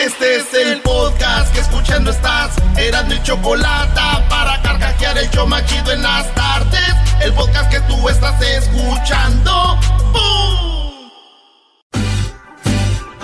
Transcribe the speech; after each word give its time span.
Este 0.00 0.36
es 0.36 0.54
el 0.54 0.80
podcast 0.80 1.52
que 1.52 1.60
escuchando 1.60 2.10
estás. 2.10 2.56
Eran 2.78 3.06
mi 3.08 3.22
chocolate 3.22 4.00
para 4.30 4.62
carcajear 4.62 5.18
el 5.18 5.28
show 5.28 5.46
machido 5.46 5.92
en 5.92 6.02
las 6.02 6.34
tardes. 6.34 6.94
El 7.20 7.34
podcast 7.34 7.70
que 7.70 7.80
tú 7.82 8.08
estás 8.08 8.40
escuchando. 8.40 9.78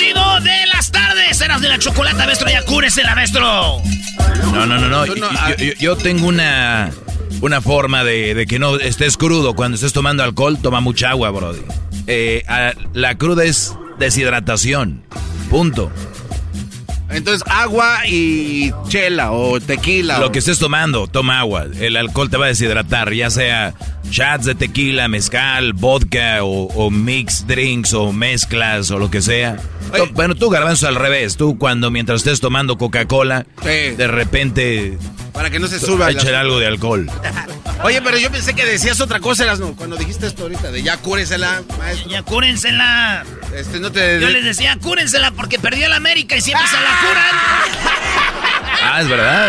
Chido 0.00 0.40
de 0.40 0.66
las 0.72 0.90
tardes. 0.90 1.40
Eras 1.40 1.60
de 1.60 1.68
la 1.68 1.78
chocolata, 1.78 2.24
maestro. 2.24 2.48
Ya 2.48 2.62
cúrensela, 2.64 3.14
maestro. 3.14 3.82
No, 4.52 4.66
no, 4.66 4.78
no, 4.78 4.88
no. 4.88 5.06
Yo, 5.06 5.14
yo- 5.58 5.72
yo 5.78 5.96
tengo 5.96 6.26
una, 6.26 6.90
una 7.40 7.60
forma 7.60 8.02
de, 8.04 8.34
de 8.34 8.46
que 8.46 8.58
no 8.58 8.76
estés 8.78 9.16
crudo. 9.16 9.54
Cuando 9.54 9.74
estés 9.74 9.92
tomando 9.92 10.22
alcohol, 10.22 10.58
toma 10.62 10.80
mucha 10.80 11.10
agua, 11.10 11.30
brody. 11.30 11.60
Eh, 12.06 12.42
a- 12.48 12.72
la 12.94 13.16
cruda 13.16 13.44
es 13.44 13.74
deshidratación. 13.98 15.02
Punto. 15.50 15.90
Entonces, 17.10 17.42
agua 17.50 18.06
y 18.06 18.72
chela 18.88 19.32
o 19.32 19.60
tequila. 19.60 20.18
Lo 20.18 20.28
o- 20.28 20.32
que 20.32 20.38
estés 20.38 20.58
tomando, 20.58 21.08
toma 21.08 21.40
agua. 21.40 21.66
El 21.78 21.96
alcohol 21.96 22.30
te 22.30 22.36
va 22.36 22.46
a 22.46 22.48
deshidratar, 22.48 23.12
ya 23.12 23.30
sea 23.30 23.74
shots 24.10 24.44
de 24.46 24.54
tequila, 24.54 25.08
mezcal, 25.08 25.72
vodka 25.72 26.42
o, 26.42 26.64
o 26.66 26.90
mix 26.90 27.46
drinks 27.46 27.92
o 27.94 28.12
mezclas 28.12 28.90
o 28.90 28.98
lo 28.98 29.10
que 29.10 29.20
sea. 29.22 29.56
Bueno, 30.12 30.34
tú 30.34 30.50
garbanzo 30.50 30.86
al 30.88 30.94
revés. 30.94 31.36
Tú 31.36 31.58
cuando 31.58 31.90
mientras 31.90 32.20
estés 32.20 32.40
tomando 32.40 32.78
Coca-Cola, 32.78 33.44
Sí. 33.62 33.90
de 33.96 34.06
repente 34.06 34.98
Para 35.32 35.50
que 35.50 35.58
no 35.58 35.66
se 35.66 35.80
suba. 35.80 36.10
échale 36.10 36.36
algo 36.36 36.58
de 36.58 36.66
alcohol. 36.66 37.10
Oye, 37.82 38.02
pero 38.02 38.18
yo 38.18 38.30
pensé 38.30 38.52
que 38.54 38.66
decías 38.66 39.00
otra 39.00 39.20
cosa, 39.20 39.44
Erasmo, 39.44 39.74
cuando 39.74 39.96
dijiste 39.96 40.26
esto 40.26 40.42
ahorita, 40.42 40.70
de 40.70 40.82
ya 40.82 40.98
cúresela, 40.98 41.62
maestro. 41.78 42.10
Ya 42.10 42.22
cúrensela. 42.22 43.24
Este, 43.56 43.80
no 43.80 43.90
te... 43.90 44.20
Yo 44.20 44.28
les 44.28 44.44
decía, 44.44 44.76
cúrensela 44.78 45.30
porque 45.30 45.58
perdió 45.58 45.86
el 45.86 45.92
América 45.94 46.36
y 46.36 46.40
siempre 46.42 46.66
se 46.68 46.74
la 46.76 46.80
curan. 47.00 47.40
Ah, 48.82 49.00
es 49.00 49.08
verdad. 49.08 49.48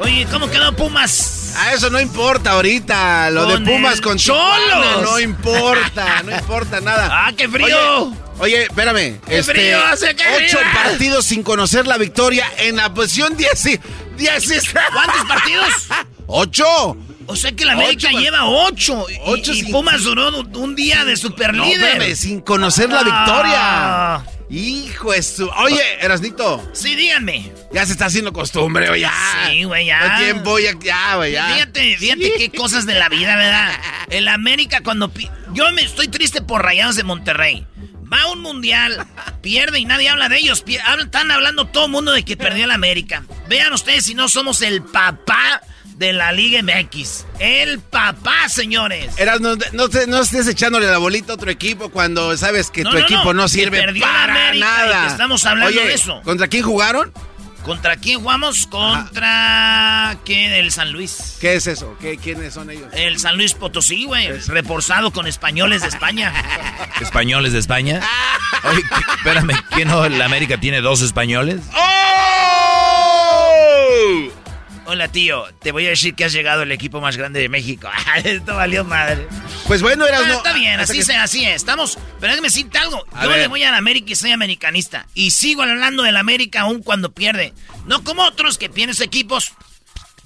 Oye, 0.00 0.26
¿cómo 0.30 0.48
quedó 0.50 0.72
Pumas? 0.72 1.35
A 1.58 1.72
eso 1.72 1.90
no 1.90 2.00
importa 2.00 2.52
ahorita. 2.52 3.30
Lo 3.30 3.44
Con 3.46 3.64
de 3.64 3.70
Pumas 3.70 4.00
con 4.00 4.18
Cholos. 4.18 5.02
No 5.02 5.18
importa, 5.18 6.22
no 6.22 6.32
importa 6.32 6.80
nada. 6.80 7.08
¡Ah, 7.26 7.32
qué 7.36 7.48
frío! 7.48 7.66
Oye, 8.06 8.14
oye, 8.38 8.62
espérame. 8.64 9.20
¡Qué 9.26 9.42
frío 9.42 9.78
hace, 9.86 10.14
qué 10.14 10.24
Ocho 10.36 10.58
frío! 10.58 10.72
partidos 10.84 11.24
sin 11.24 11.42
conocer 11.42 11.86
la 11.86 11.96
victoria 11.98 12.46
en 12.58 12.76
la 12.76 12.92
posición 12.92 13.36
10. 13.36 13.66
y- 13.66 13.80
10 14.16 14.44
¿Cuántos 14.92 15.24
partidos? 15.26 15.68
¡Ocho! 16.26 16.96
O 17.28 17.34
sea 17.34 17.50
que 17.52 17.64
la 17.64 17.72
América 17.72 18.08
Ocho, 18.08 18.18
lleva 18.20 18.44
ocho. 18.46 19.06
y- 19.10 19.18
ocho 19.24 19.52
y, 19.52 19.64
Pumas 19.64 20.04
duró 20.04 20.28
un 20.54 20.76
día 20.76 21.04
de 21.04 21.12
No, 21.12 21.16
superlíder. 21.16 21.82
espérame, 21.94 22.14
sin 22.16 22.40
conocer 22.40 22.88
la 22.90 23.00
Ah. 23.00 24.22
Hijo 24.48 25.12
de 25.12 25.22
su... 25.22 25.48
Oye, 25.48 25.80
Erasnito, 26.00 26.68
Sí, 26.72 26.94
díganme. 26.94 27.50
ya 27.72 27.84
se 27.84 27.92
está 27.92 28.06
haciendo 28.06 28.32
costumbre, 28.32 28.88
oye, 28.90 29.00
ya. 29.02 29.12
Sí, 29.50 29.64
güey, 29.64 29.86
ya. 29.86 30.06
No 30.08 30.18
tiempo, 30.18 30.58
ya, 30.60 30.72
ya, 30.80 31.16
güey, 31.16 31.32
ya. 31.32 31.48
Fíjate, 31.54 31.96
fíjate 31.98 32.32
qué 32.38 32.50
cosas 32.52 32.86
de 32.86 32.94
la 32.94 33.08
vida, 33.08 33.34
¿verdad? 33.36 33.72
El 34.10 34.28
América 34.28 34.82
cuando... 34.84 35.12
pi- 35.12 35.28
Yo 35.52 35.70
me 35.72 35.82
estoy 35.82 36.06
triste 36.08 36.42
por 36.42 36.62
Rayados 36.62 36.94
de 36.96 37.02
Monterrey. 37.02 37.66
Va 38.12 38.22
a 38.22 38.30
un 38.30 38.40
mundial, 38.40 39.04
pierde 39.42 39.80
y 39.80 39.84
nadie 39.84 40.08
habla 40.08 40.28
de 40.28 40.36
ellos. 40.38 40.62
Están 41.00 41.30
hablando 41.32 41.66
todo 41.66 41.86
el 41.86 41.90
mundo 41.90 42.12
de 42.12 42.24
que 42.24 42.36
perdió 42.36 42.64
el 42.64 42.70
América. 42.70 43.24
Vean 43.48 43.72
ustedes 43.72 44.04
si 44.04 44.14
no 44.14 44.28
somos 44.28 44.62
el 44.62 44.80
papá 44.84 45.60
de 45.96 46.12
la 46.12 46.32
Liga 46.32 46.60
MX. 46.62 47.24
El 47.38 47.80
papá, 47.80 48.48
señores. 48.48 49.18
Eras, 49.18 49.40
no, 49.40 49.56
no, 49.72 49.88
te- 49.88 50.06
no 50.06 50.20
estés 50.20 50.46
echándole 50.46 50.86
la 50.86 50.98
bolita 50.98 51.32
a 51.32 51.36
otro 51.36 51.50
equipo 51.50 51.88
cuando 51.90 52.36
sabes 52.36 52.70
que 52.70 52.82
No, 52.82 52.90
tu 52.90 52.96
no, 52.98 53.02
equipo 53.02 53.32
no, 53.34 53.48
sirve 53.48 53.80
para 54.00 54.54
y 54.54 54.60
nada. 54.60 55.02
que 55.02 55.06
estamos 55.12 55.44
hablando 55.46 55.70
Oye, 55.80 55.88
de 55.88 55.94
eso. 55.94 56.20
¿Contra 56.22 56.48
quién 56.48 56.62
jugaron? 56.64 57.12
¿Contra 57.64 57.96
quién 57.96 58.20
jugamos? 58.20 58.66
Contra... 58.68 60.16
¿Qué? 60.24 60.60
El 60.60 60.70
San 60.70 60.92
Luis. 60.92 61.36
¿Qué 61.40 61.56
es 61.56 61.66
eso? 61.66 61.96
¿Qué, 62.00 62.16
¿Quiénes 62.16 62.54
son 62.54 62.70
ellos? 62.70 62.86
El 62.92 63.18
San 63.18 63.36
Luis 63.36 63.54
Potosí, 63.54 64.04
güey. 64.04 64.28
Reforzado 64.46 65.10
con 65.12 65.26
españoles 65.26 65.82
de 65.82 65.88
España. 65.88 66.32
¿Españoles 67.00 67.52
de 67.54 67.58
España? 67.58 68.00
Oye, 68.70 68.82
¿qué- 68.82 69.14
espérame, 69.16 69.56
¿quién 69.74 69.88
no? 69.88 70.08
¿La 70.08 70.26
América 70.26 70.60
tiene 70.60 70.80
dos 70.80 71.02
españoles? 71.02 71.60
¡Oh! 71.74 71.82
Hola, 74.86 75.08
tío. 75.08 75.44
Te 75.60 75.72
voy 75.72 75.84
a 75.86 75.90
decir 75.90 76.14
que 76.14 76.24
has 76.24 76.32
llegado 76.32 76.62
el 76.62 76.70
equipo 76.70 77.00
más 77.00 77.16
grande 77.16 77.40
de 77.40 77.48
México. 77.48 77.88
Esto 78.24 78.54
valió 78.54 78.84
madre. 78.84 79.26
Pues 79.66 79.82
bueno, 79.82 80.06
eras 80.06 80.22
Ah, 80.24 80.28
no. 80.28 80.34
está 80.34 80.52
bien, 80.52 80.78
hasta 80.78 80.84
así, 80.92 80.98
que- 81.00 81.04
se, 81.04 81.16
así 81.16 81.44
es. 81.44 81.56
Estamos. 81.56 81.98
Pero 82.20 82.32
déjame 82.32 82.48
decirte 82.48 82.78
algo. 82.78 83.04
A 83.12 83.24
Yo 83.24 83.30
ver. 83.30 83.40
le 83.40 83.46
voy 83.48 83.62
a 83.64 83.72
la 83.72 83.78
América 83.78 84.12
y 84.12 84.14
soy 84.16 84.30
americanista. 84.30 85.06
Y 85.14 85.32
sigo 85.32 85.62
hablando 85.62 86.02
del 86.04 86.16
América 86.16 86.60
aún 86.62 86.82
cuando 86.82 87.12
pierde. 87.12 87.52
No 87.86 88.04
como 88.04 88.22
otros 88.22 88.58
que 88.58 88.68
pierden 88.70 88.96
equipos. 89.02 89.52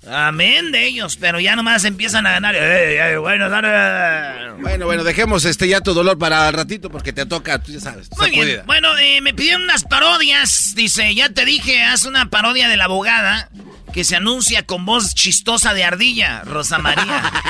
Amén 0.08 0.72
de 0.72 0.86
ellos, 0.86 1.16
pero 1.20 1.40
ya 1.40 1.56
nomás 1.56 1.84
empiezan 1.84 2.26
a 2.26 2.32
ganar. 2.32 2.54
Ey, 2.54 2.96
ey, 2.96 3.16
bueno, 3.16 3.50
dale. 3.50 4.52
Bueno, 4.62 4.86
bueno, 4.86 5.04
dejemos 5.04 5.44
este 5.44 5.68
ya 5.68 5.82
tu 5.82 5.92
dolor 5.92 6.18
para 6.18 6.48
el 6.48 6.54
ratito 6.54 6.90
porque 6.90 7.12
te 7.12 7.26
toca, 7.26 7.58
tú 7.58 7.72
ya 7.72 7.80
sabes. 7.80 8.08
Muy 8.18 8.30
bien. 8.30 8.62
Bueno, 8.66 8.96
eh, 8.98 9.20
me 9.20 9.34
pidieron 9.34 9.62
unas 9.62 9.84
parodias. 9.84 10.74
Dice, 10.74 11.14
ya 11.14 11.28
te 11.28 11.44
dije, 11.44 11.82
haz 11.82 12.06
una 12.06 12.30
parodia 12.30 12.68
de 12.68 12.76
la 12.78 12.84
abogada 12.84 13.50
que 13.92 14.04
se 14.04 14.16
anuncia 14.16 14.64
con 14.64 14.86
voz 14.86 15.14
chistosa 15.14 15.74
de 15.74 15.84
ardilla, 15.84 16.42
Rosa 16.44 16.78
María. 16.78 17.30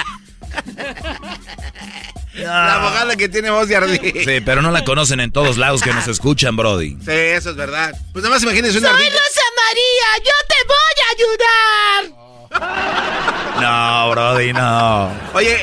La 2.35 2.75
abogada 2.77 3.17
que 3.17 3.29
tiene 3.29 3.51
voz 3.51 3.69
de 3.69 3.77
ardilla. 3.77 4.25
Sí, 4.25 4.41
pero 4.45 4.63
no 4.63 4.71
la 4.71 4.85
conocen 4.85 5.21
en 5.21 5.31
todos 5.33 5.59
lados 5.59 5.83
que 5.83 5.93
nos 5.93 6.09
escuchan, 6.09 6.57
Brody. 6.57 6.97
Sí, 7.05 7.11
eso 7.11 7.51
es 7.51 7.57
verdad. 7.57 7.95
Pues 8.13 8.23
nada 8.23 8.35
más 8.35 8.43
imagínense 8.43 8.79
una 8.79 8.89
Soy 8.89 8.97
ardilla. 8.97 9.11
Rosa 9.19 9.43
María, 9.67 10.25
yo 10.25 10.33
te 10.49 10.55
voy 10.67 10.97
a 11.05 12.05
ayudar. 12.07 12.20
No, 13.61 14.11
Brody, 14.11 14.55
no. 14.55 15.11
Oye, 15.35 15.59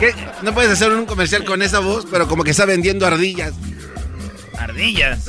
¿qué? 0.00 0.14
no 0.40 0.54
puedes 0.54 0.70
hacer 0.70 0.90
un 0.90 1.04
comercial 1.04 1.44
con 1.44 1.60
esa 1.60 1.80
voz, 1.80 2.06
pero 2.10 2.26
como 2.26 2.44
que 2.44 2.52
está 2.52 2.64
vendiendo 2.64 3.06
ardillas. 3.06 3.52
Ardillas. 4.58 5.28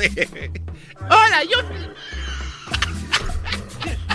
Hola, 1.10 1.44
yo. 1.44 1.58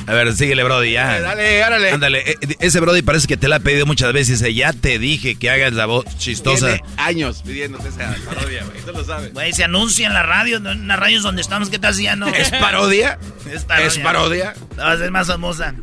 A 0.07 0.15
ver, 0.15 0.35
síguele, 0.35 0.65
Brody, 0.65 0.93
ya. 0.93 1.21
Dale, 1.21 1.63
árale. 1.63 1.91
Ándale, 1.91 2.31
eh, 2.31 2.37
ese 2.61 2.81
Brody 2.81 3.03
parece 3.03 3.27
que 3.27 3.37
te 3.37 3.47
la 3.47 3.57
ha 3.57 3.61
pedido 3.61 3.85
muchas 3.85 4.11
veces. 4.15 4.41
Dice, 4.41 4.55
ya 4.55 4.73
te 4.73 4.99
dije 4.99 5.35
que 5.35 5.51
hagas 5.51 5.75
la 5.75 5.85
voz 5.85 6.07
chistosa. 6.17 6.79
Tiene 6.79 6.83
años 6.97 7.43
pidiéndote 7.43 7.89
esa 7.89 8.17
parodia, 8.25 8.65
güey. 8.65 8.81
Tú 8.81 8.93
lo 8.93 9.05
sabes. 9.05 9.35
Güey, 9.35 9.53
se 9.53 9.65
anuncia 9.65 10.07
en 10.07 10.15
la 10.15 10.23
radio, 10.23 10.61
no 10.61 10.73
en 10.73 10.89
las 10.89 10.99
radios 10.99 11.23
donde 11.23 11.43
estamos, 11.43 11.69
¿qué 11.69 11.79
ya 12.01 12.17
no? 12.17 12.27
¿Es 12.29 12.49
parodia? 12.49 13.19
Es 13.53 13.65
parodia. 13.65 13.87
¿Es 13.87 13.99
parodia? 13.99 14.55
No, 14.79 14.85
va 14.85 14.93
a 14.93 14.97
ser 14.97 15.11
más 15.11 15.27
famosa. 15.27 15.75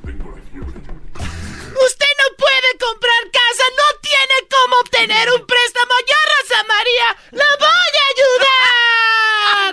Comprar 2.85 3.23
casa, 3.31 3.65
no 3.77 3.87
tiene 4.01 4.37
cómo 4.49 4.73
obtener 4.81 5.25
un 5.31 5.45
préstamo. 5.45 5.93
Yo, 6.07 6.19
Rosa 6.33 6.59
María, 6.67 7.07
la 7.31 7.49
voy 7.59 7.91
a 8.03 8.05
ayudar. 8.13 9.71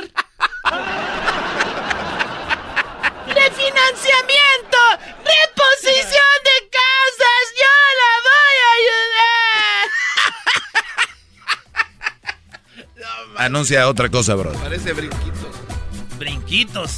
Refinanciamiento, 3.26 4.78
reposición 5.18 6.36
de 6.44 6.56
casas, 6.70 7.44
yo 7.60 7.74
la 8.00 8.12
voy 8.30 8.56
a 8.64 8.70
ayudar. 12.96 13.44
Anuncia 13.44 13.88
otra 13.88 14.08
cosa, 14.08 14.34
Brody. 14.34 14.56
Parece 14.56 14.92
brinquitos. 14.94 15.54
Brinquitos. 16.18 16.90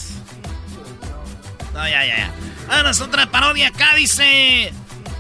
No, 1.73 1.89
ya, 1.89 2.05
ya, 2.07 2.17
ya. 2.17 2.33
Vámonos, 2.69 3.01
otra 3.01 3.27
parodia 3.27 3.69
acá 3.69 3.95
dice. 3.97 4.73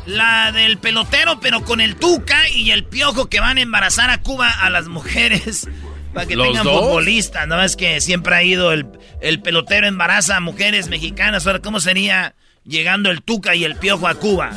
La 0.06 0.52
del 0.52 0.78
pelotero, 0.78 1.40
pero 1.40 1.64
con 1.64 1.80
el 1.80 1.96
Tuca 1.96 2.48
y 2.50 2.70
el 2.72 2.84
Piojo 2.84 3.28
que 3.30 3.40
van 3.40 3.58
a 3.58 3.62
embarazar 3.62 4.10
a 4.10 4.20
Cuba 4.20 4.50
a 4.50 4.68
las 4.70 4.86
mujeres. 4.88 5.66
Para 6.14 6.26
que 6.26 6.36
¿Los 6.36 6.46
tengan 6.48 6.64
dos? 6.64 6.80
futbolistas. 6.80 7.48
No 7.48 7.60
es 7.62 7.74
que 7.74 8.00
siempre 8.00 8.34
ha 8.36 8.42
ido 8.42 8.72
el, 8.72 8.86
el 9.20 9.40
pelotero 9.40 9.86
embaraza 9.86 10.36
a 10.36 10.40
mujeres 10.40 10.88
mexicanas. 10.88 11.46
Ahora, 11.46 11.58
¿cómo 11.60 11.80
sería 11.80 12.34
llegando 12.64 13.10
el 13.10 13.22
Tuca 13.22 13.54
y 13.56 13.64
el 13.64 13.74
Piojo 13.76 14.06
a 14.06 14.14
Cuba? 14.14 14.52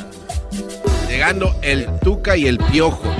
Llegando 1.10 1.56
el 1.64 1.88
Tuca 2.02 2.38
y 2.38 2.46
el 2.48 2.60
Piojo. 2.60 3.12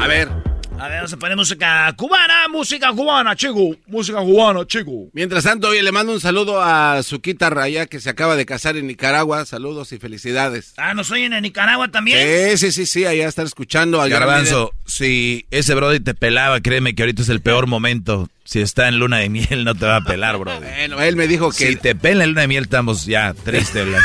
A 0.00 0.06
ver. 0.06 0.41
A 0.82 0.88
ver, 0.88 0.96
vamos 0.96 1.12
a 1.12 1.16
poner 1.16 1.36
música 1.36 1.94
cubana, 1.96 2.48
música 2.48 2.90
cubana, 2.90 3.36
chico. 3.36 3.76
Música 3.86 4.18
cubana, 4.18 4.66
chico. 4.66 5.10
Mientras 5.12 5.44
tanto, 5.44 5.68
oye, 5.68 5.80
le 5.80 5.92
mando 5.92 6.12
un 6.12 6.20
saludo 6.20 6.60
a 6.60 7.04
Suquita 7.04 7.50
Raya, 7.50 7.86
que 7.86 8.00
se 8.00 8.10
acaba 8.10 8.34
de 8.34 8.44
casar 8.46 8.76
en 8.76 8.88
Nicaragua. 8.88 9.46
Saludos 9.46 9.92
y 9.92 9.98
felicidades. 9.98 10.74
Ah, 10.78 10.92
¿nos 10.92 11.12
oyen 11.12 11.34
en 11.34 11.42
Nicaragua 11.44 11.86
también? 11.86 12.18
Sí, 12.58 12.58
sí, 12.58 12.72
sí, 12.72 12.86
sí, 12.86 13.04
allá 13.06 13.28
está 13.28 13.44
escuchando 13.44 14.02
al 14.02 14.10
Garbanzo, 14.10 14.72
si 14.84 15.46
ese 15.52 15.76
Brody 15.76 16.00
te 16.00 16.14
pelaba, 16.14 16.60
créeme 16.60 16.96
que 16.96 17.04
ahorita 17.04 17.22
es 17.22 17.28
el 17.28 17.40
peor 17.40 17.68
momento. 17.68 18.28
Si 18.42 18.60
está 18.60 18.88
en 18.88 18.98
luna 18.98 19.18
de 19.18 19.28
miel, 19.28 19.62
no 19.64 19.76
te 19.76 19.86
va 19.86 19.98
a 19.98 20.00
pelar, 20.00 20.36
Brody. 20.36 20.66
Bueno, 20.66 21.00
él 21.00 21.14
me 21.14 21.28
dijo 21.28 21.52
que... 21.52 21.68
Si 21.68 21.76
te 21.76 21.94
pela 21.94 22.24
en 22.24 22.30
luna 22.30 22.40
de 22.40 22.48
miel, 22.48 22.64
estamos 22.64 23.06
ya 23.06 23.34
tristes. 23.34 23.86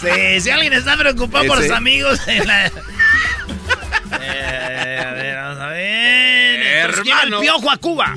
Sí, 0.00 0.40
si 0.42 0.50
alguien 0.50 0.74
está 0.74 0.96
preocupado 0.98 1.46
por 1.46 1.62
sus 1.62 1.70
amigos 1.70 2.20
en 2.28 2.46
la... 2.46 2.66
Eh, 4.20 4.80
a 5.04 5.12
ver, 5.12 5.36
vamos 5.36 5.60
a 5.60 5.66
ver. 5.68 6.60
Hermano. 6.60 7.36
el 7.36 7.42
piojo 7.42 7.70
a 7.70 7.76
Cuba. 7.76 8.16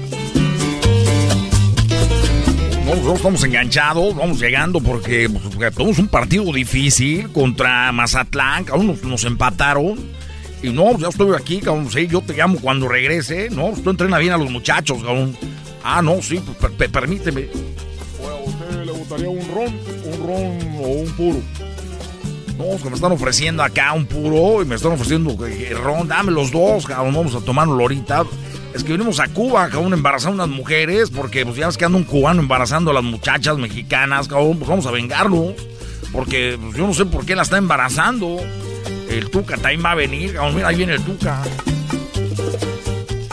Nosotros 2.86 3.16
estamos 3.18 3.44
enganchados, 3.44 4.16
vamos 4.16 4.40
llegando 4.40 4.80
porque 4.80 5.30
pues, 5.30 5.74
tenemos 5.76 6.00
un 6.00 6.08
partido 6.08 6.54
difícil 6.54 7.30
contra 7.34 7.92
Mazatlán, 7.92 8.64
cabrón, 8.64 8.88
nos, 8.88 9.04
nos 9.04 9.24
empataron. 9.26 10.00
Y 10.64 10.70
no, 10.70 10.98
ya 10.98 11.10
estoy 11.10 11.36
aquí, 11.36 11.60
cabrón, 11.60 11.92
sí, 11.92 12.08
yo 12.08 12.22
te 12.22 12.34
llamo 12.34 12.60
cuando 12.62 12.88
regrese. 12.88 13.50
No, 13.52 13.74
tú 13.84 13.90
entrena 13.90 14.18
bien 14.20 14.32
a 14.34 14.38
los 14.38 14.50
muchachos, 14.50 15.00
cabrón. 15.04 15.38
Ah, 15.84 16.02
no, 16.02 16.22
sí, 16.22 16.42
pues, 16.44 16.58
per- 16.58 16.72
per- 16.72 16.92
permíteme. 16.92 17.48
¿A 18.24 18.50
usted 18.50 18.86
le 18.86 18.92
gustaría 18.94 19.30
un 19.30 19.48
ron, 19.54 19.80
un 20.06 20.28
ron 20.28 20.76
o 20.84 20.88
un 20.88 21.12
puro? 21.12 21.42
No, 22.58 22.82
que 22.82 22.90
me 22.90 22.96
están 22.96 23.12
ofreciendo 23.12 23.62
acá 23.62 23.94
un 23.94 24.06
puro 24.06 24.64
y 24.64 24.66
me 24.66 24.76
están 24.76 24.94
ofreciendo 24.94 25.38
eh, 25.46 25.76
ron, 25.76 26.08
dame 26.08 26.32
los 26.32 26.52
dos, 26.52 26.88
cabrón, 26.88 27.14
vamos 27.14 27.36
a 27.36 27.42
tomarlo 27.42 27.74
ahorita. 27.74 28.26
Es 28.74 28.84
que 28.84 28.94
venimos 28.94 29.20
a 29.20 29.28
Cuba, 29.28 29.70
cabrón, 29.70 29.94
embarazar 29.94 30.32
a 30.32 30.36
unas 30.36 30.50
mujeres, 30.50 31.12
porque 31.12 31.46
pues 31.46 31.58
ya 31.58 31.68
ves 31.68 31.78
que 31.78 31.86
anda 31.86 31.98
un 31.98 32.04
cubano 32.04 32.42
embarazando 32.42 32.92
a 32.92 32.94
las 32.96 33.04
muchachas 33.04 33.58
mexicanas, 33.58 34.28
cabrón, 34.28 34.58
pues 34.58 34.70
vamos 34.70 34.86
a 34.88 34.92
vengarlos. 34.92 35.54
Porque 36.12 36.58
pues, 36.60 36.76
yo 36.76 36.88
no 36.88 36.94
sé 36.94 37.06
por 37.06 37.26
qué 37.26 37.36
la 37.36 37.44
está 37.44 37.58
embarazando. 37.58 38.38
El 39.10 39.30
Tuca 39.30 39.58
también 39.58 39.84
va 39.86 39.92
a 39.92 39.96
venir, 39.96 40.34
cabrón, 40.34 40.56
mira, 40.56 40.70
ahí 40.70 40.76
viene 40.76 40.94
el 40.94 41.02
Tuca. 41.02 41.42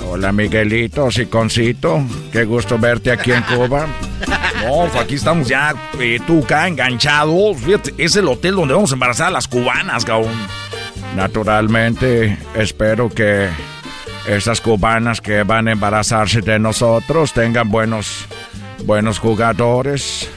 Hola 0.06 0.32
Miguelito, 0.32 1.10
Siconcito, 1.10 2.04
qué 2.30 2.44
gusto 2.44 2.78
verte 2.78 3.10
aquí 3.10 3.32
en 3.32 3.42
Cuba. 3.42 3.86
No, 4.64 4.84
aquí 4.98 5.14
estamos 5.14 5.48
ya, 5.48 5.74
eh, 5.98 6.18
Tuca, 6.26 6.66
enganchados. 6.66 7.58
Fíjate, 7.58 7.94
es 7.98 8.16
el 8.16 8.28
hotel 8.28 8.54
donde 8.56 8.74
vamos 8.74 8.92
a 8.92 8.94
embarazar 8.94 9.28
a 9.28 9.30
las 9.30 9.48
cubanas, 9.48 10.04
cabrón. 10.04 10.32
Naturalmente, 11.16 12.38
espero 12.54 13.08
que 13.08 13.48
esas 14.26 14.60
cubanas 14.60 15.20
que 15.20 15.42
van 15.42 15.68
a 15.68 15.72
embarazarse 15.72 16.40
de 16.40 16.58
nosotros 16.58 17.32
tengan 17.32 17.70
buenos, 17.70 18.26
buenos 18.84 19.18
jugadores. 19.18 20.28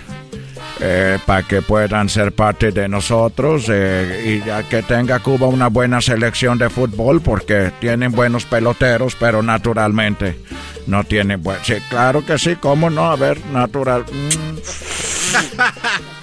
Para 1.25 1.43
que 1.43 1.61
puedan 1.61 2.09
ser 2.09 2.33
parte 2.33 2.71
de 2.71 2.87
nosotros 2.87 3.65
eh, 3.69 4.23
y 4.41 4.45
ya 4.45 4.63
que 4.63 4.83
tenga 4.83 5.19
Cuba 5.19 5.47
una 5.47 5.67
buena 5.67 6.01
selección 6.01 6.57
de 6.57 6.69
fútbol 6.69 7.21
porque 7.21 7.71
tienen 7.79 8.11
buenos 8.11 8.45
peloteros, 8.45 9.15
pero 9.19 9.41
naturalmente 9.41 10.39
no 10.85 11.03
tienen 11.03 11.41
buen... 11.41 11.57
Sí, 11.63 11.75
claro 11.89 12.25
que 12.25 12.37
sí, 12.37 12.55
¿cómo 12.55 12.89
no? 12.89 13.11
A 13.11 13.15
ver, 13.15 13.43
natural... 13.47 14.05
Mm. 14.11 14.57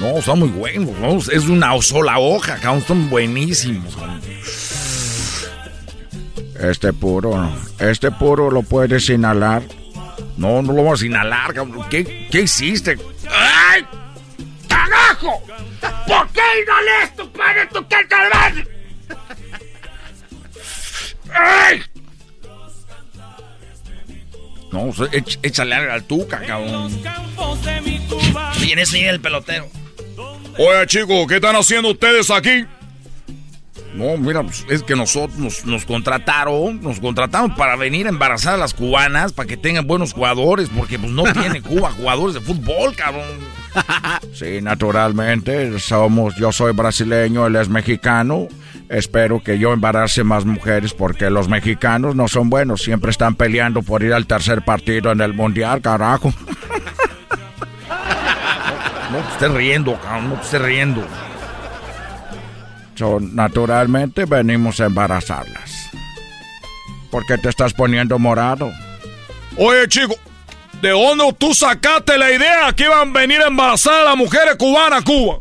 No, 0.00 0.22
son 0.22 0.38
muy 0.38 0.48
buenos, 0.48 0.96
¿no? 1.00 1.16
es 1.18 1.48
una 1.48 1.80
sola 1.82 2.20
hoja, 2.20 2.56
cabrón, 2.62 2.84
son 2.86 3.10
buenísimos. 3.10 3.96
cabrón. 3.96 4.20
Este 6.60 6.92
puro, 6.92 7.50
este 7.80 8.10
puro 8.12 8.50
lo 8.50 8.62
puedes 8.62 9.08
inhalar. 9.10 9.62
No, 10.36 10.62
no 10.62 10.72
lo 10.72 10.84
vamos 10.84 11.02
a 11.02 11.06
inhalar, 11.06 11.52
cabrón. 11.52 11.84
¿Qué, 11.90 12.28
qué 12.30 12.42
hiciste? 12.42 12.96
¡Ay! 13.68 13.86
¡Carajo! 14.68 15.42
¿Por 16.06 16.28
qué 16.30 16.40
inhalé 16.62 17.02
esto 17.04 17.32
para 17.32 17.68
tu 17.68 17.86
carcamal? 17.88 18.68
¡Ay! 21.34 21.82
No, 24.72 24.88
éch- 24.92 25.38
échale 25.42 25.74
al 25.74 26.04
tuca, 26.04 26.40
cabrón. 26.46 26.90
Eso 28.76 28.96
llega 28.96 29.10
el 29.10 29.20
pelotero. 29.20 29.68
Oye, 30.58 30.86
chicos, 30.86 31.26
¿qué 31.26 31.36
están 31.36 31.56
haciendo 31.56 31.90
ustedes 31.90 32.30
aquí? 32.30 32.66
No, 33.98 34.16
mira, 34.16 34.44
pues, 34.44 34.64
es 34.70 34.84
que 34.84 34.94
nosotros 34.94 35.36
nos, 35.38 35.64
nos 35.64 35.84
contrataron, 35.84 36.80
nos 36.80 37.00
contrataron 37.00 37.56
para 37.56 37.74
venir 37.74 38.06
a 38.06 38.10
embarazar 38.10 38.54
a 38.54 38.56
las 38.56 38.72
cubanas, 38.72 39.32
para 39.32 39.48
que 39.48 39.56
tengan 39.56 39.88
buenos 39.88 40.12
jugadores, 40.12 40.68
porque 40.68 41.00
pues 41.00 41.10
no 41.10 41.24
tiene 41.32 41.60
Cuba 41.68 41.90
jugadores 41.90 42.34
de 42.34 42.40
fútbol, 42.40 42.94
cabrón. 42.94 43.24
Sí, 44.32 44.60
naturalmente, 44.62 45.80
somos, 45.80 46.36
yo 46.36 46.52
soy 46.52 46.72
brasileño, 46.72 47.44
él 47.48 47.56
es 47.56 47.68
mexicano. 47.68 48.46
Espero 48.88 49.42
que 49.42 49.58
yo 49.58 49.72
embarace 49.72 50.22
más 50.22 50.44
mujeres 50.44 50.94
porque 50.94 51.28
los 51.28 51.48
mexicanos 51.48 52.14
no 52.14 52.28
son 52.28 52.50
buenos, 52.50 52.82
siempre 52.82 53.10
están 53.10 53.34
peleando 53.34 53.82
por 53.82 54.04
ir 54.04 54.14
al 54.14 54.28
tercer 54.28 54.64
partido 54.64 55.10
en 55.10 55.20
el 55.20 55.34
mundial, 55.34 55.82
carajo. 55.82 56.32
No 59.10 59.20
te 59.20 59.32
estés 59.32 59.50
riendo, 59.52 59.98
cabrón, 59.98 60.28
no 60.28 60.34
te 60.34 60.42
estés 60.42 60.60
riendo. 60.60 61.02
So, 62.98 63.20
naturalmente 63.20 64.24
venimos 64.24 64.80
a 64.80 64.86
embarazarlas. 64.86 65.88
¿Por 67.12 67.24
qué 67.26 67.38
te 67.38 67.48
estás 67.48 67.72
poniendo 67.72 68.18
morado? 68.18 68.72
Oye, 69.56 69.86
chico, 69.86 70.16
¿de 70.82 70.90
dónde 70.90 71.32
tú 71.38 71.54
sacaste 71.54 72.18
la 72.18 72.28
idea 72.32 72.72
que 72.74 72.86
iban 72.86 73.10
a 73.10 73.20
venir 73.20 73.40
a 73.40 73.46
embarazar 73.46 74.00
a 74.00 74.04
las 74.04 74.16
mujeres 74.16 74.56
cubanas 74.56 75.02
a 75.02 75.04
Cuba? 75.04 75.38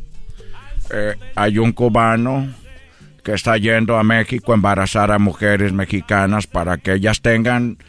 Eh, 0.92 1.16
hay 1.34 1.58
un 1.58 1.72
cubano 1.72 2.48
que 3.24 3.34
está 3.34 3.58
yendo 3.58 3.98
a 3.98 4.04
México 4.04 4.52
a 4.52 4.56
embarazar 4.56 5.12
a 5.12 5.18
mujeres 5.18 5.74
mexicanas 5.74 6.46
para 6.46 6.78
que 6.78 6.94
ellas 6.94 7.24
tengan 7.24 7.80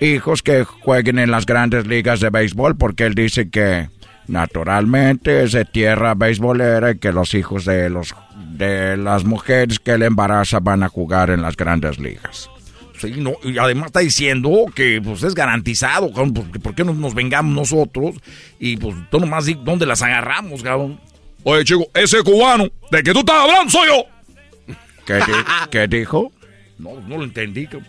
hijos 0.00 0.40
que 0.40 0.62
jueguen 0.62 1.18
en 1.18 1.32
las 1.32 1.46
grandes 1.46 1.88
ligas 1.88 2.20
de 2.20 2.30
béisbol, 2.30 2.76
porque 2.76 3.06
él 3.06 3.16
dice 3.16 3.50
que 3.50 3.90
naturalmente 4.28 5.42
es 5.42 5.50
de 5.50 5.64
tierra 5.64 6.14
beisbolera 6.14 6.92
y 6.92 6.98
que 6.98 7.10
los 7.10 7.34
hijos 7.34 7.64
de 7.64 7.90
los 7.90 8.14
de 8.36 8.96
las 8.96 9.24
mujeres 9.24 9.78
que 9.78 9.92
él 9.92 10.02
embaraza 10.02 10.60
van 10.60 10.82
a 10.82 10.88
jugar 10.88 11.30
en 11.30 11.42
las 11.42 11.56
grandes 11.56 11.98
ligas. 11.98 12.50
Sí, 12.98 13.12
no, 13.18 13.32
y 13.42 13.58
además 13.58 13.86
está 13.86 14.00
diciendo 14.00 14.64
que 14.74 15.00
pues 15.04 15.22
es 15.22 15.34
garantizado, 15.34 16.08
cabrón, 16.08 16.32
pues, 16.32 16.46
¿por 16.62 16.74
qué 16.74 16.82
no 16.82 16.94
nos 16.94 17.14
vengamos 17.14 17.54
nosotros? 17.54 18.14
Y 18.58 18.76
pues 18.78 18.96
tú 19.10 19.20
nomás 19.20 19.46
dónde 19.64 19.84
las 19.84 20.00
agarramos, 20.02 20.62
cabrón. 20.62 20.98
Oye, 21.44 21.62
chico, 21.64 21.86
ese 21.94 22.22
cubano 22.22 22.66
de 22.90 23.02
que 23.02 23.12
tú 23.12 23.18
estás 23.20 23.36
hablando 23.42 23.70
soy 23.70 23.88
yo. 23.88 24.74
¿Qué, 25.04 25.14
di- 25.16 25.44
qué 25.70 25.86
dijo? 25.86 26.32
No, 26.78 26.98
no 27.06 27.18
lo 27.18 27.24
entendí. 27.24 27.66
cabrón. 27.66 27.86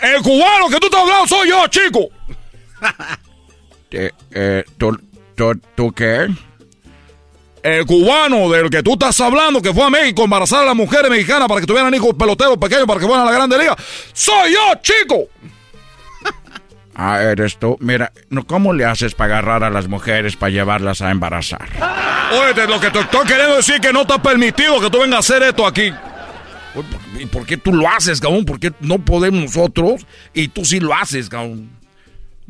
El 0.00 0.22
cubano 0.22 0.68
que 0.70 0.78
tú 0.80 0.86
estás 0.86 1.00
hablando 1.02 1.26
soy 1.26 1.48
yo, 1.50 1.66
chico. 1.68 2.08
Eh, 3.90 4.10
eh, 4.32 4.64
¿tú, 4.76 5.00
tú, 5.34 5.58
tú 5.74 5.90
qué? 5.92 6.28
El 7.62 7.86
cubano 7.86 8.48
del 8.50 8.70
que 8.70 8.82
tú 8.82 8.92
estás 8.92 9.20
hablando, 9.20 9.60
que 9.60 9.72
fue 9.72 9.84
a 9.84 9.90
México 9.90 10.22
a 10.22 10.24
embarazar 10.24 10.62
a 10.62 10.66
las 10.66 10.76
mujeres 10.76 11.10
mexicanas 11.10 11.48
para 11.48 11.60
que 11.60 11.66
tuvieran 11.66 11.92
hijos 11.94 12.14
peloteros 12.18 12.56
pequeños 12.56 12.86
para 12.86 13.00
que 13.00 13.06
fueran 13.06 13.26
a 13.26 13.30
la 13.30 13.36
Grande 13.36 13.58
Liga. 13.58 13.76
¡Soy 14.12 14.52
yo, 14.52 14.74
chico! 14.82 15.28
Ah, 17.00 17.22
eres 17.22 17.58
tú. 17.58 17.76
Mira, 17.78 18.10
¿cómo 18.48 18.72
le 18.72 18.84
haces 18.84 19.14
para 19.14 19.34
agarrar 19.38 19.62
a 19.62 19.70
las 19.70 19.86
mujeres 19.86 20.34
para 20.34 20.50
llevarlas 20.50 21.00
a 21.00 21.12
embarazar? 21.12 21.68
Oye, 22.32 22.66
lo 22.66 22.80
que 22.80 22.90
te 22.90 22.98
estoy 22.98 23.24
queriendo 23.24 23.54
decir 23.54 23.76
es 23.76 23.80
que 23.80 23.92
no 23.92 24.00
está 24.00 24.20
permitido 24.20 24.80
que 24.80 24.90
tú 24.90 24.98
vengas 24.98 25.18
a 25.18 25.18
hacer 25.20 25.44
esto 25.44 25.64
aquí. 25.64 25.92
¿Y 27.20 27.26
por 27.26 27.46
qué 27.46 27.56
tú 27.56 27.72
lo 27.72 27.88
haces, 27.88 28.20
cabrón? 28.20 28.44
¿Por 28.44 28.58
qué 28.58 28.72
no 28.80 28.98
podemos 28.98 29.40
nosotros 29.40 30.06
y 30.34 30.48
tú 30.48 30.64
sí 30.64 30.80
lo 30.80 30.92
haces, 30.92 31.28
cabrón? 31.28 31.70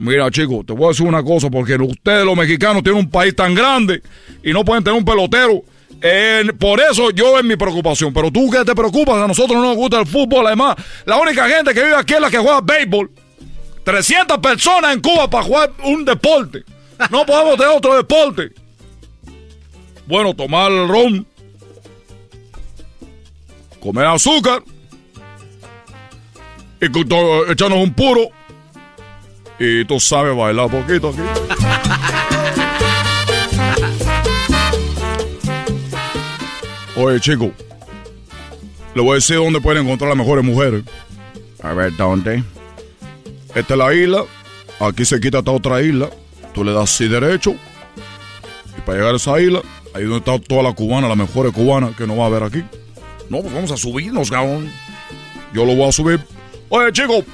Mira, 0.01 0.31
chico, 0.31 0.63
te 0.65 0.73
voy 0.73 0.85
a 0.85 0.89
decir 0.91 1.05
una 1.05 1.25
cosa, 1.25 1.51
porque 1.51 1.75
ustedes 1.75 2.25
los 2.25 2.37
mexicanos 2.37 2.85
tienen 2.85 3.01
un 3.01 3.11
país 3.11 3.35
tan 3.35 3.53
grande 3.53 4.01
y 4.45 4.53
no 4.53 4.65
pueden 4.65 4.85
tener 4.85 4.97
un 4.97 5.05
pelotero. 5.05 5.65
por 6.57 6.81
eso 6.81 7.11
yo 7.11 7.37
es 7.37 7.45
mi 7.45 7.57
preocupación. 7.57 8.15
Pero 8.15 8.31
tú 8.31 8.49
que 8.49 8.65
te 8.65 8.77
preocupas, 8.77 9.17
a 9.17 9.27
nosotros 9.27 9.61
no 9.61 9.65
nos 9.67 9.77
gusta 9.77 9.99
el 9.99 10.07
fútbol. 10.07 10.47
Además, 10.47 10.77
la 11.05 11.17
única 11.17 11.49
gente 11.49 11.75
que 11.75 11.83
vive 11.83 11.97
aquí 11.97 12.15
es 12.15 12.21
la 12.21 12.31
que 12.31 12.39
juega 12.39 12.61
béisbol. 12.61 13.11
300 13.83 14.39
personas 14.39 14.95
en 14.95 15.01
Cuba 15.01 15.29
para 15.29 15.43
jugar 15.43 15.73
un 15.85 16.05
deporte. 16.05 16.63
No 17.11 17.27
podemos 17.27 17.57
tener 17.57 17.73
otro 17.77 17.97
deporte. 17.97 18.53
Bueno, 20.07 20.33
tomar 20.33 20.71
ron, 20.71 21.27
comer 23.81 24.07
azúcar 24.07 24.63
y 26.81 26.87
echarnos 27.51 27.79
un 27.81 27.93
puro. 27.93 28.38
Y 29.59 29.85
tú 29.85 29.99
sabes 29.99 30.37
bailar 30.37 30.71
poquito 30.71 31.09
aquí. 31.09 31.21
Oye, 36.97 37.21
chico, 37.21 37.53
le 38.95 39.03
voy 39.03 39.13
a 39.13 39.15
decir 39.17 39.37
dónde 39.37 39.61
pueden 39.61 39.85
encontrar 39.85 40.09
las 40.09 40.19
mejores 40.19 40.45
mujeres. 40.45 40.83
A 41.63 41.73
ver, 41.73 41.97
¿dónde? 41.97 42.43
Esta 43.55 43.75
es 43.75 43.79
la 43.79 43.95
isla. 43.95 44.25
Aquí 44.81 45.05
se 45.05 45.21
quita 45.21 45.39
esta 45.39 45.51
otra 45.51 45.81
isla. 45.83 46.11
Tú 46.55 46.65
le 46.65 46.73
das 46.73 46.93
así 46.93 47.09
derecho. 47.09 47.55
Y 48.77 48.81
para 48.83 48.99
llegar 48.99 49.15
a 49.15 49.17
esa 49.17 49.41
isla, 49.41 49.63
ahí 49.95 50.05
donde 50.05 50.19
está 50.19 50.39
toda 50.39 50.63
la 50.63 50.73
cubana, 50.73 51.09
las 51.09 51.17
mejores 51.17 51.53
cubanas 51.53 51.95
que 51.97 52.07
no 52.07 52.17
va 52.17 52.25
a 52.25 52.27
haber 52.27 52.43
aquí. 52.43 52.65
No, 53.29 53.43
pues 53.43 53.53
vamos 53.53 53.71
a 53.71 53.77
subirnos, 53.77 54.31
cabrón. 54.31 54.71
Yo 55.53 55.65
lo 55.65 55.75
voy 55.75 55.89
a 55.89 55.93
subir. 55.93 56.21
Oye, 56.69 56.93
chico, 56.93 57.25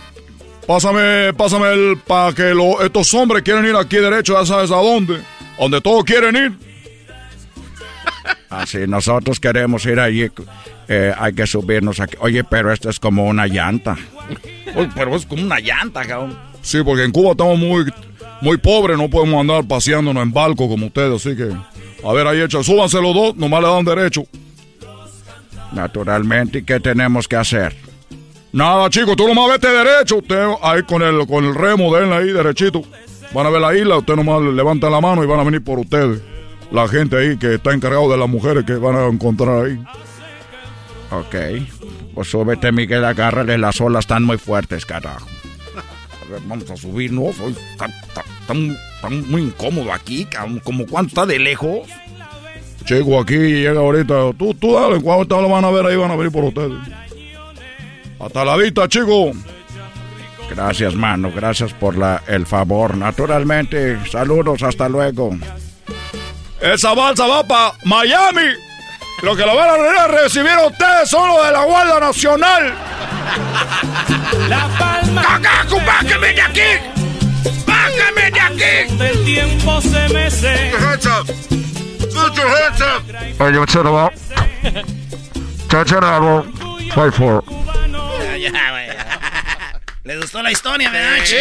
pásame, 0.66 1.32
pásame 1.34 1.72
el 1.72 1.98
para 1.98 2.34
que 2.34 2.52
estos 2.82 3.12
hombres 3.14 3.42
quieren 3.42 3.64
ir 3.64 3.76
aquí 3.76 3.96
derecho, 3.96 4.38
ya 4.38 4.46
sabes 4.46 4.70
a 4.70 4.76
dónde. 4.76 5.20
Donde 5.58 5.80
todos 5.80 6.04
quieren 6.04 6.36
ir. 6.36 6.52
Así, 8.50 8.86
nosotros 8.86 9.40
queremos 9.40 9.84
ir 9.86 9.98
allí. 10.00 10.30
Eh, 10.88 11.12
hay 11.16 11.32
que 11.32 11.46
subirnos 11.46 12.00
aquí. 12.00 12.16
Oye, 12.20 12.44
pero 12.44 12.72
esto 12.72 12.90
es 12.90 13.00
como 13.00 13.26
una 13.26 13.46
llanta. 13.46 13.96
pero 14.94 15.16
es 15.16 15.26
como 15.26 15.42
una 15.42 15.60
llanta, 15.60 16.04
cabrón. 16.04 16.36
Sí, 16.62 16.82
porque 16.82 17.04
en 17.04 17.12
Cuba 17.12 17.32
estamos 17.32 17.58
muy, 17.58 17.84
muy 18.40 18.56
pobres, 18.56 18.96
no 18.96 19.08
podemos 19.08 19.40
andar 19.40 19.64
paseándonos 19.66 20.22
en 20.22 20.32
barco 20.32 20.68
como 20.68 20.86
ustedes, 20.86 21.14
así 21.14 21.36
que... 21.36 21.50
A 22.06 22.12
ver, 22.12 22.26
ahí 22.26 22.42
hecho, 22.42 22.62
súbanse 22.62 23.00
los 23.00 23.14
dos, 23.14 23.36
nomás 23.36 23.62
le 23.62 23.68
dan 23.68 23.84
derecho. 23.84 24.24
Naturalmente, 25.72 26.58
¿y 26.58 26.62
qué 26.62 26.78
tenemos 26.78 27.26
que 27.26 27.36
hacer? 27.36 27.74
Nada, 28.54 28.88
chicos, 28.88 29.16
tú 29.16 29.26
nomás 29.26 29.50
vete 29.50 29.66
derecho, 29.66 30.18
usted 30.18 30.46
ahí 30.62 30.84
con 30.84 31.02
el, 31.02 31.26
con 31.26 31.44
el 31.44 31.56
remo, 31.56 31.92
denle 31.92 32.14
ahí 32.14 32.28
derechito. 32.30 32.82
Van 33.32 33.46
a 33.46 33.50
ver 33.50 33.60
la 33.60 33.76
isla, 33.76 33.96
usted 33.96 34.14
nomás 34.14 34.40
levanta 34.42 34.88
la 34.88 35.00
mano 35.00 35.24
y 35.24 35.26
van 35.26 35.40
a 35.40 35.42
venir 35.42 35.64
por 35.64 35.80
ustedes. 35.80 36.22
La 36.70 36.86
gente 36.86 37.16
ahí 37.16 37.36
que 37.36 37.54
está 37.54 37.74
encargado 37.74 38.08
de 38.08 38.16
las 38.16 38.28
mujeres 38.28 38.64
que 38.64 38.74
van 38.74 38.94
a 38.94 39.06
encontrar 39.06 39.64
ahí. 39.64 39.84
Ok. 41.10 41.66
Pues 42.14 42.28
súbete, 42.28 42.70
Miguel, 42.70 43.04
agárrale, 43.04 43.58
las 43.58 43.80
olas 43.80 44.04
están 44.04 44.22
muy 44.22 44.38
fuertes, 44.38 44.86
carajo. 44.86 45.26
A 46.22 46.30
ver, 46.30 46.40
vamos 46.46 46.70
a 46.70 46.76
subirnos. 46.76 47.34
Está, 47.40 47.88
muy 49.10 49.42
incómodo 49.42 49.92
aquí, 49.92 50.28
como 50.62 50.86
cuánto 50.86 51.08
está 51.08 51.26
de 51.26 51.40
lejos. 51.40 51.88
Chico, 52.84 53.18
aquí 53.18 53.34
llega 53.34 53.80
ahorita. 53.80 54.32
Tú, 54.38 54.54
tú 54.54 54.74
dale, 54.74 55.00
cuando 55.00 55.42
lo 55.42 55.48
van 55.48 55.64
a 55.64 55.72
ver 55.72 55.86
ahí, 55.86 55.96
van 55.96 56.12
a 56.12 56.16
venir 56.16 56.30
por 56.30 56.44
ustedes. 56.44 57.03
Hasta 58.24 58.44
la 58.44 58.56
vista, 58.56 58.88
chico. 58.88 59.32
Gracias, 60.48 60.94
mano. 60.94 61.30
Gracias 61.34 61.74
por 61.74 61.98
la, 61.98 62.22
el 62.26 62.46
favor. 62.46 62.96
Naturalmente, 62.96 63.98
saludos, 64.10 64.62
hasta 64.62 64.88
luego. 64.88 65.36
Esa 66.60 66.94
balsa 66.94 67.26
va 67.26 67.46
para 67.46 67.74
Miami. 67.84 68.54
Lo 69.22 69.36
que 69.36 69.44
lo 69.44 69.54
van 69.54 69.68
a 69.98 70.06
recibir 70.06 70.52
a 70.52 70.66
ustedes 70.66 71.10
son 71.10 71.28
los 71.28 71.44
de 71.44 71.52
la 71.52 71.64
Guardia 71.64 72.00
Nacional. 72.00 72.74
La 74.48 74.68
palma. 74.78 75.22
¡Cacaco, 75.22 75.76
bájame 75.84 76.32
de 76.32 76.40
aquí! 76.40 76.60
¡Bájame 77.66 78.30
de 78.30 78.40
aquí! 78.40 79.02
El 79.02 79.24
tiempo 79.24 79.80
se 79.82 80.08
mece. 80.14 80.72
Put 82.14 82.36
your 82.36 82.48
hands 82.48 82.80
up. 82.80 83.02
Are 83.40 83.52
you 83.52 83.64
for. 88.34 88.50
Ya, 88.52 88.70
güey. 88.70 88.88
¿Les 90.04 90.20
gustó 90.20 90.42
la 90.42 90.52
historia, 90.52 90.90
verdad, 90.90 91.24
sí, 91.24 91.36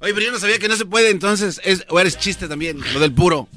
Oye, 0.00 0.12
pero 0.14 0.26
yo 0.26 0.32
no 0.32 0.38
sabía 0.38 0.58
que 0.58 0.68
no 0.68 0.76
se 0.76 0.84
puede, 0.84 1.10
entonces, 1.10 1.60
es, 1.64 1.86
o 1.88 1.98
eres 1.98 2.18
chiste 2.18 2.48
también, 2.48 2.80
lo 2.92 3.00
del 3.00 3.12
puro. 3.12 3.48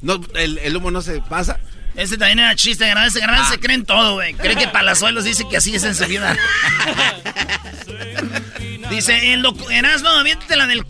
No, 0.00 0.20
el, 0.34 0.58
el 0.58 0.76
humo 0.76 0.90
no 0.90 1.02
se 1.02 1.20
pasa. 1.20 1.58
Ese 1.98 2.16
también 2.16 2.38
era 2.38 2.54
chiste. 2.54 2.88
Ese 3.06 3.18
Garbanzo 3.18 3.52
se 3.52 3.58
cree 3.58 3.74
en 3.74 3.84
todo, 3.84 4.14
güey. 4.14 4.32
Cree 4.34 4.54
que 4.54 4.68
Palazuelos 4.68 5.24
dice 5.24 5.48
que 5.48 5.56
así 5.56 5.74
es 5.74 5.82
en 5.82 5.96
su 5.96 6.06
vida. 6.06 6.36
dice, 8.90 9.32
el 9.32 9.46
Erasmo, 9.70 10.08
aviéntate 10.08 10.56
la 10.56 10.66
del 10.66 10.84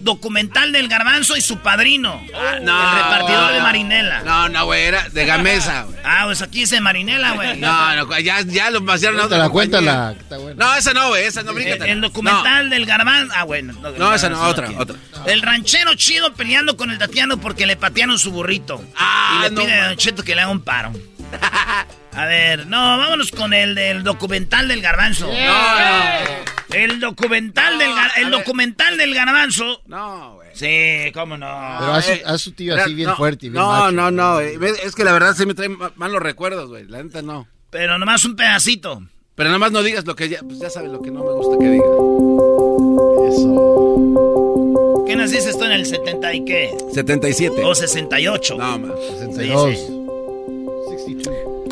documental 0.00 0.72
del 0.72 0.88
Garbanzo 0.88 1.36
y 1.36 1.40
su 1.40 1.58
padrino. 1.58 2.20
Ah, 2.34 2.58
no, 2.60 2.90
el 2.90 2.96
repartidor 2.96 3.52
de 3.52 3.60
Marinela. 3.60 4.22
No, 4.22 4.48
no, 4.48 4.64
güey, 4.66 4.84
era 4.84 5.08
de 5.08 5.24
Gamesa, 5.24 5.84
güey. 5.84 5.98
Ah, 6.04 6.22
pues 6.24 6.42
aquí 6.42 6.60
dice 6.60 6.80
Marinela, 6.80 7.32
güey. 7.32 7.58
No, 7.58 7.96
no, 7.96 8.18
ya, 8.20 8.42
ya 8.42 8.70
lo 8.70 8.84
pasaron 8.84 9.20
a 9.20 9.24
otra 9.24 9.38
la 9.38 9.48
cuenta 9.48 9.80
la 9.80 10.14
No, 10.56 10.74
esa 10.74 10.92
no, 10.92 11.08
güey, 11.08 11.24
esa 11.24 11.42
no, 11.42 11.52
bríncate. 11.54 11.90
El, 11.90 12.00
documental 12.00 12.70
del 12.70 12.86
Garbanzo. 12.86 13.32
Ah, 13.36 13.44
bueno. 13.44 13.72
No, 13.80 13.90
no 13.92 14.14
esa 14.14 14.28
no, 14.28 14.42
otra, 14.42 14.70
otra. 14.78 14.96
El 15.26 15.42
ranchero 15.42 15.94
chido 15.94 16.34
peleando 16.34 16.76
con 16.76 16.90
el 16.90 16.98
Tatiano 16.98 17.38
porque 17.38 17.66
le 17.66 17.76
patearon 17.76 18.18
su 18.18 18.30
burrito. 18.30 18.82
Ah, 18.96 19.38
y 19.38 19.42
le 19.42 19.50
pide 19.50 19.80
a 19.80 19.88
Don 19.88 19.96
Cheto 19.96 20.22
que 20.22 20.34
le 20.34 20.42
haga 20.42 20.50
un 20.50 20.60
paro. 20.60 20.92
A 22.16 22.26
ver, 22.26 22.66
no, 22.66 22.98
vámonos 22.98 23.30
con 23.30 23.52
el 23.52 23.74
del 23.74 24.04
documental 24.04 24.68
del 24.68 24.80
garbanzo. 24.80 25.30
El 26.72 27.00
documental 27.00 27.78
del 27.78 27.90
el 28.16 28.30
documental 28.30 28.96
del 28.96 29.14
garbanzo. 29.14 29.82
No, 29.86 30.34
güey. 30.34 30.48
Sí, 30.54 31.10
cómo 31.12 31.36
no. 31.36 31.46
Pero 31.80 31.92
haz, 31.94 32.40
su 32.40 32.52
tío 32.52 32.76
así 32.76 32.94
bien 32.94 33.14
fuerte 33.16 33.46
y 33.46 33.50
bien 33.50 33.62
No, 33.62 33.90
no, 33.90 34.10
no, 34.10 34.40
Es 34.40 34.94
que 34.94 35.04
la 35.04 35.12
verdad 35.12 35.34
se 35.34 35.46
me 35.46 35.54
traen 35.54 35.76
malos 35.96 36.22
recuerdos, 36.22 36.68
güey. 36.68 36.86
La 36.86 37.02
neta 37.02 37.22
no. 37.22 37.48
Pero 37.70 37.98
nomás 37.98 38.24
un 38.24 38.36
pedacito. 38.36 39.02
Pero 39.34 39.50
nomás 39.50 39.72
no 39.72 39.82
digas 39.82 40.06
lo 40.06 40.14
que 40.14 40.28
ya, 40.28 40.40
pues 40.42 40.60
ya 40.60 40.70
sabes 40.70 40.92
lo 40.92 41.02
que 41.02 41.10
no 41.10 41.24
me 41.24 41.32
gusta 41.32 41.58
que 41.58 41.70
diga. 41.70 41.84
Eso. 43.28 45.04
¿Qué 45.06 45.16
naciste 45.16 45.50
esto 45.50 45.64
en 45.64 45.72
el 45.72 45.84
70 45.84 46.34
y 46.34 46.44
qué? 46.44 46.76
77. 46.92 47.64
O 47.64 47.74
68. 47.74 48.56
No, 48.56 48.78
más. 48.78 48.92
62. 49.18 49.93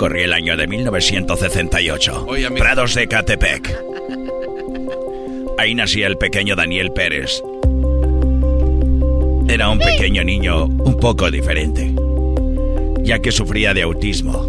Corría 0.03 0.25
el 0.25 0.33
año 0.33 0.57
de 0.57 0.67
1968. 0.67 2.27
Prados 2.59 2.97
de 2.97 3.07
Catepec. 3.07 3.73
Ahí 5.57 5.77
nacía 5.77 6.09
el 6.09 6.19
pequeño 6.19 6.57
Daniel 6.57 6.91
Pérez. 6.91 7.41
Era 9.49 9.71
un 9.71 9.79
pequeño 9.79 10.25
niño 10.25 10.65
un 10.65 10.99
poco 10.99 11.31
diferente, 11.31 11.95
ya 13.05 13.21
que 13.21 13.31
sufría 13.31 13.75
de 13.75 13.83
autismo 13.83 14.45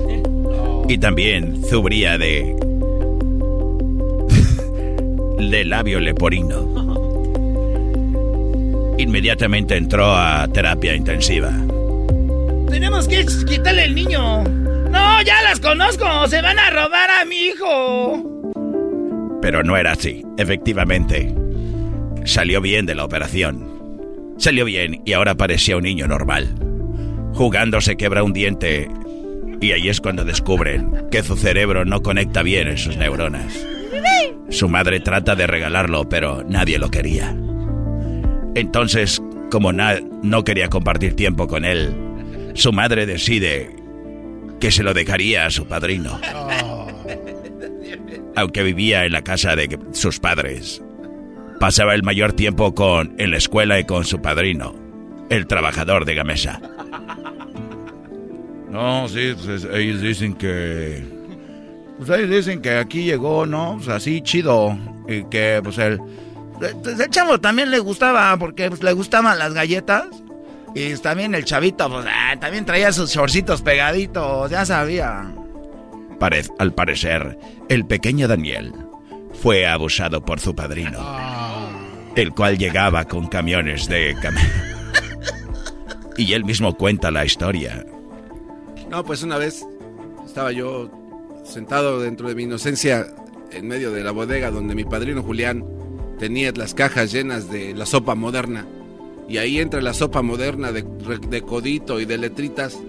y 0.89 0.97
también 0.97 1.63
sufría 1.69 2.17
de 2.17 2.55
de 5.37 5.65
labio 5.65 5.99
leporino. 5.99 6.57
Inmediatamente 8.97 9.77
entró 9.77 10.15
a 10.15 10.47
terapia 10.47 10.95
intensiva. 10.95 11.53
Tenemos 12.71 13.07
que 13.07 13.23
quitarle 13.47 13.83
el 13.83 13.93
niño. 13.93 14.62
No, 14.93 15.21
ya 15.23 15.41
las 15.41 15.59
conozco. 15.59 16.05
Se 16.27 16.41
van 16.41 16.59
a 16.59 16.69
robar 16.69 17.09
a 17.09 17.25
mi 17.25 17.35
hijo. 17.47 18.23
Pero 19.41 19.63
no 19.63 19.75
era 19.75 19.91
así. 19.93 20.23
Efectivamente, 20.37 21.35
salió 22.23 22.61
bien 22.61 22.85
de 22.85 22.95
la 22.95 23.03
operación. 23.03 24.35
Salió 24.37 24.65
bien 24.65 25.01
y 25.03 25.13
ahora 25.13 25.35
parecía 25.35 25.77
un 25.77 25.83
niño 25.83 26.07
normal. 26.07 26.55
Jugando 27.33 27.81
se 27.81 27.97
quebra 27.97 28.23
un 28.23 28.33
diente 28.33 28.87
y 29.59 29.71
ahí 29.71 29.89
es 29.89 29.99
cuando 29.99 30.23
descubren 30.23 31.07
que 31.09 31.23
su 31.23 31.35
cerebro 31.35 31.85
no 31.85 32.01
conecta 32.01 32.43
bien 32.43 32.67
en 32.67 32.77
sus 32.77 32.95
neuronas. 32.95 33.65
Su 34.49 34.69
madre 34.69 34.99
trata 34.99 35.35
de 35.35 35.47
regalarlo, 35.47 36.07
pero 36.07 36.43
nadie 36.47 36.77
lo 36.77 36.91
quería. 36.91 37.35
Entonces, 38.55 39.21
como 39.49 39.71
no 39.73 40.43
quería 40.43 40.69
compartir 40.69 41.15
tiempo 41.15 41.47
con 41.47 41.65
él, 41.65 41.95
su 42.53 42.71
madre 42.71 43.05
decide 43.05 43.82
que 44.63 44.71
se 44.71 44.81
lo 44.81 44.93
dejaría 44.93 45.45
a 45.45 45.51
su 45.51 45.67
padrino. 45.67 46.21
Aunque 48.33 48.63
vivía 48.63 49.03
en 49.03 49.11
la 49.11 49.21
casa 49.21 49.57
de 49.57 49.77
sus 49.91 50.21
padres, 50.21 50.81
pasaba 51.59 51.93
el 51.93 52.01
mayor 52.01 52.31
tiempo 52.31 52.73
con, 52.73 53.13
en 53.17 53.31
la 53.31 53.35
escuela 53.35 53.77
y 53.77 53.83
con 53.83 54.05
su 54.05 54.21
padrino, 54.21 54.73
el 55.29 55.47
trabajador 55.47 56.05
de 56.05 56.15
Gamesa. 56.15 56.61
No, 58.69 59.09
sí, 59.09 59.35
pues, 59.45 59.67
ellos 59.69 59.99
dicen 59.99 60.33
que... 60.33 61.03
Pues 61.97 62.09
ellos 62.11 62.29
dicen 62.29 62.61
que 62.61 62.77
aquí 62.77 63.03
llegó, 63.03 63.45
¿no? 63.45 63.73
Pues 63.75 63.89
así 63.89 64.21
chido. 64.21 64.77
Y 65.09 65.25
que 65.25 65.59
pues 65.61 65.77
el... 65.77 65.99
Pues, 66.81 67.01
el 67.01 67.09
chavo 67.09 67.37
también 67.37 67.69
le 67.69 67.79
gustaba, 67.79 68.37
porque 68.37 68.69
pues, 68.69 68.81
le 68.81 68.93
gustaban 68.93 69.37
las 69.37 69.53
galletas. 69.53 70.05
Y 70.75 70.95
también 70.97 71.35
el 71.35 71.45
chavito, 71.45 71.89
pues 71.89 72.05
ah, 72.09 72.35
también 72.39 72.65
traía 72.65 72.91
sus 72.91 73.11
shortcitos 73.11 73.61
pegaditos, 73.61 74.49
ya 74.49 74.65
sabía. 74.65 75.31
al 76.57 76.73
parecer, 76.73 77.37
el 77.69 77.85
pequeño 77.85 78.27
Daniel 78.27 78.73
fue 79.33 79.67
abusado 79.67 80.25
por 80.25 80.39
su 80.39 80.55
padrino, 80.55 80.99
el 82.15 82.31
cual 82.31 82.57
llegaba 82.57 83.05
con 83.05 83.27
camiones 83.27 83.87
de... 83.87 84.15
y 86.17 86.33
él 86.33 86.43
mismo 86.43 86.75
cuenta 86.75 87.11
la 87.11 87.25
historia. 87.25 87.85
No, 88.89 89.03
pues 89.03 89.21
una 89.21 89.37
vez 89.37 89.63
estaba 90.25 90.51
yo 90.51 90.89
sentado 91.43 91.99
dentro 91.99 92.29
de 92.29 92.35
mi 92.35 92.43
inocencia 92.43 93.05
en 93.51 93.67
medio 93.67 93.91
de 93.91 94.03
la 94.03 94.11
bodega 94.11 94.49
donde 94.49 94.73
mi 94.73 94.85
padrino 94.85 95.21
Julián 95.21 95.63
tenía 96.17 96.51
las 96.53 96.73
cajas 96.73 97.11
llenas 97.11 97.51
de 97.51 97.75
la 97.75 97.85
sopa 97.85 98.15
moderna 98.15 98.65
y 99.27 99.37
ahí 99.37 99.59
entra 99.59 99.81
la 99.81 99.93
sopa 99.93 100.21
moderna 100.21 100.71
de, 100.71 100.83
de 101.29 101.41
codito 101.41 101.99
y 101.99 102.05
de 102.05 102.17
letritas. 102.17 102.79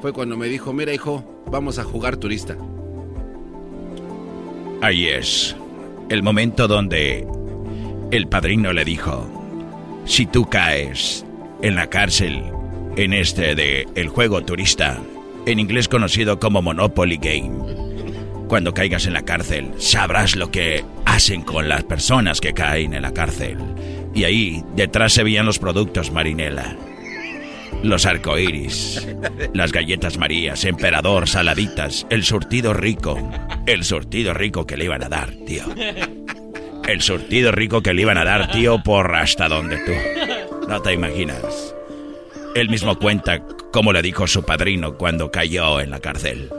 Fue 0.00 0.12
cuando 0.12 0.36
me 0.36 0.48
dijo, 0.48 0.72
mira 0.72 0.94
hijo, 0.94 1.24
vamos 1.50 1.78
a 1.78 1.84
jugar 1.84 2.16
turista. 2.16 2.56
Ahí 4.82 5.06
es, 5.06 5.54
el 6.08 6.22
momento 6.22 6.66
donde 6.66 7.26
el 8.10 8.26
padrino 8.28 8.72
le 8.72 8.84
dijo, 8.84 9.28
si 10.06 10.26
tú 10.26 10.48
caes 10.48 11.24
en 11.62 11.74
la 11.74 11.88
cárcel, 11.88 12.42
en 12.96 13.12
este 13.12 13.54
de 13.54 13.86
el 13.94 14.08
juego 14.08 14.42
turista, 14.42 14.98
en 15.46 15.58
inglés 15.58 15.86
conocido 15.88 16.40
como 16.40 16.62
Monopoly 16.62 17.18
Game, 17.18 17.50
cuando 18.48 18.74
caigas 18.74 19.06
en 19.06 19.12
la 19.12 19.22
cárcel, 19.22 19.70
sabrás 19.78 20.34
lo 20.34 20.50
que 20.50 20.84
hacen 21.04 21.42
con 21.42 21.68
las 21.68 21.84
personas 21.84 22.40
que 22.40 22.52
caen 22.52 22.94
en 22.94 23.02
la 23.02 23.12
cárcel. 23.12 23.58
Y 24.14 24.24
ahí 24.24 24.64
detrás 24.74 25.12
se 25.12 25.22
veían 25.22 25.46
los 25.46 25.58
productos 25.58 26.10
Marinela. 26.10 26.76
Los 27.82 28.04
arcoíris, 28.04 29.06
las 29.54 29.72
galletas 29.72 30.18
Marías, 30.18 30.64
Emperador, 30.64 31.28
saladitas, 31.28 32.06
el 32.10 32.24
surtido 32.24 32.74
rico. 32.74 33.16
El 33.66 33.84
surtido 33.84 34.34
rico 34.34 34.66
que 34.66 34.76
le 34.76 34.84
iban 34.84 35.02
a 35.02 35.08
dar, 35.08 35.30
tío. 35.46 35.64
El 36.86 37.00
surtido 37.00 37.52
rico 37.52 37.82
que 37.82 37.94
le 37.94 38.02
iban 38.02 38.18
a 38.18 38.24
dar, 38.24 38.50
tío, 38.50 38.82
por 38.82 39.14
hasta 39.14 39.48
donde 39.48 39.78
tú. 39.78 39.92
No 40.68 40.82
te 40.82 40.92
imaginas. 40.92 41.74
Él 42.54 42.68
mismo 42.68 42.98
cuenta 42.98 43.44
cómo 43.72 43.92
le 43.92 44.02
dijo 44.02 44.26
su 44.26 44.42
padrino 44.42 44.96
cuando 44.96 45.30
cayó 45.30 45.80
en 45.80 45.90
la 45.90 46.00
cárcel. 46.00 46.50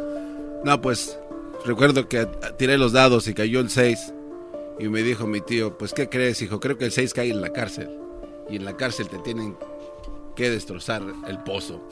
No, 0.64 0.82
pues 0.82 1.20
recuerdo 1.66 2.08
que 2.08 2.28
tiré 2.58 2.78
los 2.78 2.94
dados 2.94 3.28
y 3.28 3.34
cayó 3.34 3.60
el 3.60 3.70
6. 3.70 4.14
Y 4.82 4.90
me 4.90 5.04
dijo 5.04 5.28
mi 5.28 5.42
tío, 5.42 5.78
pues 5.78 5.94
¿qué 5.94 6.10
crees, 6.10 6.42
hijo? 6.42 6.60
Creo 6.60 6.76
que 6.76 6.86
el 6.86 6.92
6 6.92 7.14
cae 7.14 7.30
en 7.30 7.40
la 7.40 7.54
cárcel. 7.54 7.88
Y 8.50 8.56
en 8.56 8.66
la 8.66 8.76
cárcel 8.76 9.10
te 9.10 9.20
tienen 9.20 9.56
que 10.36 10.50
destrozar 10.50 11.04
el 11.28 11.38
pozo. 11.44 11.88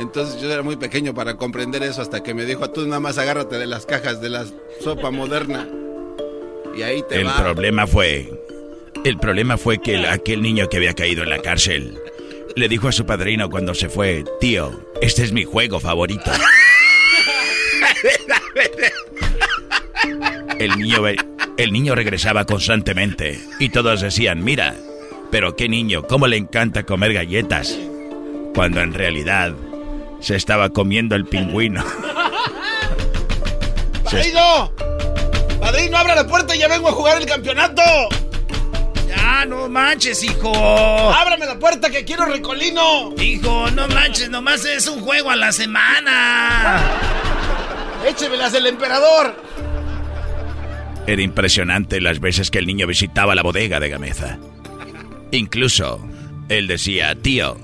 Entonces 0.00 0.40
yo 0.40 0.50
era 0.50 0.62
muy 0.62 0.76
pequeño 0.76 1.12
para 1.12 1.36
comprender 1.36 1.82
eso 1.82 2.00
hasta 2.00 2.22
que 2.22 2.32
me 2.32 2.46
dijo, 2.46 2.70
tú 2.70 2.86
nada 2.86 3.00
más 3.00 3.18
agárrate 3.18 3.58
de 3.58 3.66
las 3.66 3.84
cajas 3.84 4.22
de 4.22 4.30
la 4.30 4.46
sopa 4.80 5.10
moderna. 5.10 5.68
Y 6.74 6.80
ahí 6.80 7.04
te 7.06 7.20
El 7.20 7.30
problema 7.30 7.86
fue... 7.86 8.32
El 9.04 9.18
problema 9.18 9.58
fue 9.58 9.78
que 9.78 10.06
aquel 10.06 10.40
niño 10.40 10.70
que 10.70 10.78
había 10.78 10.94
caído 10.94 11.22
en 11.22 11.28
la 11.28 11.42
cárcel 11.42 11.98
le 12.56 12.68
dijo 12.68 12.88
a 12.88 12.92
su 12.92 13.04
padrino 13.04 13.50
cuando 13.50 13.74
se 13.74 13.90
fue, 13.90 14.24
tío, 14.40 14.88
este 15.02 15.22
es 15.22 15.32
mi 15.32 15.44
juego 15.44 15.80
favorito. 15.80 16.30
El 20.58 20.78
niño, 20.78 21.02
el 21.56 21.72
niño 21.72 21.94
regresaba 21.94 22.44
constantemente 22.44 23.40
y 23.58 23.70
todos 23.70 24.02
decían, 24.02 24.44
mira, 24.44 24.74
pero 25.30 25.56
qué 25.56 25.68
niño, 25.68 26.02
cómo 26.02 26.26
le 26.26 26.36
encanta 26.36 26.84
comer 26.84 27.14
galletas. 27.14 27.78
Cuando 28.54 28.80
en 28.80 28.92
realidad 28.92 29.54
se 30.20 30.36
estaba 30.36 30.70
comiendo 30.70 31.16
el 31.16 31.24
pingüino. 31.24 31.84
¡Padrino! 34.04 34.72
¡Padrino, 35.60 35.96
abra 35.96 36.14
la 36.14 36.26
puerta 36.26 36.54
y 36.56 36.58
ya 36.58 36.68
vengo 36.68 36.88
a 36.88 36.92
jugar 36.92 37.20
el 37.20 37.26
campeonato! 37.26 37.82
¡Ya, 39.06 39.44
no 39.46 39.68
manches, 39.68 40.22
hijo! 40.24 40.52
¡Ábrame 41.14 41.46
la 41.46 41.58
puerta 41.58 41.90
que 41.90 42.04
quiero 42.04 42.26
recolino! 42.26 43.14
Hijo, 43.16 43.70
no 43.70 43.86
manches, 43.88 44.28
nomás 44.28 44.64
es 44.64 44.88
un 44.88 45.00
juego 45.00 45.30
a 45.30 45.36
la 45.36 45.52
semana. 45.52 46.80
¡Échemelas 48.06 48.52
del 48.52 48.66
emperador! 48.66 49.34
Era 51.06 51.22
impresionante 51.22 52.00
las 52.00 52.20
veces 52.20 52.50
que 52.50 52.58
el 52.58 52.66
niño 52.66 52.86
visitaba 52.86 53.34
la 53.34 53.42
bodega 53.42 53.80
de 53.80 53.88
Gameza. 53.88 54.38
Incluso, 55.32 56.00
él 56.48 56.66
decía, 56.66 57.14
tío, 57.14 57.56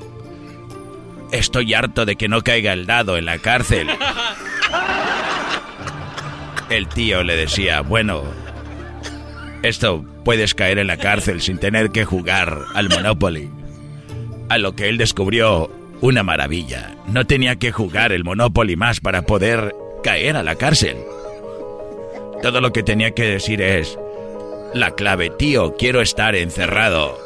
estoy 1.32 1.74
harto 1.74 2.04
de 2.04 2.16
que 2.16 2.28
no 2.28 2.42
caiga 2.42 2.72
el 2.72 2.86
dado 2.86 3.16
en 3.16 3.24
la 3.24 3.38
cárcel. 3.38 3.88
El 6.70 6.88
tío 6.88 7.22
le 7.22 7.36
decía, 7.36 7.80
bueno, 7.80 8.24
esto 9.62 10.04
puedes 10.24 10.54
caer 10.54 10.78
en 10.78 10.88
la 10.88 10.96
cárcel 10.96 11.40
sin 11.40 11.58
tener 11.58 11.90
que 11.90 12.04
jugar 12.04 12.64
al 12.74 12.88
Monopoly. 12.88 13.50
A 14.48 14.58
lo 14.58 14.74
que 14.74 14.88
él 14.88 14.98
descubrió 14.98 15.70
una 16.00 16.22
maravilla. 16.22 16.96
No 17.06 17.26
tenía 17.26 17.56
que 17.56 17.72
jugar 17.72 18.12
el 18.12 18.24
Monopoly 18.24 18.76
más 18.76 19.00
para 19.00 19.22
poder 19.22 19.74
caer 20.06 20.36
a 20.36 20.44
la 20.44 20.54
cárcel. 20.54 21.04
Todo 22.40 22.60
lo 22.60 22.72
que 22.72 22.84
tenía 22.84 23.10
que 23.10 23.24
decir 23.24 23.60
es, 23.60 23.98
la 24.72 24.92
clave, 24.92 25.30
tío, 25.30 25.74
quiero 25.74 26.00
estar 26.00 26.36
encerrado 26.36 27.18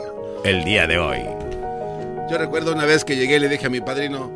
el 0.46 0.64
día 0.64 0.86
de 0.86 0.98
hoy. 0.98 1.18
Yo 2.30 2.38
recuerdo 2.38 2.72
una 2.72 2.86
vez 2.86 3.04
que 3.04 3.16
llegué 3.16 3.36
y 3.36 3.40
le 3.40 3.50
dije 3.50 3.66
a 3.66 3.68
mi 3.68 3.82
padrino, 3.82 4.32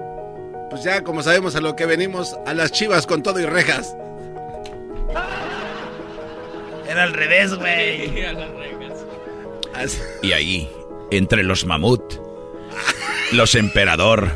pues 0.68 0.82
ya 0.84 1.02
como 1.02 1.22
sabemos 1.22 1.56
a 1.56 1.62
lo 1.62 1.74
que 1.74 1.86
venimos, 1.86 2.36
a 2.44 2.52
las 2.52 2.70
chivas 2.70 3.06
con 3.06 3.22
todo 3.22 3.40
y 3.40 3.46
rejas. 3.46 3.96
Era 6.86 7.04
al 7.04 7.14
revés, 7.14 7.54
güey. 7.54 8.26
Y 10.22 10.32
ahí, 10.32 10.70
entre 11.10 11.42
los 11.42 11.64
mamut, 11.64 12.02
los 13.32 13.54
emperador, 13.54 14.30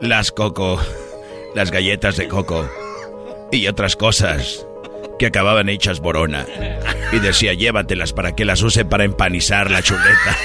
las 0.00 0.32
coco, 0.32 0.78
las 1.56 1.70
galletas 1.70 2.18
de 2.18 2.28
coco 2.28 2.68
y 3.50 3.66
otras 3.66 3.96
cosas, 3.96 4.66
que 5.18 5.24
acababan 5.24 5.70
hechas 5.70 6.00
borona. 6.00 6.44
Y 7.12 7.18
decía, 7.18 7.54
llévatelas 7.54 8.12
para 8.12 8.36
que 8.36 8.44
las 8.44 8.62
use 8.62 8.84
para 8.84 9.04
empanizar 9.04 9.70
la 9.70 9.80
chuleta. 9.80 10.36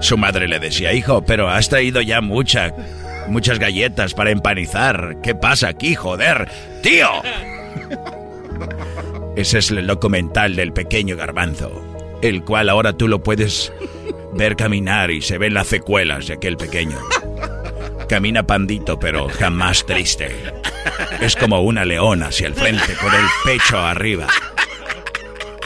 Su 0.00 0.18
madre 0.18 0.48
le 0.48 0.58
decía, 0.58 0.92
hijo, 0.92 1.22
pero 1.24 1.48
has 1.48 1.68
traído 1.68 2.00
ya 2.00 2.20
mucha, 2.20 2.74
muchas 3.28 3.60
galletas 3.60 4.12
para 4.12 4.32
empanizar. 4.32 5.18
¿Qué 5.22 5.36
pasa 5.36 5.68
aquí, 5.68 5.94
joder? 5.94 6.48
¡Tío! 6.82 7.08
Ese 9.36 9.58
es 9.58 9.70
el 9.70 9.86
documental 9.86 10.56
del 10.56 10.72
pequeño 10.72 11.16
garbanzo, 11.16 11.70
el 12.22 12.42
cual 12.42 12.70
ahora 12.70 12.92
tú 12.92 13.06
lo 13.06 13.22
puedes 13.22 13.72
ver 14.32 14.56
caminar 14.56 15.10
y 15.10 15.22
se 15.22 15.38
ven 15.38 15.54
las 15.54 15.68
secuelas 15.68 16.26
de 16.26 16.34
aquel 16.34 16.56
pequeño. 16.56 16.98
Camina 18.08 18.46
pandito, 18.46 18.98
pero 18.98 19.28
jamás 19.28 19.86
triste. 19.86 20.34
Es 21.20 21.36
como 21.36 21.60
una 21.62 21.84
leona 21.84 22.26
hacia 22.26 22.46
el 22.46 22.54
frente, 22.54 22.94
con 23.00 23.14
el 23.14 23.24
pecho 23.44 23.78
arriba. 23.78 24.26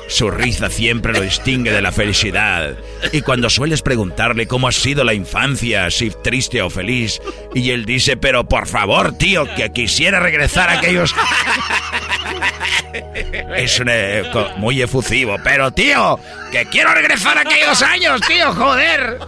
Su 0.09 0.31
risa 0.31 0.71
siempre 0.71 1.13
lo 1.13 1.21
distingue 1.21 1.73
de 1.73 1.83
la 1.83 1.93
felicidad. 1.93 2.77
Y 3.13 3.23
cuando 3.23 3.51
sueles 3.51 3.83
preguntarle 3.83 4.47
cómo 4.47 4.69
ha 4.69 4.73
sido 4.73 5.05
la 5.05 5.15
infancia, 5.15 5.91
si 5.91 6.11
triste 6.11 6.63
o 6.63 6.71
feliz, 6.71 7.21
y 7.55 7.71
él 7.71 7.85
dice, 7.85 8.17
pero 8.17 8.49
por 8.49 8.67
favor, 8.67 9.17
tío, 9.19 9.47
que 9.57 9.73
quisiera 9.73 10.21
regresar 10.21 10.69
a 10.71 10.79
aquellos... 10.79 11.15
Es 13.57 13.83
eh, 13.87 14.23
muy 14.57 14.81
efusivo, 14.81 15.37
pero 15.45 15.71
tío, 15.71 16.19
que 16.51 16.65
quiero 16.67 16.95
regresar 16.95 17.37
a 17.37 17.43
aquellos 17.43 17.83
años, 17.83 18.21
tío, 18.27 18.55
joder. 18.55 19.19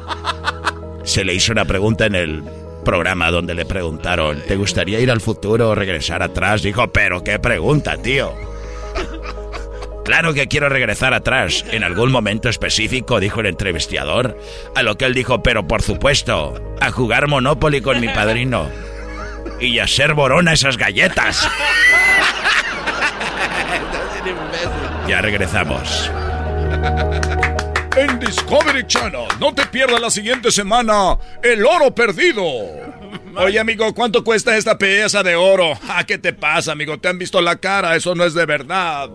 se 1.05 1.25
le 1.25 1.35
hizo 1.35 1.53
una 1.53 1.65
pregunta 1.67 2.07
en 2.07 2.15
el 2.15 2.43
programa 2.85 3.31
donde 3.31 3.55
le 3.55 3.67
preguntaron, 3.67 4.41
¿te 4.47 4.57
gustaría 4.57 5.01
ir 5.01 5.11
al 5.11 5.21
futuro 5.21 5.71
o 5.71 5.75
regresar 5.75 6.23
atrás? 6.23 6.63
Dijo, 6.63 6.89
pero 6.89 7.23
qué 7.23 7.39
pregunta, 7.39 7.97
tío. 7.99 8.33
Claro 10.09 10.33
que 10.33 10.49
quiero 10.49 10.71
regresar 10.71 11.13
atrás, 11.13 11.67
en 11.71 11.85
algún 11.85 12.11
momento 12.11 12.49
específico, 12.49 13.21
dijo 13.21 13.41
el 13.41 13.47
entrevistador. 13.47 14.41
A 14.75 14.83
lo 14.83 14.97
que 14.97 15.05
él 15.05 15.13
dijo, 15.13 15.43
pero 15.43 15.69
por 15.69 15.83
supuesto, 15.83 16.55
a 16.81 16.91
jugar 16.91 17.29
Monopoly 17.29 17.83
con 17.83 18.01
mi 18.01 18.09
padrino. 18.09 18.71
Y 19.61 19.79
a 19.79 19.85
hacer 19.85 20.15
borona 20.15 20.55
esas 20.55 20.79
galletas. 20.79 21.47
Ya 25.07 25.21
regresamos. 25.21 26.11
En 27.95 28.19
Discovery 28.19 28.87
Channel, 28.87 29.29
no 29.39 29.53
te 29.53 29.67
pierdas 29.67 30.01
la 30.01 30.09
siguiente 30.09 30.51
semana 30.51 31.19
El 31.43 31.67
Oro 31.67 31.95
Perdido. 31.95 32.43
Oye, 33.37 33.59
amigo, 33.61 33.93
¿cuánto 33.93 34.25
cuesta 34.25 34.57
esta 34.57 34.79
pieza 34.79 35.23
de 35.23 35.37
oro? 35.37 35.79
Ah, 35.87 36.05
¿qué 36.07 36.17
te 36.17 36.33
pasa, 36.33 36.73
amigo? 36.73 36.97
¿Te 36.97 37.09
han 37.09 37.19
visto 37.19 37.43
la 37.43 37.57
cara? 37.57 37.95
Eso 37.95 38.15
no 38.15 38.25
es 38.25 38.33
de 38.33 38.47
verdad. 38.47 39.11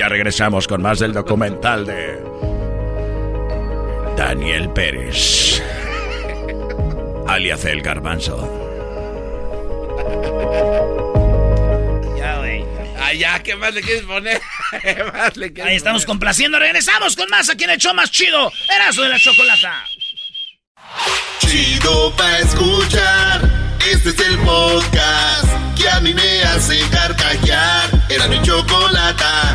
Ya 0.00 0.08
regresamos 0.08 0.66
con 0.66 0.80
más 0.80 0.98
del 0.98 1.12
documental 1.12 1.84
de 1.84 2.24
Daniel 4.16 4.70
Pérez, 4.70 5.62
alias 7.28 7.62
el 7.66 7.82
garbanzo. 7.82 8.38
Ya, 12.16 12.38
güey. 12.38 12.64
Ay, 12.98 13.18
ya, 13.18 13.42
¿qué 13.42 13.54
más 13.56 13.74
le 13.74 13.82
quieres 13.82 14.04
poner? 14.04 14.40
¿Qué 14.82 15.04
más 15.04 15.36
le 15.36 15.52
quieres 15.52 15.70
Ahí 15.70 15.76
estamos 15.76 16.04
poner? 16.04 16.12
complaciendo. 16.14 16.58
Regresamos 16.58 17.14
con 17.14 17.28
más 17.28 17.50
aquí 17.50 17.64
en 17.64 17.70
el 17.70 17.78
show 17.78 17.92
más 17.92 18.10
chido. 18.10 18.50
Erazo 18.74 19.02
de 19.02 19.08
la 19.10 19.18
chocolata. 19.18 19.84
Chido 21.40 22.16
pa' 22.16 22.38
escuchar. 22.38 23.42
Este 23.86 24.08
es 24.08 24.18
el 24.20 24.38
podcast 24.38 25.78
que 25.78 25.90
a 25.90 26.00
mí 26.00 26.14
me 26.14 26.42
hace 26.44 26.80
carcajear. 26.88 27.90
Era 28.08 28.28
mi 28.28 28.40
chocolata. 28.40 29.54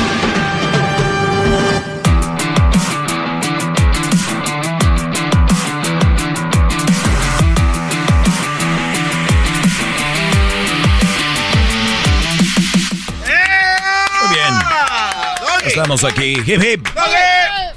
Estamos 15.71 16.03
aquí. 16.03 16.33
Hip 16.45 16.61
hip. 16.61 16.87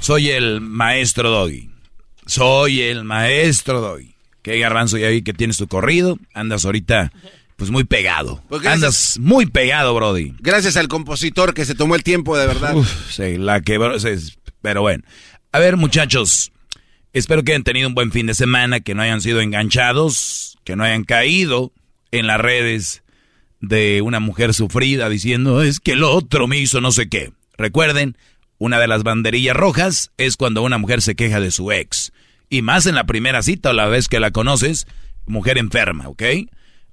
Soy 0.01 0.29
el 0.29 0.59
maestro 0.59 1.29
Doggy. 1.29 1.69
Soy 2.25 2.81
el 2.81 3.05
maestro 3.05 3.79
Doggy. 3.79 4.15
¿Qué 4.41 4.59
garbanzo 4.59 4.97
ya 4.97 5.07
vi 5.07 5.21
que 5.21 5.31
tienes 5.31 5.55
tu 5.57 5.67
corrido? 5.67 6.19
Andas 6.33 6.65
ahorita 6.65 7.13
pues 7.55 7.71
muy 7.71 7.85
pegado. 7.85 8.43
Pues. 8.49 8.65
Andas 8.65 9.17
muy 9.17 9.45
pegado, 9.45 9.95
Brody. 9.95 10.33
Gracias 10.39 10.75
al 10.75 10.89
compositor 10.89 11.53
que 11.53 11.63
se 11.63 11.73
tomó 11.73 11.95
el 11.95 12.03
tiempo 12.03 12.37
de 12.37 12.47
verdad. 12.47 12.75
Uf, 12.75 13.11
sí, 13.11 13.37
la 13.37 13.61
quebró. 13.61 13.97
sí, 13.97 14.09
Pero 14.61 14.81
bueno. 14.81 15.03
A 15.53 15.59
ver, 15.59 15.77
muchachos. 15.77 16.51
Espero 17.13 17.43
que 17.43 17.53
hayan 17.53 17.63
tenido 17.63 17.87
un 17.87 17.95
buen 17.95 18.11
fin 18.11 18.27
de 18.27 18.33
semana, 18.33 18.81
que 18.81 18.93
no 18.93 19.03
hayan 19.03 19.21
sido 19.21 19.39
enganchados, 19.39 20.57
que 20.65 20.75
no 20.75 20.83
hayan 20.83 21.05
caído 21.05 21.71
en 22.11 22.27
las 22.27 22.41
redes 22.41 23.03
de 23.61 24.01
una 24.01 24.19
mujer 24.19 24.53
sufrida 24.53 25.07
diciendo 25.07 25.63
es 25.63 25.79
que 25.79 25.93
el 25.93 26.03
otro 26.03 26.47
me 26.47 26.57
hizo 26.57 26.81
no 26.81 26.91
sé 26.91 27.07
qué. 27.07 27.31
Recuerden, 27.57 28.17
una 28.57 28.79
de 28.79 28.87
las 28.87 29.03
banderillas 29.03 29.55
rojas 29.55 30.11
es 30.17 30.37
cuando 30.37 30.63
una 30.63 30.77
mujer 30.77 31.01
se 31.01 31.15
queja 31.15 31.39
de 31.39 31.51
su 31.51 31.71
ex. 31.71 32.11
Y 32.49 32.61
más 32.61 32.85
en 32.85 32.95
la 32.95 33.05
primera 33.05 33.41
cita 33.41 33.71
o 33.71 33.73
la 33.73 33.87
vez 33.87 34.07
que 34.07 34.19
la 34.19 34.31
conoces, 34.31 34.87
mujer 35.25 35.57
enferma, 35.57 36.07
¿ok? 36.07 36.23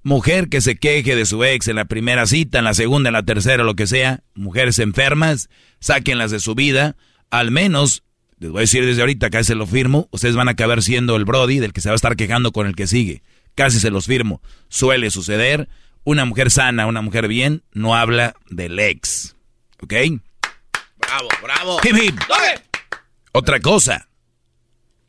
Mujer 0.03 0.49
que 0.49 0.61
se 0.61 0.77
queje 0.77 1.15
de 1.15 1.27
su 1.27 1.45
ex 1.45 1.69
en 1.69 1.77
la 1.77 1.85
primera 1.85 2.27
cita, 2.27 2.59
en 2.59 2.65
la 2.65 2.75
segunda, 2.75 3.09
en 3.09 3.15
la 3.15 3.23
tercera, 3.23 3.63
lo 3.63 3.77
que 3.77 3.87
sea. 3.87 4.23
Mujeres 4.35 4.79
enfermas, 4.81 5.49
sáquenlas 5.79 6.33
de 6.33 6.41
su 6.41 6.55
vida. 6.57 6.97
Al 7.31 7.53
menos, 7.53 8.03
les 8.39 8.51
voy 8.51 8.59
a 8.59 8.63
decir 8.63 8.85
desde 8.85 9.03
ahorita, 9.03 9.31
casi 9.31 9.49
se 9.49 9.55
lo 9.55 9.67
firmo, 9.67 10.09
ustedes 10.11 10.35
van 10.35 10.49
a 10.49 10.53
acabar 10.53 10.83
siendo 10.83 11.15
el 11.15 11.25
Brody 11.25 11.61
del 11.61 11.73
que 11.73 11.81
se 11.81 11.89
va 11.89 11.93
a 11.93 11.97
estar 11.97 12.17
quejando 12.17 12.51
con 12.51 12.67
el 12.67 12.75
que 12.75 12.89
sigue. 12.89 13.23
Casi 13.55 13.79
se 13.79 13.91
los 13.91 14.07
firmo. 14.07 14.43
Suele 14.69 15.11
suceder. 15.11 15.69
Una 16.05 16.25
mujer 16.25 16.51
sana, 16.51 16.87
una 16.87 17.03
mujer 17.03 17.29
bien, 17.29 17.63
no 17.73 17.95
habla 17.95 18.35
del 18.51 18.81
ex. 18.81 19.37
¿Ok? 19.81 19.95
Bravo, 21.13 21.29
bravo. 21.43 21.79
Hip, 21.85 21.97
hip. 22.03 22.21
Otra 23.33 23.61
cosa. 23.61 24.09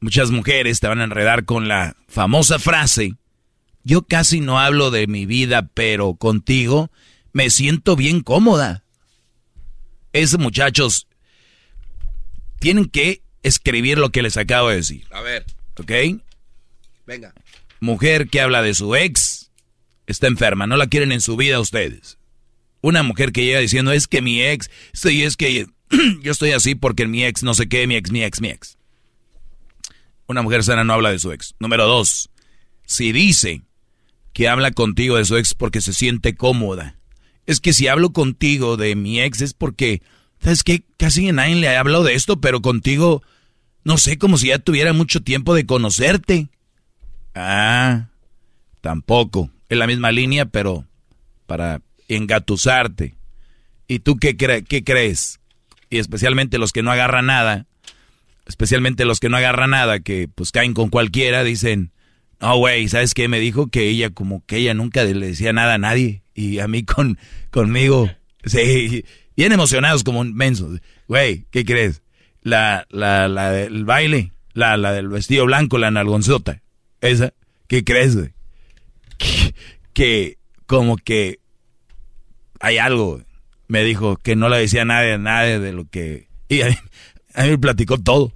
Muchas 0.01 0.31
mujeres 0.31 0.81
te 0.81 0.87
van 0.87 0.99
a 0.99 1.05
enredar 1.05 1.45
con 1.45 1.69
la 1.69 1.95
famosa 2.09 2.59
frase, 2.59 3.15
yo 3.85 4.01
casi 4.01 4.41
no 4.41 4.59
hablo 4.59 4.91
de 4.91 5.07
mi 5.07 5.25
vida, 5.25 5.69
pero 5.73 6.15
contigo 6.15 6.91
me 7.31 7.49
siento 7.49 7.95
bien 7.95 8.19
cómoda. 8.19 8.83
Esos 10.11 10.41
muchachos 10.41 11.07
tienen 12.59 12.89
que 12.89 13.21
escribir 13.41 13.97
lo 13.97 14.09
que 14.11 14.23
les 14.23 14.35
acabo 14.35 14.67
de 14.69 14.75
decir. 14.75 15.07
A 15.09 15.21
ver, 15.21 15.45
¿Ok? 15.79 15.91
venga. 17.05 17.33
Mujer 17.79 18.27
que 18.27 18.41
habla 18.41 18.61
de 18.61 18.73
su 18.73 18.93
ex 18.95 19.51
está 20.05 20.27
enferma, 20.27 20.67
no 20.67 20.75
la 20.75 20.87
quieren 20.87 21.13
en 21.13 21.21
su 21.21 21.37
vida 21.37 21.61
ustedes. 21.61 22.17
Una 22.81 23.03
mujer 23.03 23.31
que 23.31 23.45
llega 23.45 23.59
diciendo, 23.59 23.93
es 23.93 24.07
que 24.07 24.21
mi 24.21 24.41
ex, 24.41 24.69
sí, 24.91 25.23
es 25.23 25.37
que 25.37 25.67
yo 26.21 26.31
estoy 26.31 26.51
así 26.51 26.75
porque 26.75 27.07
mi 27.07 27.23
ex 27.23 27.43
no 27.43 27.53
sé 27.53 27.67
qué, 27.67 27.87
mi 27.87 27.95
ex, 27.95 28.11
mi 28.11 28.23
ex, 28.23 28.41
mi 28.41 28.49
ex. 28.49 28.77
Una 30.27 30.41
mujer 30.41 30.63
sana 30.63 30.83
no 30.83 30.93
habla 30.93 31.11
de 31.11 31.19
su 31.19 31.31
ex. 31.31 31.55
Número 31.59 31.85
dos, 31.85 32.29
si 32.85 33.11
dice 33.11 33.61
que 34.33 34.47
habla 34.47 34.71
contigo 34.71 35.17
de 35.17 35.25
su 35.25 35.37
ex 35.37 35.53
porque 35.53 35.81
se 35.81 35.93
siente 35.93 36.35
cómoda. 36.35 36.95
Es 37.45 37.59
que 37.59 37.73
si 37.73 37.87
hablo 37.87 38.13
contigo 38.13 38.77
de 38.77 38.95
mi 38.95 39.19
ex 39.21 39.41
es 39.41 39.53
porque, 39.53 40.01
¿sabes 40.39 40.63
qué? 40.63 40.83
Casi 40.97 41.31
nadie 41.31 41.55
le 41.55 41.67
ha 41.67 41.79
hablado 41.79 42.03
de 42.03 42.13
esto, 42.15 42.39
pero 42.39 42.61
contigo, 42.61 43.21
no 43.83 43.97
sé, 43.97 44.17
como 44.17 44.37
si 44.37 44.47
ya 44.47 44.59
tuviera 44.59 44.93
mucho 44.93 45.21
tiempo 45.21 45.53
de 45.53 45.65
conocerte. 45.65 46.47
Ah, 47.35 48.07
tampoco. 48.81 49.49
Es 49.69 49.77
la 49.77 49.87
misma 49.87 50.11
línea, 50.11 50.45
pero 50.45 50.85
para 51.45 51.81
engatusarte. 52.07 53.15
¿Y 53.87 53.99
tú 53.99 54.17
qué, 54.17 54.37
cre- 54.37 54.65
qué 54.65 54.83
crees? 54.83 55.39
Y 55.93 55.99
especialmente 55.99 56.57
los 56.57 56.71
que 56.71 56.81
no 56.81 56.91
agarran 56.91 57.27
nada, 57.27 57.67
especialmente 58.47 59.05
los 59.05 59.19
que 59.19 59.29
no 59.29 59.37
agarran 59.37 59.69
nada, 59.69 59.99
que 59.99 60.27
pues 60.27 60.51
caen 60.51 60.73
con 60.73 60.89
cualquiera, 60.89 61.43
dicen, 61.43 61.91
no, 62.41 62.57
güey, 62.57 62.89
¿sabes 62.89 63.13
qué? 63.13 63.27
Me 63.27 63.39
dijo 63.39 63.67
que 63.67 63.89
ella, 63.89 64.09
como 64.09 64.43
que 64.47 64.57
ella 64.57 64.73
nunca 64.73 65.03
le 65.03 65.27
decía 65.27 65.53
nada 65.53 65.75
a 65.75 65.77
nadie. 65.77 66.23
Y 66.33 66.57
a 66.57 66.67
mí 66.67 66.83
con, 66.83 67.19
conmigo, 67.51 68.09
sí, 68.43 69.05
bien 69.37 69.51
emocionados 69.51 70.03
como 70.03 70.23
mensos. 70.23 70.81
Güey, 71.07 71.45
¿qué 71.51 71.63
crees? 71.63 72.01
La, 72.41 72.87
la, 72.89 73.27
la 73.27 73.51
del 73.51 73.85
baile, 73.85 74.31
la, 74.53 74.77
la 74.77 74.93
del 74.93 75.09
vestido 75.09 75.45
blanco, 75.45 75.77
la 75.77 75.91
nalgonzota. 75.91 76.63
Esa, 77.01 77.35
¿qué 77.67 77.83
crees, 77.83 78.17
que 79.93 80.39
como 80.65 80.97
que 80.97 81.39
hay 82.59 82.79
algo. 82.79 83.21
Me 83.73 83.83
dijo 83.83 84.17
que 84.17 84.35
no 84.35 84.49
le 84.49 84.57
decía 84.57 84.83
a 84.83 84.85
nadie, 84.85 85.13
a 85.13 85.17
nadie 85.17 85.57
de 85.57 85.73
lo 85.73 85.89
que... 85.89 86.29
Y 86.47 86.61
a 86.61 86.67
mí, 86.67 86.75
a 87.33 87.41
mí 87.41 87.49
me 87.49 87.57
platicó 87.57 87.97
todo. 87.97 88.31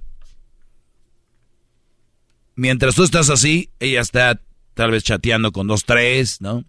Mientras 2.56 2.96
tú 2.96 3.04
estás 3.04 3.30
así, 3.30 3.70
ella 3.78 4.00
está 4.00 4.42
tal 4.74 4.90
vez 4.90 5.04
chateando 5.04 5.52
con 5.52 5.68
dos, 5.68 5.84
tres, 5.84 6.40
¿no? 6.40 6.64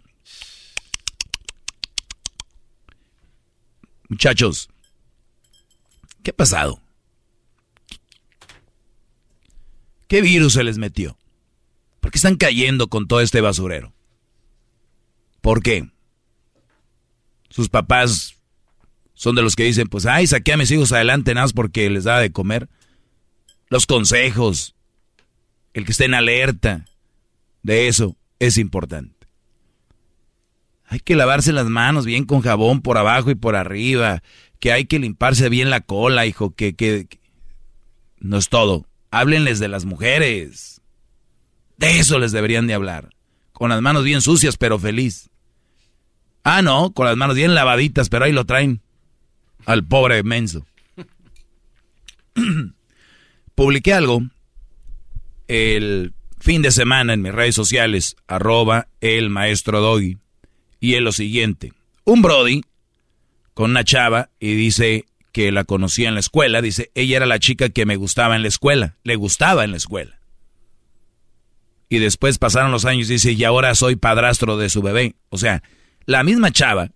Muchachos, 4.08 4.70
¿qué 6.22 6.30
ha 6.30 6.36
pasado? 6.36 6.80
¿Qué 10.08 10.22
virus 10.22 10.54
se 10.54 10.64
les 10.64 10.78
metió? 10.78 11.18
¿Por 12.02 12.12
qué 12.12 12.20
están 12.20 12.36
cayendo 12.36 12.88
con 12.88 13.08
todo 13.08 13.22
este 13.22 13.42
basurero? 13.42 13.96
¿Por 15.42 15.64
qué? 15.64 15.90
Sus 17.50 17.68
papás 17.70 18.36
son 19.20 19.36
de 19.36 19.42
los 19.42 19.58
que 19.58 19.66
dicen, 19.66 19.90
pues, 19.90 20.06
ay, 20.06 20.28
saqué 20.28 20.54
a 20.54 20.58
mis 20.58 20.72
hijos 20.72 20.94
adelante 20.94 21.34
nada 21.34 21.50
porque 21.54 21.90
les 21.90 22.06
daba 22.06 22.22
de 22.22 22.32
comer. 22.32 22.70
Los 23.68 23.86
consejos, 23.86 24.76
el 25.74 25.84
que 25.84 25.92
estén 25.92 26.14
alerta 26.14 26.86
de 27.62 27.90
eso 27.90 28.16
es 28.40 28.58
importante. 28.58 29.28
Hay 30.86 31.02
que 31.02 31.18
lavarse 31.18 31.52
las 31.52 31.66
manos 31.66 32.06
bien 32.06 32.24
con 32.24 32.40
jabón 32.40 32.80
por 32.82 32.98
abajo 32.98 33.30
y 33.30 33.36
por 33.36 33.58
arriba. 33.58 34.24
Que 34.62 34.72
hay 34.72 34.86
que 34.86 35.00
limparse 35.00 35.50
bien 35.50 35.70
la 35.70 35.82
cola, 35.82 36.26
hijo. 36.26 36.56
Que, 36.56 36.74
que, 36.74 37.06
no 38.20 38.38
es 38.38 38.48
todo. 38.48 38.88
Háblenles 39.12 39.60
de 39.60 39.68
las 39.68 39.84
mujeres. 39.84 40.82
De 41.76 42.00
eso 42.00 42.20
les 42.20 42.32
deberían 42.32 42.68
de 42.68 42.74
hablar. 42.74 43.10
Con 43.52 43.70
las 43.70 43.82
manos 43.82 44.06
bien 44.06 44.22
sucias, 44.22 44.56
pero 44.56 44.80
feliz. 44.80 45.30
Ah, 46.46 46.62
no, 46.62 46.94
con 46.94 47.06
las 47.06 47.18
manos 47.18 47.36
bien 47.36 47.54
lavaditas, 47.54 48.08
pero 48.08 48.24
ahí 48.24 48.32
lo 48.32 48.46
traen. 48.46 48.82
Al 49.70 49.84
pobre 49.84 50.24
menso. 50.24 50.66
Publiqué 53.54 53.94
algo 53.94 54.24
el 55.48 56.16
fin 56.40 56.64
de 56.64 56.72
semana 56.72 57.14
en 57.14 57.22
mis 57.22 57.32
redes 57.32 57.54
sociales, 57.54 58.16
arroba 58.28 58.88
el 59.00 59.30
maestro 59.30 59.80
Doggy. 59.80 60.18
Y 60.80 60.96
es 60.96 61.02
lo 61.02 61.12
siguiente. 61.12 61.72
Un 62.04 62.24
Brody 62.24 62.64
con 63.54 63.70
una 63.70 63.84
chava 63.84 64.32
y 64.40 64.56
dice 64.56 65.06
que 65.32 65.52
la 65.52 65.66
conocía 65.66 66.08
en 66.08 66.16
la 66.16 66.22
escuela. 66.22 66.64
Dice, 66.64 66.90
ella 66.96 67.18
era 67.18 67.28
la 67.28 67.38
chica 67.38 67.70
que 67.70 67.86
me 67.86 67.96
gustaba 67.96 68.36
en 68.36 68.42
la 68.42 68.48
escuela. 68.48 68.98
Le 69.04 69.18
gustaba 69.18 69.66
en 69.66 69.70
la 69.70 69.78
escuela. 69.78 70.20
Y 71.90 72.00
después 72.00 72.40
pasaron 72.40 72.72
los 72.72 72.86
años 72.86 73.08
dice, 73.08 73.34
y 73.34 73.44
ahora 73.44 73.76
soy 73.76 73.98
padrastro 73.98 74.58
de 74.58 74.72
su 74.72 74.82
bebé. 74.82 75.14
O 75.30 75.38
sea, 75.38 75.62
la 76.06 76.24
misma 76.24 76.50
chava, 76.50 76.90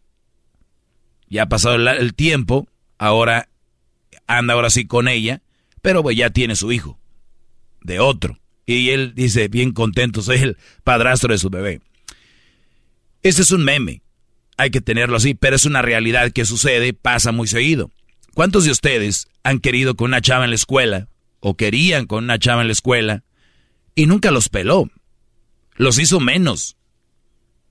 ya 1.34 1.44
ha 1.44 1.50
pasado 1.50 1.76
el, 1.76 2.14
tiempo, 2.14 2.68
ahora 3.00 3.50
anda 4.28 4.54
ahora 4.54 4.70
sí 4.70 4.86
con 4.86 5.08
ella, 5.08 5.42
pero 5.82 6.04
pues 6.04 6.16
ya 6.16 6.30
tiene 6.30 6.56
su 6.56 6.72
hijo, 6.72 7.00
de 7.82 8.00
otro. 8.00 8.40
Y 8.68 8.92
él 8.92 9.14
dice, 9.16 9.48
bien 9.48 9.72
contento, 9.72 10.22
soy 10.22 10.38
el 10.38 10.58
padrastro 10.84 11.34
de 11.34 11.40
su 11.40 11.50
bebé. 11.50 11.82
Este 13.24 13.42
es 13.42 13.50
un 13.50 13.64
meme, 13.64 14.04
hay 14.58 14.70
que 14.70 14.80
tenerlo 14.80 15.18
así, 15.18 15.34
pero 15.34 15.56
es 15.56 15.66
una 15.66 15.82
realidad 15.82 16.32
que 16.32 16.46
sucede, 16.46 16.94
pasa 16.94 17.32
muy 17.32 17.48
seguido. 17.48 17.90
¿Cuántos 18.36 18.66
de 18.66 18.72
ustedes 18.72 19.28
han 19.42 19.60
querido 19.60 19.96
con 19.96 20.12
una 20.12 20.22
chava 20.22 20.44
en 20.44 20.52
la 20.52 20.56
escuela, 20.56 21.08
o 21.40 21.58
querían 21.58 22.06
con 22.06 22.26
una 22.26 22.38
chava 22.38 22.62
en 22.62 22.68
la 22.68 22.74
escuela, 22.74 23.24
y 23.96 24.06
nunca 24.06 24.30
los 24.30 24.50
peló? 24.50 24.88
Los 25.78 25.98
hizo 25.98 26.20
menos. 26.20 26.78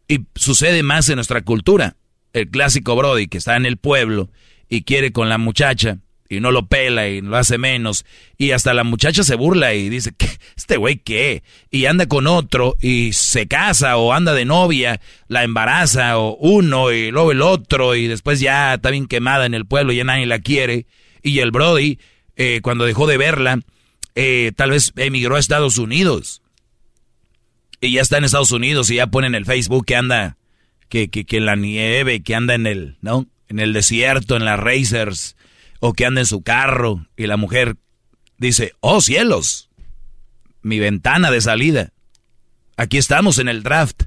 Y 0.09 0.27
sucede 0.35 0.83
más 0.83 1.09
en 1.09 1.15
nuestra 1.15 1.43
cultura. 1.43 1.97
El 2.33 2.49
clásico 2.49 2.97
Brody 2.97 3.29
que 3.29 3.39
está 3.39 3.57
en 3.57 3.67
el 3.67 3.77
pueblo 3.77 4.31
y 4.69 4.83
quiere 4.83 5.13
con 5.13 5.29
la 5.29 5.39
muchacha, 5.39 5.99
y 6.33 6.41
no 6.41 6.51
lo 6.51 6.67
pela 6.67 7.09
y 7.09 7.21
lo 7.21 7.37
hace 7.37 7.59
menos. 7.59 8.07
Y 8.39 8.53
hasta 8.53 8.73
la 8.73 8.85
muchacha 8.85 9.23
se 9.23 9.35
burla 9.35 9.75
y 9.75 9.91
dice, 9.91 10.13
¿qué? 10.17 10.31
¿este 10.57 10.79
güey 10.79 10.97
qué? 10.97 11.43
Y 11.71 11.85
anda 11.85 12.07
con 12.07 12.27
otro 12.27 12.77
y 12.81 13.13
se 13.13 13.47
casa 13.47 13.99
o 13.99 14.13
anda 14.15 14.33
de 14.33 14.47
novia, 14.47 15.01
la 15.29 15.45
embaraza 15.45 16.19
o 16.19 16.37
uno 16.37 16.91
y 16.91 17.11
luego 17.11 17.33
el 17.33 17.43
otro 17.43 17.95
y 17.95 18.07
después 18.07 18.41
ya 18.41 18.75
está 18.75 18.91
bien 18.91 19.07
quemada 19.07 19.45
en 19.45 19.55
el 19.55 19.67
pueblo 19.67 19.93
y 19.93 19.97
ya 19.97 20.05
nadie 20.05 20.27
la 20.27 20.39
quiere. 20.39 20.87
Y 21.23 21.39
el 21.41 21.51
Brody, 21.51 21.99
eh, 22.37 22.61
cuando 22.63 22.87
dejó 22.87 23.07
de 23.07 23.19
verla, 23.19 23.61
eh, 24.15 24.53
tal 24.57 24.71
vez 24.71 24.93
emigró 24.97 25.37
a 25.37 25.39
Estados 25.39 25.77
Unidos. 25.77 26.41
Y 27.81 27.93
ya 27.93 28.01
está 28.01 28.17
en 28.17 28.25
Estados 28.25 28.53
Unidos 28.53 28.89
y 28.91 28.97
ya 28.97 29.09
pone 29.09 29.27
en 29.27 29.35
el 29.35 29.45
Facebook 29.45 29.85
que 29.85 29.97
anda, 29.97 30.39
que, 30.93 31.09
que, 31.09 31.25
que 31.25 31.41
la 31.41 31.57
nieve, 31.57 32.23
que 32.23 32.35
anda 32.35 32.53
en 32.53 32.67
el, 32.67 32.99
¿no? 33.01 33.27
En 33.49 33.61
el 33.61 33.73
desierto, 33.73 34.37
en 34.37 34.45
las 34.45 34.61
racers 34.61 35.37
o 35.81 35.95
que 35.95 36.05
anda 36.05 36.21
en 36.21 36.27
su 36.27 36.43
carro 36.43 37.07
y 37.17 37.27
la 37.27 37.39
mujer 37.39 37.77
dice, 38.37 38.75
oh 38.81 39.01
cielos, 39.01 39.71
mi 40.61 40.79
ventana 40.81 41.31
de 41.31 41.41
salida. 41.41 41.95
Aquí 42.77 42.99
estamos 42.99 43.39
en 43.39 43.49
el 43.49 43.63
draft. 43.63 44.03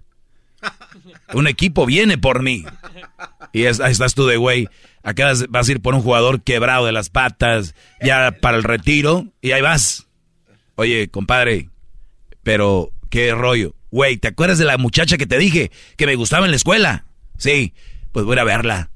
Un 1.34 1.48
equipo 1.48 1.88
viene 1.88 2.19
por 2.19 2.43
mí. 2.43 2.63
Y 3.52 3.65
ahí 3.65 3.91
estás 3.91 4.13
tú 4.13 4.28
de 4.28 4.38
güey. 4.38 4.67
Acá 5.02 5.34
vas 5.50 5.67
a 5.67 5.71
ir 5.71 5.82
por 5.82 5.95
un 5.95 6.04
jugador 6.04 6.43
quebrado 6.43 6.86
de 6.86 6.91
las 6.91 7.10
patas, 7.10 7.74
ya 8.00 8.32
para 8.41 8.58
el 8.58 8.63
retiro, 8.63 9.26
y 9.41 9.54
ahí 9.54 9.62
vas. 9.62 10.06
Oye, 10.76 11.08
compadre, 11.08 11.71
pero 12.43 12.91
qué 13.10 13.34
rollo. 13.34 13.74
Güey, 13.91 14.17
¿te 14.17 14.28
acuerdas 14.28 14.58
de 14.58 14.65
la 14.65 14.78
muchacha 14.78 15.17
que 15.17 15.28
te 15.28 15.38
dije 15.38 15.71
que 15.98 16.06
me 16.06 16.15
gustaba 16.15 16.45
en 16.45 16.52
la 16.52 16.58
escuela? 16.58 17.06
Sí, 17.38 17.74
pues 18.12 18.26
voy 18.26 18.38
a 18.38 18.43
verla. 18.43 18.89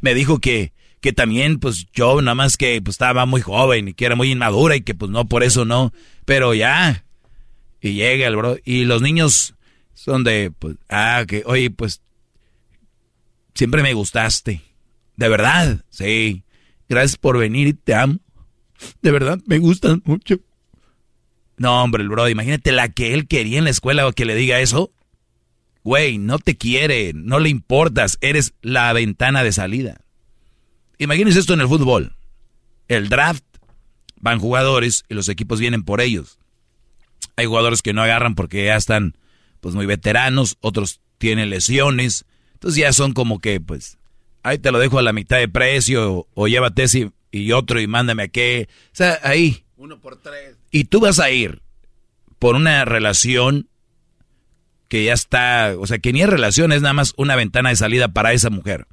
Me 0.00 0.14
dijo 0.14 0.38
que 0.38 0.74
que 1.04 1.12
también, 1.12 1.58
pues 1.58 1.86
yo 1.92 2.22
nada 2.22 2.34
más 2.34 2.56
que 2.56 2.80
pues, 2.80 2.94
estaba 2.94 3.26
muy 3.26 3.42
joven 3.42 3.88
y 3.88 3.92
que 3.92 4.06
era 4.06 4.16
muy 4.16 4.30
inmadura 4.32 4.74
y 4.74 4.80
que 4.80 4.94
pues 4.94 5.10
no, 5.10 5.26
por 5.26 5.42
eso 5.42 5.66
no. 5.66 5.92
Pero 6.24 6.54
ya. 6.54 7.04
Y 7.82 7.92
llega 7.92 8.26
el 8.26 8.36
bro. 8.36 8.56
Y 8.64 8.86
los 8.86 9.02
niños 9.02 9.54
son 9.92 10.24
de, 10.24 10.50
pues, 10.58 10.76
ah, 10.88 11.24
que, 11.28 11.42
oye, 11.44 11.70
pues, 11.70 12.00
siempre 13.54 13.82
me 13.82 13.92
gustaste. 13.92 14.62
De 15.16 15.28
verdad, 15.28 15.84
sí. 15.90 16.44
Gracias 16.88 17.18
por 17.18 17.36
venir 17.36 17.66
y 17.66 17.74
te 17.74 17.94
amo. 17.94 18.20
De 19.02 19.10
verdad, 19.10 19.38
me 19.44 19.58
gustan 19.58 20.00
mucho. 20.06 20.38
No, 21.56 21.82
hombre, 21.82 22.02
el 22.02 22.08
bro, 22.08 22.28
imagínate 22.28 22.72
la 22.72 22.88
que 22.88 23.14
él 23.14 23.28
quería 23.28 23.58
en 23.58 23.64
la 23.64 23.70
escuela 23.70 24.06
o 24.06 24.12
que 24.12 24.24
le 24.24 24.34
diga 24.34 24.60
eso. 24.60 24.92
Güey, 25.84 26.18
no 26.18 26.38
te 26.38 26.56
quiere, 26.56 27.12
no 27.14 27.38
le 27.38 27.50
importas, 27.50 28.18
eres 28.20 28.54
la 28.62 28.92
ventana 28.92 29.44
de 29.44 29.52
salida. 29.52 30.00
Imagínense 30.98 31.38
esto 31.38 31.54
en 31.54 31.60
el 31.60 31.68
fútbol. 31.68 32.16
El 32.88 33.08
draft, 33.08 33.44
van 34.16 34.38
jugadores 34.38 35.04
y 35.08 35.14
los 35.14 35.28
equipos 35.28 35.60
vienen 35.60 35.84
por 35.84 36.00
ellos. 36.00 36.38
Hay 37.36 37.46
jugadores 37.46 37.82
que 37.82 37.92
no 37.92 38.02
agarran 38.02 38.34
porque 38.34 38.64
ya 38.64 38.76
están 38.76 39.16
pues 39.60 39.74
muy 39.74 39.86
veteranos, 39.86 40.56
otros 40.60 41.00
tienen 41.18 41.50
lesiones. 41.50 42.24
Entonces 42.54 42.80
ya 42.80 42.92
son 42.92 43.12
como 43.12 43.40
que 43.40 43.60
pues 43.60 43.98
ahí 44.42 44.58
te 44.58 44.70
lo 44.70 44.78
dejo 44.78 44.98
a 44.98 45.02
la 45.02 45.12
mitad 45.12 45.38
de 45.38 45.48
precio 45.48 46.26
o, 46.32 46.48
llévate 46.48 46.84
ese 46.84 47.10
y 47.32 47.52
otro 47.52 47.80
y 47.80 47.86
mándame 47.86 48.24
a 48.24 48.28
qué. 48.28 48.68
O 48.86 48.96
sea, 48.96 49.18
ahí. 49.22 49.63
Por 50.00 50.16
tres. 50.16 50.56
Y 50.70 50.84
tú 50.84 51.00
vas 51.00 51.20
a 51.20 51.30
ir 51.30 51.60
por 52.38 52.54
una 52.54 52.84
relación 52.84 53.68
que 54.88 55.04
ya 55.04 55.12
está, 55.12 55.74
o 55.78 55.86
sea, 55.86 55.98
que 55.98 56.12
ni 56.12 56.22
es 56.22 56.28
relación, 56.28 56.72
es 56.72 56.80
nada 56.80 56.94
más 56.94 57.12
una 57.16 57.36
ventana 57.36 57.68
de 57.68 57.76
salida 57.76 58.08
para 58.08 58.32
esa 58.32 58.50
mujer. 58.50 58.86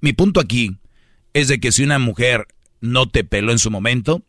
Mi 0.00 0.12
punto 0.12 0.40
aquí 0.40 0.76
es 1.32 1.48
de 1.48 1.58
que 1.58 1.72
si 1.72 1.82
una 1.82 1.98
mujer 1.98 2.46
no 2.80 3.08
te 3.08 3.24
peló 3.24 3.52
en 3.52 3.58
su 3.58 3.70
momento, 3.70 4.22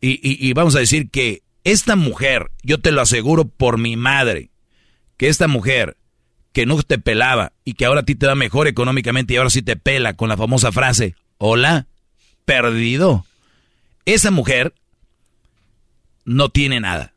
y, 0.00 0.52
vamos 0.52 0.76
a 0.76 0.80
decir 0.80 1.10
que 1.10 1.42
esta 1.64 1.96
mujer, 1.96 2.52
yo 2.62 2.78
te 2.78 2.92
lo 2.92 3.00
aseguro 3.00 3.48
por 3.48 3.78
mi 3.78 3.96
madre, 3.96 4.50
que 5.16 5.28
esta 5.28 5.48
mujer 5.48 5.96
que 6.52 6.66
no 6.66 6.80
te 6.82 6.98
pelaba 6.98 7.52
y 7.64 7.74
que 7.74 7.84
ahora 7.84 8.00
a 8.00 8.04
ti 8.04 8.14
te 8.14 8.26
da 8.26 8.36
mejor 8.36 8.68
económicamente 8.68 9.34
y 9.34 9.36
ahora 9.38 9.50
sí 9.50 9.62
te 9.62 9.74
pela 9.74 10.14
con 10.14 10.28
la 10.28 10.36
famosa 10.36 10.70
frase, 10.70 11.16
hola, 11.38 11.88
perdido. 12.44 13.26
Esa 14.04 14.30
mujer 14.30 14.72
no 16.28 16.50
tiene 16.50 16.78
nada. 16.78 17.14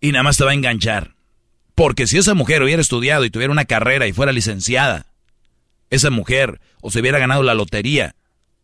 Y 0.00 0.12
nada 0.12 0.22
más 0.22 0.38
te 0.38 0.44
va 0.44 0.52
a 0.52 0.54
enganchar. 0.54 1.14
Porque 1.74 2.06
si 2.06 2.16
esa 2.16 2.34
mujer 2.34 2.62
hubiera 2.62 2.80
estudiado 2.80 3.24
y 3.24 3.30
tuviera 3.30 3.52
una 3.52 3.66
carrera 3.66 4.06
y 4.06 4.12
fuera 4.12 4.32
licenciada, 4.32 5.06
esa 5.90 6.10
mujer 6.10 6.60
o 6.80 6.90
se 6.90 7.00
hubiera 7.00 7.18
ganado 7.18 7.42
la 7.42 7.54
lotería, 7.54 8.16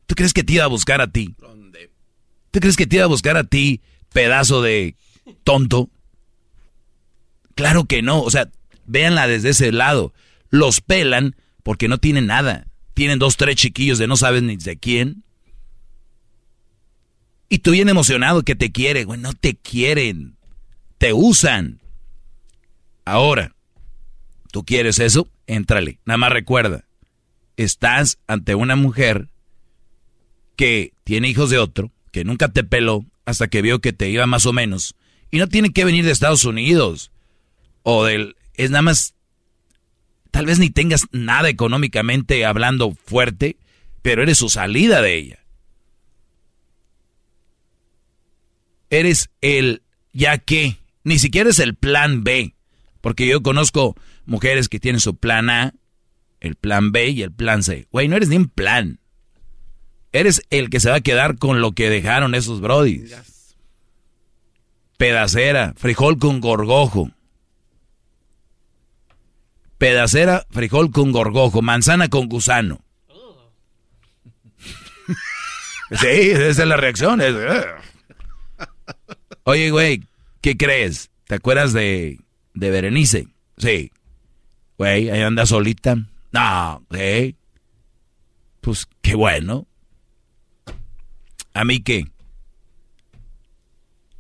¿tú 0.07 0.15
crees 0.15 0.33
que 0.33 0.43
te 0.43 0.55
iba 0.55 0.65
a 0.65 0.69
buscar 0.69 1.03
a 1.03 1.09
ti? 1.09 1.35
¿Tú 2.51 2.61
crees 2.61 2.77
que 2.77 2.87
te 2.87 2.97
iba 2.97 3.05
a 3.05 3.09
buscar 3.09 3.37
a 3.37 3.45
ti, 3.45 3.83
pedazo 4.13 4.63
de 4.63 4.97
tonto? 5.45 5.91
Claro 7.55 7.85
que 7.85 8.01
no, 8.01 8.23
o 8.23 8.31
sea, 8.31 8.51
véanla 8.87 9.27
desde 9.27 9.51
ese 9.51 9.71
lado. 9.71 10.15
Los 10.49 10.81
pelan 10.81 11.37
porque 11.63 11.89
no 11.89 11.99
tienen 11.99 12.27
nada. 12.27 12.67
Tienen 12.95 13.19
dos, 13.19 13.37
tres 13.37 13.57
chiquillos 13.57 13.99
de 13.99 14.07
no 14.07 14.17
sabes 14.17 14.43
ni 14.43 14.57
de 14.57 14.79
quién. 14.79 15.25
Y 17.53 17.59
tú 17.59 17.73
bien 17.73 17.89
emocionado 17.89 18.45
que 18.45 18.55
te 18.55 18.71
quiere, 18.71 19.05
güey, 19.05 19.21
no 19.21 19.35
te 19.35 19.57
quieren. 19.57 20.37
Te 20.99 21.13
usan. 21.13 21.81
Ahora, 23.05 23.57
¿tú 24.53 24.65
quieres 24.65 25.01
eso? 25.01 25.29
Éntrale. 25.49 25.99
Nada 26.05 26.17
más 26.17 26.33
recuerda, 26.33 26.85
estás 27.57 28.19
ante 28.29 28.55
una 28.55 28.77
mujer 28.77 29.29
que 30.55 30.93
tiene 31.03 31.29
hijos 31.29 31.51
de 31.51 31.59
otro, 31.59 31.91
que 32.13 32.25
nunca 32.25 32.49
te 32.49 32.63
peló 32.63 33.05
hasta 33.25 33.49
que 33.49 33.63
vio 33.63 33.81
que 33.81 33.93
te 33.93 34.09
iba 34.09 34.27
más 34.27 34.47
o 34.47 34.53
menos, 34.53 34.95
y 35.33 35.39
no 35.39 35.49
tiene 35.49 35.73
que 35.73 35.85
venir 35.85 36.05
de 36.05 36.13
Estados 36.13 36.45
Unidos, 36.45 37.11
o 37.83 38.05
del... 38.05 38.37
Es 38.55 38.71
nada 38.71 38.83
más... 38.83 39.15
Tal 40.31 40.47
vez 40.47 40.61
ni 40.61 40.71
tengas 40.71 41.07
nada 41.11 41.49
económicamente 41.49 42.45
hablando 42.45 42.93
fuerte, 42.93 43.57
pero 44.03 44.23
eres 44.23 44.39
su 44.39 44.49
salida 44.49 45.03
de 45.03 45.17
ella. 45.17 45.41
Eres 48.91 49.31
el 49.41 49.83
ya 50.13 50.39
que, 50.39 50.77
ni 51.05 51.19
siquiera 51.19 51.51
es 51.51 51.59
el 51.59 51.75
plan 51.75 52.25
B, 52.25 52.55
porque 53.01 53.27
yo 53.27 53.43
conozco 53.43 53.97
mujeres 54.27 54.69
que 54.69 54.81
tienen 54.81 55.01
su 55.01 55.17
plan 55.17 55.49
A, 55.49 55.75
el 56.41 56.57
plan 56.57 56.93
B 56.93 57.09
y 57.09 57.23
el 57.23 57.33
plan 57.33 57.63
C. 57.63 57.87
Güey, 57.91 58.09
no 58.09 58.17
eres 58.17 58.29
ni 58.29 58.37
un 58.37 58.49
plan. 58.49 58.99
Eres 60.13 60.43
el 60.51 60.71
que 60.71 60.81
se 60.81 60.91
va 60.91 60.97
a 60.97 61.01
quedar 61.01 61.39
con 61.39 61.61
lo 61.61 61.73
que 61.73 61.89
dejaron 61.89 62.35
esos 62.35 62.61
brodis. 62.61 63.15
Pedacera, 64.97 65.73
frijol 65.77 66.19
con 66.19 66.41
gorgojo. 66.41 67.11
pedacera, 69.81 70.47
frijol 70.51 70.91
con 70.91 71.11
gorgojo, 71.11 71.63
manzana 71.63 72.09
con 72.09 72.29
gusano. 72.29 72.85
sí, 75.91 76.07
esa 76.07 76.49
es 76.49 76.59
la 76.59 76.77
reacción. 76.77 77.21
Oye, 79.51 79.73
güey, 79.73 80.05
¿qué 80.43 80.57
crees? 80.57 81.11
¿Te 81.27 81.35
acuerdas 81.35 81.73
de, 81.73 82.21
de 82.55 82.71
Berenice? 82.71 83.27
Sí. 83.57 83.91
Güey, 84.79 85.11
ahí 85.11 85.23
anda 85.23 85.45
solita. 85.45 85.97
No, 86.31 86.87
¿eh? 86.93 87.35
Pues 88.61 88.87
qué 89.03 89.17
bueno. 89.17 89.67
¿A 91.53 91.65
mí 91.65 91.81
qué? 91.81 92.05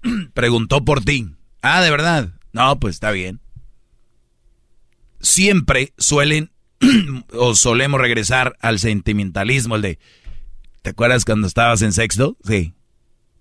Preguntó 0.35 0.85
por 0.85 1.05
ti. 1.05 1.33
Ah, 1.62 1.81
¿de 1.81 1.93
verdad? 1.93 2.31
No, 2.53 2.81
pues 2.81 2.97
está 2.97 3.12
bien. 3.12 3.38
Siempre 5.21 5.93
suelen 5.97 6.51
o 7.35 7.55
solemos 7.55 8.01
regresar 8.01 8.57
al 8.59 8.81
sentimentalismo, 8.81 9.77
el 9.77 9.83
de, 9.83 9.99
¿te 10.83 10.90
acuerdas 10.90 11.25
cuando 11.25 11.47
estabas 11.47 11.83
en 11.83 11.93
sexto? 11.93 12.37
Sí. 12.43 12.75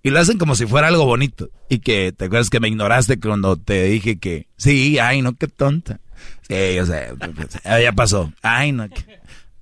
Y 0.01 0.11
lo 0.11 0.19
hacen 0.19 0.37
como 0.37 0.55
si 0.55 0.65
fuera 0.65 0.87
algo 0.87 1.05
bonito. 1.05 1.49
Y 1.69 1.79
que, 1.79 2.13
¿te 2.13 2.25
acuerdas 2.25 2.49
que 2.49 2.59
me 2.59 2.69
ignoraste 2.69 3.19
cuando 3.19 3.57
te 3.57 3.83
dije 3.83 4.17
que, 4.17 4.47
sí, 4.57 4.97
ay, 4.99 5.21
no, 5.21 5.33
qué 5.33 5.47
tonta. 5.47 5.99
Sí, 6.47 6.79
o 6.79 6.85
sea, 6.85 7.13
ya 7.81 7.91
pasó. 7.91 8.31
Ay, 8.41 8.71
no, 8.71 8.87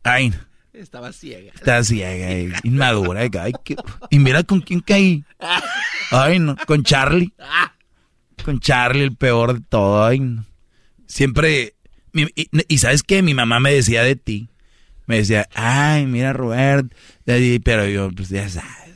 ay, 0.03 0.29
no. 0.29 0.37
Estaba 0.73 1.11
ciega. 1.11 1.51
Estaba 1.55 1.83
ciega, 1.83 2.59
inmadura. 2.63 3.25
y 4.09 4.19
mira 4.19 4.43
con 4.43 4.61
quién 4.61 4.79
caí. 4.81 5.23
Ay, 6.11 6.37
no, 6.39 6.55
con 6.67 6.83
Charlie. 6.83 7.33
Con 8.45 8.59
Charlie, 8.59 9.03
el 9.03 9.15
peor 9.15 9.55
de 9.55 9.65
todo. 9.67 10.05
Ay, 10.05 10.19
no. 10.19 10.45
Siempre. 11.07 11.73
y, 12.13 12.77
sabes 12.77 13.01
qué? 13.01 13.23
Mi 13.23 13.33
mamá 13.33 13.59
me 13.59 13.73
decía 13.73 14.03
de 14.03 14.15
ti. 14.15 14.49
Me 15.07 15.17
decía, 15.17 15.49
ay, 15.55 16.05
mira, 16.05 16.33
Robert. 16.33 16.93
Pero 17.25 17.87
yo, 17.87 18.11
pues 18.11 18.29
ya 18.29 18.47
sabes. 18.47 18.86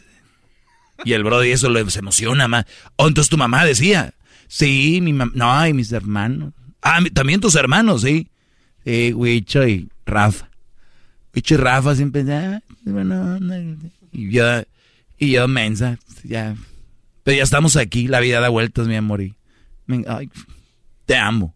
Y 1.04 1.14
el 1.14 1.24
brody 1.24 1.52
eso 1.52 1.72
se 1.90 2.00
emociona 2.00 2.48
más. 2.48 2.66
Oh, 2.96 3.08
entonces 3.08 3.30
tu 3.30 3.38
mamá 3.38 3.66
decía. 3.66 4.14
Sí, 4.48 5.00
mi 5.02 5.14
mamá. 5.14 5.32
No, 5.36 5.52
ay, 5.54 5.74
mis 5.74 5.92
hermanos. 5.92 6.54
Ah, 6.82 7.00
también 7.14 7.40
tus 7.40 7.56
hermanos, 7.56 8.02
sí. 8.02 8.30
Sí, 8.84 9.14
Huicho 9.14 9.68
y 9.68 9.90
Rafa. 10.06 10.50
Huicho 11.34 11.56
y 11.56 11.58
Rafa 11.58 11.96
siempre. 11.96 12.24
Ah, 12.30 12.62
y 14.12 14.30
yo, 14.30 14.46
y 15.18 15.32
yo 15.32 15.48
mensa. 15.48 15.98
Ya. 16.24 16.56
Pero 17.24 17.38
ya 17.38 17.44
estamos 17.44 17.78
aquí, 17.78 18.08
la 18.08 18.20
vida 18.20 18.40
da 18.40 18.50
vueltas, 18.50 18.88
mi 18.88 18.96
amor. 18.96 19.22
Y, 19.22 19.36
ay, 20.08 20.30
te 21.06 21.16
amo. 21.16 21.56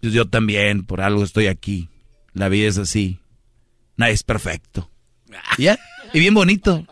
Pues 0.00 0.12
yo 0.12 0.26
también, 0.26 0.84
por 0.84 1.00
algo 1.00 1.22
estoy 1.24 1.46
aquí. 1.46 1.88
La 2.32 2.48
vida 2.48 2.68
es 2.68 2.78
así. 2.78 3.20
Nadie 3.96 4.14
es 4.14 4.22
perfecto. 4.22 4.90
¿Ya? 5.58 5.78
Y 6.12 6.20
bien 6.20 6.34
bonito. 6.34 6.86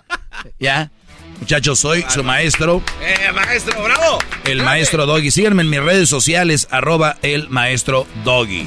¿Ya? 0.58 0.90
Muchachos, 1.40 1.78
soy 1.78 2.04
su 2.08 2.22
maestro. 2.24 2.82
¡Eh, 3.00 3.30
maestro, 3.32 3.82
bravo! 3.82 4.18
El 4.44 4.62
maestro 4.62 5.06
Doggy. 5.06 5.30
Síganme 5.30 5.62
en 5.62 5.70
mis 5.70 5.80
redes 5.80 6.08
sociales, 6.08 6.68
arroba 6.70 7.16
el 7.22 7.48
maestro 7.48 8.06
Doggy. 8.24 8.66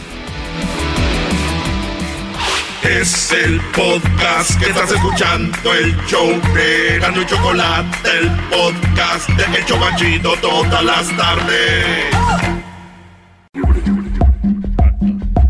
Es 2.84 3.32
el 3.34 3.60
podcast 3.76 4.58
que 4.60 4.70
estás 4.70 4.92
escuchando, 4.92 5.74
el 5.74 5.96
show 6.06 6.30
de 6.54 7.00
Gano 7.00 7.22
y 7.22 7.26
Chocolate, 7.26 8.10
el 8.20 8.30
podcast 8.50 9.30
de 9.30 9.60
Hecho 9.60 9.78
Machito 9.78 10.34
todas 10.42 10.84
las 10.84 11.18
tardes. 11.18 12.06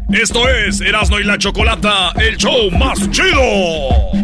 Esto 0.09 0.49
es 0.49 0.81
Erasmo 0.81 1.19
y 1.19 1.25
la 1.25 1.37
Chocolata, 1.37 2.11
el 2.13 2.37
show 2.37 2.71
más 2.71 2.97
chido. 3.11 4.17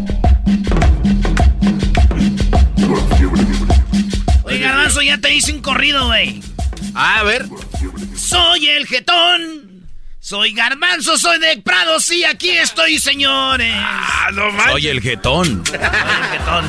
Oye, 4.54 4.62
Garbanzo, 4.62 5.02
ya 5.02 5.18
te 5.18 5.34
hice 5.34 5.52
un 5.52 5.62
corrido, 5.62 6.06
güey. 6.06 6.42
a 6.94 7.24
ver. 7.24 7.46
Soy 8.16 8.68
el 8.68 8.86
jetón. 8.88 9.72
Soy 10.20 10.54
Garbanzo, 10.54 11.18
soy 11.18 11.39
de 11.39 11.58
Prado, 11.62 12.00
sí, 12.00 12.24
aquí 12.24 12.50
estoy, 12.52 12.98
señores. 12.98 13.74
Ah, 13.76 14.30
no 14.32 14.44
Soy 14.72 14.88
el 14.88 15.02
jetón. 15.02 15.63
Soy 15.66 15.76
el 15.76 16.30
jetón. 16.32 16.66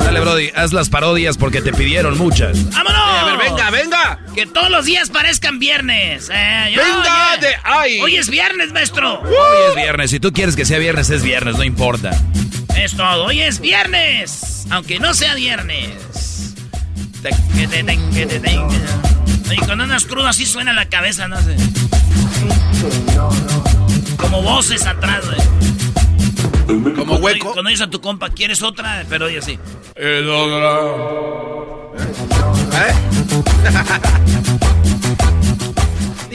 Dale, 0.00 0.20
Brody, 0.20 0.50
haz 0.56 0.72
las 0.72 0.88
parodias 0.90 1.36
porque 1.38 1.62
te 1.62 1.72
pidieron 1.72 2.18
muchas. 2.18 2.70
¡Vámonos! 2.72 3.00
a 3.00 3.24
ver, 3.24 3.38
venga, 3.38 3.70
venga. 3.70 4.18
Que 4.34 4.46
todos 4.46 4.70
los 4.70 4.84
días 4.84 5.08
parezcan 5.10 5.58
viernes. 5.58 6.28
Eh, 6.32 6.74
venga 6.76 7.36
de 7.40 7.56
ahí. 7.62 8.00
Hoy 8.00 8.16
es 8.16 8.28
viernes, 8.28 8.72
maestro. 8.72 9.20
Hoy 9.20 9.68
es 9.70 9.76
viernes. 9.76 10.10
Si 10.10 10.18
tú 10.20 10.32
quieres 10.32 10.56
que 10.56 10.64
sea 10.64 10.78
viernes, 10.78 11.10
es 11.10 11.22
viernes, 11.22 11.56
no 11.56 11.64
importa. 11.64 12.10
Es 12.80 12.96
todo. 12.96 13.26
Hoy 13.26 13.42
es 13.42 13.60
viernes. 13.60 14.66
Aunque 14.70 14.98
no 14.98 15.12
sea 15.12 15.34
viernes. 15.34 16.54
Y 19.50 19.56
con 19.66 19.82
unas 19.82 20.06
crudas 20.06 20.30
así 20.30 20.46
suena 20.46 20.72
la 20.72 20.88
cabeza, 20.88 21.28
no 21.28 21.36
sé. 21.42 21.56
Como 24.16 24.40
voces 24.40 24.86
atrás. 24.86 25.26
Como 26.96 27.16
hueco. 27.16 27.52
Cuando 27.52 27.68
dices 27.68 27.86
a 27.86 27.90
tu 27.90 28.00
compa, 28.00 28.30
¿quieres 28.30 28.62
otra? 28.62 29.04
Pero 29.10 29.26
oye 29.26 29.40
así. 29.40 29.58
¿Eh? 29.96 30.24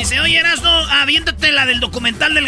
Dice, 0.05 0.19
oye, 0.19 0.37
Erasno, 0.37 0.69
aviéntate 0.69 1.51
la 1.51 1.65
del 1.65 1.79
documental 1.79 2.35
del 2.35 2.47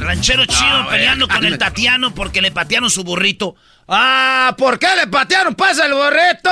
ranchero 0.00 0.44
chido 0.46 0.88
peleando 0.88 1.28
con 1.28 1.44
el 1.44 1.56
Tatiano 1.58 2.12
porque 2.12 2.42
le 2.42 2.50
patearon 2.50 2.90
su 2.90 3.04
burrito. 3.04 3.54
Ah, 3.86 4.56
¿por 4.58 4.80
qué 4.80 4.88
le 4.96 5.06
patearon? 5.06 5.54
¡Pasa 5.54 5.86
el 5.86 5.92
burrito! 5.94 6.50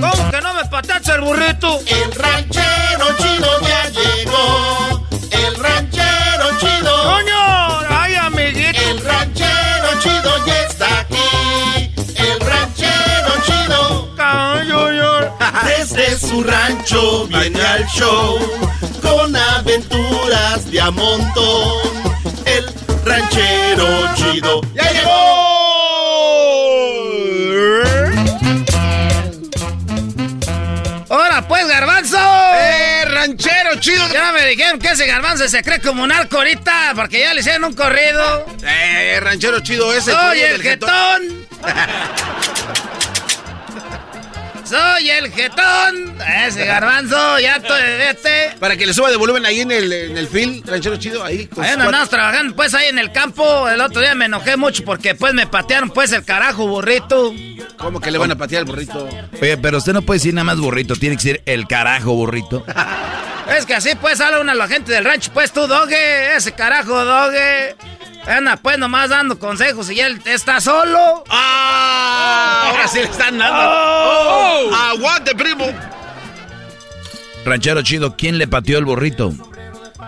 ¿Cómo 0.00 0.30
que 0.30 0.40
no 0.40 0.54
me 0.54 0.64
pateaste 0.70 1.12
el 1.12 1.20
burrito? 1.20 1.78
El 1.80 2.12
ranchero 2.14 3.16
chido 3.18 3.60
ya 3.60 3.88
llegó. 3.90 5.06
El 5.32 5.54
ranchero 5.62 6.60
chido. 6.60 7.02
¡Coño! 7.04 7.59
Desde 15.92 16.28
su 16.28 16.44
rancho 16.44 17.26
viene 17.26 17.60
al 17.60 17.84
show 17.86 18.38
con 19.02 19.34
aventuras 19.34 20.70
de 20.70 20.80
a 20.80 20.88
montón. 20.92 21.80
El 22.46 22.64
ranchero 23.04 24.14
chido 24.14 24.60
ya 24.72 24.88
llegó. 24.92 25.10
¡Ahora 31.08 31.48
pues, 31.48 31.66
garbanzo! 31.66 32.18
¡Eh, 32.54 33.04
ranchero 33.06 33.80
chido! 33.80 34.06
Ya 34.12 34.30
me 34.30 34.46
dijeron 34.46 34.78
que 34.78 34.90
ese 34.90 35.08
garbanzo 35.08 35.48
se 35.48 35.60
cree 35.64 35.80
como 35.80 36.04
un 36.04 36.12
arco 36.12 36.36
ahorita, 36.36 36.92
porque 36.94 37.18
ya 37.18 37.34
le 37.34 37.40
hicieron 37.40 37.64
un 37.64 37.74
corrido. 37.74 38.46
¡Eh, 38.62 39.18
ranchero 39.20 39.58
chido 39.58 39.92
ese! 39.92 40.12
¡Soy 40.12 40.38
el 40.38 40.62
jetón! 40.62 41.48
¡Soy 44.70 45.10
el 45.10 45.32
jetón! 45.32 46.16
Ese 46.46 46.64
garbanzo, 46.64 47.40
ya 47.40 47.56
estoy 47.56 47.80
este. 48.08 48.54
Para 48.60 48.76
que 48.76 48.86
le 48.86 48.94
suba 48.94 49.10
de 49.10 49.16
volumen 49.16 49.44
ahí 49.44 49.62
en 49.62 49.72
el, 49.72 49.92
en 49.92 50.16
el 50.16 50.28
film, 50.28 50.62
ranchero 50.64 50.96
chido, 50.96 51.24
ahí. 51.24 51.48
Con 51.48 51.64
ahí 51.64 51.72
andamos 51.72 52.08
trabajando 52.08 52.54
pues 52.54 52.72
ahí 52.74 52.86
en 52.86 53.00
el 53.00 53.10
campo. 53.10 53.68
El 53.68 53.80
otro 53.80 54.00
día 54.00 54.14
me 54.14 54.26
enojé 54.26 54.56
mucho 54.56 54.84
porque 54.84 55.16
pues 55.16 55.34
me 55.34 55.48
patearon 55.48 55.90
pues 55.90 56.12
el 56.12 56.24
carajo 56.24 56.68
burrito. 56.68 57.34
¿Cómo 57.78 58.00
que 58.00 58.12
le 58.12 58.18
van 58.18 58.30
a 58.30 58.36
patear 58.36 58.60
el 58.60 58.66
burrito? 58.66 59.08
Oye, 59.42 59.56
pero 59.56 59.78
usted 59.78 59.92
no 59.92 60.02
puede 60.02 60.18
decir 60.18 60.34
nada 60.34 60.44
más 60.44 60.60
burrito, 60.60 60.94
tiene 60.94 61.16
que 61.16 61.22
decir 61.22 61.42
el 61.46 61.66
carajo 61.66 62.12
burrito. 62.12 62.64
es 63.58 63.66
que 63.66 63.74
así 63.74 63.90
pues 64.00 64.20
habla 64.20 64.40
una 64.40 64.54
la 64.54 64.68
gente 64.68 64.92
del 64.92 65.04
rancho, 65.04 65.32
pues 65.34 65.50
tú, 65.50 65.66
doge, 65.66 66.36
ese 66.36 66.52
carajo, 66.52 67.04
doge. 67.04 67.74
Anda, 68.26 68.56
pues 68.56 68.78
nomás 68.78 69.10
dando 69.10 69.38
consejos 69.38 69.90
y 69.90 70.00
él 70.00 70.20
está 70.24 70.60
solo. 70.60 71.24
¡Ah! 71.28 72.64
Ahora 72.66 72.88
sí 72.88 72.98
le 72.98 73.04
están 73.04 73.38
dando. 73.38 73.60
Oh. 73.62 74.74
¡Aguante, 74.74 75.34
primo! 75.34 75.66
Ranchero 77.44 77.82
chido, 77.82 78.16
¿quién 78.16 78.38
le 78.38 78.46
pateó 78.46 78.78
el 78.78 78.84
burrito? 78.84 79.32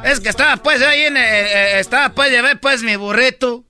Es 0.04 0.20
que 0.20 0.28
estaba 0.28 0.56
pues 0.56 0.82
ahí 0.82 1.02
en. 1.02 1.16
Eh, 1.16 1.20
eh, 1.22 1.80
estaba 1.80 2.10
pues, 2.10 2.30
llevé 2.30 2.56
pues 2.56 2.82
mi 2.82 2.96
burrito. 2.96 3.64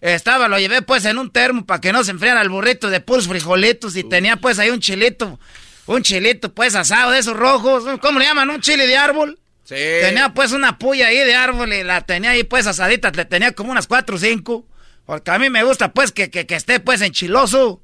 Estaba, 0.00 0.46
lo 0.46 0.58
llevé 0.58 0.82
pues 0.82 1.04
en 1.04 1.18
un 1.18 1.30
termo 1.30 1.66
para 1.66 1.80
que 1.80 1.92
no 1.92 2.04
se 2.04 2.12
enfriara 2.12 2.40
el 2.40 2.48
burrito 2.48 2.88
de 2.88 3.00
puros 3.00 3.26
frijolitos 3.26 3.96
y 3.96 4.04
tenía 4.04 4.36
pues 4.36 4.58
ahí 4.58 4.70
un 4.70 4.80
chilito. 4.80 5.40
Un 5.86 6.02
chilito 6.02 6.54
pues 6.54 6.74
asado 6.74 7.10
de 7.10 7.18
esos 7.18 7.36
rojos. 7.36 7.84
¿Cómo 8.00 8.18
le 8.18 8.26
llaman? 8.26 8.48
¿Un 8.50 8.60
chile 8.60 8.86
de 8.86 8.96
árbol? 8.96 9.38
Sí. 9.68 9.74
Tenía 9.74 10.30
pues 10.32 10.52
una 10.52 10.78
puya 10.78 11.08
ahí 11.08 11.18
de 11.18 11.34
árbol 11.34 11.74
y 11.74 11.84
la 11.84 12.00
tenía 12.00 12.30
ahí 12.30 12.42
pues 12.42 12.66
asadita, 12.66 13.10
le 13.10 13.26
tenía 13.26 13.52
como 13.52 13.70
unas 13.70 13.86
cuatro 13.86 14.16
o 14.16 14.18
cinco. 14.18 14.66
Porque 15.04 15.30
a 15.30 15.38
mí 15.38 15.50
me 15.50 15.62
gusta 15.62 15.92
pues 15.92 16.10
que, 16.10 16.30
que, 16.30 16.46
esté 16.48 16.80
pues 16.80 17.02
enchiloso. 17.02 17.82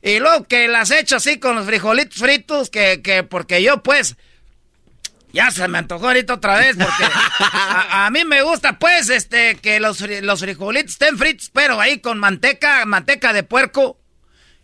Y 0.00 0.20
luego 0.20 0.44
que 0.44 0.68
las 0.68 0.92
echo 0.92 1.16
así 1.16 1.40
con 1.40 1.56
los 1.56 1.66
frijolitos 1.66 2.18
fritos, 2.18 2.70
que, 2.70 3.02
que 3.02 3.24
porque 3.24 3.64
yo 3.64 3.82
pues... 3.82 4.14
Ya 5.32 5.50
se 5.50 5.66
me 5.66 5.78
antojó 5.78 6.06
ahorita 6.06 6.34
otra 6.34 6.56
vez 6.56 6.76
porque 6.76 7.02
a, 7.40 8.08
mí 8.12 8.24
me 8.24 8.42
gusta 8.42 8.78
pues 8.78 9.08
este 9.08 9.56
que 9.56 9.80
los, 9.80 10.00
los 10.00 10.38
frijolitos 10.38 10.92
estén 10.92 11.18
fritos, 11.18 11.50
pero 11.52 11.80
ahí 11.80 11.98
con 11.98 12.20
manteca, 12.20 12.84
manteca 12.84 13.32
de 13.32 13.42
puerco. 13.42 13.98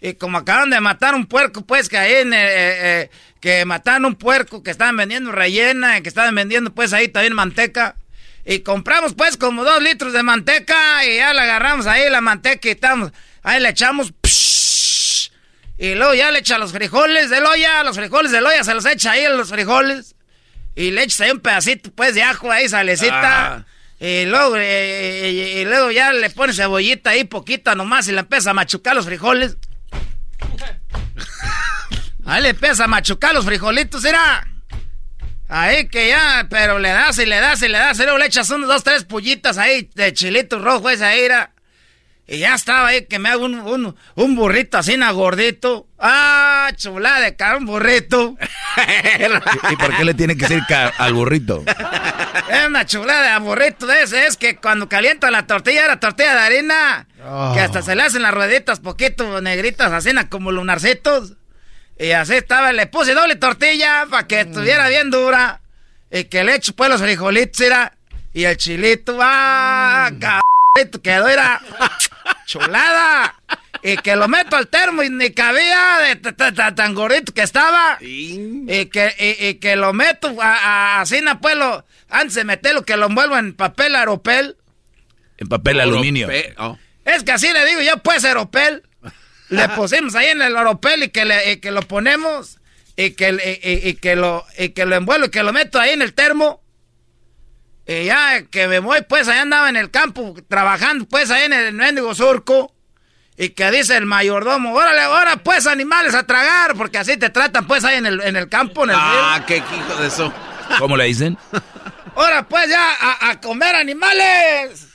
Y 0.01 0.15
como 0.15 0.39
acaban 0.39 0.71
de 0.71 0.81
matar 0.81 1.15
un 1.15 1.27
puerco, 1.27 1.63
pues 1.63 1.89
que 1.89 1.99
ahí 1.99 2.15
en, 2.15 2.33
eh, 2.33 2.39
eh, 2.41 3.11
que 3.41 3.65
mataron 3.65 4.07
un 4.07 4.15
puerco 4.15 4.63
que 4.63 4.71
estaban 4.71 4.97
vendiendo 4.97 5.31
rellena, 5.31 6.01
que 6.01 6.09
estaban 6.09 6.35
vendiendo 6.35 6.73
pues 6.73 6.93
ahí 6.93 7.09
también 7.09 7.35
manteca. 7.35 7.97
Y 8.45 8.61
compramos 8.61 9.15
pues 9.15 9.37
como 9.37 9.65
dos 9.65 9.83
litros 9.83 10.13
de 10.13 10.23
manteca 10.23 11.05
y 11.05 11.17
ya 11.17 11.35
le 11.35 11.41
agarramos 11.43 11.87
ahí 11.87 12.09
la 12.09 12.23
manteca 12.23 12.69
y 12.69 12.73
estamos, 12.73 13.13
ahí 13.43 13.61
le 13.61 13.69
echamos, 13.69 14.15
y 15.81 15.95
luego 15.95 16.13
ya 16.13 16.31
le 16.31 16.41
echa 16.41 16.59
los 16.59 16.73
frijoles 16.73 17.31
del 17.31 17.47
olla, 17.47 17.83
los 17.83 17.97
frijoles 17.97 18.31
del 18.31 18.45
olla 18.45 18.63
se 18.63 18.75
los 18.75 18.85
echa 18.85 19.13
ahí 19.13 19.25
los 19.35 19.49
frijoles. 19.49 20.15
Y 20.77 20.91
le 20.91 21.05
echas 21.05 21.23
ahí 21.23 21.31
un 21.31 21.41
pedacito 21.41 21.91
pues 21.93 22.15
de 22.15 22.23
ajo 22.23 22.53
ahí, 22.53 22.69
salecita. 22.69 23.55
Ah. 23.55 23.65
Y 23.99 24.27
luego, 24.27 24.59
y, 24.59 25.65
luego 25.65 25.91
ya 25.91 26.13
le 26.13 26.29
pones 26.29 26.57
cebollita 26.57 27.11
ahí 27.11 27.25
poquita 27.25 27.75
nomás 27.75 28.09
y 28.09 28.13
le 28.13 28.21
empieza 28.21 28.51
a 28.51 28.55
machucar 28.55 28.95
los 28.95 29.07
frijoles. 29.07 29.57
Ahí 32.31 32.43
le 32.43 32.51
empieza 32.51 32.85
a 32.85 32.87
machucar 32.87 33.35
los 33.35 33.45
frijolitos, 33.45 34.05
era. 34.05 34.47
Ahí 35.49 35.89
que 35.89 36.11
ya, 36.11 36.47
pero 36.49 36.79
le 36.79 36.91
das 36.91 37.19
y 37.19 37.27
le 37.27 37.41
das 37.41 37.61
y 37.61 37.67
le 37.67 37.77
das. 37.77 37.99
Y 37.99 38.05
luego 38.05 38.19
le 38.19 38.27
echas 38.27 38.49
unos 38.51 38.69
dos, 38.69 38.85
tres 38.85 39.03
pullitas 39.03 39.59
ahí 39.59 39.91
de 39.97 40.13
chilito 40.13 40.61
rojo, 40.61 40.91
esa 40.91 41.13
era. 41.13 41.51
Y 42.29 42.39
ya 42.39 42.55
estaba 42.55 42.87
ahí 42.87 43.07
que 43.07 43.19
me 43.19 43.31
hago 43.31 43.47
un, 43.47 43.97
un, 44.15 44.37
burrito 44.37 44.79
así, 44.79 44.97
na 44.97 45.11
gordito. 45.11 45.89
¡Ah, 45.99 46.71
chulada 46.77 47.19
de 47.19 47.35
cara, 47.35 47.57
un 47.57 47.67
burrito! 47.67 48.37
¿Y, 49.73 49.77
por 49.77 49.97
qué 49.97 50.05
le 50.05 50.15
tiene 50.15 50.37
que 50.37 50.47
decir 50.47 50.63
al 50.99 51.13
burrito? 51.13 51.65
Es 52.49 52.67
una 52.67 52.87
chulada 52.87 53.35
de 53.35 53.41
burrito 53.41 53.87
de 53.87 54.03
ese. 54.03 54.27
Es 54.27 54.37
que 54.37 54.57
cuando 54.57 54.89
calienta 54.89 55.33
la 55.33 55.49
tortilla, 55.49 55.85
era 55.85 55.99
tortilla 55.99 56.35
de 56.35 56.41
harina. 56.41 57.09
Que 57.55 57.61
hasta 57.61 57.83
se 57.83 57.97
le 57.97 58.05
hacen 58.05 58.23
las 58.23 58.33
rueditas 58.33 58.79
poquito 58.79 59.41
negritas, 59.41 59.91
así 59.91 60.13
como 60.29 60.53
lunarcitos. 60.53 61.35
Y 62.01 62.13
así 62.13 62.35
estaba, 62.35 62.73
le 62.73 62.87
puse 62.87 63.13
doble 63.13 63.37
tortilla 63.37 64.07
para 64.11 64.27
que 64.27 64.41
estuviera 64.41 64.89
bien 64.89 65.11
dura. 65.11 65.61
Y 66.11 66.25
que 66.25 66.43
le 66.43 66.55
echo 66.55 66.75
pues 66.75 66.89
los 66.89 67.01
frijolitos, 67.03 67.61
era. 67.61 67.93
Y 68.33 68.45
el 68.45 68.57
chilito, 68.57 69.19
¡ah, 69.21 70.11
cabrón! 70.19 70.41
Quedó, 71.03 71.29
era 71.29 71.61
chulada. 72.47 73.35
Y 73.83 73.99
que 73.99 74.17
lo 74.17 74.29
meto 74.29 74.57
al 74.57 74.69
termo 74.69 75.03
y 75.03 75.11
ni 75.11 75.31
cabía 75.31 75.99
de 75.99 76.17
tan 76.75 76.95
gordito 76.95 77.35
que 77.35 77.43
estaba. 77.43 77.99
Y 78.01 78.87
que, 78.87 79.37
y, 79.39 79.55
que 79.55 79.77
lo 79.77 79.93
meto 79.93 80.35
así, 80.41 81.23
pues 81.43 81.55
lo, 81.55 81.85
antes 82.09 82.35
de 82.35 82.45
meterlo, 82.45 82.83
que 82.83 82.97
lo 82.97 83.07
envuelvo 83.07 83.37
en 83.37 83.53
papel 83.53 83.95
aeropel. 83.95 84.57
En 85.37 85.49
papel 85.49 85.81
aluminio. 85.81 86.29
Oh. 86.57 86.79
Es 87.05 87.25
que 87.25 87.33
así 87.33 87.53
le 87.53 87.67
digo 87.67 87.83
yo, 87.83 87.99
pues 87.99 88.25
aeropel. 88.25 88.85
Le 89.51 89.69
pusimos 89.71 90.15
ahí 90.15 90.29
en 90.29 90.43
el 90.43 90.57
oropel 90.57 91.03
y 91.05 91.09
que, 91.09 91.25
le, 91.25 91.61
que 91.61 91.71
lo 91.71 91.83
ponemos 91.83 92.59
y 92.97 93.11
que, 93.13 93.83
y, 93.85 93.95
que 93.95 94.17
lo, 94.17 94.45
y 94.57 94.71
que 94.71 94.87
lo 94.87 94.95
envuelvo 94.97 95.27
y 95.27 95.31
que 95.31 95.43
lo 95.43 95.53
meto 95.53 95.79
ahí 95.79 95.91
en 95.91 96.03
el 96.03 96.15
termo. 96.15 96.63
Y 97.87 98.05
ya 98.05 98.43
que 98.43 98.69
me 98.69 98.79
voy, 98.79 99.03
pues 99.09 99.27
allá 99.27 99.43
andaba 99.43 99.69
en 99.69 99.77
el 99.77 99.91
campo 99.91 100.35
trabajando, 100.49 101.07
pues 101.07 101.31
ahí 101.31 101.45
en 101.45 101.53
el 101.53 101.75
mendigo 101.75 102.15
surco. 102.15 102.73
Y 103.37 103.51
que 103.51 103.71
dice 103.71 103.97
el 103.97 104.07
mayordomo, 104.07 104.75
órale, 104.75 105.01
ahora 105.01 105.37
pues 105.39 105.67
animales 105.67 106.15
a 106.15 106.27
tragar, 106.27 106.75
porque 106.77 106.99
así 106.99 107.17
te 107.17 107.31
tratan 107.31 107.67
pues 107.67 107.85
ahí 107.85 107.97
en 107.97 108.07
el, 108.07 108.21
en 108.21 108.37
el 108.37 108.49
campo, 108.49 108.85
en 108.85 108.91
el 108.91 108.97
Ah, 108.99 109.43
qué 109.47 109.57
hijo 109.57 109.97
de 110.01 110.07
eso. 110.07 110.33
¿Cómo 110.79 110.97
le 110.97 111.05
dicen? 111.05 111.39
Ahora 112.15 112.47
pues 112.47 112.69
ya 112.69 113.29
a 113.31 113.41
comer 113.41 113.75
animales. 113.75 114.90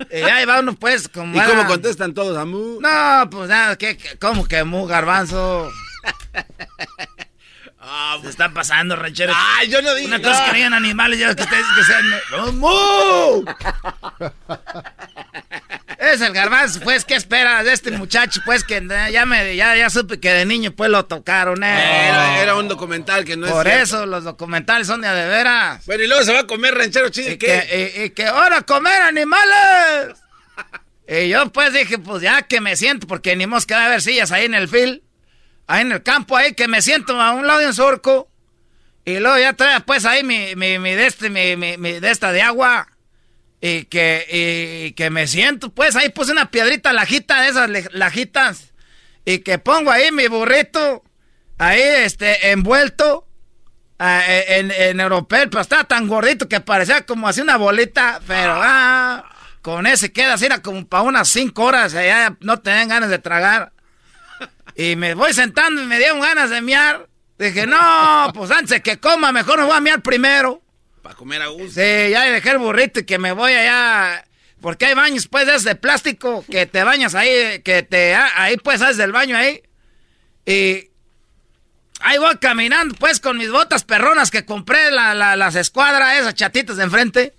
Y 0.10 0.22
ahí 0.22 0.44
uno, 0.58 0.74
pues, 0.74 1.08
como. 1.08 1.36
¿Y 1.36 1.44
cómo 1.44 1.66
contestan 1.66 2.14
todos 2.14 2.36
a 2.36 2.44
Mu? 2.44 2.80
No, 2.80 3.28
pues 3.30 3.48
nada, 3.48 3.76
¿qué, 3.76 3.98
cómo 4.20 4.46
que 4.46 4.64
Mu, 4.64 4.86
garbanzo? 4.86 5.70
Ah, 7.82 8.18
Se 8.22 8.28
están 8.28 8.54
pasando, 8.54 8.94
ranchero. 8.94 9.32
Ay, 9.34 9.68
yo 9.68 9.82
no 9.82 9.94
digo. 9.94 10.08
Una 10.08 10.20
cosa 10.20 10.46
que 10.46 10.56
digan 10.56 10.74
animales, 10.74 11.18
ya 11.18 11.34
que 11.34 11.42
ustedes 11.42 11.64
que 11.76 11.84
sean. 11.84 12.04
¡No, 12.30 12.52
¡Mu! 13.40 13.44
Es 16.00 16.22
el 16.22 16.32
garbanzo, 16.32 16.80
pues, 16.80 17.04
¿qué 17.04 17.14
esperas 17.14 17.62
de 17.62 17.74
este 17.74 17.90
muchacho? 17.90 18.40
Pues 18.46 18.64
que 18.64 18.82
ya 19.12 19.26
me 19.26 19.54
ya, 19.54 19.76
ya 19.76 19.90
supe 19.90 20.18
que 20.18 20.32
de 20.32 20.46
niño 20.46 20.72
pues 20.72 20.88
lo 20.88 21.04
tocaron, 21.04 21.62
¿eh? 21.62 22.08
Era, 22.40 22.54
un 22.56 22.68
documental 22.68 23.26
que 23.26 23.36
no 23.36 23.46
es 23.46 23.52
Por 23.52 23.68
eso 23.68 24.06
los 24.06 24.24
documentales 24.24 24.86
son 24.86 25.02
de 25.02 25.08
a 25.08 25.14
de 25.14 25.28
veras. 25.28 25.84
Bueno, 25.84 26.02
y 26.02 26.06
luego 26.06 26.24
se 26.24 26.32
va 26.32 26.40
a 26.40 26.46
comer 26.46 26.74
ranchero 26.74 27.10
chido. 27.10 27.30
¿Y, 27.30 27.36
qué? 27.36 28.02
y, 28.02 28.10
que 28.10 28.24
ahora 28.24 28.62
comer 28.62 29.02
animales. 29.02 30.16
y 31.06 31.28
yo 31.28 31.52
pues 31.52 31.74
dije, 31.74 31.98
pues 31.98 32.22
ya 32.22 32.40
que 32.42 32.62
me 32.62 32.76
siento, 32.76 33.06
porque 33.06 33.36
ni 33.36 33.46
mos 33.46 33.66
que 33.66 33.74
va 33.74 33.82
a 33.82 33.86
haber 33.86 34.00
sillas 34.00 34.32
ahí 34.32 34.46
en 34.46 34.54
el 34.54 34.68
fil, 34.68 35.02
ahí 35.66 35.82
en 35.82 35.92
el 35.92 36.02
campo, 36.02 36.34
ahí 36.34 36.54
que 36.54 36.66
me 36.66 36.80
siento 36.80 37.20
a 37.20 37.32
un 37.32 37.46
lado 37.46 37.58
de 37.58 37.66
un 37.66 37.74
surco. 37.74 38.30
Y 39.04 39.18
luego 39.18 39.36
ya 39.38 39.52
trae 39.52 39.80
pues 39.80 40.06
ahí 40.06 40.24
mi, 40.24 40.56
mi, 40.56 40.78
mi 40.78 40.94
de 40.94 41.06
este, 41.06 41.28
mi, 41.28 41.56
mi, 41.56 41.76
mi 41.76 42.00
de 42.00 42.10
esta 42.10 42.32
de 42.32 42.40
agua 42.40 42.88
y 43.60 43.84
que, 43.84 44.26
y 44.88 44.92
que 44.92 45.10
me 45.10 45.26
siento, 45.26 45.70
pues 45.70 45.96
ahí 45.96 46.08
puse 46.08 46.32
una 46.32 46.50
piedrita 46.50 46.92
lajita 46.92 47.42
de 47.42 47.48
esas 47.48 47.92
lajitas 47.92 48.72
y 49.24 49.38
que 49.40 49.58
pongo 49.58 49.90
ahí 49.90 50.10
mi 50.12 50.28
burrito, 50.28 51.04
ahí 51.58 51.80
este, 51.80 52.52
envuelto 52.52 53.26
e, 53.98 54.44
en, 54.58 54.70
en 54.70 55.00
europeo, 55.00 55.50
pero 55.50 55.60
estaba 55.60 55.84
tan 55.84 56.08
gordito 56.08 56.48
que 56.48 56.60
parecía 56.60 57.04
como 57.04 57.28
así 57.28 57.42
una 57.42 57.58
bolita, 57.58 58.20
pero 58.26 58.54
ah, 58.56 59.30
con 59.60 59.86
ese 59.86 60.10
queda 60.10 60.34
así, 60.34 60.46
era 60.46 60.62
como 60.62 60.86
para 60.86 61.02
unas 61.02 61.28
cinco 61.28 61.64
horas, 61.64 61.92
ya 61.92 62.36
no 62.40 62.60
tenían 62.60 62.88
ganas 62.88 63.10
de 63.10 63.18
tragar. 63.18 63.72
Y 64.74 64.96
me 64.96 65.14
voy 65.14 65.34
sentando 65.34 65.82
y 65.82 65.86
me 65.86 65.98
dieron 65.98 66.20
ganas 66.20 66.48
de 66.48 66.62
miar. 66.62 67.08
Dije, 67.38 67.66
no, 67.66 68.30
pues 68.32 68.50
antes 68.50 68.80
que 68.80 68.98
coma, 68.98 69.32
mejor 69.32 69.58
me 69.58 69.64
voy 69.64 69.76
a 69.76 69.80
miar 69.80 70.00
primero. 70.00 70.62
Para 71.02 71.14
comer 71.14 71.42
a 71.42 71.48
gusto. 71.48 71.80
Sí, 71.80 72.10
ya 72.10 72.22
dejé 72.24 72.50
el 72.50 72.58
burrito 72.58 73.00
y 73.00 73.04
que 73.04 73.18
me 73.18 73.32
voy 73.32 73.52
allá. 73.52 74.24
Porque 74.60 74.86
hay 74.86 74.94
baños, 74.94 75.26
pues, 75.26 75.64
de 75.64 75.74
plástico 75.74 76.44
que 76.50 76.66
te 76.66 76.84
bañas 76.84 77.14
ahí, 77.14 77.60
que 77.62 77.82
te. 77.82 78.14
Ah, 78.14 78.30
ahí, 78.36 78.56
pues, 78.56 78.82
haces 78.82 78.98
del 78.98 79.12
baño 79.12 79.36
ahí. 79.36 79.62
Y. 80.44 80.88
Ahí 82.02 82.16
voy 82.16 82.34
caminando, 82.38 82.94
pues, 82.98 83.20
con 83.20 83.36
mis 83.36 83.50
botas 83.50 83.84
perronas 83.84 84.30
que 84.30 84.46
compré, 84.46 84.90
la, 84.90 85.14
las 85.14 85.54
escuadras, 85.54 86.18
esas 86.18 86.34
chatitas 86.34 86.78
de 86.78 86.84
enfrente. 86.84 87.34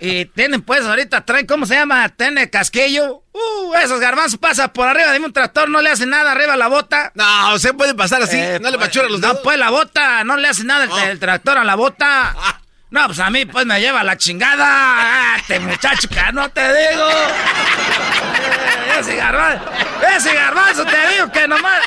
Y 0.00 0.24
tienen, 0.26 0.62
pues, 0.62 0.84
ahorita 0.84 1.24
traen, 1.24 1.46
¿cómo 1.46 1.64
se 1.64 1.74
llama? 1.74 2.08
Tiene 2.08 2.50
casquillo. 2.50 3.22
Uh, 3.32 3.74
esos 3.74 4.00
garbanzos 4.00 4.38
pasa 4.38 4.72
por 4.72 4.88
arriba 4.88 5.12
de 5.12 5.20
un 5.20 5.32
tractor, 5.32 5.68
no 5.68 5.80
le 5.80 5.90
hace 5.90 6.06
nada 6.06 6.32
arriba 6.32 6.56
la 6.56 6.66
bota. 6.66 7.12
No, 7.14 7.56
se 7.60 7.72
puede 7.72 7.94
pasar 7.94 8.20
así, 8.22 8.36
eh, 8.36 8.58
no 8.60 8.70
le 8.70 8.78
machura 8.78 9.08
los 9.08 9.20
dedos. 9.20 9.36
No, 9.36 9.42
pues, 9.42 9.58
la 9.58 9.70
bota, 9.70 10.24
no 10.24 10.36
le 10.36 10.48
hace 10.48 10.64
nada 10.64 10.88
el, 11.08 11.20
tractor 11.20 11.58
a 11.58 11.64
la 11.64 11.76
bota. 11.76 12.34
Ah. 12.36 12.60
No, 12.90 13.06
pues 13.06 13.20
a 13.20 13.30
mí 13.30 13.44
pues 13.46 13.66
me 13.66 13.80
lleva 13.80 14.02
la 14.02 14.16
chingada. 14.16 14.66
Ah, 14.66 15.36
este 15.38 15.60
muchacho 15.60 16.08
que 16.08 16.32
no 16.32 16.48
te 16.50 16.60
digo. 16.60 17.08
ese 18.98 19.16
garbanzo, 19.16 19.64
ese 20.16 20.34
garbanzo 20.34 20.84
te 20.84 21.08
digo 21.14 21.30
que 21.32 21.48
nomás... 21.48 21.80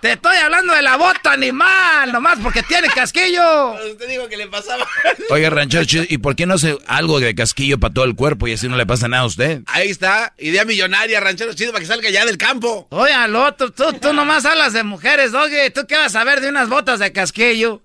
Te 0.00 0.12
estoy 0.12 0.36
hablando 0.36 0.74
de 0.74 0.82
la 0.82 0.96
bota 0.96 1.32
animal, 1.32 2.12
nomás 2.12 2.38
porque 2.42 2.62
tiene 2.62 2.88
casquillo. 2.88 3.74
Te 3.98 4.06
digo 4.06 4.28
que 4.28 4.36
le 4.36 4.46
pasaba. 4.46 4.86
Oye, 5.30 5.48
ranchero, 5.48 6.04
¿y 6.08 6.18
por 6.18 6.36
qué 6.36 6.44
no 6.44 6.54
hace 6.54 6.78
algo 6.86 7.18
de 7.18 7.34
casquillo 7.34 7.80
para 7.80 7.94
todo 7.94 8.04
el 8.04 8.14
cuerpo 8.14 8.46
y 8.46 8.52
así 8.52 8.68
no 8.68 8.76
le 8.76 8.84
pasa 8.84 9.08
nada 9.08 9.22
a 9.22 9.26
usted? 9.26 9.62
Ahí 9.66 9.88
está, 9.88 10.34
idea 10.38 10.66
millonaria, 10.66 11.18
ranchero 11.18 11.54
chido, 11.54 11.72
para 11.72 11.80
que 11.80 11.86
salga 11.86 12.10
ya 12.10 12.26
del 12.26 12.36
campo. 12.36 12.86
Oye, 12.90 13.12
al 13.14 13.34
otro, 13.34 13.72
tú, 13.72 13.94
tú 13.94 14.12
nomás 14.12 14.44
hablas 14.44 14.74
de 14.74 14.82
mujeres, 14.82 15.32
oye, 15.32 15.70
¿tú 15.70 15.86
qué 15.88 15.96
vas 15.96 16.14
a 16.14 16.24
ver 16.24 16.42
de 16.42 16.50
unas 16.50 16.68
botas 16.68 17.00
de 17.00 17.10
casquillo? 17.12 17.82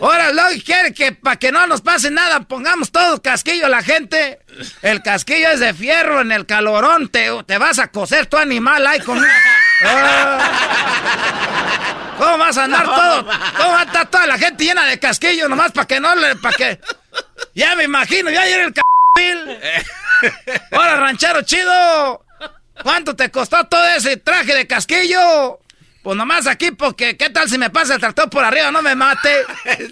Ahora 0.00 0.32
lo 0.32 0.42
quiere 0.64 0.94
que 0.94 1.12
para 1.12 1.36
que 1.36 1.50
no 1.50 1.66
nos 1.66 1.80
pase 1.80 2.10
nada 2.10 2.40
pongamos 2.40 2.92
todo 2.92 3.20
casquillo 3.20 3.66
a 3.66 3.68
la 3.68 3.82
gente. 3.82 4.38
El 4.82 5.02
casquillo 5.02 5.50
es 5.50 5.60
de 5.60 5.74
fierro 5.74 6.20
en 6.20 6.32
el 6.32 6.46
calorón. 6.46 7.08
Te, 7.08 7.30
te 7.44 7.58
vas 7.58 7.78
a 7.78 7.88
coser 7.88 8.26
tu 8.26 8.36
animal 8.36 8.86
ahí 8.86 9.00
con... 9.00 9.20
Ah. 9.84 10.38
¿Cómo 12.18 12.38
vas 12.38 12.58
a 12.58 12.64
andar 12.64 12.84
todo? 12.84 13.26
¿Cómo 13.56 13.72
va 13.72 13.80
a 13.80 13.84
estar 13.84 14.10
toda 14.10 14.26
la 14.26 14.38
gente 14.38 14.64
llena 14.64 14.84
de 14.86 14.98
casquillo 14.98 15.48
nomás 15.48 15.72
para 15.72 15.86
que 15.86 16.00
no 16.00 16.14
le... 16.14 16.36
para 16.36 16.56
que... 16.56 16.80
Ya 17.54 17.74
me 17.76 17.84
imagino, 17.84 18.30
ya 18.30 18.46
era 18.46 18.64
el 18.64 18.74
casquillo. 18.74 19.58
Ahora, 20.72 20.96
ranchero 20.96 21.42
chido. 21.42 22.24
¿Cuánto 22.82 23.14
te 23.16 23.30
costó 23.30 23.64
todo 23.66 23.84
ese 23.96 24.16
traje 24.16 24.54
de 24.54 24.66
casquillo? 24.66 25.60
Pues 26.08 26.16
nomás 26.16 26.46
aquí, 26.46 26.70
porque 26.70 27.18
¿qué 27.18 27.28
tal 27.28 27.50
si 27.50 27.58
me 27.58 27.68
pasa 27.68 27.92
el 27.92 28.00
tractor 28.00 28.30
por 28.30 28.42
arriba? 28.42 28.70
No 28.70 28.80
me 28.80 28.94
mate. 28.94 29.44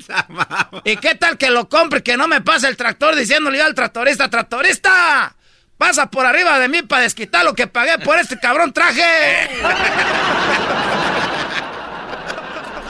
¿Y 0.84 0.96
qué 0.96 1.14
tal 1.14 1.36
que 1.36 1.50
lo 1.50 1.68
compre 1.68 2.02
que 2.02 2.16
no 2.16 2.26
me 2.26 2.40
pase 2.40 2.68
el 2.68 2.76
tractor 2.78 3.14
diciéndole 3.14 3.60
al 3.60 3.74
tractorista, 3.74 4.30
tractorista? 4.30 5.36
Pasa 5.76 6.10
por 6.10 6.24
arriba 6.24 6.58
de 6.58 6.70
mí 6.70 6.80
para 6.80 7.02
desquitar 7.02 7.44
lo 7.44 7.54
que 7.54 7.66
pagué 7.66 7.98
por 7.98 8.18
este 8.18 8.38
cabrón 8.38 8.72
traje. 8.72 9.02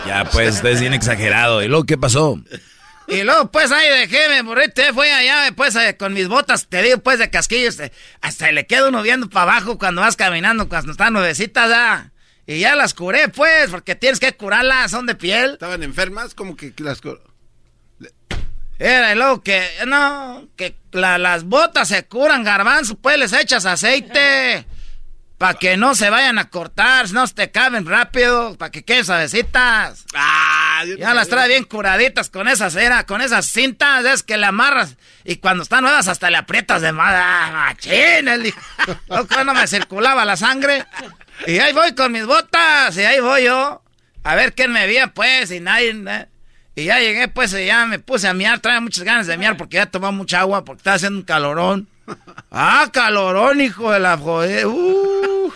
Ya, 0.07 0.24
pues, 0.27 0.62
es 0.62 0.81
bien 0.81 0.95
exagerado. 0.95 1.64
¿Y 1.64 1.66
luego 1.66 1.85
qué 1.85 1.99
pasó? 1.99 2.41
Y 3.09 3.24
luego, 3.24 3.51
pues, 3.51 3.72
ahí 3.72 3.89
dejé, 3.89 4.29
me 4.29 4.43
burrito, 4.43 4.83
fui 4.95 5.09
allá, 5.09 5.53
pues, 5.57 5.74
eh, 5.74 5.97
con 5.97 6.12
mis 6.12 6.29
botas, 6.29 6.68
te 6.68 6.81
digo, 6.81 6.99
pues, 6.99 7.18
de 7.18 7.29
casquillos, 7.29 7.81
eh, 7.81 7.91
hasta 8.20 8.53
le 8.53 8.68
queda 8.68 8.87
uno 8.87 9.03
viendo 9.03 9.29
para 9.29 9.57
abajo 9.57 9.79
cuando 9.79 10.03
vas 10.03 10.14
caminando, 10.14 10.68
cuando 10.68 10.93
están 10.93 11.12
nuevecitas, 11.12 11.68
ya. 11.68 12.12
Y 12.47 12.61
ya 12.61 12.76
las 12.76 12.94
curé, 12.94 13.28
pues, 13.28 13.70
porque 13.70 13.97
tienes 13.97 14.20
que 14.20 14.36
curarlas, 14.36 14.92
son 14.92 15.07
de 15.07 15.16
piel. 15.16 15.55
¿Estaban 15.55 15.82
enfermas? 15.82 16.34
como 16.34 16.57
que 16.57 16.72
las 16.78 17.01
Era, 18.78 19.12
y 19.12 19.16
luego 19.16 19.42
que, 19.42 19.68
no, 19.86 20.47
que 20.55 20.76
las 20.92 21.44
botas 21.44 21.88
se 21.88 22.07
curan, 22.07 22.44
garbanzo, 22.44 22.97
pues, 22.97 23.18
les 23.18 23.32
echas 23.32 23.66
aceite. 23.66 24.64
Para 25.38 25.59
que 25.59 25.76
no 25.76 25.94
se 25.94 26.09
vayan 26.09 26.38
a 26.38 26.49
cortar, 26.49 27.11
no 27.12 27.26
se 27.26 27.34
te 27.34 27.51
caben 27.51 27.84
rápido, 27.84 28.57
para 28.57 28.70
que 28.70 28.86
queden 28.86 29.05
suavecitas. 29.05 30.07
Ah, 30.14 30.82
ya 30.99 31.12
las 31.12 31.28
trae 31.28 31.47
bien 31.47 31.64
curaditas 31.64 32.30
con 32.30 32.49
esa 32.49 32.70
cera, 32.70 33.05
con 33.05 33.20
esas 33.20 33.44
cintas, 33.44 34.03
es 34.07 34.22
que 34.22 34.38
le 34.38 34.47
amarras 34.47 34.97
y 35.24 35.36
cuando 35.36 35.62
están 35.62 35.82
nuevas 35.82 36.09
hasta 36.09 36.30
le 36.30 36.38
aprietas 36.38 36.80
de 36.80 36.92
más. 36.92 37.12
Ah, 37.14 37.51
machín, 37.53 38.28
él 38.28 38.55
no 39.44 39.53
me 39.53 39.66
circulaba 39.66 40.24
la 40.24 40.38
sangre. 40.38 40.86
Y 41.47 41.59
ahí 41.59 41.72
voy 41.72 41.95
con 41.95 42.12
mis 42.12 42.26
botas, 42.26 42.97
y 42.97 43.05
ahí 43.05 43.20
voy 43.20 43.45
yo. 43.45 43.82
A 44.24 44.34
ver 44.34 44.55
quién 44.55 44.72
me 44.72 44.87
veía, 44.87 45.09
pues, 45.09 45.51
y 45.51 45.61
nadie. 45.61 45.91
¿eh? 45.91 46.28
Y 46.74 46.84
ya 46.84 46.99
llegué, 46.99 47.28
pues, 47.28 47.53
y 47.55 47.66
ya 47.66 47.87
me 47.87 47.99
puse 47.99 48.28
a 48.28 48.34
miar, 48.34 48.61
traía 48.61 48.80
muchas 48.80 49.05
ganas 49.05 49.26
de 49.26 49.37
miar 49.37 49.57
porque 49.59 49.76
ya 49.76 49.87
tomaba 49.87 50.12
mucha 50.12 50.41
agua, 50.41 50.64
porque 50.64 50.80
estaba 50.80 50.97
haciendo 50.97 51.18
un 51.18 51.24
calorón. 51.24 51.89
Ah, 52.51 52.89
calorón, 52.93 53.61
hijo 53.61 53.91
de 53.91 53.99
la 53.99 54.16
joder. 54.16 54.66
Uh. 54.66 55.53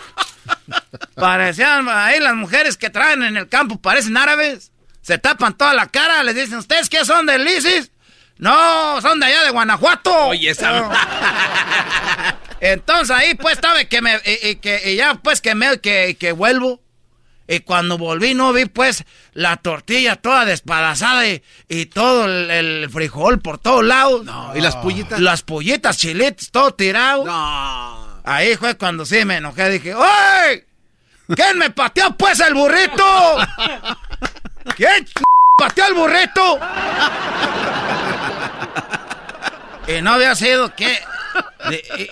Parecían 1.15 1.87
ahí 1.89 2.19
las 2.19 2.35
mujeres 2.35 2.77
que 2.77 2.89
traen 2.89 3.23
en 3.23 3.37
el 3.37 3.47
campo, 3.47 3.79
parecen 3.79 4.17
árabes. 4.17 4.71
Se 5.01 5.17
tapan 5.17 5.55
toda 5.57 5.73
la 5.73 5.87
cara, 5.87 6.23
les 6.23 6.35
dicen, 6.35 6.57
¿ustedes 6.57 6.89
qué 6.89 7.03
son 7.05 7.25
del 7.25 7.47
ISIS? 7.47 7.91
No, 8.37 8.99
son 9.01 9.19
de 9.19 9.27
allá 9.27 9.43
de 9.43 9.51
Guanajuato. 9.51 10.27
Oye, 10.27 10.49
esa... 10.49 10.89
Entonces 12.61 13.09
ahí 13.09 13.33
pues 13.33 13.55
estaba 13.55 13.83
que 13.85 14.01
me, 14.01 14.21
y, 14.43 14.55
que, 14.57 14.95
ya 14.95 15.15
pues 15.15 15.41
que 15.41 15.55
me, 15.55 15.79
que, 15.79 16.15
que 16.17 16.31
vuelvo. 16.31 16.79
Y 17.47 17.61
cuando 17.61 17.97
volví 17.97 18.35
no 18.35 18.53
vi 18.53 18.65
pues 18.65 19.03
la 19.33 19.57
tortilla 19.57 20.15
toda 20.15 20.45
despedazada 20.45 21.27
y, 21.27 21.43
y 21.67 21.87
todo 21.87 22.25
el, 22.25 22.87
frijol 22.89 23.41
por 23.41 23.57
todos 23.57 23.83
lados. 23.83 24.23
No, 24.23 24.55
¿y 24.55 24.61
las 24.61 24.75
pollitas? 24.75 25.19
Las 25.19 25.41
pollitas, 25.41 25.97
chiletes, 25.97 26.51
todo 26.51 26.73
tirado. 26.75 27.25
No. 27.25 28.21
Ahí 28.23 28.55
fue 28.55 28.77
cuando 28.77 29.05
sí 29.05 29.25
me 29.25 29.37
enojé, 29.37 29.69
dije, 29.69 29.95
¡Uy! 29.95 30.63
¿Quién 31.35 31.57
me 31.57 31.71
pateó 31.71 32.15
pues 32.15 32.39
el 32.41 32.53
burrito? 32.53 33.03
¿Quién 34.75 35.07
pateó 35.57 35.87
el 35.87 35.93
burrito? 35.95 36.59
y 39.87 40.01
no 40.03 40.11
había 40.13 40.35
sido 40.35 40.75
que 40.75 40.99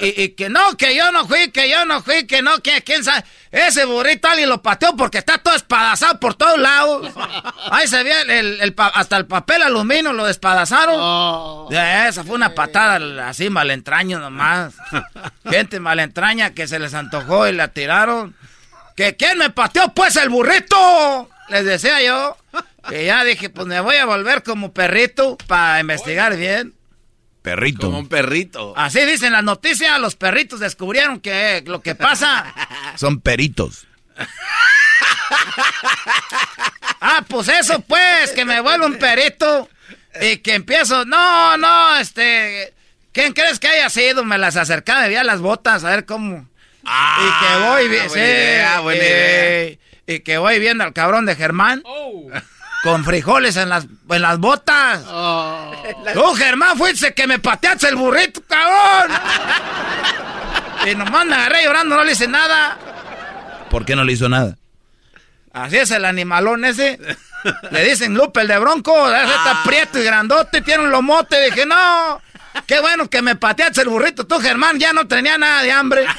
y, 0.02 0.30
que 0.30 0.50
no, 0.50 0.78
que 0.78 0.96
yo 0.96 1.12
no 1.12 1.28
fui, 1.28 1.52
que 1.52 1.70
yo 1.70 1.86
no 1.86 2.02
fui, 2.02 2.26
que 2.28 2.42
no, 2.42 2.60
que 2.60 2.84
quién 2.84 3.04
sabe. 3.04 3.24
Ese 3.52 3.86
burrito 3.86 4.28
alguien 4.28 4.50
lo 4.50 4.62
pateó 4.62 4.96
porque 4.96 5.18
está 5.18 5.40
todo 5.40 5.56
espadazado 5.56 6.20
por 6.20 6.36
todos 6.36 6.60
lados. 6.60 7.12
Ahí 7.72 7.88
se 7.88 8.04
ve 8.04 8.22
el, 8.40 8.76
hasta 8.78 9.18
el 9.18 9.26
papel 9.26 9.64
aluminio 9.64 10.14
lo 10.14 10.26
despadazaron. 10.26 10.96
Oh. 10.98 11.70
Esa 11.72 12.24
fue 12.24 12.36
una 12.36 12.54
patada 12.54 13.28
así 13.28 13.50
malentraño 13.50 14.20
nomás. 14.20 14.76
Gente 15.50 15.80
malentraña 15.80 16.54
que 16.54 16.68
se 16.68 16.80
les 16.80 16.94
antojó 16.94 17.48
y 17.48 17.54
la 17.54 17.70
tiraron. 17.70 18.36
¿Que 18.96 19.16
quién 19.16 19.38
me 19.38 19.50
pateó 19.50 19.94
pues 19.94 20.16
el 20.18 20.30
burrito? 20.30 21.30
Les 21.50 21.66
decía 21.66 22.02
yo. 22.02 22.38
Y 22.92 23.06
ya 23.06 23.24
dije, 23.24 23.50
pues 23.50 23.68
me 23.68 23.80
voy 23.80 23.96
a 23.98 24.06
volver 24.06 24.44
como 24.44 24.74
perrito 24.74 25.38
para 25.48 25.80
investigar 25.80 26.36
bien. 26.36 26.74
Perrito. 27.50 27.88
Como 27.88 28.00
un 28.00 28.08
perrito. 28.08 28.74
Así 28.78 29.04
dicen 29.06 29.34
las 29.34 29.44
noticias, 29.44 30.00
los 30.00 30.16
perritos 30.16 30.60
descubrieron 30.60 31.20
que 31.20 31.64
lo 31.66 31.82
que 31.82 31.96
pasa... 31.96 32.54
Son 32.96 33.22
peritos. 33.22 33.88
ah, 37.02 37.24
pues 37.28 37.48
eso 37.48 37.80
pues, 37.82 38.32
que 38.36 38.46
me 38.46 38.62
vuelvo 38.62 38.86
un 38.86 39.00
perito 39.00 39.68
y 40.22 40.38
que 40.38 40.54
empiezo, 40.54 41.06
no, 41.06 41.58
no, 41.58 41.98
este, 41.98 42.72
¿quién 43.14 43.34
crees 43.34 43.60
que 43.60 43.68
haya 43.68 43.90
sido? 43.90 44.24
Me 44.24 44.38
las 44.38 44.56
acercaba, 44.56 45.02
me 45.02 45.08
veía 45.08 45.24
las 45.24 45.42
botas, 45.42 45.84
a 45.84 45.90
ver 45.90 46.06
cómo... 46.06 46.48
Ah, 46.86 47.20
y 47.20 47.46
que 47.46 47.68
voy, 47.68 47.88
buena 47.88 48.10
sí, 48.10 48.20
idea, 48.20 48.80
buena 48.82 49.04
idea. 49.04 49.78
Y 50.06 50.20
que 50.20 50.38
voy 50.38 50.60
viendo 50.60 50.84
al 50.84 50.94
cabrón 50.94 51.26
de 51.26 51.36
Germán. 51.36 51.82
Oh 51.84 52.30
con 52.84 53.04
frijoles 53.04 53.58
en 53.58 53.70
las, 53.70 53.86
en 54.10 54.22
las 54.22 54.40
botas. 54.40 55.04
Oh. 55.08 55.72
Tú, 56.14 56.34
Germán, 56.36 56.78
fuiste 56.78 57.14
que 57.14 57.28
me 57.28 57.40
pateaste 57.40 57.90
el 57.90 57.96
burrito, 57.96 58.42
cabrón. 58.48 59.18
y 60.90 60.96
nomás 60.96 61.26
me 61.26 61.36
agarré 61.36 61.64
llorando, 61.64 61.96
no 61.96 62.04
le 62.04 62.14
hice 62.14 62.28
nada. 62.28 62.78
¿Por 63.70 63.86
qué 63.86 63.96
no 63.96 64.04
le 64.04 64.14
hizo 64.14 64.30
nada? 64.30 64.58
Así 65.54 65.78
es 65.78 65.92
el 65.92 66.06
animalón 66.06 66.66
ese. 66.66 67.00
Le 67.72 67.84
dicen 67.86 68.14
Lupe 68.14 68.42
el 68.42 68.48
de 68.48 68.60
Bronco, 68.60 69.10
ese 69.10 69.24
está 69.24 69.52
ah. 69.52 69.64
prieto 69.64 69.98
y 70.00 70.04
grandote, 70.04 70.62
tiene 70.62 70.84
un 70.84 70.92
lomote. 70.92 71.42
Dije, 71.46 71.66
no, 71.66 72.22
qué 72.66 72.80
bueno 72.82 73.10
que 73.10 73.22
me 73.22 73.36
pateaste 73.36 73.82
el 73.82 73.90
burrito. 73.90 74.26
Tú, 74.28 74.40
Germán, 74.40 74.80
ya 74.80 74.94
no 74.94 75.08
tenía 75.08 75.38
nada 75.38 75.62
de 75.64 75.72
hambre. 75.72 76.06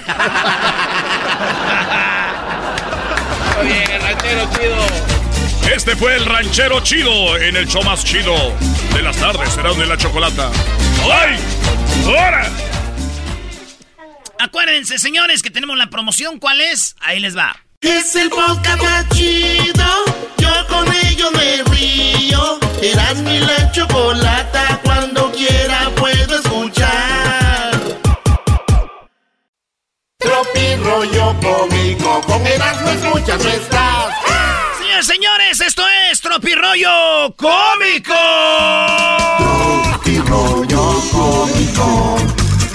Muy 3.57 3.67
bien, 3.67 4.03
el 4.03 4.17
chido. 4.51 5.20
Este 5.75 5.95
fue 5.95 6.17
el 6.17 6.27
ranchero 6.27 6.81
chido 6.81 7.37
en 7.39 7.57
el 7.57 7.67
show 7.69 7.83
más 7.85 8.05
chido 8.05 8.35
de 8.93 9.03
las 9.03 9.17
tardes. 9.17 9.53
Será 9.53 9.73
de 9.73 9.87
la 9.87 9.97
chocolata. 9.97 10.51
¡Ay! 11.05 11.37
¡Ahora! 12.07 12.51
Acuérdense, 14.41 14.99
señores, 14.99 15.43
que 15.43 15.51
tenemos 15.51 15.79
la 15.79 15.89
promoción. 15.89 16.41
¿Cuál 16.41 16.61
es? 16.61 16.97
Ahí 17.01 17.21
les 17.21 17.37
va. 17.37 17.55
Es 17.81 18.17
el 18.17 18.31
podcast 18.31 18.83
más 18.83 19.09
chido. 19.11 19.85
Yo 20.39 20.67
con 20.67 20.93
ello 21.07 21.31
me 21.33 21.63
río. 21.75 22.59
Eras 22.83 23.19
mi 23.19 23.39
la 23.39 23.71
chocolata. 23.71 24.81
Cuando 24.83 25.31
quiera 25.31 25.89
puedo 25.95 26.35
escuchar. 26.35 27.81
Tropi 30.19 30.75
rollo 30.83 31.37
cómico. 31.41 32.21
Con 32.23 32.45
Erasmo 32.45 32.91
escuchas 32.91 33.45
no 33.45 33.51
señores, 35.03 35.61
esto 35.61 35.83
es 36.11 36.21
Tropirollo 36.21 37.35
Cómico. 37.37 38.15
Tropirollo 39.39 41.03
Cómico. 41.11 42.17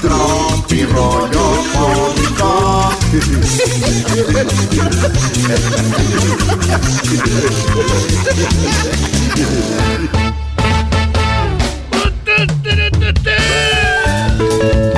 Tropirollo 0.02 1.64
Cómico. 1.74 2.94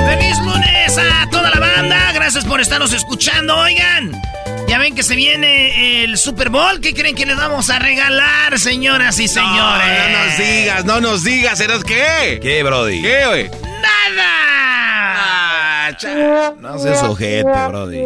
¡Feliz 0.06 0.38
lunes 0.38 0.98
a 0.98 1.28
toda 1.30 1.50
la 1.50 1.60
banda! 1.60 2.12
Gracias 2.12 2.44
por 2.46 2.60
estarnos 2.60 2.92
escuchando, 2.92 3.54
oigan. 3.56 4.18
Que 4.94 5.02
se 5.02 5.14
viene 5.14 6.02
el 6.02 6.16
Super 6.18 6.48
Bowl. 6.48 6.80
¿Qué 6.80 6.94
creen 6.94 7.14
que 7.14 7.24
les 7.26 7.36
vamos 7.36 7.70
a 7.70 7.78
regalar, 7.78 8.58
señoras 8.58 9.18
y 9.20 9.28
señores? 9.28 9.86
No, 9.86 10.08
no 10.08 10.24
nos 10.26 10.38
digas, 10.38 10.84
no 10.84 11.00
nos 11.00 11.24
digas. 11.24 11.60
¿Eres 11.60 11.84
qué? 11.84 12.40
¿Qué, 12.42 12.62
Brody? 12.62 13.02
¿Qué, 13.02 13.26
güey? 13.26 13.50
¡Nada! 13.80 14.28
Ah, 15.20 16.54
no 16.58 16.78
seas 16.78 17.02
ojete, 17.02 17.44
Brody. 17.68 18.00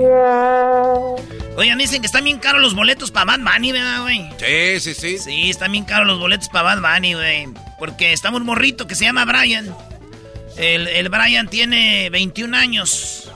Oigan, 1.56 1.78
dicen 1.78 2.02
que 2.02 2.06
están 2.06 2.24
bien 2.24 2.38
caros 2.38 2.60
los 2.60 2.74
boletos 2.74 3.10
para 3.10 3.36
Bad 3.36 3.40
Bunny, 3.40 3.72
¿verdad, 3.72 4.02
güey? 4.02 4.28
Sí, 4.38 4.80
sí, 4.80 4.94
sí. 4.94 5.18
Sí, 5.18 5.50
están 5.50 5.72
bien 5.72 5.84
caros 5.84 6.06
los 6.06 6.18
boletos 6.18 6.48
para 6.48 6.74
Bad 6.74 6.94
Bunny, 6.94 7.14
güey. 7.14 7.48
Porque 7.78 8.12
está 8.12 8.30
un 8.30 8.44
morrito 8.44 8.86
que 8.86 8.94
se 8.94 9.04
llama 9.04 9.24
Brian. 9.24 9.74
El, 10.56 10.88
el 10.88 11.08
Brian 11.08 11.48
tiene 11.48 12.10
21 12.10 12.54
años. 12.56 13.30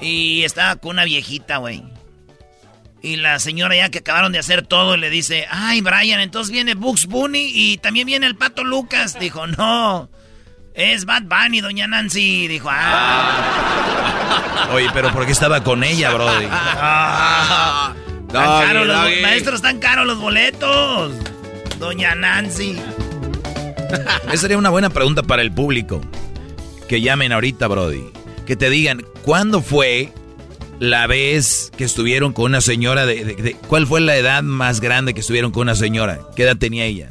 Y 0.00 0.44
está 0.44 0.76
con 0.76 0.92
una 0.92 1.04
viejita, 1.04 1.56
güey. 1.56 1.82
Y 3.02 3.16
la 3.16 3.38
señora 3.38 3.74
ya 3.76 3.90
que 3.90 3.98
acabaron 3.98 4.32
de 4.32 4.38
hacer 4.38 4.66
todo 4.66 4.96
le 4.96 5.08
dice, 5.08 5.46
ay 5.50 5.80
Brian, 5.80 6.20
entonces 6.20 6.52
viene 6.52 6.74
Bugs 6.74 7.06
Bunny 7.06 7.50
y 7.52 7.78
también 7.78 8.06
viene 8.06 8.26
el 8.26 8.36
pato 8.36 8.62
Lucas. 8.62 9.18
Dijo, 9.18 9.46
no, 9.46 10.10
es 10.74 11.06
Bad 11.06 11.22
Bunny, 11.22 11.62
doña 11.62 11.86
Nancy. 11.86 12.46
Dijo, 12.46 12.68
ah. 12.70 14.68
Oye, 14.72 14.88
pero 14.92 15.12
¿por 15.12 15.24
qué 15.24 15.32
estaba 15.32 15.62
con 15.64 15.82
ella, 15.82 16.12
Brody? 16.12 16.46
Ah, 18.32 18.62
caro 18.64 18.84
los, 18.84 18.96
maestros, 19.22 19.56
están 19.56 19.80
caros 19.80 20.06
los 20.06 20.20
boletos. 20.20 21.12
Doña 21.80 22.14
Nancy. 22.14 22.80
Esa 24.28 24.36
sería 24.36 24.56
una 24.56 24.70
buena 24.70 24.88
pregunta 24.88 25.24
para 25.24 25.42
el 25.42 25.50
público. 25.50 26.00
Que 26.88 27.00
llamen 27.00 27.32
ahorita, 27.32 27.66
Brody. 27.66 28.04
Que 28.46 28.54
te 28.54 28.70
digan, 28.70 29.02
¿cuándo 29.22 29.62
fue 29.62 30.12
la 30.80 31.06
vez 31.06 31.70
que 31.76 31.84
estuvieron 31.84 32.32
con 32.32 32.46
una 32.46 32.62
señora 32.62 33.06
de, 33.06 33.56
¿Cuál 33.68 33.86
fue 33.86 34.00
la 34.00 34.16
edad 34.16 34.42
más 34.42 34.80
grande 34.80 35.14
que 35.14 35.20
estuvieron 35.20 35.52
con 35.52 35.60
una 35.62 35.76
señora? 35.76 36.18
¿Qué 36.34 36.42
edad 36.44 36.56
tenía 36.56 36.86
ella? 36.86 37.10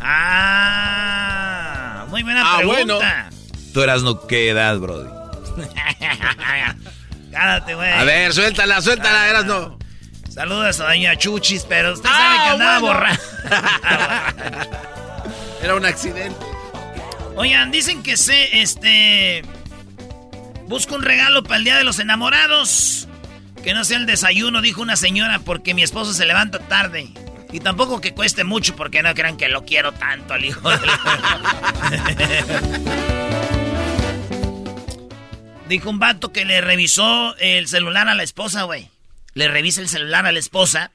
Ah, 0.00 2.06
muy 2.10 2.24
buena 2.24 2.42
ah, 2.44 2.58
pregunta. 2.58 3.30
¿Tú 3.72 3.82
eras 3.82 4.02
no 4.02 4.26
qué 4.26 4.50
edad, 4.50 4.76
Brody? 4.78 5.08
Cállate, 7.32 7.74
güey. 7.74 7.92
A 7.92 8.04
ver, 8.04 8.34
suéltala, 8.34 8.82
suéltala, 8.82 9.28
eras 9.28 9.46
no. 9.46 9.78
Saludos 10.28 10.80
a 10.80 10.88
doña 10.88 11.16
Chuchis, 11.16 11.64
pero 11.68 11.94
usted 11.94 12.08
sabe 12.08 12.36
que 12.36 12.48
ah, 12.48 12.52
andaba 12.52 12.78
borrada. 12.80 13.20
Era 15.62 15.76
un 15.76 15.84
accidente. 15.84 16.44
Oigan, 17.36 17.70
dicen 17.70 18.02
que 18.02 18.16
se, 18.16 18.60
este... 18.60 19.44
Busco 20.68 20.96
un 20.96 21.02
regalo 21.02 21.42
para 21.42 21.56
el 21.56 21.64
Día 21.64 21.78
de 21.78 21.84
los 21.84 21.98
Enamorados. 21.98 23.08
Que 23.64 23.72
no 23.72 23.84
sea 23.84 23.96
el 23.96 24.04
desayuno, 24.04 24.60
dijo 24.60 24.82
una 24.82 24.96
señora, 24.96 25.38
porque 25.38 25.72
mi 25.72 25.82
esposo 25.82 26.12
se 26.12 26.26
levanta 26.26 26.58
tarde. 26.58 27.08
Y 27.50 27.60
tampoco 27.60 28.02
que 28.02 28.12
cueste 28.12 28.44
mucho, 28.44 28.76
porque 28.76 29.02
no 29.02 29.14
crean 29.14 29.38
que 29.38 29.48
lo 29.48 29.64
quiero 29.64 29.92
tanto 29.92 30.34
al 30.34 30.44
hijo 30.44 30.68
de 30.68 30.78
Dijo 35.68 35.88
un 35.88 35.98
vato 35.98 36.32
que 36.32 36.44
le 36.44 36.60
revisó 36.60 37.34
el 37.38 37.66
celular 37.66 38.08
a 38.08 38.14
la 38.14 38.22
esposa, 38.22 38.64
güey. 38.64 38.90
Le 39.32 39.48
revisa 39.48 39.80
el 39.80 39.88
celular 39.88 40.26
a 40.26 40.32
la 40.32 40.38
esposa. 40.38 40.90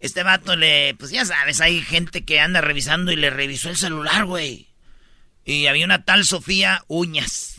Este 0.00 0.22
vato 0.22 0.56
le, 0.56 0.94
pues 0.94 1.10
ya 1.10 1.26
sabes, 1.26 1.60
hay 1.60 1.82
gente 1.82 2.24
que 2.24 2.40
anda 2.40 2.62
revisando 2.62 3.12
y 3.12 3.16
le 3.16 3.28
revisó 3.28 3.68
el 3.68 3.76
celular, 3.76 4.24
güey. 4.24 4.68
Y 5.44 5.66
había 5.66 5.84
una 5.84 6.04
tal 6.04 6.24
Sofía 6.24 6.84
Uñas. 6.88 7.53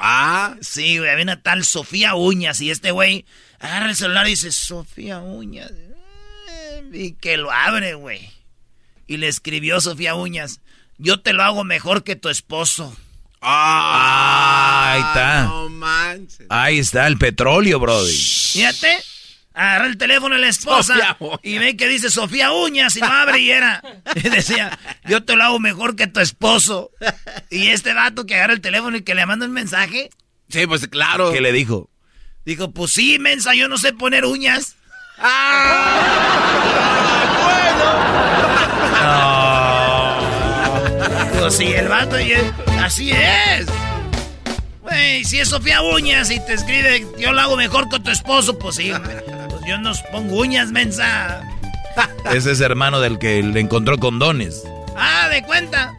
Ah, 0.00 0.56
sí, 0.62 0.98
güey, 0.98 1.10
había 1.10 1.24
una 1.24 1.42
tal 1.42 1.64
Sofía 1.64 2.14
Uñas 2.14 2.60
y 2.60 2.70
este 2.70 2.90
güey 2.90 3.26
agarra 3.58 3.90
el 3.90 3.96
celular 3.96 4.26
y 4.26 4.30
dice, 4.30 4.50
Sofía 4.50 5.18
Uñas. 5.20 5.70
Y 6.92 7.12
que 7.12 7.36
lo 7.36 7.52
abre, 7.52 7.94
güey. 7.94 8.30
Y 9.06 9.18
le 9.18 9.28
escribió 9.28 9.80
Sofía 9.80 10.14
Uñas, 10.14 10.60
yo 10.98 11.20
te 11.20 11.32
lo 11.32 11.42
hago 11.42 11.64
mejor 11.64 12.02
que 12.02 12.16
tu 12.16 12.30
esposo. 12.30 12.96
Ah, 13.42 14.92
ahí 14.92 15.00
está. 15.00 15.44
No 15.44 15.68
manches. 15.68 16.46
Ahí 16.48 16.78
está 16.78 17.06
el 17.06 17.18
petróleo, 17.18 17.78
brody. 17.78 18.16
Fíjate 18.16 19.09
agarra 19.60 19.86
el 19.86 19.98
teléfono 19.98 20.34
de 20.36 20.40
la 20.40 20.48
esposa 20.48 21.18
y 21.42 21.58
ve 21.58 21.76
que 21.76 21.86
dice 21.86 22.08
Sofía 22.10 22.50
Uñas 22.50 22.96
y 22.96 23.00
no 23.00 23.12
abre 23.12 23.40
y 23.40 23.50
era. 23.50 23.82
Y 24.14 24.28
decía, 24.30 24.78
yo 25.04 25.22
te 25.22 25.36
lo 25.36 25.44
hago 25.44 25.58
mejor 25.58 25.96
que 25.96 26.06
tu 26.06 26.20
esposo. 26.20 26.90
Y 27.50 27.68
este 27.68 27.92
vato 27.92 28.24
que 28.24 28.36
agarra 28.36 28.54
el 28.54 28.62
teléfono 28.62 28.96
y 28.96 29.02
que 29.02 29.14
le 29.14 29.26
manda 29.26 29.44
un 29.44 29.52
mensaje. 29.52 30.08
Sí, 30.48 30.66
pues 30.66 30.88
claro. 30.88 31.30
¿Qué 31.32 31.42
le 31.42 31.52
dijo? 31.52 31.90
Dijo, 32.46 32.70
pues 32.70 32.92
sí, 32.92 33.18
mensa, 33.18 33.54
yo 33.54 33.68
no 33.68 33.76
sé 33.76 33.92
poner 33.92 34.24
uñas. 34.24 34.76
¡Ah! 35.18 36.30
No. 41.32 41.40
Pues 41.40 41.56
sí, 41.56 41.66
el 41.66 41.88
vato, 41.88 42.16
así 42.78 43.10
es. 43.12 43.66
Güey, 44.80 45.24
si 45.24 45.38
es 45.38 45.48
Sofía 45.48 45.82
Uñas 45.82 46.30
y 46.30 46.40
te 46.46 46.54
escribe, 46.54 47.06
yo 47.18 47.32
lo 47.32 47.40
hago 47.40 47.56
mejor 47.56 47.90
que 47.90 48.00
tu 48.00 48.10
esposo, 48.10 48.58
pues 48.58 48.76
sí. 48.76 48.90
Yo 49.66 49.78
no 49.78 49.92
pongo 50.10 50.38
uñas, 50.38 50.70
mensa. 50.70 51.42
Ese 52.32 52.52
es 52.52 52.60
hermano 52.60 53.00
del 53.00 53.18
que 53.18 53.42
le 53.42 53.60
encontró 53.60 53.98
condones. 53.98 54.62
Ah, 54.96 55.28
de 55.28 55.42
cuenta. 55.42 55.92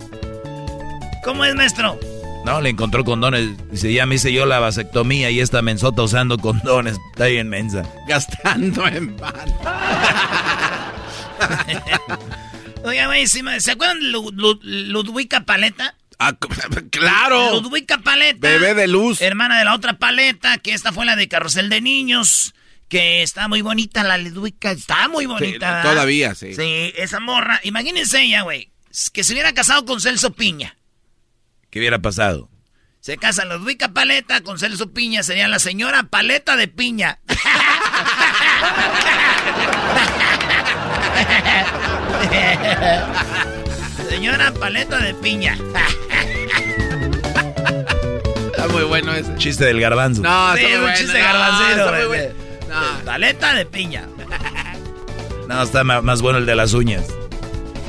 ¿Cómo 1.24 1.46
es, 1.46 1.56
maestro? 1.56 2.00
No, 2.46 2.60
le 2.60 2.70
encontró 2.70 3.04
condones. 3.04 3.50
Dice, 3.70 3.94
ya 3.94 4.06
me 4.06 4.16
hice 4.16 4.34
yo 4.34 4.46
la 4.46 4.60
vasectomía 4.60 5.30
y 5.30 5.40
esta 5.40 5.62
mensota 5.62 6.02
usando 6.02 6.38
condones. 6.38 6.98
Está 7.12 7.26
bien 7.26 7.50
mensa. 7.50 7.84
Gastando 8.08 8.88
en 8.88 9.16
pan. 9.16 9.34
Oiga, 12.84 13.06
güey, 13.06 13.28
¿se 13.28 13.72
acuerdan 13.72 14.00
de 14.00 14.08
Ludwika 14.10 15.42
Paleta? 15.42 15.96
Ah, 16.18 16.36
claro. 16.90 17.62
Ludwika 17.62 18.00
Paleta. 18.00 18.40
Bebé 18.40 18.74
de 18.74 18.88
luz. 18.88 19.22
Hermana 19.22 19.60
de 19.60 19.66
la 19.66 19.76
otra 19.76 19.94
paleta, 19.94 20.58
que 20.58 20.74
esta 20.74 20.92
fue 20.92 21.06
la 21.06 21.16
de 21.16 21.28
Carrusel 21.28 21.70
de 21.70 21.82
Niños 21.82 22.56
que 22.92 23.24
está 23.24 23.48
muy 23.48 23.62
bonita 23.62 24.04
la 24.04 24.18
Ludwika, 24.18 24.72
está 24.72 25.08
muy 25.08 25.26
bonita. 25.26 25.82
todavía, 25.82 26.36
sí. 26.36 26.54
Sí, 26.54 26.92
esa 26.98 27.22
morra. 27.22 27.62
Imagínense 27.64 28.22
ella, 28.22 28.42
güey, 28.42 28.70
que 29.14 29.24
se 29.24 29.32
hubiera 29.32 29.54
casado 29.54 29.86
con 29.86 30.02
Celso 30.02 30.34
Piña. 30.34 30.76
¿Qué 31.70 31.80
hubiera 31.80 32.00
pasado? 32.00 32.50
Se 33.00 33.16
casa 33.16 33.46
Ludwika 33.46 33.94
Paleta 33.94 34.42
con 34.42 34.60
Celso 34.60 34.92
Piña, 34.92 35.24
sería 35.24 35.48
la 35.48 35.60
señora 35.60 36.04
Paleta 36.04 36.58
de 36.58 36.68
Piña. 36.68 37.22
señora 44.10 44.52
Paleta 44.52 44.98
de 44.98 45.14
Piña. 45.14 45.58
Está 48.48 48.68
muy 48.68 48.84
bueno 48.84 49.14
ese. 49.14 49.34
Chiste 49.38 49.64
del 49.64 49.80
garbanzo. 49.80 50.22
No, 50.22 50.58
sí, 50.58 50.66
un 50.66 50.94
chiste 50.94 51.22
garbanzero. 52.80 53.06
Paleta 53.06 53.54
de 53.54 53.66
piña. 53.66 54.08
No, 55.48 55.64
está 55.64 55.84
más 55.84 56.22
bueno 56.22 56.38
el 56.40 56.46
de 56.46 56.56
las 56.56 56.74
uñas. 56.74 57.06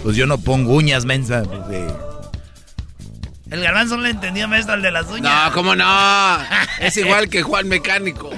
Pues 0.03 0.17
yo 0.17 0.27
no 0.27 0.39
pongo 0.39 0.75
uñas, 0.75 1.05
mensa. 1.05 1.43
Pues, 1.45 1.93
el 3.53 3.63
garbanzo 3.63 3.97
no 3.99 4.03
le 4.05 4.11
entendió, 4.11 4.49
maestro, 4.49 4.75
el 4.75 4.83
de 4.83 4.91
las 4.91 5.07
uñas. 5.09 5.23
No, 5.23 5.53
¿cómo 5.53 5.77
no? 5.77 6.39
es 6.81 6.97
igual 6.97 7.29
que 7.29 7.43
Juan 7.43 7.69
Mecánico. 7.69 8.31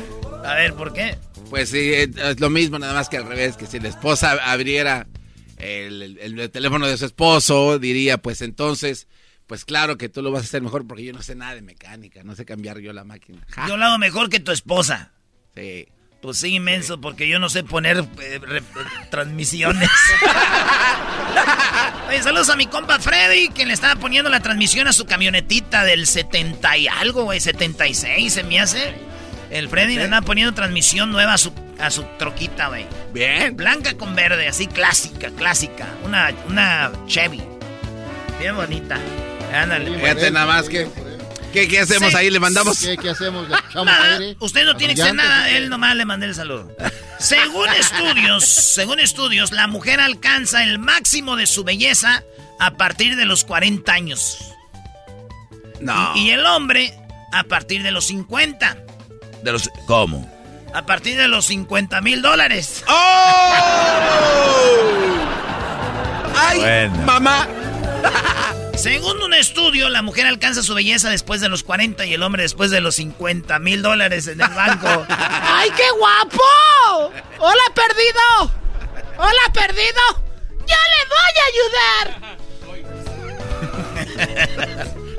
A 0.44 0.54
ver, 0.54 0.74
¿por 0.74 0.92
qué? 0.92 1.16
Pues 1.50 1.70
sí, 1.70 1.92
es 1.92 2.40
lo 2.40 2.50
mismo, 2.50 2.78
nada 2.80 2.94
más 2.94 3.08
que 3.08 3.16
al 3.16 3.26
revés, 3.26 3.56
que 3.56 3.66
si 3.66 3.78
la 3.78 3.88
esposa 3.88 4.32
abriera 4.32 5.06
el, 5.58 6.50
teléfono 6.50 6.86
de 6.86 6.96
su 6.96 7.06
esposo, 7.06 7.78
diría, 7.78 8.18
pues 8.18 8.42
entonces, 8.42 9.06
pues 9.46 9.64
claro 9.64 9.96
que 9.96 10.08
tú 10.08 10.20
lo 10.20 10.32
vas 10.32 10.42
a 10.42 10.46
hacer 10.46 10.62
mejor 10.62 10.86
porque 10.86 11.04
yo 11.04 11.12
no 11.12 11.22
sé 11.22 11.36
nada 11.36 11.54
de 11.54 11.62
mecánica, 11.62 12.24
no 12.24 12.34
sé 12.34 12.44
cambiar 12.44 12.80
yo 12.80 12.92
la 12.92 13.04
máquina. 13.04 13.46
Yo 13.68 13.76
lo 13.76 13.84
hago 13.84 13.98
mejor 13.98 14.28
que 14.28 14.40
tu 14.40 14.50
esposa. 14.50 15.12
Sí. 15.54 15.86
Pues 16.24 16.38
sí, 16.38 16.54
inmenso, 16.54 16.98
porque 16.98 17.28
yo 17.28 17.38
no 17.38 17.50
sé 17.50 17.64
poner 17.64 17.98
eh, 17.98 18.40
transmisiones. 19.10 19.90
Oye, 22.08 22.22
saludos 22.22 22.48
a 22.48 22.56
mi 22.56 22.64
compa 22.64 22.98
Freddy, 22.98 23.50
que 23.50 23.66
le 23.66 23.74
estaba 23.74 23.96
poniendo 23.96 24.30
la 24.30 24.40
transmisión 24.40 24.88
a 24.88 24.94
su 24.94 25.04
camionetita 25.04 25.84
del 25.84 26.06
70 26.06 26.78
y 26.78 26.88
algo, 26.88 27.24
güey, 27.24 27.40
76 27.40 28.32
se 28.32 28.42
me 28.42 28.58
hace. 28.58 28.94
El 29.50 29.68
Freddy 29.68 29.96
le 29.96 30.04
estaba 30.04 30.24
poniendo 30.24 30.54
transmisión 30.54 31.12
nueva 31.12 31.34
a 31.34 31.38
su, 31.38 31.52
a 31.78 31.90
su 31.90 32.04
troquita, 32.18 32.68
güey. 32.68 32.86
Bien. 33.12 33.54
Blanca 33.54 33.92
con 33.92 34.14
verde, 34.14 34.48
así 34.48 34.66
clásica, 34.66 35.28
clásica. 35.28 35.88
Una, 36.04 36.30
una 36.48 36.90
Chevy. 37.06 37.42
Bien 38.40 38.56
bonita. 38.56 38.98
Ándale. 39.52 39.98
Fíjate 39.98 40.30
nada 40.30 40.46
más 40.46 40.70
que... 40.70 40.88
¿Qué, 41.54 41.78
hacemos 41.78 42.14
ahí? 42.16 42.30
¿Le 42.30 42.40
mandamos? 42.40 42.80
¿Qué, 43.00 43.08
hacemos? 43.08 43.46
Usted 44.40 44.64
no 44.64 44.76
tiene 44.76 44.96
que 44.96 45.02
hacer 45.02 45.14
nada, 45.14 45.48
él 45.50 45.68
nomás 45.68 45.94
le 45.94 46.04
mandé 46.04 46.26
el 46.26 46.34
saludo. 46.34 46.74
Según 47.18 47.68
estudios, 47.78 48.44
según 48.44 48.98
estudios, 48.98 49.52
la 49.52 49.68
mujer 49.68 50.00
alcanza 50.00 50.64
el 50.64 50.80
máximo 50.80 51.36
de 51.36 51.46
su 51.46 51.62
belleza 51.62 52.24
a 52.58 52.72
partir 52.72 53.14
de 53.14 53.24
los 53.24 53.44
40 53.44 53.92
años. 53.92 54.38
No. 55.80 56.16
Y, 56.16 56.30
el 56.30 56.44
hombre 56.44 56.92
a 57.32 57.44
partir 57.44 57.84
de 57.84 57.92
los 57.92 58.06
50. 58.06 58.76
¿De 59.42 59.52
los 59.52 59.70
cómo? 59.86 60.28
A 60.74 60.86
partir 60.86 61.16
de 61.16 61.28
los 61.28 61.44
50 61.46 62.00
mil 62.00 62.20
dólares. 62.20 62.82
¡Oh! 62.88 63.54
¡Ay, 66.36 66.88
mamá! 67.06 67.46
Según 68.76 69.22
un 69.22 69.32
estudio, 69.34 69.88
la 69.88 70.02
mujer 70.02 70.26
alcanza 70.26 70.62
su 70.62 70.74
belleza 70.74 71.08
después 71.08 71.40
de 71.40 71.48
los 71.48 71.62
40 71.62 72.04
y 72.06 72.14
el 72.14 72.22
hombre 72.22 72.42
después 72.42 72.70
de 72.70 72.80
los 72.80 72.96
50 72.96 73.58
mil 73.60 73.82
dólares 73.82 74.26
en 74.26 74.40
el 74.40 74.48
banco. 74.50 75.06
¡Ay, 75.08 75.70
qué 75.76 75.90
guapo! 75.98 77.12
¡Hola, 77.38 77.62
perdido! 77.74 78.52
¡Hola, 79.16 79.52
perdido! 79.52 80.02
¡Ya 80.66 80.76
le 80.92 81.04
voy 81.08 81.32
a 81.40 81.44
ayudar! 81.54 82.36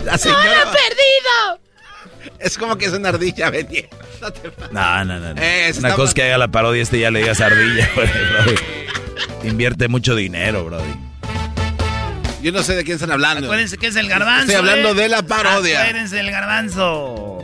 ¡Hola, 0.25 0.71
perdido! 0.71 1.65
Es 2.39 2.57
como 2.57 2.77
que 2.77 2.85
es 2.85 2.93
una 2.93 3.09
ardilla 3.09 3.49
vendiendo. 3.49 3.95
No, 4.71 5.05
no, 5.05 5.19
no. 5.19 5.33
no. 5.33 5.41
una 5.79 5.95
cosa 5.95 6.13
que 6.13 6.23
haga 6.23 6.37
la 6.37 6.49
parodia, 6.49 6.83
este 6.83 6.99
ya 6.99 7.11
le 7.11 7.19
digas 7.19 7.41
ardilla, 7.41 7.89
Invierte 9.43 9.87
mucho 9.87 10.15
dinero, 10.15 10.65
brody. 10.65 11.04
Yo 12.45 12.51
no 12.51 12.61
sé 12.61 12.75
de 12.75 12.83
quién 12.83 12.93
están 12.93 13.11
hablando. 13.11 13.47
Acuérdense 13.47 13.75
que 13.79 13.87
es 13.87 13.95
el 13.95 14.07
garbanzo. 14.07 14.41
Estoy 14.41 14.57
hablando 14.57 14.91
¿eh? 14.91 14.93
de 14.93 15.09
la 15.09 15.23
parodia. 15.23 15.81
Acuérdense 15.81 16.17
del 16.17 16.29
garbanzo. 16.29 17.39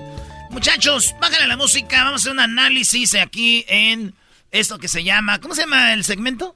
Muchachos, 0.52 1.16
bájale 1.20 1.48
la 1.48 1.58
música. 1.58 2.04
Vamos 2.04 2.22
a 2.22 2.24
hacer 2.26 2.34
un 2.34 2.40
análisis 2.40 3.16
aquí 3.16 3.66
en 3.68 4.14
esto 4.52 4.78
que 4.78 4.88
se 4.88 5.04
llama. 5.04 5.42
¿Cómo 5.42 5.56
se 5.56 5.62
llama 5.62 5.94
el 5.94 6.06
segmento? 6.06 6.56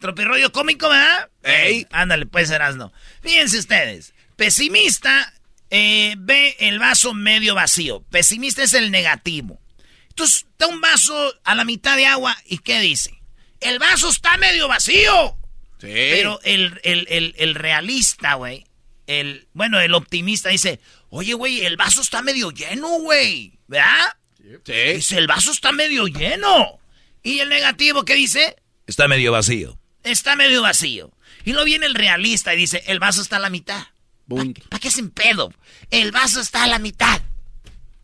Tropirroyo 0.00 0.50
cómico, 0.50 0.88
¿verdad? 0.88 1.30
¡Ey! 1.44 1.86
Ándale, 1.92 2.26
pues, 2.26 2.50
no. 2.74 2.92
Fíjense 3.22 3.60
ustedes. 3.60 4.14
Pesimista 4.34 5.32
eh, 5.70 6.16
ve 6.18 6.56
el 6.58 6.80
vaso 6.80 7.14
medio 7.14 7.54
vacío. 7.54 8.02
Pesimista 8.10 8.64
es 8.64 8.74
el 8.74 8.90
negativo. 8.90 9.60
Entonces, 10.08 10.44
da 10.58 10.66
un 10.66 10.80
vaso 10.80 11.32
a 11.44 11.54
la 11.54 11.64
mitad 11.64 11.94
de 11.94 12.06
agua 12.06 12.36
y 12.46 12.58
¿qué 12.58 12.80
dice? 12.80 13.22
El 13.60 13.78
vaso 13.78 14.08
está 14.08 14.38
medio 14.38 14.66
vacío. 14.66 15.38
Sí. 15.84 15.92
Pero 15.92 16.40
el, 16.44 16.80
el, 16.82 17.34
el 17.36 17.54
realista, 17.54 18.34
güey, 18.34 18.64
el, 19.06 19.48
bueno, 19.52 19.80
el 19.80 19.94
optimista 19.94 20.48
dice, 20.48 20.80
oye, 21.10 21.34
güey, 21.34 21.64
el 21.64 21.76
vaso 21.76 22.00
está 22.00 22.22
medio 22.22 22.50
lleno, 22.50 22.88
güey, 23.00 23.58
¿verdad? 23.66 24.16
Sí. 24.64 24.72
Dice, 24.94 25.18
el 25.18 25.26
vaso 25.26 25.50
está 25.50 25.72
medio 25.72 26.06
lleno. 26.06 26.78
¿Y 27.22 27.40
el 27.40 27.48
negativo 27.48 28.04
qué 28.04 28.14
dice? 28.14 28.56
Está 28.86 29.08
medio 29.08 29.32
vacío. 29.32 29.78
Está 30.02 30.36
medio 30.36 30.62
vacío. 30.62 31.10
Y 31.44 31.52
luego 31.52 31.64
viene 31.64 31.86
el 31.86 31.94
realista 31.94 32.54
y 32.54 32.58
dice, 32.58 32.82
el 32.86 32.98
vaso 32.98 33.22
está 33.22 33.36
a 33.36 33.40
la 33.40 33.50
mitad. 33.50 33.86
¿Para 34.26 34.80
qué 34.80 34.88
es 34.88 34.98
en 34.98 35.10
pedo? 35.10 35.52
El 35.90 36.12
vaso 36.12 36.40
está 36.40 36.64
a 36.64 36.66
la 36.66 36.78
mitad. 36.78 37.20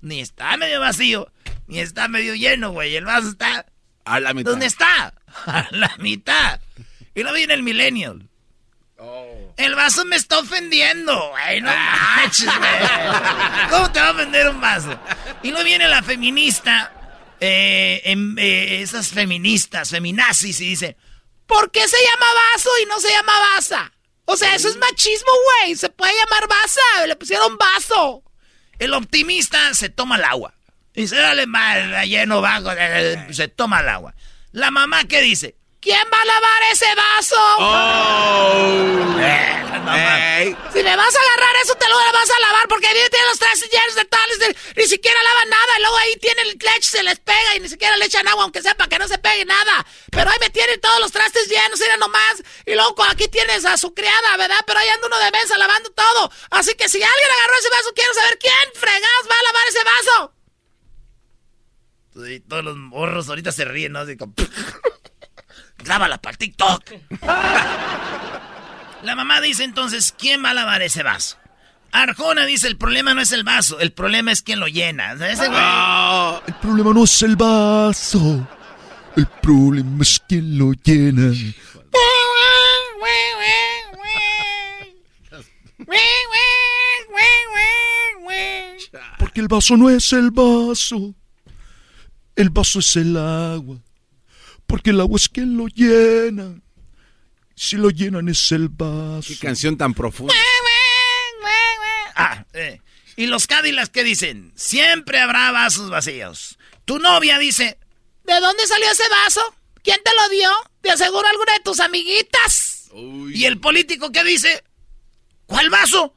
Ni 0.02 0.20
está 0.20 0.56
medio 0.56 0.80
vacío, 0.80 1.30
ni 1.66 1.80
está 1.80 2.08
medio 2.08 2.34
lleno, 2.34 2.72
güey. 2.72 2.96
El 2.96 3.04
vaso 3.04 3.28
está... 3.28 3.66
A 4.04 4.18
la 4.20 4.32
mitad. 4.32 4.50
¿Dónde 4.50 4.66
está? 4.66 5.14
A 5.46 5.68
la 5.70 5.94
mitad. 5.98 6.60
Y 7.14 7.22
luego 7.22 7.36
viene 7.36 7.54
el 7.54 7.62
millennial. 7.62 8.28
Oh. 8.98 9.54
El 9.56 9.74
vaso 9.74 10.04
me 10.04 10.16
está 10.16 10.38
ofendiendo, 10.38 11.30
güey. 11.30 11.60
No 11.60 11.70
manches, 12.16 12.46
güey. 12.46 13.68
¿Cómo 13.70 13.90
te 13.90 14.00
va 14.00 14.08
a 14.08 14.12
ofender 14.12 14.48
un 14.48 14.60
vaso? 14.60 14.98
Y 15.42 15.50
luego 15.50 15.64
viene 15.64 15.88
la 15.88 16.02
feminista, 16.02 16.92
eh, 17.40 18.02
eh, 18.04 18.82
esas 18.82 19.08
feministas, 19.08 19.90
feminazis, 19.90 20.60
y 20.60 20.68
dice, 20.68 20.96
¿por 21.46 21.70
qué 21.70 21.86
se 21.88 21.96
llama 21.96 22.26
vaso 22.52 22.70
y 22.82 22.86
no 22.86 23.00
se 23.00 23.10
llama 23.10 23.32
basa? 23.54 23.92
O 24.26 24.36
sea, 24.36 24.54
eso 24.54 24.68
es 24.68 24.76
machismo, 24.76 25.30
güey. 25.62 25.76
Se 25.76 25.88
puede 25.88 26.12
llamar 26.12 26.48
basa. 26.48 27.06
Le 27.06 27.16
pusieron 27.16 27.56
vaso. 27.56 28.22
El 28.78 28.94
optimista 28.94 29.74
se 29.74 29.88
toma 29.88 30.16
el 30.16 30.24
agua. 30.24 30.54
Dice, 30.94 31.16
dale 31.16 31.46
mal, 31.46 32.04
lleno 32.08 32.40
bajo, 32.40 32.70
se 33.32 33.48
toma 33.48 33.80
el 33.80 33.88
agua. 33.88 34.14
La 34.52 34.70
mamá, 34.70 35.04
¿qué 35.04 35.20
dice? 35.20 35.56
¿Quién 35.80 36.06
va 36.12 36.20
a 36.20 36.24
lavar 36.26 36.62
ese 36.72 36.94
vaso? 36.94 37.36
Oh. 37.58 39.20
Eh, 39.92 40.56
si 40.72 40.82
me 40.82 40.96
vas 40.96 41.16
a 41.16 41.20
agarrar 41.20 41.56
eso, 41.62 41.74
te 41.74 41.88
lo 41.88 41.96
vas 41.96 42.30
a 42.30 42.40
lavar 42.40 42.68
porque 42.68 42.86
ahí 42.86 42.94
tiene 43.10 43.26
los 43.26 43.38
trastes 43.38 43.70
llenos 43.70 43.94
de 43.94 44.04
tales, 44.04 44.56
ni 44.76 44.86
siquiera 44.86 45.22
lavan 45.22 45.48
nada. 45.48 45.78
Y 45.78 45.80
luego 45.80 45.96
ahí 45.96 46.16
tiene 46.16 46.42
el 46.42 46.48
leche, 46.50 46.82
se 46.82 47.02
les 47.02 47.18
pega 47.18 47.56
y 47.56 47.60
ni 47.60 47.68
siquiera 47.68 47.96
le 47.96 48.04
echan 48.04 48.28
agua, 48.28 48.44
aunque 48.44 48.62
sepa 48.62 48.88
que 48.88 48.98
no 48.98 49.08
se 49.08 49.18
pegue 49.18 49.46
nada. 49.46 49.86
Pero 50.10 50.30
ahí 50.30 50.36
me 50.40 50.50
tienen 50.50 50.80
todos 50.80 51.00
los 51.00 51.12
trastes 51.12 51.48
llenos, 51.48 51.80
era 51.80 51.96
nomás. 51.96 52.42
Y 52.66 52.74
luego 52.74 53.02
aquí 53.04 53.28
tienes 53.28 53.64
a 53.64 53.78
su 53.78 53.94
criada, 53.94 54.36
¿verdad? 54.36 54.60
Pero 54.66 54.78
ahí 54.80 54.88
anda 54.88 55.06
uno 55.06 55.18
de 55.18 55.30
mesa 55.30 55.56
lavando 55.56 55.90
todo. 55.90 56.30
Así 56.50 56.74
que 56.74 56.88
si 56.88 57.02
alguien 57.02 57.30
agarró 57.38 57.58
ese 57.58 57.70
vaso, 57.70 57.90
quiero 57.94 58.14
saber 58.14 58.38
quién 58.38 58.54
fregados 58.74 59.28
va 59.30 59.34
a 59.34 59.42
lavar 59.42 59.68
ese 59.68 59.84
vaso. 59.84 60.34
Y 62.28 62.40
todos 62.40 62.64
los 62.64 62.76
morros 62.76 63.28
ahorita 63.30 63.50
se 63.50 63.64
ríen, 63.64 63.92
¿no? 63.92 64.00
Así 64.00 64.16
como... 64.16 64.34
Grábala 65.84 66.18
para 66.18 66.36
TikTok. 66.36 66.84
La 69.02 69.14
mamá 69.16 69.40
dice 69.40 69.64
entonces, 69.64 70.14
¿quién 70.16 70.44
va 70.44 70.50
a 70.50 70.54
lavar 70.54 70.82
ese 70.82 71.02
vaso? 71.02 71.38
Arjona 71.92 72.44
dice, 72.44 72.68
el 72.68 72.76
problema 72.76 73.14
no 73.14 73.20
es 73.20 73.32
el 73.32 73.42
vaso, 73.42 73.80
el 73.80 73.92
problema 73.92 74.30
es 74.30 74.42
quién 74.42 74.60
lo 74.60 74.68
llena. 74.68 75.16
Ah, 75.52 76.40
el 76.46 76.54
problema 76.54 76.92
no 76.92 77.04
es 77.04 77.22
el 77.22 77.34
vaso, 77.34 78.46
el 79.16 79.26
problema 79.26 80.02
es 80.02 80.22
quién 80.28 80.58
lo 80.58 80.72
llena. 80.72 81.32
Porque 89.18 89.40
el 89.40 89.48
vaso 89.48 89.76
no 89.76 89.90
es 89.90 90.12
el 90.12 90.30
vaso, 90.30 91.14
el 92.36 92.50
vaso 92.50 92.78
es 92.78 92.96
el 92.96 93.16
agua 93.16 93.78
porque 94.70 94.90
el 94.90 95.00
agua 95.00 95.16
es 95.16 95.28
quien 95.28 95.56
lo 95.56 95.66
llena. 95.66 96.60
Si 97.56 97.76
lo 97.76 97.90
llenan 97.90 98.28
es 98.28 98.52
el 98.52 98.68
vaso. 98.68 99.26
Qué 99.26 99.36
canción 99.36 99.76
tan 99.76 99.92
profunda. 99.92 100.32
Ah, 102.14 102.44
eh. 102.52 102.80
Y 103.16 103.26
los 103.26 103.48
Cadillacs, 103.48 103.90
¿qué 103.90 104.04
dicen? 104.04 104.52
Siempre 104.54 105.18
habrá 105.18 105.50
vasos 105.50 105.90
vacíos. 105.90 106.56
Tu 106.84 107.00
novia 107.00 107.38
dice, 107.38 107.78
¿de 108.24 108.40
dónde 108.40 108.66
salió 108.66 108.88
ese 108.90 109.08
vaso? 109.08 109.40
¿Quién 109.82 109.98
te 110.04 110.10
lo 110.14 110.28
dio? 110.28 110.50
De 110.82 110.90
aseguro 110.92 111.26
alguna 111.26 111.52
de 111.54 111.60
tus 111.60 111.80
amiguitas. 111.80 112.90
Y 112.94 113.44
el 113.46 113.58
político, 113.58 114.12
¿qué 114.12 114.22
dice? 114.22 114.62
¿Cuál 115.46 115.68
vaso? 115.68 116.14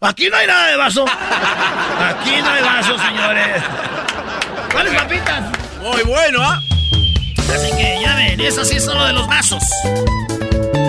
Aquí 0.00 0.28
no 0.28 0.36
hay 0.36 0.46
nada 0.46 0.68
de 0.68 0.76
vaso. 0.76 1.04
Aquí 1.98 2.36
no 2.40 2.50
hay 2.50 2.62
vaso, 2.62 2.96
señores. 2.98 3.62
¿Cuáles 4.70 4.94
papitas? 4.94 5.58
Muy 5.80 6.02
bueno, 6.02 6.40
¿ah? 6.42 6.62
Así 7.52 7.70
que 7.76 7.98
ya 8.02 8.14
ven, 8.16 8.40
eso 8.40 8.64
sí 8.64 8.76
es 8.76 8.84
solo 8.84 9.04
de 9.04 9.12
los 9.12 9.26
vasos. 9.26 9.62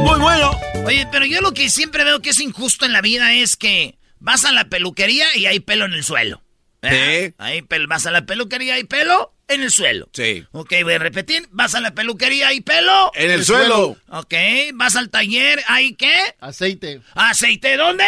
Muy 0.03 0.19
bueno. 0.19 0.51
Oye, 0.85 1.07
pero 1.11 1.25
yo 1.25 1.41
lo 1.41 1.53
que 1.53 1.69
siempre 1.69 2.03
veo 2.03 2.21
que 2.21 2.29
es 2.29 2.39
injusto 2.39 2.85
en 2.85 2.93
la 2.93 3.01
vida 3.01 3.33
es 3.33 3.55
que 3.55 3.97
vas 4.19 4.45
a 4.45 4.51
la 4.51 4.65
peluquería 4.65 5.25
y 5.35 5.45
hay 5.45 5.59
pelo 5.59 5.85
en 5.85 5.93
el 5.93 6.03
suelo. 6.03 6.41
Sí. 6.81 7.33
Ahí 7.37 7.65
vas 7.87 8.05
a 8.05 8.11
la 8.11 8.25
peluquería 8.25 8.75
y 8.75 8.79
hay 8.79 8.83
pelo 8.83 9.33
en 9.47 9.61
el 9.61 9.71
suelo. 9.71 10.09
Sí. 10.13 10.45
Ok, 10.51 10.73
voy 10.83 10.93
a 10.93 10.99
repetir. 10.99 11.47
Vas 11.51 11.75
a 11.75 11.81
la 11.81 11.93
peluquería 11.93 12.53
y 12.53 12.61
pelo. 12.61 13.11
En 13.15 13.31
el, 13.31 13.45
suelo. 13.45 13.97
Ok, 14.09 14.33
vas 14.73 14.95
al 14.95 15.09
taller, 15.09 15.61
¿hay 15.67 15.95
qué? 15.95 16.13
Aceite. 16.39 17.01
¿Aceite 17.13 17.77
dónde? 17.77 18.05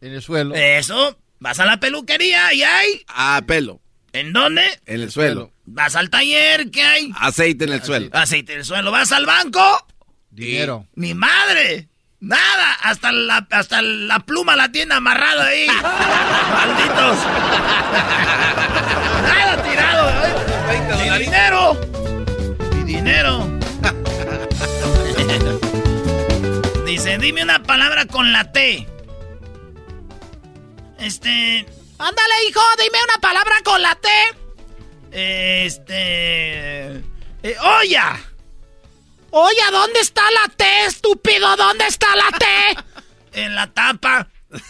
En 0.00 0.12
el 0.12 0.22
suelo. 0.22 0.54
Eso. 0.54 1.18
Vas 1.38 1.60
a 1.60 1.66
la 1.66 1.80
peluquería 1.80 2.52
y 2.54 2.62
hay. 2.62 3.02
Ah, 3.08 3.42
pelo. 3.46 3.80
¿En 4.12 4.32
dónde? 4.32 4.62
En 4.86 5.00
el 5.00 5.10
suelo. 5.10 5.52
Vas 5.74 5.96
al 5.96 6.10
taller, 6.10 6.70
¿qué 6.70 6.82
hay? 6.82 7.10
Aceite 7.18 7.64
en 7.64 7.72
el 7.72 7.82
suelo. 7.82 8.10
Aceite 8.12 8.52
en 8.52 8.58
el 8.58 8.64
suelo. 8.64 8.90
Vas 8.90 9.10
al 9.10 9.24
banco. 9.24 9.86
Dinero. 10.30 10.86
Mi 10.96 11.14
madre. 11.14 11.88
Nada, 12.20 12.74
hasta 12.82 13.10
la, 13.10 13.46
hasta 13.50 13.80
la 13.80 14.18
pluma 14.20 14.54
la 14.54 14.70
tiene 14.70 14.94
amarrada 14.94 15.46
ahí. 15.46 15.66
Malditos. 16.52 17.16
Nada 19.22 19.62
tirado. 19.62 20.10
¿eh? 20.10 20.34
Mi 20.98 21.08
dinero. 21.24 21.80
Mi 22.74 22.84
dinero. 22.84 23.48
Dice, 26.86 27.16
dime 27.16 27.42
una 27.42 27.62
palabra 27.62 28.04
con 28.04 28.30
la 28.30 28.52
T. 28.52 28.86
Este... 30.98 31.64
Ándale, 31.98 32.34
hijo, 32.48 32.60
dime 32.78 32.98
una 33.04 33.16
palabra 33.22 33.54
con 33.64 33.80
la 33.80 33.94
T. 33.94 34.08
Este... 35.12 37.02
Eh, 37.42 37.56
¡Olla! 37.60 38.18
¡Olla! 39.30 39.70
¿Dónde 39.70 40.00
está 40.00 40.22
la 40.30 40.48
T, 40.56 40.84
estúpido? 40.86 41.54
¿Dónde 41.56 41.86
está 41.86 42.06
la 42.16 42.38
T? 42.38 42.46
en 43.44 43.54
la 43.54 43.66
tapa. 43.68 44.26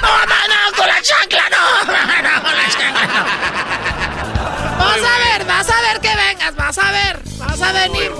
No, 0.00 0.08
no, 0.08 0.26
no, 0.26 0.76
con 0.76 0.86
la 0.86 1.02
chancla, 1.02 1.48
no. 1.50 1.84
No, 1.84 2.42
con 2.42 2.56
la 2.56 2.68
chancla, 2.68 3.06
no. 3.06 3.24
Vas 4.78 5.02
a 5.02 5.18
ver, 5.18 5.44
vas 5.46 5.68
a 5.68 5.80
ver 5.80 6.00
que 6.00 6.14
vengas, 6.14 6.54
vas 6.54 6.78
a 6.78 6.92
ver, 6.92 7.20
vas 7.38 7.60
a 7.60 7.72
venir. 7.72 8.12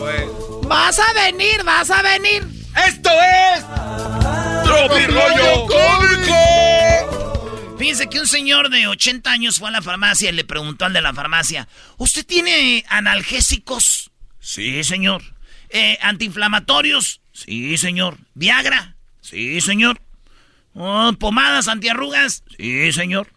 Vas 0.63 0.99
a 0.99 1.13
venir, 1.13 1.63
vas 1.63 1.91
a 1.91 2.03
venir. 2.03 2.45
Esto 2.89 3.11
es... 3.11 3.65
¡Tropi 4.65 5.07
Rollo 5.07 5.67
Cómico! 5.69 7.24
Fíjense 7.85 8.09
que 8.09 8.19
un 8.19 8.27
señor 8.27 8.71
de 8.71 8.87
80 8.87 9.31
años 9.31 9.59
fue 9.59 9.69
a 9.69 9.73
la 9.73 9.83
farmacia 9.83 10.31
y 10.31 10.33
le 10.33 10.45
preguntó 10.45 10.87
al 10.87 10.95
de 10.95 11.03
la 11.03 11.13
farmacia, 11.13 11.69
¿usted 11.99 12.25
tiene 12.25 12.83
analgésicos? 12.89 14.11
Sí, 14.41 14.83
señor. 14.85 15.23
Eh, 15.69 15.99
¿Antiinflamatorios? 16.01 17.21
Sí, 17.35 17.77
señor. 17.77 18.17
¿Viagra? 18.33 18.97
Sí, 19.21 19.61
señor. 19.61 20.01
Oh, 20.73 21.13
¿Pomadas 21.19 21.69
antiarrugas? 21.69 22.43
Sí, 22.57 22.91
señor. 22.91 23.31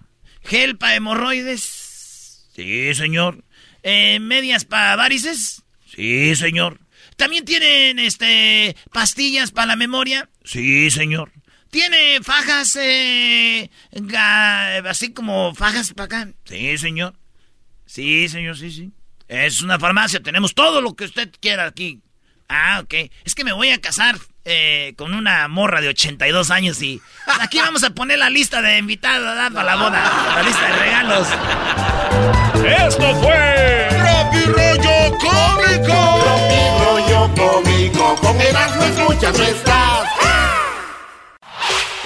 ¿Gel 0.44 0.78
para 0.78 0.96
hemorroides? 0.96 2.48
Sí, 2.56 2.96
señor. 2.96 3.44
Eh, 3.84 4.20
¿Medias 4.22 4.64
para 4.64 4.96
varices? 4.96 5.64
Sí, 5.94 6.38
señor. 6.38 6.80
¿También 7.18 7.44
tienen 7.44 8.00
este 8.00 8.78
pastillas 8.94 9.52
para 9.52 9.68
la 9.68 9.76
memoria? 9.76 10.30
Sí, 10.46 10.90
señor. 10.90 11.34
¿Tiene 11.78 12.24
fajas, 12.24 12.76
eh, 12.82 13.70
así 14.90 15.14
como 15.14 15.54
fajas 15.54 15.94
para 15.94 16.06
acá? 16.06 16.32
Sí, 16.46 16.76
señor. 16.80 17.14
Sí, 17.86 18.28
señor, 18.30 18.58
sí, 18.58 18.72
sí. 18.72 18.92
Es 19.28 19.62
una 19.62 19.78
farmacia, 19.78 20.20
tenemos 20.20 20.56
todo 20.56 20.82
lo 20.82 20.96
que 20.96 21.04
usted 21.04 21.30
quiera 21.40 21.66
aquí. 21.66 22.02
Ah, 22.50 22.80
ok. 22.82 23.12
Es 23.26 23.36
que 23.36 23.44
me 23.44 23.54
voy 23.54 23.70
a 23.70 23.80
casar 23.80 24.18
eh, 24.44 24.96
con 24.98 25.14
una 25.14 25.48
morra 25.50 25.80
de 25.80 25.90
82 25.90 26.50
años 26.50 26.82
y 26.82 27.00
aquí 27.42 27.60
vamos 27.60 27.84
a 27.84 27.92
poner 27.92 28.18
la 28.18 28.32
lista 28.32 28.60
de 28.64 28.80
invitados 28.80 29.38
para 29.54 29.64
la 29.64 29.76
boda. 29.76 30.34
La 30.34 30.42
lista 30.42 30.66
de 30.66 30.80
regalos. 30.80 31.28
Esto 32.88 33.16
fue... 33.22 33.88
Tropi 33.92 34.46
Rollo 34.46 35.18
Cómico. 35.20 36.20
Tropi 36.24 36.84
Rollo 36.84 37.36
Cómico. 37.36 38.16
Con 38.16 38.42
Erasmo 38.42 38.84
escuchas 38.84 39.38
no. 39.38 39.87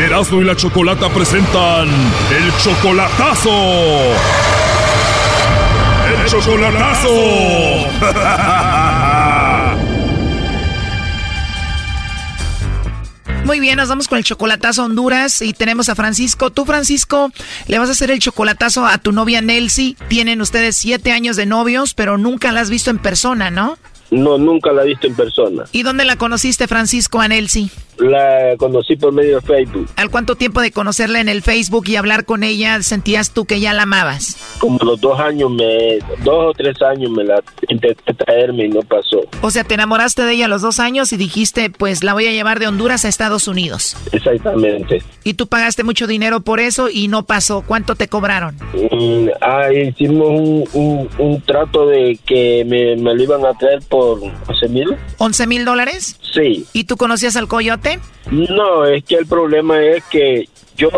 Erasmo 0.00 0.40
y 0.40 0.44
la 0.44 0.56
Chocolata 0.56 1.08
presentan 1.10 1.88
el 1.88 2.52
chocolatazo. 2.58 3.50
El 6.08 6.28
chocolatazo. 6.28 7.08
Muy 13.44 13.60
bien, 13.60 13.76
nos 13.76 13.88
vamos 13.88 14.08
con 14.08 14.18
el 14.18 14.24
chocolatazo 14.24 14.82
a 14.82 14.86
Honduras 14.86 15.42
y 15.42 15.52
tenemos 15.52 15.88
a 15.88 15.94
Francisco. 15.94 16.50
Tú, 16.50 16.64
Francisco, 16.64 17.30
le 17.66 17.78
vas 17.78 17.88
a 17.88 17.92
hacer 17.92 18.10
el 18.10 18.18
chocolatazo 18.18 18.86
a 18.86 18.98
tu 18.98 19.12
novia 19.12 19.40
Nelsie. 19.40 19.96
Tienen 20.08 20.40
ustedes 20.40 20.76
siete 20.76 21.12
años 21.12 21.36
de 21.36 21.46
novios, 21.46 21.94
pero 21.94 22.18
nunca 22.18 22.52
la 22.52 22.60
has 22.60 22.70
visto 22.70 22.90
en 22.90 22.98
persona, 22.98 23.50
¿no? 23.50 23.78
No, 24.12 24.38
nunca 24.38 24.72
la 24.72 24.82
he 24.82 24.88
visto 24.88 25.06
en 25.06 25.14
persona. 25.14 25.64
¿Y 25.72 25.82
dónde 25.82 26.04
la 26.04 26.16
conociste, 26.16 26.68
Francisco, 26.68 27.20
a 27.20 27.28
Nelsie? 27.28 27.70
La 27.98 28.56
conocí 28.58 28.96
por 28.96 29.12
medio 29.12 29.36
de 29.36 29.42
Facebook. 29.42 29.88
¿Al 29.96 30.10
cuánto 30.10 30.36
tiempo 30.36 30.60
de 30.60 30.72
conocerla 30.72 31.20
en 31.20 31.28
el 31.28 31.42
Facebook 31.42 31.84
y 31.88 31.96
hablar 31.96 32.24
con 32.24 32.42
ella 32.42 32.82
sentías 32.82 33.32
tú 33.32 33.44
que 33.44 33.60
ya 33.60 33.72
la 33.72 33.82
amabas? 33.82 34.36
Como 34.58 34.78
los 34.78 35.00
dos 35.00 35.18
años, 35.20 35.50
me, 35.50 35.98
dos 36.24 36.50
o 36.50 36.52
tres 36.52 36.80
años 36.82 37.10
me 37.10 37.24
la 37.24 37.42
intenté 37.68 38.14
traerme 38.14 38.66
y 38.66 38.68
no 38.68 38.80
pasó. 38.82 39.20
O 39.40 39.50
sea, 39.50 39.64
te 39.64 39.74
enamoraste 39.74 40.22
de 40.24 40.32
ella 40.32 40.46
a 40.46 40.48
los 40.48 40.62
dos 40.62 40.80
años 40.80 41.12
y 41.12 41.16
dijiste, 41.16 41.70
pues 41.70 42.02
la 42.02 42.14
voy 42.14 42.26
a 42.26 42.32
llevar 42.32 42.58
de 42.58 42.66
Honduras 42.66 43.04
a 43.04 43.08
Estados 43.08 43.48
Unidos. 43.48 43.96
Exactamente. 44.12 45.02
Y 45.24 45.34
tú 45.34 45.46
pagaste 45.46 45.84
mucho 45.84 46.06
dinero 46.06 46.40
por 46.40 46.60
eso 46.60 46.88
y 46.90 47.08
no 47.08 47.24
pasó. 47.24 47.62
¿Cuánto 47.62 47.94
te 47.94 48.08
cobraron? 48.08 48.56
Mm, 48.74 49.28
ah, 49.40 49.72
hicimos 49.72 50.28
un, 50.28 50.64
un, 50.72 51.08
un 51.18 51.40
trato 51.42 51.86
de 51.86 52.18
que 52.24 52.64
me, 52.66 52.96
me 52.96 53.14
lo 53.14 53.22
iban 53.22 53.44
a 53.44 53.52
traer 53.54 53.80
por 53.88 54.20
11 54.48 54.68
mil. 54.68 54.96
¿11 55.18 55.46
mil 55.46 55.64
dólares? 55.64 56.18
Sí. 56.32 56.66
¿Y 56.72 56.84
tú 56.84 56.96
conocías 56.96 57.36
al 57.36 57.48
coyote? 57.48 57.91
No, 58.30 58.84
es 58.86 59.04
que 59.04 59.16
el 59.16 59.26
problema 59.26 59.82
es 59.82 60.04
que 60.04 60.48
yo 60.76 60.90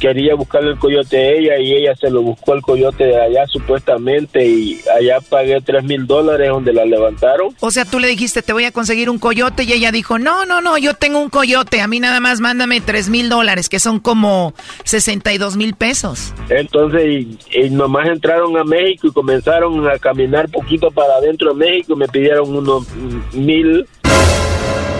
quería 0.00 0.34
buscarle 0.34 0.70
el 0.70 0.78
coyote 0.78 1.16
a 1.16 1.30
ella 1.30 1.58
y 1.58 1.74
ella 1.74 1.94
se 1.94 2.10
lo 2.10 2.22
buscó 2.22 2.54
el 2.54 2.62
coyote 2.62 3.04
de 3.04 3.20
allá 3.20 3.46
supuestamente 3.46 4.44
y 4.44 4.80
allá 4.98 5.18
pagué 5.28 5.60
tres 5.60 5.84
mil 5.84 6.06
dólares 6.06 6.48
donde 6.48 6.72
la 6.72 6.84
levantaron. 6.84 7.54
O 7.60 7.70
sea, 7.70 7.84
tú 7.84 7.98
le 7.98 8.08
dijiste, 8.08 8.42
te 8.42 8.52
voy 8.52 8.64
a 8.64 8.72
conseguir 8.72 9.10
un 9.10 9.18
coyote 9.18 9.64
y 9.64 9.72
ella 9.72 9.92
dijo, 9.92 10.18
no, 10.18 10.46
no, 10.46 10.60
no, 10.60 10.78
yo 10.78 10.94
tengo 10.94 11.20
un 11.20 11.28
coyote, 11.28 11.80
a 11.80 11.86
mí 11.86 12.00
nada 12.00 12.20
más 12.20 12.40
mándame 12.40 12.80
tres 12.80 13.08
mil 13.08 13.28
dólares, 13.28 13.68
que 13.68 13.80
son 13.80 14.00
como 14.00 14.54
62 14.84 15.56
mil 15.56 15.74
pesos. 15.74 16.32
Entonces, 16.48 17.04
y, 17.04 17.38
y 17.52 17.70
nomás 17.70 18.08
entraron 18.08 18.56
a 18.56 18.64
México 18.64 19.08
y 19.08 19.12
comenzaron 19.12 19.88
a 19.88 19.98
caminar 19.98 20.48
poquito 20.48 20.90
para 20.90 21.14
adentro 21.16 21.54
de 21.54 21.66
México 21.66 21.92
y 21.92 21.96
me 21.96 22.08
pidieron 22.08 22.54
unos 22.54 22.86
mil 23.32 23.86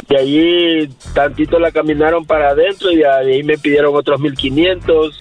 y 0.09 0.17
allí 0.17 0.89
tantito 1.15 1.59
la 1.59 1.71
caminaron 1.71 2.25
para 2.25 2.51
adentro 2.51 2.91
y 2.91 2.97
de 2.97 3.09
ahí 3.09 3.43
me 3.43 3.59
pidieron 3.59 3.95
otros 3.95 4.21
1500. 4.21 5.19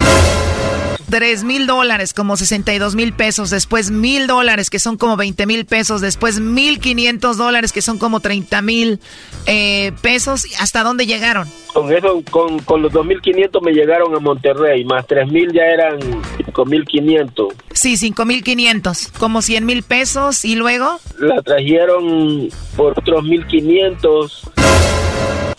Tres 1.10 1.46
mil 1.46 1.68
dólares, 1.68 2.14
como 2.14 2.36
62 2.36 2.96
mil 2.96 3.14
pesos, 3.14 3.50
después 3.50 3.92
mil 3.92 4.28
dólares, 4.28 4.70
que 4.70 4.78
son 4.78 4.98
como 4.98 5.16
20 5.16 5.46
mil 5.46 5.66
pesos, 5.66 6.02
después 6.02 6.40
mil 6.40 6.80
quinientos 6.80 7.38
dólares, 7.38 7.72
que 7.72 7.82
son 7.82 7.98
como 7.98 8.20
30 8.20 8.62
mil 8.62 9.00
eh, 9.46 9.94
pesos. 10.02 10.46
¿Hasta 10.60 10.84
dónde 10.84 11.06
llegaron? 11.06 11.48
Con 11.74 11.94
eso, 11.94 12.22
con, 12.30 12.60
con 12.60 12.82
los 12.82 12.92
2.500 12.92 13.62
me 13.64 13.72
llegaron 13.72 14.14
a 14.16 14.20
Monterrey, 14.20 14.84
más 14.84 15.08
3.000 15.08 15.54
ya 15.54 15.64
eran 15.64 16.00
5.500. 16.00 17.54
Sí, 17.72 17.94
5.500, 17.94 19.12
como 19.18 19.42
100 19.42 19.66
mil 19.66 19.84
pesos, 19.84 20.44
¿y 20.44 20.56
luego? 20.56 21.00
La 21.20 21.42
trajeron 21.42 22.50
por 22.76 23.00
otros 23.00 23.24
1.500 23.24 24.50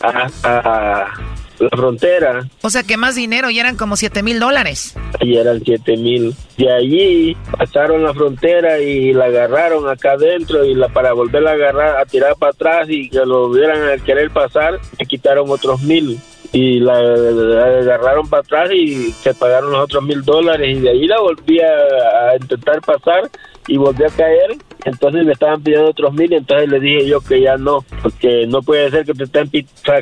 a, 0.00 0.28
a 0.42 1.37
la 1.60 1.70
frontera. 1.70 2.48
O 2.62 2.70
sea 2.70 2.82
que 2.82 2.96
más 2.96 3.14
dinero, 3.14 3.50
ya 3.50 3.62
eran 3.62 3.76
como 3.76 3.96
7 3.96 4.22
mil 4.22 4.40
dólares. 4.40 4.94
Y 5.20 5.36
eran 5.36 5.62
7 5.64 5.96
mil. 5.96 6.34
De 6.56 6.72
allí 6.72 7.36
pasaron 7.56 8.02
la 8.02 8.14
frontera 8.14 8.78
y 8.80 9.12
la 9.12 9.26
agarraron 9.26 9.88
acá 9.88 10.12
adentro 10.12 10.64
y 10.64 10.74
la 10.74 10.88
para 10.88 11.12
volverla 11.12 11.50
a 11.50 11.54
agarrar, 11.54 11.96
a 11.98 12.04
tirar 12.04 12.36
para 12.36 12.52
atrás 12.52 12.86
y 12.88 13.08
que 13.08 13.24
lo 13.24 13.46
hubieran 13.46 13.88
a 13.88 14.02
querer 14.02 14.30
pasar, 14.30 14.80
me 14.98 15.06
quitaron 15.06 15.50
otros 15.50 15.82
mil. 15.82 16.18
Y 16.50 16.80
la, 16.80 17.02
la 17.02 17.64
agarraron 17.80 18.28
para 18.28 18.40
atrás 18.40 18.70
y 18.72 19.12
se 19.12 19.34
pagaron 19.34 19.70
los 19.70 19.84
otros 19.84 20.02
mil 20.02 20.22
dólares 20.22 20.78
y 20.78 20.80
de 20.80 20.90
ahí 20.90 21.06
la 21.06 21.20
volví 21.20 21.60
a, 21.60 22.30
a 22.30 22.36
intentar 22.40 22.80
pasar 22.80 23.30
y 23.68 23.76
volví 23.76 24.04
a 24.04 24.08
caer. 24.08 24.56
Entonces 24.84 25.24
me 25.24 25.32
estaban 25.32 25.62
pidiendo 25.62 25.90
otros 25.90 26.12
mil, 26.14 26.32
entonces 26.32 26.68
le 26.68 26.80
dije 26.80 27.06
yo 27.06 27.20
que 27.20 27.42
ya 27.42 27.56
no, 27.56 27.84
porque 28.02 28.46
no 28.46 28.62
puede 28.62 28.90
ser 28.90 29.04
que 29.04 29.12
te 29.12 29.24
estén 29.24 29.50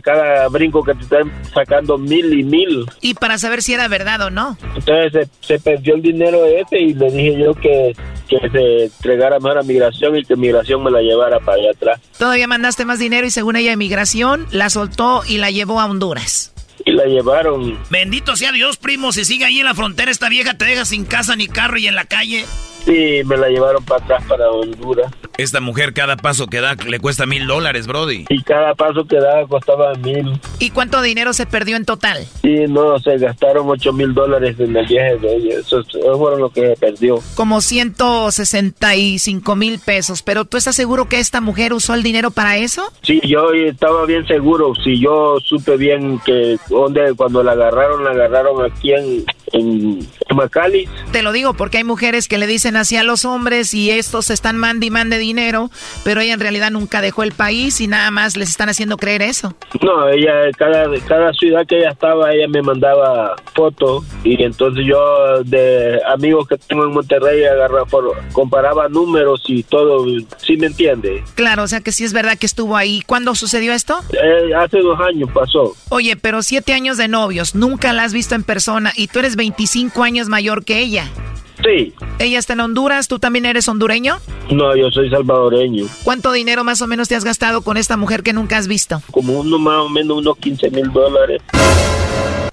cada 0.03 0.49
brinco 0.49 0.83
que 0.85 0.95
te 0.95 1.03
estén 1.03 1.33
sacando 1.53 1.99
mil 1.99 2.33
y 2.39 2.45
mil. 2.45 2.87
Y 3.01 3.15
para 3.15 3.39
saber 3.39 3.63
si 3.63 3.75
era 3.75 3.89
verdad 3.89 4.21
o 4.23 4.31
no. 4.31 4.57
Entonces 4.77 5.29
se, 5.41 5.47
se 5.47 5.59
perdió 5.59 5.95
el 5.97 6.03
dinero 6.03 6.45
ese 6.47 6.79
y 6.79 6.95
le 6.95 7.11
dije 7.11 7.39
yo 7.39 7.55
que, 7.55 7.97
que 8.29 8.51
se 8.51 8.85
entregara 8.85 9.39
mejor 9.41 9.59
a 9.59 9.63
migración 9.63 10.17
y 10.17 10.25
que 10.25 10.37
migración 10.37 10.85
me 10.85 10.91
la 10.91 11.01
llevara 11.01 11.41
para 11.41 11.59
allá 11.59 11.71
atrás. 11.71 12.01
Todavía 12.19 12.47
mandaste 12.47 12.85
más 12.85 12.99
dinero 12.99 13.27
y 13.27 13.31
según 13.31 13.57
ella 13.57 13.73
inmigración 13.73 14.47
la 14.53 14.71
soltó 14.71 15.23
y 15.27 15.39
la 15.39 15.51
llevó 15.51 15.81
a 15.81 15.87
Honduras. 15.87 16.53
Y 16.85 16.93
la 16.93 17.07
llevaron. 17.07 17.79
Bendito 17.91 18.37
sea 18.37 18.53
Dios, 18.53 18.77
primo. 18.77 19.11
Si 19.11 19.25
sigue 19.25 19.47
ahí 19.47 19.59
en 19.59 19.65
la 19.65 19.75
frontera, 19.75 20.11
esta 20.11 20.29
vieja 20.29 20.57
te 20.57 20.67
deja 20.67 20.85
sin 20.85 21.05
casa 21.05 21.35
ni 21.35 21.49
carro 21.49 21.79
y 21.79 21.89
en 21.89 21.95
la 21.95 22.05
calle. 22.05 22.45
Sí, 22.87 23.21
me 23.25 23.37
la 23.37 23.49
llevaron 23.49 23.85
para 23.85 24.05
atrás, 24.05 24.23
para 24.29 24.49
Honduras. 24.49 25.13
Esta 25.39 25.61
mujer 25.61 25.93
cada 25.93 26.17
paso 26.17 26.47
que 26.47 26.61
da 26.61 26.75
le 26.75 27.01
cuesta 27.01 27.27
mil 27.27 27.47
dólares, 27.47 27.89
Brody. 27.89 28.27
Y 28.29 28.43
cada 28.43 28.75
paso 28.75 29.05
que 29.05 29.17
daba 29.17 29.47
costaba 29.49 29.93
mil. 29.95 30.41
¿Y 30.61 30.71
cuánto 30.71 31.03
dinero 31.03 31.33
se 31.33 31.47
perdió 31.47 31.77
en 31.77 31.85
total? 31.85 32.25
Sí, 32.43 32.65
no, 32.69 32.99
se 33.01 33.19
gastaron 33.19 33.69
ocho 33.69 33.93
mil 33.93 34.15
dólares 34.15 34.57
en 34.61 34.75
el 34.77 34.87
viaje 34.87 35.19
de 35.19 35.37
ella. 35.37 35.59
Eso, 35.59 35.81
eso 35.81 36.17
fueron 36.17 36.41
lo 36.41 36.51
que 36.51 36.69
se 36.69 36.77
perdió. 36.77 37.19
Como 37.35 37.61
165 37.61 39.57
mil 39.57 39.79
pesos. 39.81 40.23
¿Pero 40.23 40.45
tú 40.45 40.57
estás 40.57 40.77
seguro 40.77 41.09
que 41.09 41.19
esta 41.19 41.41
mujer 41.41 41.73
usó 41.73 41.93
el 41.95 42.05
dinero 42.05 42.31
para 42.31 42.57
eso? 42.57 42.91
Sí, 43.03 43.21
yo 43.27 43.51
estaba 43.53 44.07
bien 44.07 44.27
seguro. 44.29 44.75
Si 44.77 45.01
yo 45.01 45.39
supe 45.45 45.77
bien 45.77 46.21
que 46.25 46.57
donde 46.69 47.15
cuando 47.15 47.43
la 47.43 47.53
agarraron, 47.53 48.05
la 48.05 48.13
agarraron 48.13 48.65
aquí 48.65 48.93
en, 48.93 49.25
en, 49.53 49.99
en 50.29 50.37
Macali. 50.37 50.89
Te 51.13 51.23
lo 51.23 51.33
digo 51.33 51.55
porque 51.55 51.79
hay 51.79 51.85
mujeres 51.85 52.29
que 52.29 52.39
le 52.39 52.47
dicen 52.47 52.76
así 52.77 52.97
a 52.97 53.03
los 53.03 53.25
hombres 53.25 53.75
y 53.75 53.91
estos 53.91 54.31
están 54.31 54.57
mande 54.57 54.87
y 54.87 54.91
mande 54.91 55.19
dinero, 55.19 55.71
pero 56.05 56.21
ella 56.21 56.35
en 56.35 56.41
realidad 56.41 56.71
nunca 56.71 57.01
dejó 57.01 57.23
el 57.23 57.33
país 57.33 57.81
y 57.81 57.87
nada 57.87 58.11
más 58.11 58.37
les 58.37 58.49
están 58.49 58.69
haciendo 58.69 58.97
creer 58.97 59.23
eso. 59.23 59.55
No, 59.83 60.09
ella, 60.09 60.33
cada, 60.57 60.87
cada 61.07 61.33
ciudad 61.33 61.67
que 61.67 61.79
ella 61.79 61.91
estaba, 61.91 62.33
ella 62.33 62.49
me 62.49 62.63
mandaba 62.63 63.37
fotos 63.55 64.05
y 64.25 64.43
entonces 64.43 64.85
yo 64.87 65.43
de 65.45 66.01
amigos 66.07 66.49
que 66.49 66.57
tengo 66.59 66.85
en 66.85 66.93
Monterrey 66.93 67.45
agarraba, 67.45 67.87
comparaba 68.33 68.89
números 68.89 69.43
y 69.47 69.63
todo, 69.63 70.07
¿sí 70.39 70.57
me 70.57 70.67
entiende? 70.67 71.23
Claro, 71.35 71.65
o 71.65 71.69
sea 71.69 71.81
que 71.81 71.93
sí 71.93 72.05
es 72.05 72.13
verdad 72.13 72.39
que 72.39 72.47
estuvo 72.47 72.77
ahí. 72.77 73.03
¿Cuándo 73.07 73.35
sucedió 73.35 73.73
esto? 73.73 73.99
Eh, 74.13 74.55
hace 74.55 74.79
dos 74.79 74.99
años 75.01 75.31
pasó. 75.33 75.75
Oye, 75.89 76.17
pero 76.17 76.43
siete 76.43 76.73
años 76.73 76.97
de 76.97 77.09
novios, 77.09 77.55
nunca 77.55 77.93
la 77.93 78.05
has 78.05 78.13
visto 78.13 78.35
en 78.35 78.43
persona 78.43 78.93
y 78.97 79.09
tú 79.09 79.21
eres 79.21 79.37
25 79.37 80.03
años 80.03 80.29
mayor 80.29 80.65
que 80.65 80.79
ella. 80.79 81.11
Sí. 81.65 81.95
¿Ella 82.19 82.39
está 82.39 82.53
en 82.53 82.61
Honduras? 82.61 83.09
¿Tú 83.09 83.19
también 83.19 83.47
eres 83.47 83.69
hondureño? 83.69 84.19
No, 84.51 84.77
yo 84.77 84.91
soy 84.91 85.11
salvadoreño. 85.11 85.87
¿Cuánto 86.05 86.33
dinero 86.33 86.65
más 86.65 86.83
o 86.83 86.87
menos 86.87 87.09
te 87.09 87.17
has 87.17 87.25
gastado 87.25 87.63
con 87.63 87.77
esta 87.77 87.97
mujer 87.97 88.23
que 88.23 88.33
nunca 88.33 88.59
has 88.59 88.69
visto? 88.69 89.03
Como 89.11 89.41
uno 89.41 89.59
más 89.59 89.79
o 89.79 89.89
menos 89.89 90.19
unos 90.19 90.37
15 90.39 90.71
mil 90.71 90.93
dólares. 90.93 91.43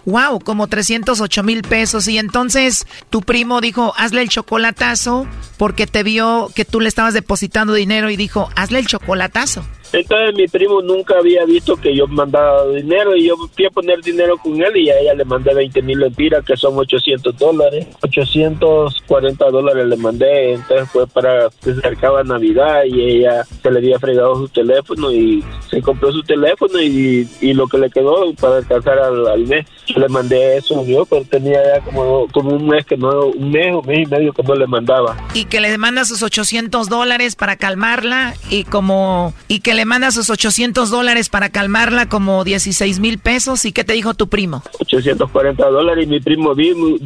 Wow, 0.05 0.39
como 0.39 0.67
308 0.67 1.43
mil 1.43 1.61
pesos. 1.61 2.07
Y 2.07 2.17
entonces 2.17 2.85
tu 3.09 3.21
primo 3.21 3.61
dijo, 3.61 3.93
hazle 3.97 4.21
el 4.21 4.29
chocolatazo 4.29 5.27
porque 5.57 5.87
te 5.87 6.03
vio 6.03 6.49
que 6.53 6.65
tú 6.65 6.81
le 6.81 6.89
estabas 6.89 7.13
depositando 7.13 7.73
dinero 7.73 8.09
y 8.09 8.17
dijo, 8.17 8.49
hazle 8.55 8.79
el 8.79 8.87
chocolatazo. 8.87 9.63
Entonces 9.93 10.35
mi 10.35 10.47
primo 10.47 10.81
nunca 10.81 11.19
había 11.19 11.45
visto 11.45 11.77
que 11.77 11.95
yo 11.95 12.07
mandaba 12.07 12.67
dinero 12.67 13.15
y 13.15 13.27
yo 13.27 13.35
fui 13.55 13.65
a 13.65 13.69
poner 13.69 14.01
dinero 14.01 14.37
con 14.37 14.61
él 14.61 14.75
y 14.75 14.89
a 14.89 14.99
ella 14.99 15.13
le 15.13 15.25
mandé 15.25 15.53
20 15.53 15.81
mil 15.83 15.99
lempiras 15.99 16.43
que 16.43 16.57
son 16.57 16.77
800 16.77 17.37
dólares. 17.37 17.87
840 18.01 19.49
dólares 19.49 19.85
le 19.87 19.97
mandé, 19.97 20.53
entonces 20.53 20.89
fue 20.89 21.07
para 21.07 21.49
que 21.63 21.73
se 21.73 21.79
acercaba 21.79 22.23
Navidad 22.23 22.83
y 22.85 23.01
ella 23.01 23.45
se 23.61 23.71
le 23.71 23.79
había 23.79 23.99
fregado 23.99 24.35
su 24.35 24.47
teléfono 24.49 25.11
y 25.11 25.43
se 25.69 25.81
compró 25.81 26.11
su 26.11 26.23
teléfono 26.23 26.81
y, 26.81 27.27
y 27.41 27.53
lo 27.53 27.67
que 27.67 27.77
le 27.77 27.89
quedó 27.89 28.33
para 28.33 28.57
alcanzar 28.57 28.99
al, 28.99 29.45
mes. 29.45 29.65
le 29.95 30.07
mandé 30.09 30.57
eso 30.57 30.83
yo, 30.85 31.05
pero 31.05 31.23
tenía 31.25 31.59
ya 31.63 31.81
como, 31.81 32.27
como 32.31 32.51
un 32.51 32.67
mes 32.67 32.85
que 32.85 32.97
no, 32.97 33.27
un 33.27 33.51
mes, 33.51 33.75
un 33.75 33.85
mes 33.85 34.07
y 34.07 34.09
medio 34.09 34.33
que 34.33 34.43
no 34.43 34.55
le 34.55 34.67
mandaba. 34.67 35.15
Y 35.33 35.45
que 35.45 35.59
le 35.59 35.77
manda 35.77 36.05
sus 36.05 36.23
800 36.23 36.89
dólares 36.89 37.35
para 37.35 37.55
calmarla 37.55 38.33
y 38.49 38.63
como, 38.63 39.33
y 39.47 39.59
que 39.59 39.73
le 39.73 39.82
manda 39.85 40.11
sus 40.11 40.29
800 40.29 40.89
dólares 40.89 41.29
para 41.29 41.49
calmarla 41.49 42.07
como 42.07 42.43
16 42.43 42.99
mil 42.99 43.17
pesos. 43.17 43.65
¿Y 43.65 43.71
qué 43.71 43.83
te 43.83 43.93
dijo 43.93 44.13
tu 44.13 44.29
primo? 44.29 44.63
840 44.79 45.65
dólares 45.69 46.05
y 46.05 46.09
mi 46.09 46.19
primo 46.19 46.55
vino, 46.55 46.97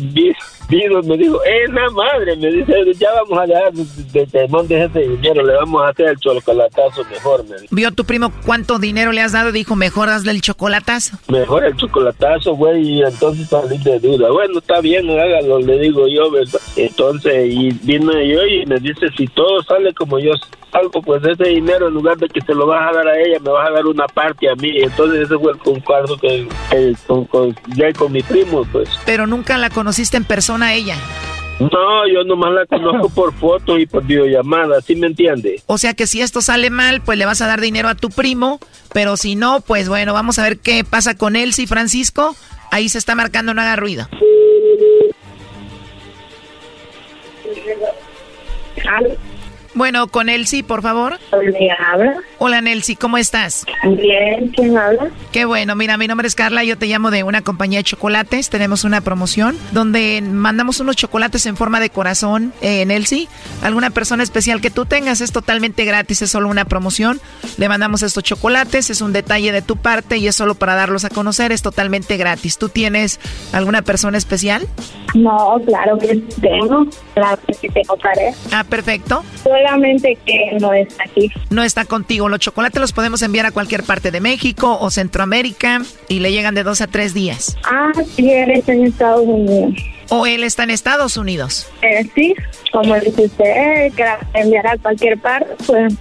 vino, 0.70 1.02
me 1.04 1.18
dijo, 1.18 1.44
¡eh, 1.44 1.68
la 1.72 1.90
madre! 1.92 2.36
Me 2.38 2.52
dice, 2.52 2.74
ya 3.00 3.10
vamos 3.14 3.40
a 3.40 3.46
dejar 3.46 3.74
de, 3.74 4.26
de, 4.26 4.86
ese 4.86 5.00
dinero, 5.00 5.46
le 5.46 5.54
vamos 5.54 5.84
a 5.84 5.90
hacer 5.90 6.10
el 6.10 6.18
chocolatazo 6.18 7.04
mejor. 7.06 7.46
Me 7.46 7.56
¿Vio 7.72 7.92
tu 7.92 8.06
primo 8.06 8.32
cuánto 8.46 8.80
dinero 8.80 9.12
le 9.12 9.22
has 9.22 9.32
dado? 9.32 9.52
Dijo, 9.52 9.76
mejor 9.76 10.10
hazle 10.10 10.32
el 10.32 10.42
chocolatazo. 10.42 11.18
Mejor 11.28 11.66
el 11.66 11.76
chocolatazo, 11.76 12.56
güey 12.56 12.78
y 12.88 13.02
entonces 13.04 13.48
salí 13.50 13.78
de 13.80 14.00
duda. 14.00 14.32
Bueno, 14.32 14.60
está 14.60 14.80
bien, 14.82 15.10
hágalo, 15.10 15.60
le 15.60 15.80
digo 15.80 16.08
yo, 16.08 16.32
¿verdad? 16.32 16.60
Entonces, 16.76 17.46
y 17.48 17.72
vine 17.84 18.28
yo 18.28 18.46
y 18.46 18.66
me 18.66 18.80
dice, 18.80 19.08
si 19.16 19.28
todo 19.28 19.62
sale 19.64 19.94
como 19.94 20.20
yo 20.20 20.34
salgo, 20.72 21.02
pues 21.02 21.24
ese 21.24 21.50
dinero, 21.50 21.88
en 21.88 21.94
lugar 21.94 22.18
de 22.18 22.28
que 22.28 22.42
se 22.42 22.54
lo 22.54 22.68
vas 22.68 22.90
a 22.90 22.96
dar 22.96 23.08
a 23.08 23.20
ella, 23.20 23.40
me 23.40 23.50
vas 23.52 23.70
a 23.70 23.74
dar 23.74 23.86
una 23.86 24.08
parte 24.08 24.50
a 24.50 24.56
mí. 24.56 24.72
Entonces 24.82 25.24
ese 25.24 25.38
fue 25.38 25.52
el 25.52 25.58
concuerdo 25.60 26.18
que, 26.18 26.48
con, 27.08 27.26
con, 27.26 27.56
ya 27.76 27.92
con 27.94 28.12
mi 28.12 28.22
primo, 28.22 28.66
pues. 28.72 28.90
Pero 29.06 29.28
nunca 29.28 29.58
la 29.58 29.70
conociste 29.70 30.18
en 30.18 30.26
persona 30.26 30.57
a 30.64 30.74
ella. 30.74 30.96
No, 31.60 32.08
yo 32.08 32.24
nomás 32.24 32.52
la 32.54 32.66
conozco 32.68 33.10
por 33.10 33.34
foto 33.34 33.80
y 33.80 33.88
por 33.88 34.04
videollamada, 34.04 34.80
¿sí 34.82 34.96
me 34.96 35.08
entiende? 35.08 35.62
O 35.66 35.80
sea 35.80 35.96
que 35.96 36.06
si 36.06 36.22
esto 36.22 36.42
sale 36.42 36.70
mal, 36.70 37.02
pues 37.02 37.18
le 37.18 37.26
vas 37.26 37.42
a 37.42 37.48
dar 37.48 37.62
dinero 37.62 37.90
a 37.90 37.96
tu 37.96 38.10
primo, 38.10 38.60
pero 38.94 39.18
si 39.18 39.36
no, 39.36 39.62
pues 39.62 39.90
bueno, 39.90 40.14
vamos 40.14 40.38
a 40.38 40.44
ver 40.44 40.60
qué 40.60 40.84
pasa 40.84 41.16
con 41.18 41.36
él, 41.36 41.54
sí, 41.54 41.66
Francisco. 41.66 42.36
Ahí 42.70 42.90
se 42.90 43.00
está 43.00 43.16
marcando, 43.16 43.54
no 43.54 43.62
haga 43.62 43.76
ruido. 43.76 44.08
Bueno, 49.78 50.08
con 50.08 50.28
Elsie, 50.28 50.64
por 50.64 50.82
favor. 50.82 51.20
habla? 51.70 52.16
Hola, 52.40 52.62
Nelsie, 52.62 52.96
¿cómo 52.96 53.20
estás? 53.20 53.64
Bien, 53.84 54.48
¿quién 54.56 54.76
habla? 54.76 55.12
Qué 55.32 55.46
bueno, 55.46 55.76
mira, 55.76 55.98
mi 55.98 56.08
nombre 56.08 56.28
es 56.28 56.34
Carla, 56.34 56.64
yo 56.64 56.80
te 56.80 56.88
llamo 56.88 57.12
de 57.12 57.22
una 57.22 57.44
compañía 57.44 57.78
de 57.78 57.84
chocolates. 57.84 58.50
Tenemos 58.50 58.86
una 58.86 59.02
promoción 59.02 59.56
donde 59.74 60.24
mandamos 60.24 60.80
unos 60.80 60.96
chocolates 60.96 61.46
en 61.46 61.58
forma 61.58 61.80
de 61.80 61.92
corazón, 61.92 62.54
eh, 62.62 62.82
en 62.82 62.90
Elsie. 62.90 63.28
Alguna 63.62 63.92
persona 63.92 64.24
especial 64.24 64.62
que 64.62 64.72
tú 64.72 64.88
tengas 64.88 65.22
es 65.22 65.32
totalmente 65.32 65.86
gratis, 65.86 66.24
es 66.24 66.32
solo 66.32 66.50
una 66.50 66.66
promoción. 66.66 67.22
Le 67.58 67.70
mandamos 67.70 68.02
estos 68.02 68.24
chocolates, 68.24 68.90
es 68.90 69.02
un 69.02 69.14
detalle 69.14 69.52
de 69.52 69.62
tu 69.62 69.78
parte 69.78 70.18
y 70.18 70.28
es 70.28 70.36
solo 70.36 70.56
para 70.56 70.74
darlos 70.74 71.06
a 71.06 71.10
conocer, 71.10 71.52
es 71.52 71.62
totalmente 71.62 72.18
gratis. 72.18 72.58
¿Tú 72.58 72.70
tienes 72.70 73.20
alguna 73.54 73.84
persona 73.84 74.18
especial? 74.18 74.68
No, 75.14 75.60
claro 75.66 75.98
que 75.98 76.16
tengo, 76.42 76.86
claro 77.14 77.40
que 77.46 77.54
sí 77.54 77.68
tengo 77.70 77.98
pareja. 77.98 78.38
Ah, 78.52 78.64
perfecto 78.64 79.24
que 80.26 80.58
no 80.60 80.74
está 80.74 81.04
aquí. 81.04 81.32
No 81.50 81.64
está 81.64 81.86
contigo. 81.86 82.30
Los 82.30 82.40
chocolates 82.40 82.80
los 82.80 82.94
podemos 82.94 83.22
enviar 83.22 83.46
a 83.46 83.52
cualquier 83.52 83.84
parte 83.84 84.12
de 84.12 84.22
México 84.22 84.78
o 84.80 84.90
Centroamérica 84.90 85.82
y 86.08 86.20
le 86.20 86.32
llegan 86.32 86.56
de 86.56 86.64
dos 86.64 86.82
a 86.82 86.88
tres 86.88 87.14
días. 87.14 87.58
Ah, 87.64 87.92
sí, 88.16 88.32
él 88.32 88.52
está 88.52 88.74
en 88.74 88.86
Estados 88.86 89.26
Unidos. 89.26 89.74
¿O 90.10 90.26
él 90.26 90.44
está 90.44 90.64
en 90.64 90.70
Estados 90.70 91.18
Unidos? 91.18 91.68
Eh, 91.82 92.10
sí, 92.16 92.34
como 92.72 92.96
dice 92.96 93.26
usted, 93.26 93.92
que 93.94 94.06
enviará 94.34 94.74
a 94.74 94.78
cualquier 94.78 95.20
parte, 95.20 95.50
pues 95.66 95.94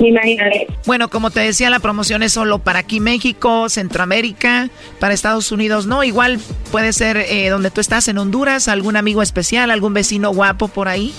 me 0.00 0.08
imaginaré. 0.08 0.66
Bueno, 0.86 1.08
como 1.08 1.30
te 1.30 1.40
decía, 1.40 1.70
la 1.70 1.80
promoción 1.80 2.22
es 2.22 2.32
solo 2.32 2.58
para 2.58 2.80
aquí 2.80 3.00
México, 3.00 3.68
Centroamérica, 3.68 4.70
para 4.98 5.14
Estados 5.14 5.52
Unidos, 5.52 5.86
¿no? 5.86 6.04
Igual 6.04 6.38
puede 6.70 6.92
ser 6.92 7.16
eh, 7.16 7.48
donde 7.48 7.70
tú 7.70 7.80
estás, 7.80 8.08
en 8.08 8.18
Honduras, 8.18 8.68
algún 8.68 8.96
amigo 8.96 9.22
especial, 9.22 9.70
algún 9.70 9.94
vecino 9.94 10.32
guapo 10.32 10.68
por 10.68 10.88
ahí. 10.88 11.14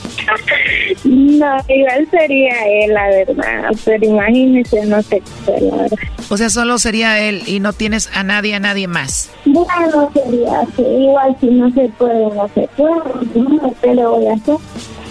No, 1.03 1.57
igual 1.67 2.07
sería 2.11 2.55
él, 2.67 2.93
la 2.93 3.07
verdad. 3.07 3.71
Pero 3.85 4.05
imagínese, 4.05 4.85
no 4.85 5.01
sé 5.01 5.21
qué 5.45 5.61
la 5.61 5.75
verdad. 5.77 5.99
O 6.29 6.37
sea, 6.37 6.49
solo 6.49 6.77
sería 6.77 7.19
él 7.19 7.43
y 7.47 7.59
no 7.59 7.73
tienes 7.73 8.09
a 8.13 8.23
nadie, 8.23 8.55
a 8.55 8.59
nadie 8.59 8.87
más. 8.87 9.31
Bueno, 9.45 10.11
sería 10.13 10.61
así. 10.61 10.81
Igual 10.81 11.35
si 11.39 11.47
no 11.47 11.71
se 11.71 11.89
puede, 11.97 12.35
no 12.35 12.49
se 12.53 12.67
puede. 12.75 12.95
No 13.35 13.93
le 13.93 14.05
voy 14.05 14.27
a 14.27 14.33
hacer. 14.33 14.57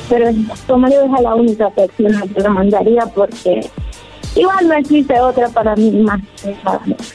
Pero 0.09 0.31
yo 0.31 0.77
es 0.77 1.23
la 1.23 1.35
única 1.35 1.71
persona 1.71 2.23
que 2.35 2.41
lo 2.41 2.51
mandaría 2.51 3.05
porque 3.15 3.61
Igual 4.35 4.69
no 4.69 4.75
existe 4.75 5.19
otra 5.21 5.49
para 5.49 5.75
mí 5.75 5.91
más. 5.91 6.21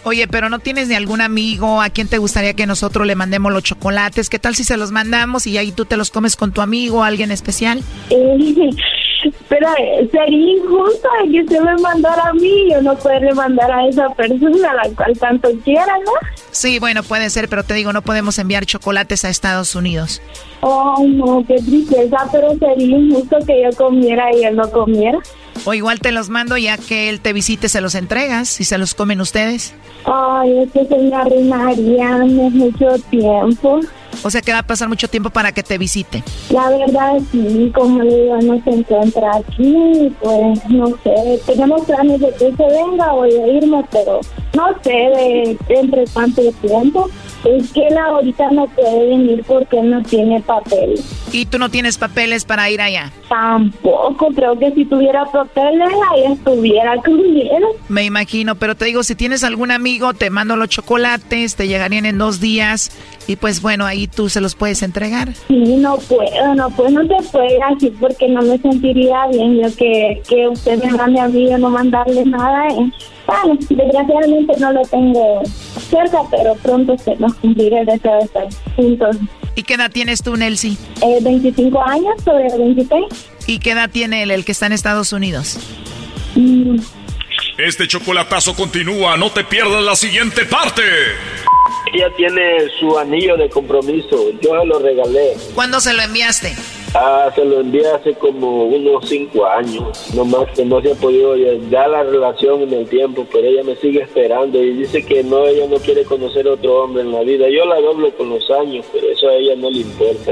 Oye, 0.04 0.28
pero 0.28 0.50
no 0.50 0.60
tienes 0.60 0.90
ni 0.90 0.96
algún 0.96 1.22
amigo 1.22 1.82
a 1.82 1.90
quien 1.90 2.08
te 2.08 2.18
gustaría 2.18 2.54
que 2.54 2.66
nosotros 2.66 3.08
le 3.08 3.16
mandemos 3.16 3.54
los 3.54 3.64
chocolates. 3.64 4.30
¿Qué 4.30 4.40
tal 4.40 4.56
si 4.56 4.64
se 4.64 4.78
los 4.78 4.92
mandamos 4.92 5.48
y 5.48 5.58
ahí 5.58 5.72
tú 5.72 5.86
te 5.86 5.96
los 5.96 6.12
comes 6.12 6.36
con 6.36 6.52
tu 6.52 6.62
amigo, 6.62 7.04
alguien 7.04 7.32
especial? 7.32 7.82
Eh, 8.10 8.70
pero 9.50 9.68
eh, 9.78 10.10
sería 10.12 10.54
injusto 10.58 11.10
que 11.32 11.42
usted 11.42 11.60
me 11.62 11.76
mandara 11.78 12.30
a 12.30 12.34
mí, 12.34 12.72
yo 12.72 12.82
no 12.82 12.96
puedo 12.96 13.36
mandar 13.36 13.72
a 13.72 13.88
esa 13.88 14.10
persona 14.10 14.72
a 14.72 14.88
la 14.88 14.96
cual 14.96 15.18
tanto 15.18 15.50
quiera, 15.64 15.94
¿no? 16.06 16.12
Sí, 16.52 16.80
bueno, 16.80 17.04
puede 17.04 17.30
ser, 17.30 17.50
pero 17.50 17.64
te 17.64 17.74
digo, 17.74 17.94
no 17.94 18.02
podemos 18.02 18.38
enviar 18.40 18.66
chocolates 18.66 19.26
a 19.26 19.30
Estados 19.30 19.76
Unidos. 19.76 20.22
Oh, 20.62 21.04
no, 21.06 21.44
qué 21.48 21.56
tristeza, 21.56 22.18
pero 22.32 22.56
sería 22.58 22.98
injusto 22.98 23.38
que 23.46 23.64
yo 23.64 23.76
comiera 23.76 24.26
y 24.36 24.44
él 24.44 24.56
no 24.56 24.70
comiera. 24.70 25.20
O 25.66 25.74
igual 25.74 26.00
te 26.00 26.12
los 26.12 26.30
mando 26.30 26.58
ya 26.58 26.78
que 26.78 27.10
él 27.10 27.22
te 27.22 27.34
visite, 27.34 27.70
se 27.70 27.82
los 27.82 27.96
entregas 27.96 28.60
y 28.60 28.66
se 28.66 28.78
los 28.78 28.94
comen 28.96 29.22
ustedes. 29.22 29.74
Ay, 30.06 30.60
es 30.60 30.72
que 30.72 30.86
se 30.86 30.98
me 30.98 31.16
arruinaría 31.16 32.18
mucho 32.18 32.96
tiempo. 33.10 33.80
O 34.22 34.30
sea 34.30 34.42
que 34.42 34.52
va 34.52 34.60
a 34.60 34.64
pasar 34.64 34.88
mucho 34.90 35.08
tiempo 35.08 35.30
para 35.30 35.52
que 35.52 35.64
te 35.64 35.78
visite. 35.78 36.24
La 36.50 36.70
verdad 36.70 37.20
sí, 37.32 37.72
como 37.74 38.04
le 38.04 38.24
digo, 38.24 38.38
no 38.42 38.64
se 38.64 38.70
encuentra 38.70 39.38
aquí, 39.38 40.14
pues 40.22 40.70
no 40.70 40.88
sé, 41.04 41.42
tenemos 41.46 41.86
planes 41.86 42.20
de 42.20 42.30
que 42.32 42.56
se 42.56 42.64
venga 42.64 43.14
o 43.14 43.24
de 43.24 43.54
irme, 43.54 43.84
pero 43.92 44.20
no 44.54 44.68
sé 44.84 44.92
de 44.92 45.58
entre 45.70 46.06
cuánto 46.14 46.42
tiempo. 46.62 47.10
Es 47.44 47.74
que 47.74 47.88
él 47.88 47.98
ahorita 47.98 48.52
no 48.52 48.68
puede 48.68 49.10
venir 49.10 49.44
porque 49.46 49.82
no 49.82 50.02
tiene 50.04 50.40
papeles. 50.42 51.04
¿Y 51.34 51.46
tú 51.46 51.60
no 51.60 51.70
tienes 51.70 51.98
papeles 51.98 52.46
para 52.46 52.70
ir 52.70 52.80
allá? 52.80 53.12
Tampoco, 53.28 54.30
creo 54.34 54.58
que 54.58 54.72
si 54.72 54.86
tuviera 54.86 55.26
papeles 55.26 55.90
ahí 56.12 56.32
estuviera 56.32 56.96
conmigo. 57.06 57.76
Me 57.90 58.06
imagino, 58.06 58.56
pero 58.56 58.76
te 58.76 58.86
digo, 58.86 59.04
si 59.04 59.16
tienes 59.16 59.44
algún 59.44 59.72
amigo, 59.72 60.14
te 60.14 60.30
mando 60.30 60.56
los 60.56 60.70
chocolates, 60.70 61.56
te 61.56 61.68
llegarían 61.68 62.06
en 62.06 62.18
dos 62.18 62.40
días 62.40 62.92
y 63.28 63.36
pues 63.36 63.62
bueno, 63.62 63.86
ahí 63.86 64.03
tú 64.08 64.30
se 64.30 64.42
los 64.42 64.56
puedes 64.56 64.84
entregar. 64.84 65.34
Sí, 65.48 65.76
no 65.78 65.98
puedo, 65.98 66.56
no 66.56 66.70
puedo, 66.70 66.90
no 66.90 67.08
te 67.08 67.24
puedo 67.32 67.64
así 67.66 67.90
porque 68.00 68.28
no 68.28 68.42
me 68.42 68.58
sentiría 68.60 69.28
bien 69.28 69.62
yo 69.62 69.76
que, 69.76 70.22
que 70.28 70.48
usted 70.48 70.84
me 70.84 70.92
mande 70.92 71.20
a 71.20 71.28
mí 71.28 71.50
y 71.50 71.54
no 71.54 71.70
mandarle 71.70 72.26
nada. 72.26 72.68
Eh. 72.70 72.92
Bueno, 73.26 73.58
desgraciadamente 73.70 74.54
no 74.60 74.72
lo 74.74 74.82
tengo 74.84 75.42
cerca, 75.90 76.20
pero 76.30 76.56
pronto 76.56 76.98
se 76.98 77.16
nos 77.16 77.34
cumplirá 77.36 77.82
el 77.82 77.86
deseo 77.86 78.14
de 78.16 78.24
estar 78.24 78.48
juntos. 78.76 79.18
¿Y 79.56 79.64
qué 79.64 79.76
edad 79.76 79.92
tienes 79.92 80.24
tú, 80.24 80.36
Nelsie? 80.36 80.78
Eh, 81.02 81.20
25 81.22 81.82
años, 81.84 82.16
sobre 82.24 82.58
26. 82.58 83.06
¿Y 83.48 83.60
qué 83.60 83.72
edad 83.72 83.90
tiene 83.90 84.24
él, 84.24 84.32
el 84.32 84.46
que 84.46 84.52
está 84.52 84.66
en 84.66 84.74
Estados 84.74 85.14
Unidos? 85.14 85.60
Mm. 86.36 86.78
Este 87.58 87.88
chocolatazo 87.88 88.56
continúa, 88.56 89.16
no 89.16 89.32
te 89.32 89.44
pierdas 89.44 89.84
la 89.84 89.96
siguiente 89.96 90.44
parte. 90.44 90.82
Ella 91.94 92.10
tiene 92.18 92.68
su 92.80 92.98
anillo 92.98 93.38
de 93.38 93.48
compromiso, 93.48 94.32
yo 94.42 94.60
se 94.60 94.66
lo 94.66 94.80
regalé. 94.80 95.34
¿Cuándo 95.54 95.80
se 95.80 95.94
lo 95.94 96.02
enviaste? 96.02 96.56
Ah, 96.96 97.32
se 97.36 97.46
lo 97.46 97.60
envié 97.60 97.88
hace 97.88 98.16
como 98.16 98.66
unos 98.66 99.08
cinco 99.08 99.46
años, 99.46 100.14
nomás 100.16 100.50
que 100.56 100.66
no 100.66 100.82
se 100.82 100.94
ha 100.94 100.96
podido 100.96 101.36
dar 101.70 101.92
la 101.92 102.02
relación 102.04 102.64
en 102.64 102.74
el 102.74 102.88
tiempo, 102.88 103.28
pero 103.32 103.48
ella 103.48 103.64
me 103.64 103.76
sigue 103.76 104.02
esperando 104.02 104.62
y 104.62 104.74
dice 104.74 105.06
que 105.06 105.24
no, 105.24 105.46
ella 105.46 105.68
no 105.68 105.78
quiere 105.78 106.06
conocer 106.06 106.48
otro 106.48 106.84
hombre 106.84 107.04
en 107.04 107.12
la 107.12 107.22
vida. 107.22 107.48
Yo 107.50 107.66
la 107.66 107.80
doblo 107.82 108.12
con 108.16 108.30
los 108.30 108.50
años, 108.50 108.84
pero 108.92 109.12
eso 109.12 109.30
a 109.30 109.34
ella 109.36 109.56
no 109.58 109.70
le 109.70 109.82
importa. 109.82 110.32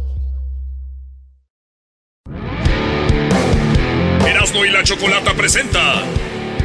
Erasmo 4.25 4.65
y 4.65 4.69
la 4.69 4.83
Chocolata 4.83 5.33
presenta 5.33 6.03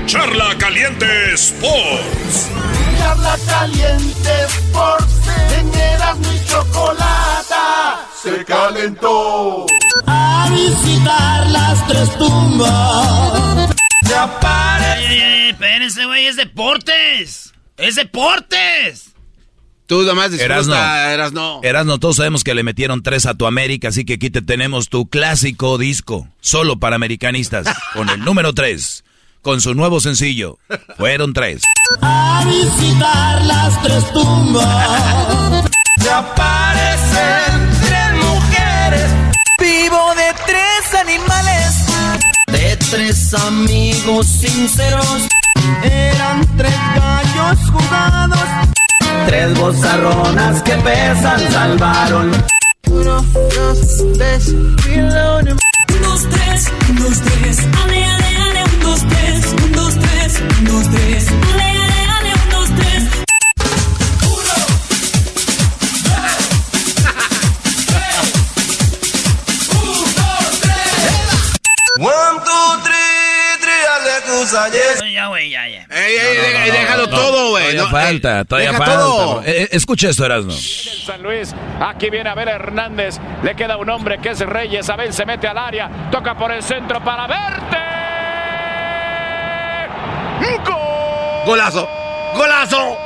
Charla 0.07 0.57
Caliente 0.59 1.07
Sports. 1.35 2.51
Charla 2.99 3.37
Caliente 3.47 4.31
Sports. 4.45 5.15
En 5.59 5.75
Erasmo 5.75 6.33
y 6.33 6.49
Chocolata. 6.49 8.07
Se 8.23 8.45
calentó. 8.45 9.67
A 10.07 10.49
visitar 10.51 11.47
las 11.49 11.87
tres 11.87 12.19
tumbas. 12.19 13.75
Ya 14.03 14.39
pare. 14.41 14.85
Ay, 14.85 15.07
ay, 15.07 15.21
ay, 15.21 15.49
espérense, 15.51 16.05
güey, 16.05 16.27
es 16.27 16.37
deportes. 16.37 17.53
Es 17.77 17.95
deportes. 17.97 19.16
Tú 19.87 20.03
nomás 20.03 20.32
disfruta, 20.32 21.12
Erasno. 21.12 21.61
Erasno, 21.62 21.99
todos 21.99 22.16
sabemos 22.16 22.43
que 22.43 22.55
le 22.55 22.64
metieron 22.64 23.03
tres 23.03 23.24
a 23.24 23.34
tu 23.34 23.47
América, 23.47 23.89
así 23.89 24.05
que 24.05 24.14
aquí 24.14 24.30
te 24.30 24.43
tenemos 24.43 24.89
tu 24.89 25.09
clásico 25.09 25.78
disco, 25.78 26.28
solo 26.41 26.78
para 26.80 26.97
americanistas, 26.97 27.66
con 27.95 28.09
el 28.11 28.20
número 28.20 28.53
tres, 28.53 29.05
con 29.43 29.61
su 29.61 29.74
nuevo 29.74 30.01
sencillo. 30.01 30.59
Fueron 30.97 31.32
tres. 31.32 31.62
A 32.01 32.45
visitar 32.45 33.45
las 33.45 33.80
tres 33.82 34.12
tumbas. 34.12 35.64
Se 36.03 36.11
aparecen 36.11 37.70
tres 37.80 38.12
mujeres. 38.24 39.11
Vivo 39.61 40.14
de 40.16 40.34
tres 40.47 41.01
animales. 41.01 41.87
De 42.49 42.76
tres 42.91 43.34
amigos 43.34 44.26
sinceros. 44.26 45.28
Eran 45.84 46.57
tres 46.57 46.74
gallos 46.97 47.70
jugados. 47.70 48.76
Tres 49.27 49.59
bozarronas 49.59 50.62
que 50.62 50.73
pesan 50.77 51.53
salvaron. 51.53 52.31
Uno, 52.91 53.23
dos, 53.33 53.79
tres. 54.17 54.49
Un, 54.49 54.77
dos, 56.03 56.29
tres, 56.31 56.73
un, 56.89 56.97
dos, 56.97 57.21
tres. 57.21 57.59
Ale, 57.83 58.05
ale, 58.05 58.37
ale, 58.37 58.64
un, 58.64 58.81
dos, 58.81 59.01
tres. 59.09 59.55
Un, 59.64 59.73
dos, 59.73 59.95
tres, 59.95 60.41
un, 60.59 60.64
dos, 60.64 60.91
tres. 60.91 61.29
Ale, 61.53 61.62
ale, 61.62 61.99
ale, 62.19 62.33
un, 62.35 62.49
dos, 62.51 62.69
tres. 62.77 63.03
One, 71.99 72.36
Oye, 74.55 75.13
Ya, 75.13 75.27
güey, 75.29 75.51
ya, 75.51 75.69
ya. 75.69 75.87
Ey, 75.91 76.15
ey, 76.17 76.37
deja- 76.37 76.79
déjalo 76.79 77.09
todo, 77.09 77.51
güey. 77.51 77.65
Todavía 77.77 77.83
No, 77.83 77.91
falta, 77.91 78.41
eh, 78.41 78.45
todavía 78.45 78.71
deja 78.73 78.79
falta. 78.85 79.01
todo. 79.01 79.43
Eh, 79.43 79.63
eh, 79.63 79.69
escucha 79.73 80.09
esto. 80.09 80.25
San 81.07 81.23
Luis. 81.23 81.55
Aquí 81.81 82.11
viene 82.11 82.31
Abel 82.31 82.49
Hernández. 82.49 83.19
Le 83.43 83.55
queda 83.57 83.77
un 83.77 83.89
hombre 83.91 84.19
que 84.21 84.31
es 84.31 84.41
Reyes. 84.41 84.89
Abel 84.89 85.13
se 85.13 85.25
mete 85.27 85.49
al 85.49 85.59
área. 85.59 85.91
Toca 86.11 86.35
por 86.37 86.53
el 86.53 86.63
centro 86.63 87.03
para 87.03 87.27
verte. 87.27 87.77
Golazo. 91.47 91.89
Golazo. 92.35 92.99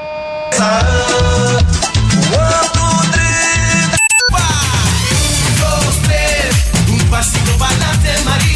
Un 6.88 6.98
pasito 7.10 7.56
para 7.58 7.70
adelante, 7.74 8.10
María. 8.24 8.49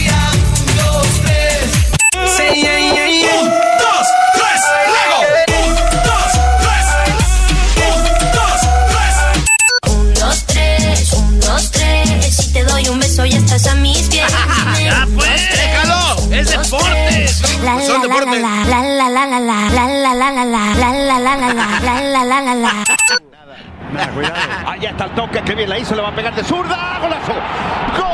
Allá 24.66 24.90
está 24.90 25.04
el 25.04 25.10
toque. 25.14 25.42
Que 25.42 25.54
bien 25.54 25.70
la 25.70 25.78
hizo. 25.78 25.94
Le 25.94 26.02
va 26.02 26.08
a 26.08 26.14
pegar 26.14 26.34
de 26.34 26.42
zurda. 26.42 26.98
Golazo. 27.00 28.13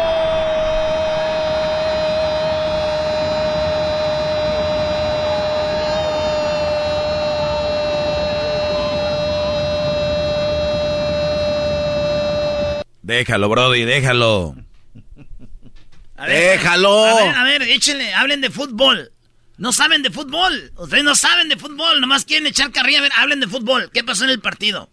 Déjalo, 13.11 13.49
Brody, 13.49 13.85
déjalo. 13.85 14.55
A 16.17 16.27
ver, 16.27 16.59
Déjalo. 16.61 17.07
A 17.07 17.15
ver, 17.17 17.35
a 17.35 17.45
ver, 17.45 17.63
échenle, 17.63 18.15
hablen 18.15 18.41
de 18.41 18.51
fútbol. 18.51 19.11
No 19.59 19.73
saben 19.73 20.03
de 20.03 20.11
fútbol. 20.11 20.73
Ustedes 20.79 21.03
no 21.03 21.17
saben 21.17 21.49
de 21.49 21.57
fútbol. 21.57 22.01
Nomás 22.01 22.25
quieren 22.25 22.47
echar 22.47 22.71
carrilla. 22.71 23.01
A 23.01 23.03
ver, 23.03 23.13
hablen 23.17 23.41
de 23.41 23.49
fútbol. 23.49 23.91
¿Qué 23.93 24.05
pasó 24.05 24.23
en 24.23 24.31
el 24.31 24.39
partido? 24.39 24.91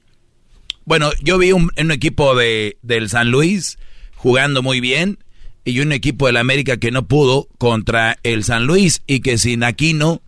Bueno, 0.84 1.12
yo 1.22 1.38
vi 1.38 1.52
un, 1.52 1.70
un 1.78 1.92
equipo 1.92 2.36
de, 2.36 2.80
del 2.82 3.08
San 3.08 3.30
Luis 3.30 3.78
jugando 4.16 4.64
muy 4.64 4.80
bien 4.80 5.20
y 5.64 5.80
un 5.82 5.92
equipo 5.92 6.26
del 6.26 6.38
América 6.38 6.78
que 6.78 6.90
no 6.90 7.08
pudo 7.08 7.48
contra 7.60 8.18
el 8.24 8.44
San 8.44 8.66
Luis 8.66 9.04
y 9.06 9.20
que 9.20 9.38
sin 9.38 9.64
Aquino 9.64 10.24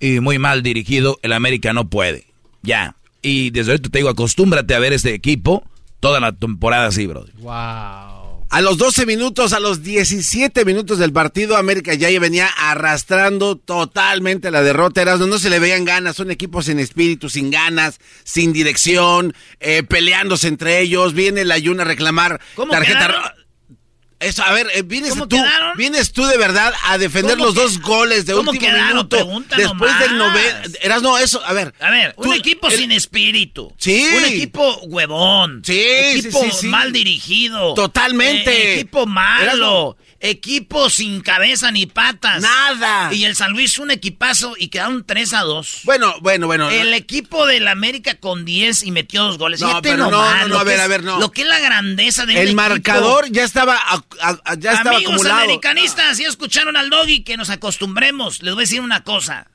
y 0.00 0.20
muy 0.20 0.38
mal 0.38 0.62
dirigido, 0.62 1.18
el 1.22 1.34
América 1.34 1.74
no 1.74 1.90
puede. 1.90 2.24
Ya. 2.62 2.96
Y 3.20 3.50
desde 3.50 3.72
ahorita 3.72 3.90
te 3.90 3.98
digo, 3.98 4.08
acostúmbrate 4.08 4.74
a 4.74 4.78
ver 4.78 4.94
este 4.94 5.12
equipo 5.12 5.62
toda 6.04 6.20
la 6.20 6.32
temporada 6.32 6.88
así, 6.88 7.06
bro. 7.06 7.24
A 8.50 8.60
los 8.60 8.76
12 8.76 9.06
minutos, 9.06 9.54
a 9.54 9.58
los 9.58 9.82
17 9.82 10.66
minutos 10.66 10.98
del 10.98 11.14
partido, 11.14 11.56
América 11.56 11.94
ya 11.94 12.08
venía 12.20 12.46
arrastrando 12.46 13.56
totalmente 13.56 14.50
la 14.50 14.62
derrota. 14.62 15.00
Erasmo, 15.00 15.26
no 15.26 15.38
se 15.38 15.48
le 15.48 15.58
veían 15.60 15.86
ganas, 15.86 16.16
son 16.16 16.30
equipos 16.30 16.66
sin 16.66 16.78
espíritu, 16.78 17.30
sin 17.30 17.50
ganas, 17.50 18.00
sin 18.22 18.52
dirección, 18.52 19.32
eh, 19.60 19.82
peleándose 19.82 20.48
entre 20.48 20.80
ellos. 20.80 21.14
Viene 21.14 21.46
la 21.46 21.56
Yuna 21.56 21.84
a 21.84 21.86
reclamar 21.86 22.38
¿Cómo 22.54 22.70
tarjeta. 22.70 22.98
quedaron? 22.98 23.43
Eso, 24.20 24.42
a 24.42 24.52
ver, 24.52 24.68
eh, 24.72 24.82
vienes 24.82 25.10
¿Cómo 25.10 25.28
tú, 25.28 25.36
quedaron? 25.36 25.76
vienes 25.76 26.12
tú 26.12 26.24
de 26.24 26.38
verdad 26.38 26.72
a 26.84 26.96
defender 26.98 27.32
¿Cómo 27.36 27.46
los 27.46 27.54
dos 27.54 27.80
goles 27.80 28.24
de 28.24 28.34
último 28.34 28.58
quedaron? 28.58 28.88
minuto. 28.88 29.16
Después 29.56 29.98
del 29.98 30.16
noveno. 30.16 30.58
Erasmo, 30.80 31.18
eso, 31.18 31.44
a 31.44 31.52
ver. 31.52 31.74
A 31.80 31.90
ver, 31.90 32.14
un 32.16 32.32
equipo 32.32 32.68
el- 32.68 32.78
sin 32.78 32.92
espíritu. 32.92 33.74
Sí. 33.76 34.06
Un 34.16 34.24
equipo 34.24 34.78
huevón. 34.84 35.62
Sí, 35.64 35.78
Equipo 35.78 36.40
sí, 36.42 36.50
sí, 36.52 36.56
sí. 36.62 36.66
mal 36.68 36.92
dirigido. 36.92 37.74
Totalmente. 37.74 38.50
Eh, 38.50 38.74
equipo 38.80 39.04
malo. 39.06 39.96
Equipo 40.20 40.88
sin 40.88 41.20
cabeza 41.20 41.70
ni 41.70 41.86
patas. 41.86 42.40
Nada. 42.42 43.12
Y 43.12 43.24
el 43.24 43.36
San 43.36 43.52
Luis 43.52 43.78
un 43.78 43.90
equipazo 43.90 44.54
y 44.58 44.68
quedaron 44.68 45.04
3 45.04 45.32
a 45.34 45.40
2. 45.42 45.80
Bueno, 45.84 46.14
bueno, 46.20 46.46
bueno. 46.46 46.70
El 46.70 46.94
equipo 46.94 47.46
del 47.46 47.68
América 47.68 48.14
con 48.14 48.44
10 48.44 48.84
y 48.84 48.90
metió 48.90 49.24
dos 49.24 49.36
goles. 49.38 49.60
No, 49.60 49.68
Fíjate 49.68 49.90
pero 49.90 50.04
no, 50.04 50.10
nomás 50.12 50.42
no, 50.42 50.54
no, 50.54 50.58
a 50.60 50.64
ver, 50.64 50.76
es- 50.76 50.80
a 50.80 50.86
ver, 50.86 51.02
no. 51.04 51.18
Lo 51.20 51.30
que 51.30 51.42
es 51.42 51.48
la 51.48 51.58
grandeza 51.58 52.24
de 52.26 52.32
un 52.32 52.38
El 52.38 52.44
equipo. 52.48 52.62
marcador 52.62 53.26
ya 53.30 53.44
estaba, 53.44 53.76
a- 53.76 54.02
a- 54.20 54.54
ya 54.54 54.72
estaba 54.72 54.96
Amigos 54.96 55.14
acumulado. 55.14 55.40
americanistas, 55.42 56.18
ya 56.18 56.28
escucharon 56.28 56.76
al 56.76 56.88
doggy 56.90 57.22
que 57.22 57.36
nos 57.36 57.50
acostumbremos. 57.50 58.42
Les 58.42 58.54
voy 58.54 58.62
a 58.62 58.66
decir 58.66 58.80
una 58.80 59.04
cosa. 59.04 59.50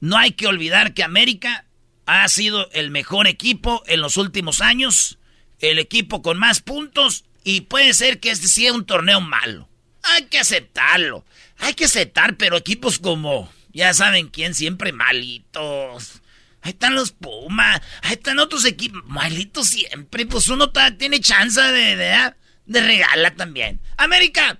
No 0.00 0.18
hay 0.18 0.32
que 0.32 0.46
olvidar 0.46 0.92
que 0.92 1.02
América 1.02 1.64
ha 2.06 2.28
sido 2.28 2.68
el 2.72 2.90
mejor 2.90 3.26
equipo 3.26 3.82
en 3.86 4.02
los 4.02 4.18
últimos 4.18 4.60
años, 4.60 5.18
el 5.60 5.78
equipo 5.78 6.20
con 6.20 6.36
más 6.38 6.60
puntos 6.60 7.24
y 7.42 7.62
puede 7.62 7.94
ser 7.94 8.20
que 8.20 8.30
este 8.30 8.48
sea 8.48 8.72
un 8.74 8.84
torneo 8.84 9.22
malo. 9.22 9.68
Hay 10.04 10.24
que 10.26 10.38
aceptarlo. 10.38 11.24
Hay 11.58 11.74
que 11.74 11.86
aceptar, 11.86 12.36
pero 12.36 12.56
equipos 12.56 12.98
como, 12.98 13.52
ya 13.72 13.94
saben 13.94 14.28
quién, 14.28 14.54
siempre 14.54 14.92
malitos. 14.92 16.20
Ahí 16.62 16.72
están 16.72 16.94
los 16.94 17.12
Pumas, 17.12 17.80
ahí 18.02 18.14
están 18.14 18.38
otros 18.38 18.64
equipos, 18.64 19.02
malitos 19.06 19.68
siempre. 19.68 20.26
Pues 20.26 20.48
uno 20.48 20.72
tiene 20.98 21.20
chance 21.20 21.60
de, 21.60 21.96
de, 21.96 22.34
de 22.66 22.80
regala 22.80 23.34
también. 23.34 23.80
América, 23.96 24.58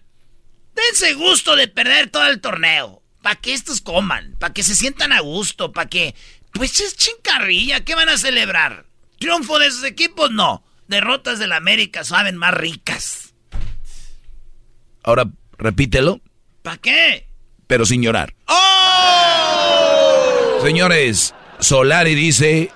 dense 0.75 1.15
gusto 1.15 1.57
de 1.57 1.69
perder 1.69 2.11
todo 2.11 2.27
el 2.27 2.41
torneo. 2.41 3.03
Para 3.23 3.41
que 3.41 3.55
estos 3.55 3.81
coman, 3.81 4.37
para 4.39 4.53
que 4.53 4.63
se 4.63 4.75
sientan 4.75 5.13
a 5.13 5.21
gusto, 5.21 5.73
para 5.73 5.89
que... 5.89 6.15
Pues 6.53 6.79
es 6.79 6.95
chincarrilla, 6.95 7.81
¿qué 7.81 7.95
van 7.95 8.11
a 8.11 8.19
celebrar? 8.19 8.85
¿Triunfo 9.19 9.59
de 9.59 9.67
esos 9.67 9.83
equipos? 9.85 10.31
No. 10.31 10.63
Derrotas 10.89 11.39
del 11.39 11.53
América 11.53 12.05
saben 12.05 12.37
más 12.37 12.53
ricas. 12.53 13.24
Ahora 15.05 15.27
repítelo, 15.59 16.21
¿Para 16.63 16.79
qué? 16.79 17.27
pero 17.67 17.85
sin 17.87 18.03
llorar. 18.03 18.35
¡Oh! 18.49 18.55
Señores, 20.63 21.35
Solari 21.61 22.15
dice 22.15 22.71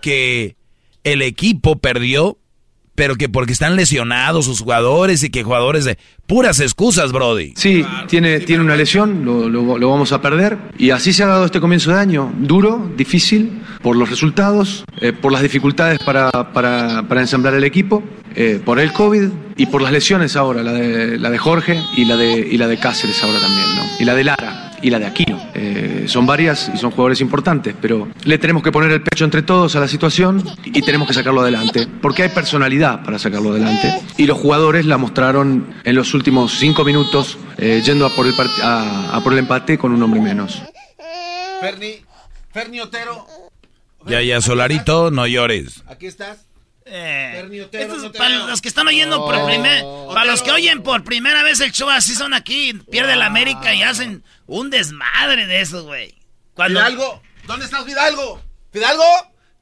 que 0.00 0.56
el 1.04 1.22
equipo 1.22 1.76
perdió, 1.78 2.38
pero 2.94 3.16
que 3.16 3.28
porque 3.28 3.52
están 3.52 3.74
lesionados 3.76 4.44
sus 4.44 4.60
jugadores 4.60 5.22
y 5.24 5.30
que 5.30 5.42
jugadores 5.42 5.84
de 5.84 5.98
puras 6.26 6.60
excusas, 6.60 7.10
Brody. 7.12 7.54
Sí, 7.56 7.84
tiene, 8.08 8.40
tiene 8.40 8.62
una 8.62 8.76
lesión, 8.76 9.24
lo, 9.24 9.48
lo- 9.48 9.78
lo 9.78 9.90
vamos 9.90 10.12
a 10.12 10.20
perder. 10.22 10.58
Y 10.78 10.90
así 10.90 11.12
se 11.12 11.24
ha 11.24 11.26
dado 11.26 11.44
este 11.46 11.60
comienzo 11.60 11.90
de 11.92 11.98
año. 11.98 12.32
Duro, 12.38 12.90
difícil, 12.96 13.62
por 13.82 13.96
los 13.96 14.08
resultados, 14.10 14.84
eh, 15.00 15.12
por 15.12 15.32
las 15.32 15.42
dificultades 15.42 15.98
para, 16.00 16.30
para, 16.52 17.06
para 17.08 17.20
ensamblar 17.20 17.54
el 17.54 17.64
equipo, 17.64 18.02
eh, 18.36 18.60
por 18.64 18.78
el 18.80 18.92
COVID 18.92 19.28
y 19.56 19.66
por 19.66 19.82
las 19.82 19.92
lesiones 19.92 20.36
ahora, 20.36 20.62
la 20.62 20.72
de, 20.72 21.18
la 21.18 21.30
de 21.30 21.38
Jorge 21.38 21.82
y 21.96 22.04
la 22.04 22.16
de, 22.16 22.32
y 22.38 22.56
la 22.58 22.66
de 22.68 22.78
Cáceres 22.78 23.22
ahora 23.22 23.38
también, 23.40 23.76
¿no? 23.76 23.82
Y 23.98 24.04
la 24.04 24.14
de 24.14 24.24
Lara 24.24 24.70
y 24.82 24.90
la 24.90 24.98
de 24.98 25.06
Aquino. 25.06 25.40
Eh, 25.54 26.06
son 26.08 26.26
varias 26.26 26.70
y 26.74 26.76
son 26.78 26.90
jugadores 26.90 27.20
importantes, 27.20 27.74
pero 27.80 28.08
le 28.24 28.38
tenemos 28.38 28.62
que 28.64 28.72
poner 28.72 28.90
el 28.90 29.02
pecho 29.02 29.24
entre 29.24 29.42
todos 29.42 29.76
a 29.76 29.80
la 29.80 29.86
situación 29.86 30.42
y 30.64 30.82
tenemos 30.82 31.06
que 31.06 31.14
sacarlo 31.14 31.40
adelante, 31.42 31.86
porque 32.00 32.24
hay 32.24 32.28
personalidad 32.30 33.04
para 33.04 33.18
sacarlo 33.18 33.50
adelante. 33.50 33.94
Y 34.16 34.26
los 34.26 34.38
jugadores 34.38 34.86
la 34.86 34.98
mostraron 34.98 35.72
en 35.84 35.94
los 35.94 36.14
últimos 36.14 36.52
cinco 36.58 36.84
minutos 36.84 37.38
eh, 37.58 37.80
yendo 37.84 38.06
a 38.06 38.10
por, 38.10 38.26
el 38.26 38.34
a, 38.62 39.16
a 39.16 39.22
por 39.22 39.34
el 39.34 39.38
empate 39.40 39.78
con 39.78 39.92
un 39.92 40.02
hombre 40.02 40.20
menos. 40.20 40.62
Ferni, 41.60 41.92
Ferni 42.52 42.80
Otero, 42.80 43.24
Ya, 44.08 44.20
ya, 44.20 44.40
Solarito, 44.40 45.12
no 45.12 45.28
llores. 45.28 45.84
aquí 45.86 46.06
estás. 46.06 46.38
Eh, 46.84 47.32
Ferni 47.36 47.60
Otero, 47.60 47.84
estos- 47.84 48.02
no 48.02 48.10
te 48.12 48.18
para 48.18 48.36
los 48.46 48.60
que 48.60 48.68
están 48.68 48.86
oyendo 48.88 49.24
por 49.24 49.34
Oh. 49.36 49.46
primer, 49.46 49.84
para 50.08 50.24
los 50.24 50.42
que 50.42 50.50
oyen 50.50 50.82
por 50.82 51.04
primera 51.04 51.42
vez 51.42 51.60
el 51.60 51.72
show, 51.72 51.88
así 51.90 52.14
son 52.14 52.34
aquí, 52.34 52.74
pierde 52.90 53.16
la 53.16 53.26
América 53.26 53.74
y 53.74 53.82
hacen 53.82 54.24
un 54.46 54.70
desmadre 54.70 55.46
de 55.46 55.60
eso, 55.60 55.84
güey. 55.84 56.14
Cuando 56.54 56.80
Fidalgo, 56.80 57.22
¿dónde 57.46 57.64
estás 57.66 57.84
Fidalgo? 57.84 58.42
¿Fidalgo? 58.72 59.04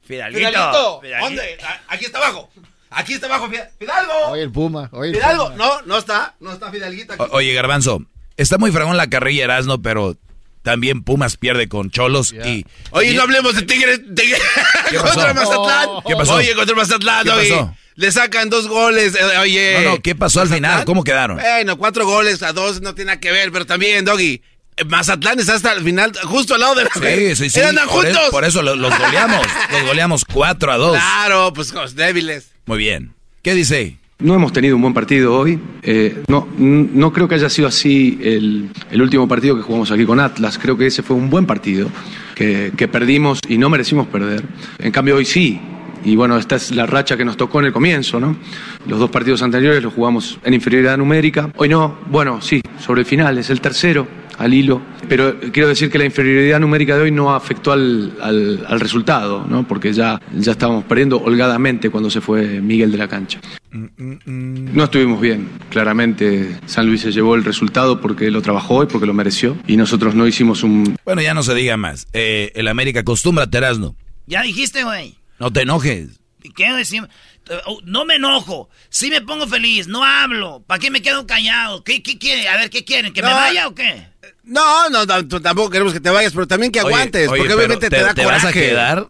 Fidalguito, 0.03 0.49
Fidalguito, 0.49 1.01
Fidalguito. 1.01 1.25
¿dónde? 1.25 1.57
Aquí 1.87 2.05
está 2.05 2.17
abajo. 2.17 2.51
Aquí 2.89 3.13
está 3.13 3.27
abajo, 3.27 3.49
Fida- 3.49 3.69
Fidalgo. 3.79 4.13
Oye, 4.31 4.41
el 4.43 4.51
Puma. 4.51 4.89
Oye, 4.91 5.11
el 5.11 5.15
Fidalgo, 5.15 5.45
Puma. 5.51 5.55
no, 5.57 5.81
no 5.83 5.97
está, 5.97 6.35
no 6.41 6.51
está 6.51 6.71
Fidalguito 6.71 7.13
aquí. 7.13 7.23
O- 7.23 7.35
oye, 7.37 7.53
Garbanzo, 7.53 8.01
está 8.35 8.57
muy 8.57 8.71
fragón 8.71 8.97
la 8.97 9.09
carrilla 9.09 9.45
Erasno, 9.45 9.81
pero 9.81 10.17
también 10.63 11.03
Pumas 11.03 11.37
pierde 11.37 11.67
con 11.67 11.89
Cholos 11.91 12.33
y... 12.33 12.65
Oye, 12.91 13.11
y- 13.11 13.15
no 13.15 13.23
hablemos 13.23 13.55
de 13.55 13.63
Tigres, 13.63 14.01
Tigres 14.15 14.41
¿Qué 14.89 14.97
pasó? 14.99 15.13
contra 15.15 15.33
Mazatlán. 15.33 15.89
¿Qué 16.07 16.15
pasó? 16.15 16.33
Oye, 16.35 16.53
contra 16.55 16.75
Mazatlán, 16.75 17.23
¿Qué 17.23 17.31
oye. 17.31 17.49
pasó? 17.49 17.75
Le 17.95 18.11
sacan 18.11 18.49
dos 18.49 18.67
goles, 18.67 19.15
eh, 19.15 19.37
oye. 19.39 19.81
No, 19.83 19.91
no, 19.91 20.01
¿qué 20.01 20.15
pasó 20.15 20.41
al 20.41 20.47
final? 20.49 20.85
¿Cómo 20.85 21.03
quedaron? 21.03 21.37
Bueno, 21.37 21.77
cuatro 21.77 22.05
goles 22.05 22.41
a 22.41 22.53
dos 22.53 22.81
no 22.81 22.95
tiene 22.95 23.09
nada 23.11 23.19
que 23.19 23.31
ver, 23.31 23.51
pero 23.51 23.65
también, 23.65 24.05
Doggy. 24.05 24.41
eh, 24.77 24.85
Mazatlán 24.85 25.39
está 25.39 25.55
hasta 25.55 25.73
el 25.73 25.83
final, 25.83 26.11
justo 26.23 26.55
al 26.55 26.61
lado 26.61 26.75
de 26.75 26.85
la. 26.85 26.89
Sí, 26.93 27.35
sí, 27.35 27.49
sí. 27.49 27.59
Andan 27.61 27.87
por, 27.87 28.05
juntos. 28.05 28.21
eso, 28.21 28.31
por 28.31 28.45
eso 28.45 28.61
lo- 28.61 28.75
los 28.75 28.97
goleamos. 28.97 29.45
Los 29.71 29.83
goleamos 29.83 30.25
4 30.25 30.71
a 30.71 30.77
2. 30.77 30.91
Claro, 30.97 31.53
pues 31.53 31.73
débiles. 31.95 32.51
Muy 32.65 32.77
bien. 32.77 33.13
¿Qué 33.43 33.53
dice? 33.55 33.97
No 34.21 34.35
hemos 34.35 34.53
tenido 34.53 34.75
un 34.75 34.81
buen 34.83 34.93
partido 34.93 35.37
hoy. 35.37 35.59
Eh, 35.81 36.21
no, 36.27 36.47
no 36.57 37.11
creo 37.11 37.27
que 37.27 37.35
haya 37.35 37.49
sido 37.49 37.67
así 37.67 38.19
el, 38.21 38.69
el 38.91 39.01
último 39.01 39.27
partido 39.27 39.55
que 39.55 39.63
jugamos 39.63 39.91
aquí 39.91 40.05
con 40.05 40.19
Atlas. 40.19 40.59
Creo 40.59 40.77
que 40.77 40.85
ese 40.87 41.01
fue 41.01 41.15
un 41.15 41.29
buen 41.29 41.45
partido 41.47 41.89
que, 42.35 42.71
que 42.77 42.87
perdimos 42.87 43.39
y 43.47 43.57
no 43.57 43.69
merecimos 43.69 44.07
perder. 44.07 44.43
En 44.79 44.91
cambio 44.91 45.15
hoy 45.15 45.25
sí. 45.25 45.59
Y 46.03 46.15
bueno, 46.15 46.37
esta 46.37 46.55
es 46.55 46.71
la 46.71 46.85
racha 46.85 47.15
que 47.15 47.25
nos 47.25 47.37
tocó 47.37 47.59
en 47.59 47.67
el 47.67 47.73
comienzo, 47.73 48.19
¿no? 48.19 48.35
Los 48.87 48.99
dos 48.99 49.11
partidos 49.11 49.41
anteriores 49.43 49.83
los 49.83 49.93
jugamos 49.93 50.39
en 50.43 50.53
inferioridad 50.53 50.97
numérica. 50.97 51.51
Hoy 51.57 51.69
no, 51.69 51.95
bueno, 52.09 52.41
sí, 52.41 52.61
sobre 52.79 53.01
el 53.01 53.05
final, 53.05 53.37
es 53.37 53.51
el 53.51 53.61
tercero, 53.61 54.07
al 54.41 54.53
hilo. 54.53 54.81
Pero 55.07 55.39
quiero 55.51 55.67
decir 55.69 55.89
que 55.89 55.97
la 55.97 56.05
inferioridad 56.05 56.59
numérica 56.59 56.95
de 56.95 57.03
hoy 57.03 57.11
no 57.11 57.33
afectó 57.33 57.71
al, 57.71 58.13
al- 58.21 58.65
al 58.67 58.79
resultado, 58.79 59.45
¿no? 59.47 59.67
Porque 59.67 59.93
ya, 59.93 60.21
ya 60.37 60.51
estábamos 60.53 60.83
perdiendo 60.85 61.17
holgadamente 61.21 61.89
cuando 61.89 62.09
se 62.09 62.21
fue 62.21 62.61
Miguel 62.61 62.91
de 62.91 62.97
la 62.97 63.07
cancha. 63.07 63.39
No 64.25 64.83
estuvimos 64.83 65.21
bien, 65.21 65.49
claramente 65.69 66.57
San 66.65 66.85
Luis 66.87 67.01
se 67.01 67.11
llevó 67.11 67.35
el 67.35 67.43
resultado 67.43 68.01
porque 68.01 68.29
lo 68.31 68.41
trabajó 68.41 68.83
y 68.83 68.87
porque 68.87 69.07
lo 69.07 69.13
mereció 69.13 69.57
y 69.67 69.77
nosotros 69.77 70.13
no 70.15 70.27
hicimos 70.27 70.63
un... 70.63 70.97
Bueno, 71.05 71.21
ya 71.21 71.33
no 71.33 71.43
se 71.43 71.53
diga 71.55 71.77
más. 71.77 72.07
Eh, 72.13 72.51
el 72.55 72.67
América 72.67 73.01
acostumbra 73.01 73.47
Erasno. 73.51 73.95
Ya 74.27 74.41
dijiste, 74.43 74.83
güey. 74.83 75.15
No 75.39 75.51
te 75.51 75.61
enojes. 75.61 76.19
¿Y 76.43 76.49
¿Qué 76.51 76.71
decir? 76.73 77.07
No 77.85 78.05
me 78.05 78.15
enojo. 78.15 78.69
Sí 78.89 79.09
me 79.09 79.21
pongo 79.21 79.47
feliz. 79.47 79.87
No 79.87 80.03
hablo. 80.03 80.63
¿Para 80.65 80.79
qué 80.79 80.89
me 80.91 81.01
quedo 81.01 81.25
callado? 81.27 81.83
¿Qué, 81.83 82.01
qué 82.03 82.17
quiere? 82.17 82.47
A 82.47 82.57
ver, 82.57 82.69
¿qué 82.69 82.83
quieren? 82.85 83.13
¿Que 83.13 83.21
me 83.21 83.29
vaya 83.29 83.67
o 83.67 83.75
qué? 83.75 84.07
No, 84.43 84.89
no, 84.89 85.05
tampoco 85.07 85.69
queremos 85.69 85.93
que 85.93 85.99
te 85.99 86.09
vayas, 86.09 86.33
pero 86.33 86.47
también 86.47 86.71
que 86.71 86.81
Oye, 86.81 86.93
aguantes, 86.93 87.27
oye, 87.29 87.37
porque 87.39 87.43
pero 87.43 87.55
obviamente 87.57 87.89
te, 87.89 87.95
te- 87.97 88.01
da 88.03 88.13
te 88.13 88.23
coraje. 88.23 88.45
vas 88.45 88.51
a 88.51 88.53
quedar. 88.53 89.07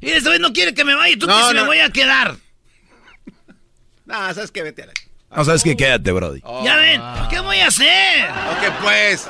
Y 0.00 0.10
esta 0.10 0.30
vez 0.30 0.40
no 0.40 0.52
quiere 0.52 0.74
que 0.74 0.84
me 0.84 0.94
vaya. 0.94 1.14
¿Y 1.14 1.16
tú 1.18 1.26
No, 1.26 1.36
que 1.38 1.44
se 1.48 1.54
no. 1.54 1.60
me 1.62 1.66
voy 1.68 1.78
a 1.78 1.90
quedar? 1.90 2.36
No, 4.06 4.14
sabes 4.34 4.52
que 4.52 4.62
vete 4.62 4.82
a 4.84 4.86
la... 4.86 4.92
No, 5.36 5.44
sabes 5.44 5.64
que 5.64 5.76
quédate, 5.76 6.12
Brody. 6.12 6.40
Ya 6.64 6.76
ven. 6.76 7.02
¿Qué 7.28 7.40
voy 7.40 7.58
a 7.58 7.66
hacer? 7.66 8.30
Ok, 8.30 8.74
pues. 8.82 9.28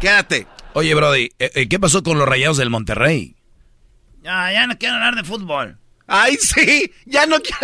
Quédate. 0.00 0.46
Oye, 0.74 0.94
Brody, 0.94 1.30
eh, 1.38 1.50
eh, 1.54 1.68
¿qué 1.68 1.78
pasó 1.80 2.02
con 2.02 2.18
los 2.18 2.28
rayados 2.28 2.58
del 2.58 2.68
Monterrey? 2.68 3.34
Ya, 4.22 4.52
ya 4.52 4.66
no 4.66 4.76
quiero 4.76 4.96
hablar 4.96 5.14
de 5.14 5.24
fútbol. 5.24 5.78
Ay, 6.06 6.36
sí, 6.36 6.92
ya 7.06 7.24
no 7.26 7.36
quiero. 7.40 7.58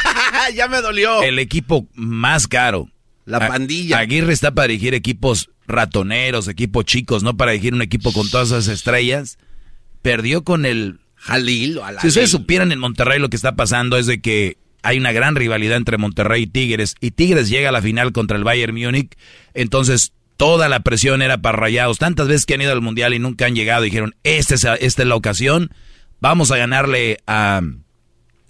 ya 0.54 0.66
me 0.68 0.80
dolió. 0.80 1.22
El 1.22 1.38
equipo 1.38 1.86
más 1.94 2.48
caro. 2.48 2.88
La 3.26 3.46
pandilla. 3.46 3.98
Aguirre 3.98 4.32
está 4.32 4.52
para 4.52 4.68
dirigir 4.68 4.94
equipos 4.94 5.50
ratoneros, 5.66 6.48
equipos 6.48 6.84
chicos, 6.84 7.22
no 7.22 7.36
para 7.36 7.52
dirigir 7.52 7.74
un 7.74 7.82
equipo 7.82 8.12
con 8.12 8.28
todas 8.30 8.48
esas 8.48 8.68
estrellas. 8.68 9.38
Perdió 10.02 10.44
con 10.44 10.66
el... 10.66 11.00
Jalil 11.16 11.78
o. 11.78 11.84
Si 12.00 12.08
ustedes 12.08 12.30
supieran 12.30 12.70
en 12.72 12.78
Monterrey 12.78 13.18
lo 13.18 13.28
que 13.28 13.36
está 13.36 13.56
pasando 13.56 13.96
es 13.98 14.06
de 14.06 14.20
que 14.20 14.58
hay 14.82 14.98
una 14.98 15.10
gran 15.10 15.34
rivalidad 15.34 15.76
entre 15.76 15.98
Monterrey 15.98 16.44
y 16.44 16.46
Tigres 16.46 16.94
y 17.00 17.10
Tigres 17.10 17.48
llega 17.48 17.70
a 17.70 17.72
la 17.72 17.82
final 17.82 18.12
contra 18.12 18.36
el 18.36 18.44
Bayern 18.44 18.74
Múnich, 18.76 19.16
entonces 19.54 20.12
toda 20.36 20.68
la 20.68 20.80
presión 20.80 21.22
era 21.22 21.38
para 21.38 21.58
Rayados. 21.58 21.98
Tantas 21.98 22.28
veces 22.28 22.46
que 22.46 22.54
han 22.54 22.62
ido 22.62 22.70
al 22.72 22.82
Mundial 22.82 23.14
y 23.14 23.18
nunca 23.18 23.46
han 23.46 23.56
llegado, 23.56 23.82
dijeron, 23.82 24.14
esta 24.22 24.54
es, 24.54 24.64
esta 24.64 25.02
es 25.02 25.08
la 25.08 25.16
ocasión, 25.16 25.70
vamos 26.20 26.52
a 26.52 26.56
ganarle 26.58 27.18
a, 27.26 27.62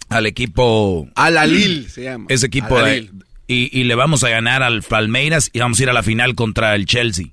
al 0.09 0.25
equipo... 0.27 1.09
Alalil 1.15 1.89
se 1.89 2.03
llama. 2.03 2.25
Ese 2.29 2.45
equipo 2.45 2.79
de- 2.83 3.09
y, 3.47 3.69
y 3.77 3.83
le 3.85 3.95
vamos 3.95 4.23
a 4.23 4.29
ganar 4.29 4.63
al 4.63 4.83
Palmeiras 4.83 5.49
y 5.53 5.59
vamos 5.59 5.79
a 5.79 5.83
ir 5.83 5.89
a 5.89 5.93
la 5.93 6.03
final 6.03 6.35
contra 6.35 6.75
el 6.75 6.85
Chelsea. 6.85 7.27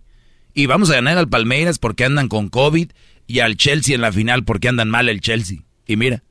Y 0.54 0.66
vamos 0.66 0.90
a 0.90 0.94
ganar 0.94 1.18
al 1.18 1.28
Palmeiras 1.28 1.78
porque 1.78 2.04
andan 2.04 2.28
con 2.28 2.48
COVID 2.48 2.90
y 3.26 3.40
al 3.40 3.56
Chelsea 3.56 3.94
en 3.94 4.00
la 4.00 4.12
final 4.12 4.44
porque 4.44 4.68
andan 4.68 4.88
mal 4.88 5.08
el 5.08 5.20
Chelsea. 5.20 5.58
Y 5.86 5.96
mira, 5.96 6.22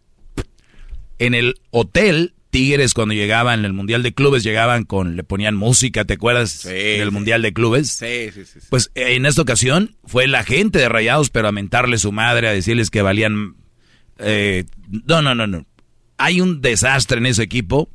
en 1.19 1.33
el 1.33 1.55
hotel, 1.71 2.33
Tigres 2.49 2.93
cuando 2.93 3.13
llegaban 3.13 3.59
en 3.59 3.65
el 3.65 3.73
Mundial 3.73 4.03
de 4.03 4.13
Clubes 4.13 4.43
llegaban 4.43 4.85
con, 4.85 5.15
le 5.15 5.23
ponían 5.23 5.55
música, 5.55 6.05
¿te 6.05 6.13
acuerdas? 6.13 6.65
en 6.65 7.01
el 7.01 7.09
sí. 7.09 7.13
Mundial 7.13 7.41
de 7.41 7.51
Clubes. 7.51 7.89
Sí, 7.89 8.29
sí, 8.33 8.45
sí. 8.45 8.59
sí. 8.61 8.67
Pues 8.69 8.91
eh, 8.95 9.15
en 9.15 9.25
esta 9.25 9.41
ocasión 9.41 9.95
fue 10.05 10.27
la 10.27 10.43
gente 10.43 10.79
de 10.79 10.87
Rayados, 10.87 11.29
pero 11.29 11.47
a 11.47 11.51
mentarle 11.51 11.97
su 11.97 12.11
madre, 12.11 12.47
a 12.47 12.53
decirles 12.53 12.89
que 12.89 13.01
valían... 13.01 13.55
eh, 14.19 14.65
no, 15.05 15.21
no, 15.21 15.35
no, 15.35 15.47
no. 15.47 15.65
Hay 16.17 16.39
un 16.39 16.61
desastre 16.61 17.17
en 17.17 17.25
ese 17.25 17.43
equipo. 17.43 17.89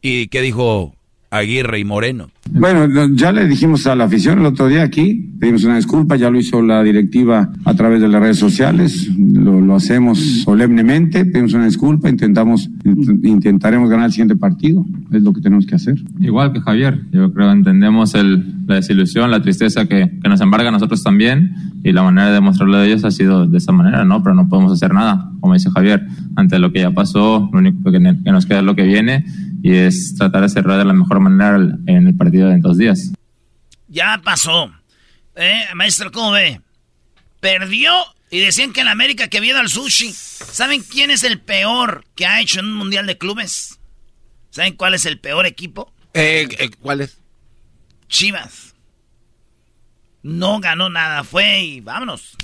¿Y 0.00 0.28
qué 0.28 0.42
dijo 0.42 0.94
Aguirre 1.38 1.78
y 1.80 1.84
Moreno? 1.84 2.28
Bueno, 2.50 2.86
no, 2.86 3.12
ya 3.14 3.32
le 3.32 3.48
dijimos 3.48 3.86
a 3.86 3.96
la 3.96 4.04
afición 4.04 4.38
el 4.38 4.46
otro 4.46 4.68
día 4.68 4.82
aquí, 4.82 5.32
pedimos 5.40 5.64
una 5.64 5.76
disculpa, 5.76 6.14
ya 6.16 6.30
lo 6.30 6.38
hizo 6.38 6.62
la 6.62 6.82
directiva 6.82 7.50
a 7.64 7.74
través 7.74 8.00
de 8.00 8.08
las 8.08 8.20
redes 8.20 8.38
sociales, 8.38 9.08
lo, 9.18 9.60
lo 9.60 9.74
hacemos 9.74 10.18
solemnemente, 10.44 11.24
pedimos 11.24 11.54
una 11.54 11.64
disculpa, 11.64 12.08
intentamos, 12.08 12.70
int- 12.84 13.26
intentaremos 13.26 13.90
ganar 13.90 14.06
el 14.06 14.12
siguiente 14.12 14.36
partido, 14.36 14.84
es 15.10 15.22
lo 15.22 15.32
que 15.32 15.40
tenemos 15.40 15.66
que 15.66 15.74
hacer. 15.74 15.96
Igual 16.20 16.52
que 16.52 16.60
Javier, 16.60 17.00
yo 17.12 17.32
creo 17.32 17.50
entendemos 17.50 18.14
el, 18.14 18.66
la 18.66 18.76
desilusión, 18.76 19.30
la 19.30 19.42
tristeza 19.42 19.86
que, 19.86 20.18
que 20.22 20.28
nos 20.28 20.40
embarga 20.40 20.68
a 20.68 20.72
nosotros 20.72 21.02
también 21.02 21.54
y 21.82 21.92
la 21.92 22.02
manera 22.02 22.28
de 22.28 22.34
demostrarlo 22.34 22.78
de 22.78 22.86
ellos 22.86 23.04
ha 23.04 23.10
sido 23.10 23.46
de 23.46 23.58
esta 23.58 23.72
manera, 23.72 24.04
¿no? 24.04 24.22
Pero 24.22 24.34
no 24.34 24.48
podemos 24.48 24.72
hacer 24.72 24.94
nada, 24.94 25.30
como 25.40 25.54
dice 25.54 25.70
Javier, 25.70 26.06
ante 26.36 26.58
lo 26.58 26.72
que 26.72 26.80
ya 26.80 26.92
pasó, 26.92 27.48
lo 27.52 27.58
único 27.58 27.90
que, 27.90 27.98
que 27.98 28.32
nos 28.32 28.46
queda 28.46 28.60
es 28.60 28.64
lo 28.64 28.76
que 28.76 28.84
viene 28.84 29.24
y 29.64 29.78
es 29.78 30.14
tratar 30.14 30.42
de 30.42 30.50
cerrar 30.50 30.76
de 30.76 30.84
la 30.84 30.92
mejor 30.92 31.20
manera 31.20 31.56
en 31.86 32.06
el 32.06 32.14
partido 32.14 32.48
de 32.48 32.54
en 32.56 32.60
dos 32.60 32.76
días. 32.76 33.12
Ya 33.88 34.20
pasó. 34.22 34.70
¿Eh, 35.36 35.64
maestro, 35.74 36.12
cómo 36.12 36.32
ve? 36.32 36.60
Perdió 37.40 37.94
y 38.30 38.40
decían 38.40 38.74
que 38.74 38.82
en 38.82 38.88
América 38.88 39.28
que 39.28 39.38
había 39.38 39.52
ido 39.52 39.60
al 39.60 39.70
sushi. 39.70 40.12
¿Saben 40.12 40.82
quién 40.82 41.10
es 41.10 41.22
el 41.22 41.40
peor 41.40 42.04
que 42.14 42.26
ha 42.26 42.42
hecho 42.42 42.60
en 42.60 42.66
un 42.66 42.74
mundial 42.74 43.06
de 43.06 43.16
clubes? 43.16 43.78
¿Saben 44.50 44.76
cuál 44.76 44.92
es 44.92 45.06
el 45.06 45.18
peor 45.18 45.46
equipo? 45.46 45.90
Eh, 46.12 46.46
eh, 46.58 46.70
¿Cuál 46.82 47.00
es? 47.00 47.18
Chivas. 48.08 48.74
No 50.22 50.60
ganó 50.60 50.90
nada, 50.90 51.24
fue 51.24 51.62
y 51.62 51.80
vámonos. 51.80 52.36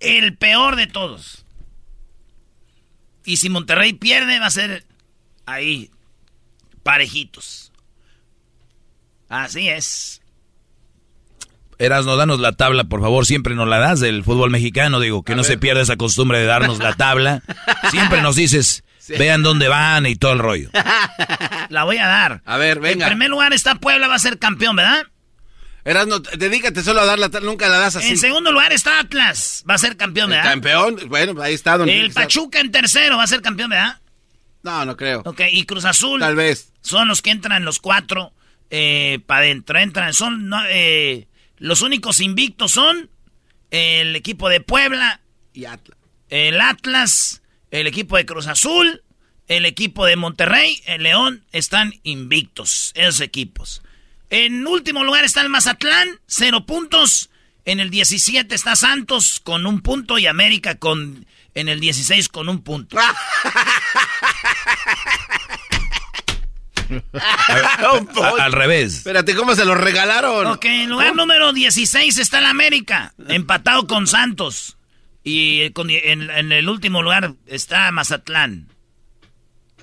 El 0.00 0.34
peor 0.34 0.76
de 0.76 0.86
todos. 0.86 1.44
Y 3.26 3.36
si 3.36 3.50
Monterrey 3.50 3.92
pierde, 3.92 4.38
va 4.38 4.46
a 4.46 4.50
ser 4.50 4.86
ahí, 5.46 5.90
parejitos. 6.82 7.72
Así 9.28 9.68
es. 9.68 10.20
Erasno, 11.78 12.16
danos 12.16 12.38
la 12.38 12.52
tabla, 12.52 12.84
por 12.84 13.00
favor. 13.00 13.26
Siempre 13.26 13.54
nos 13.54 13.66
la 13.66 13.78
das 13.78 13.98
del 14.00 14.22
fútbol 14.22 14.50
mexicano. 14.50 15.00
Digo, 15.00 15.22
que 15.24 15.34
no 15.34 15.42
se 15.42 15.58
pierda 15.58 15.80
esa 15.82 15.96
costumbre 15.96 16.38
de 16.38 16.44
darnos 16.46 16.78
la 16.78 16.94
tabla. 16.94 17.42
Siempre 17.90 18.22
nos 18.22 18.36
dices, 18.36 18.84
vean 19.08 19.42
dónde 19.42 19.68
van 19.68 20.06
y 20.06 20.14
todo 20.14 20.32
el 20.32 20.38
rollo. 20.38 20.70
La 21.70 21.84
voy 21.84 21.96
a 21.96 22.06
dar. 22.06 22.42
A 22.44 22.56
ver, 22.58 22.78
venga. 22.78 23.06
En 23.06 23.12
primer 23.12 23.30
lugar 23.30 23.52
está 23.52 23.74
Puebla, 23.76 24.06
va 24.06 24.14
a 24.14 24.20
ser 24.20 24.38
campeón, 24.38 24.76
¿verdad? 24.76 25.06
Erasno, 25.84 26.20
dedícate 26.20 26.82
solo 26.84 27.00
a 27.00 27.04
dar 27.04 27.18
la 27.18 27.28
tabla, 27.28 27.50
nunca 27.50 27.68
la 27.68 27.78
das 27.78 27.96
así. 27.96 28.10
En 28.10 28.18
segundo 28.18 28.52
lugar 28.52 28.72
está 28.72 29.00
Atlas, 29.00 29.64
va 29.68 29.74
a 29.74 29.78
ser 29.78 29.96
campeón, 29.96 30.30
¿El 30.30 30.36
¿verdad? 30.36 30.50
campeón, 30.52 31.00
bueno, 31.08 31.40
ahí 31.42 31.54
está. 31.54 31.76
Don 31.78 31.88
El 31.88 32.12
Pachuca 32.12 32.60
en 32.60 32.70
tercero 32.70 33.16
va 33.16 33.24
a 33.24 33.26
ser 33.26 33.42
campeón, 33.42 33.70
¿verdad? 33.70 33.98
No, 34.62 34.84
no 34.84 34.96
creo. 34.96 35.22
Ok, 35.24 35.40
y 35.50 35.64
Cruz 35.64 35.84
Azul. 35.84 36.20
Tal 36.20 36.36
vez. 36.36 36.72
Son 36.82 37.08
los 37.08 37.22
que 37.22 37.30
entran 37.30 37.64
los 37.64 37.78
cuatro 37.78 38.32
eh, 38.70 39.20
para 39.26 39.42
adentro. 39.42 39.78
Entran, 39.78 40.14
son 40.14 40.48
no, 40.48 40.60
eh, 40.68 41.26
los 41.58 41.82
únicos 41.82 42.20
invictos 42.20 42.72
son 42.72 43.10
el 43.70 44.14
equipo 44.16 44.48
de 44.48 44.60
Puebla, 44.60 45.20
Y 45.52 45.64
Atlas. 45.64 45.98
el 46.28 46.60
Atlas, 46.60 47.42
el 47.70 47.86
equipo 47.86 48.16
de 48.16 48.26
Cruz 48.26 48.46
Azul, 48.46 49.02
el 49.48 49.66
equipo 49.66 50.06
de 50.06 50.16
Monterrey, 50.16 50.80
el 50.86 51.02
León, 51.02 51.44
están 51.52 51.94
invictos, 52.02 52.92
esos 52.94 53.20
equipos. 53.20 53.82
En 54.30 54.66
último 54.66 55.04
lugar 55.04 55.24
está 55.24 55.42
el 55.42 55.48
Mazatlán, 55.50 56.20
cero 56.26 56.64
puntos. 56.66 57.30
En 57.64 57.78
el 57.78 57.90
17 57.90 58.54
está 58.54 58.74
Santos 58.76 59.40
con 59.40 59.66
un 59.66 59.82
punto 59.82 60.18
y 60.18 60.26
América 60.26 60.76
con 60.76 61.26
en 61.54 61.68
el 61.68 61.80
16 61.80 62.28
con 62.28 62.48
un 62.48 62.62
punto. 62.62 62.96
A- 67.14 68.44
al 68.44 68.52
revés. 68.52 68.98
Espérate, 68.98 69.34
¿cómo 69.34 69.54
se 69.54 69.64
lo 69.64 69.74
regalaron? 69.74 70.46
Ok, 70.46 70.64
en 70.66 70.90
lugar 70.90 71.14
número 71.14 71.52
16 71.52 72.18
está 72.18 72.38
el 72.38 72.46
América, 72.46 73.14
empatado 73.28 73.86
con 73.86 74.06
Santos. 74.06 74.76
Y 75.24 75.62
eh, 75.62 75.72
con- 75.72 75.90
en, 75.90 76.30
en 76.30 76.52
el 76.52 76.68
último 76.68 77.02
lugar 77.02 77.34
está 77.46 77.90
Mazatlán. 77.92 78.68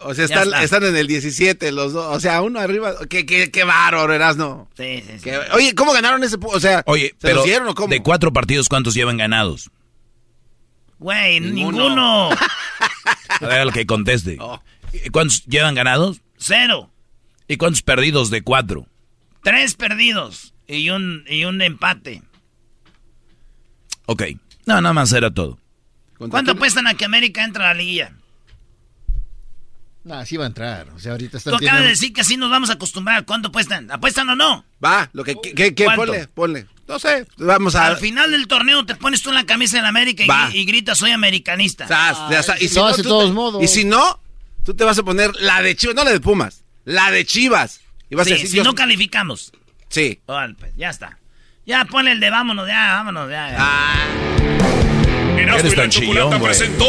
O 0.02 0.14
sea, 0.14 0.26
están, 0.26 0.48
está. 0.48 0.64
están 0.64 0.84
en 0.86 0.96
el 0.96 1.08
17 1.08 1.72
los 1.72 1.94
dos. 1.94 2.16
O 2.16 2.20
sea, 2.20 2.42
uno 2.42 2.60
arriba. 2.60 2.94
Qué, 3.10 3.26
qué, 3.26 3.52
qué 3.52 3.64
bárbaro, 3.64 4.14
Erasno. 4.14 4.70
Sí, 4.78 5.04
sí, 5.06 5.14
sí. 5.18 5.24
Qué- 5.24 5.40
Oye, 5.54 5.76
¿cómo 5.76 5.92
ganaron 5.94 6.24
ese? 6.24 6.38
O 6.42 6.60
sea, 6.60 6.84
Oye, 6.86 7.10
¿se 7.10 7.16
pero 7.20 7.36
los 7.38 7.46
dieron 7.46 7.68
o 7.70 7.76
cómo? 7.76 7.88
de 7.90 8.02
cuatro 8.02 8.32
partidos, 8.32 8.70
¿cuántos 8.70 8.94
llevan 8.94 9.18
ganados? 9.18 9.70
Güey, 11.00 11.40
Ninguno. 11.40 11.84
ninguno. 11.90 12.30
A 13.42 13.48
ver, 13.48 13.60
al 13.60 13.74
que 13.74 13.86
conteste. 13.86 14.38
Oh. 14.40 14.62
¿Y 14.94 15.10
¿Cuántos 15.10 15.46
llevan 15.46 15.76
ganados? 15.76 16.22
Cero. 16.38 16.90
¿Y 17.48 17.58
cuántos 17.58 17.82
perdidos 17.82 18.30
de 18.30 18.42
cuatro? 18.42 18.88
Tres 19.44 19.76
perdidos 19.76 20.54
y 20.68 20.90
un, 20.90 21.24
y 21.28 21.46
un 21.46 21.62
empate. 21.62 22.22
Ok. 24.06 24.24
No, 24.66 24.82
nada 24.82 24.94
más 24.94 25.12
era 25.14 25.32
todo. 25.32 25.58
¿Cuánto 26.18 26.52
apuestan 26.52 26.88
a 26.88 26.94
que 26.96 27.06
América 27.06 27.44
entra 27.44 27.66
a 27.70 27.74
la 27.74 27.80
liguilla? 27.80 28.12
Nah, 30.04 30.26
sí 30.26 30.38
va 30.38 30.46
a 30.46 30.48
entrar. 30.48 30.90
O 30.92 31.00
sea, 31.00 31.12
ahorita 31.14 31.32
Tú 31.32 31.38
están 31.38 31.56
acabas 31.56 31.82
de 31.84 31.90
decir 31.90 32.14
que 32.14 32.22
así 32.22 32.36
nos 32.38 32.50
vamos 32.50 32.70
a 32.70 32.74
acostumbrar. 32.74 33.26
¿Cuánto 33.26 33.50
apuestan? 33.50 33.90
¿Apuestan 33.92 34.30
o 34.30 34.36
no? 34.36 34.66
Va, 34.84 35.10
lo 35.14 35.24
que, 35.24 35.36
que, 35.56 35.74
que- 35.76 35.86
ponle, 35.86 36.28
ponle. 36.28 36.68
No 36.88 36.98
sé, 36.98 37.28
vamos 37.38 37.76
a... 37.76 37.86
Al 37.86 37.98
final 37.98 38.32
del 38.32 38.48
torneo 38.48 38.84
te 38.86 38.96
pones 38.96 39.22
tú 39.22 39.30
en 39.30 39.36
la 39.36 39.46
camisa 39.46 39.80
la 39.84 39.90
América 39.90 40.24
y, 40.54 40.66
gritas 40.66 40.98
soy 40.98 41.12
americanista. 41.12 41.88
Sas, 41.88 42.18
ya 42.32 42.40
está. 42.40 42.56
Y 42.60 42.68
si 42.68 42.76
lo 42.76 42.82
no, 42.82 42.88
hace 42.88 43.04
tú 43.04 43.04
de 43.04 43.10
todos 43.10 43.26
te- 43.26 43.34
modos. 43.34 43.64
Y 43.64 43.68
si 43.68 43.86
no, 43.86 44.20
tú 44.64 44.74
te 44.74 44.84
vas 44.84 44.98
a 45.00 45.04
poner 45.04 45.32
la 45.40 45.62
de 45.62 45.76
Chivas, 45.76 45.96
no 45.96 46.04
la 46.04 46.12
de 46.12 46.20
Pumas, 46.20 46.64
la 46.86 47.12
de 47.12 47.26
Chivas. 47.26 47.82
Y 48.10 48.16
vas 48.16 48.26
Sí, 48.26 48.32
a 48.34 48.36
decir, 48.36 48.48
si 48.50 48.54
Dios- 48.56 48.66
no 48.66 48.74
calificamos. 48.76 49.52
Sí. 49.90 50.20
Pues, 50.26 50.76
ya 50.78 50.90
está. 50.90 51.18
Ya 51.66 51.86
ponle 51.86 52.12
el 52.12 52.20
de 52.20 52.30
vámonos, 52.30 52.68
ya, 52.68 52.94
vámonos, 52.94 53.30
ya. 53.30 53.50
ya. 53.52 53.56
Ah, 53.60 54.08
Erasmo 55.38 55.72
y 55.72 55.76
la 55.76 55.90
Chocolata 55.90 56.40
presentó 56.42 56.86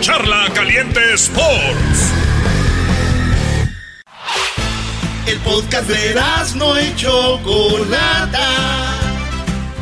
Charla 0.00 0.48
Caliente 0.54 1.00
Sports. 1.14 2.12
El 5.26 5.38
podcast 5.40 5.88
de 5.88 6.10
Erasmo 6.10 6.74
y 6.78 6.94
Chocolata. 6.96 8.48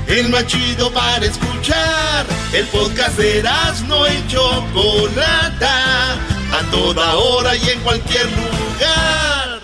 El 0.07 0.29
más 0.31 0.47
chido 0.47 0.91
para 0.93 1.25
escuchar. 1.27 2.27
El 2.55 2.67
podcast 2.69 3.19
de 3.19 3.39
Erasmo 3.41 4.07
y 4.07 4.27
Chocolata. 4.29 6.17
A 6.55 6.63
toda 6.71 7.15
hora 7.17 7.57
y 7.57 7.69
en 7.69 7.81
cualquier 7.81 8.27
lugar. 8.27 9.61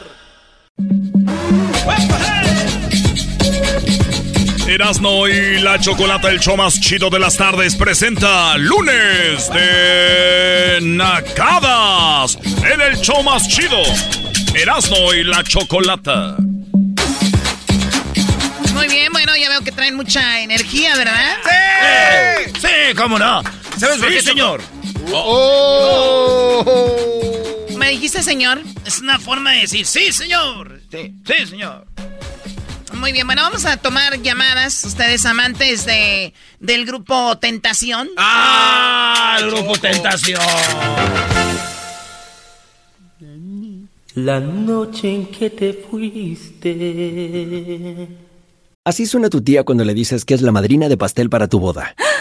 Erasmo 4.66 5.28
y 5.28 5.60
la 5.60 5.78
Chocolata, 5.78 6.30
el 6.30 6.40
show 6.40 6.56
más 6.56 6.80
chido 6.80 7.08
de 7.10 7.20
las 7.20 7.36
tardes, 7.36 7.76
presenta 7.76 8.56
lunes 8.56 9.48
de 9.52 10.78
Nacadas 10.82 12.36
en 12.72 12.80
el 12.80 12.96
show 13.00 13.22
más 13.22 13.46
chido. 13.46 13.78
Erasmo 14.54 15.14
y 15.14 15.22
la 15.22 15.44
Chocolata. 15.44 16.36
Muy 18.74 18.88
bien, 18.88 19.12
bueno, 19.12 19.36
ya 19.36 19.48
veo 19.48 19.60
que 19.62 19.70
traen 19.70 19.94
mucha 19.94 20.40
energía, 20.40 20.96
¿verdad? 20.96 21.36
¡Sí! 21.44 22.52
¡Sí, 22.60 22.94
cómo 22.96 23.16
no! 23.18 23.42
¿Sabes 23.76 23.98
por 23.98 24.08
Sí, 24.08 24.14
qué, 24.16 24.22
señor? 24.22 24.60
¿Me 27.76 27.90
dijiste, 27.90 28.22
señor? 28.22 28.60
Es 28.84 29.00
una 29.00 29.18
forma 29.18 29.52
de 29.52 29.60
decir 29.62 29.86
sí, 29.86 30.12
señor. 30.12 30.80
Sí, 30.90 31.14
sí, 31.26 31.46
señor. 31.46 31.86
Muy 32.94 33.12
bien, 33.12 33.26
bueno, 33.26 33.42
vamos 33.42 33.64
a 33.64 33.76
tomar 33.76 34.20
llamadas. 34.20 34.84
Ustedes 34.84 35.24
amantes 35.24 35.86
de, 35.86 36.34
del 36.58 36.84
grupo 36.84 37.38
Tentación. 37.38 38.08
¡Ah! 38.16 39.38
El 39.40 39.50
grupo 39.50 39.76
Tentación. 39.78 40.40
La 44.14 44.40
noche 44.40 45.14
en 45.14 45.26
que 45.26 45.50
te 45.50 45.72
fuiste. 45.72 46.76
Así 48.84 49.06
suena 49.06 49.30
tu 49.30 49.40
tía 49.40 49.62
cuando 49.62 49.84
le 49.84 49.94
dices 49.94 50.24
que 50.24 50.34
es 50.34 50.42
la 50.42 50.52
madrina 50.52 50.88
de 50.88 50.96
pastel 50.96 51.30
para 51.30 51.46
tu 51.48 51.60
boda. 51.60 51.94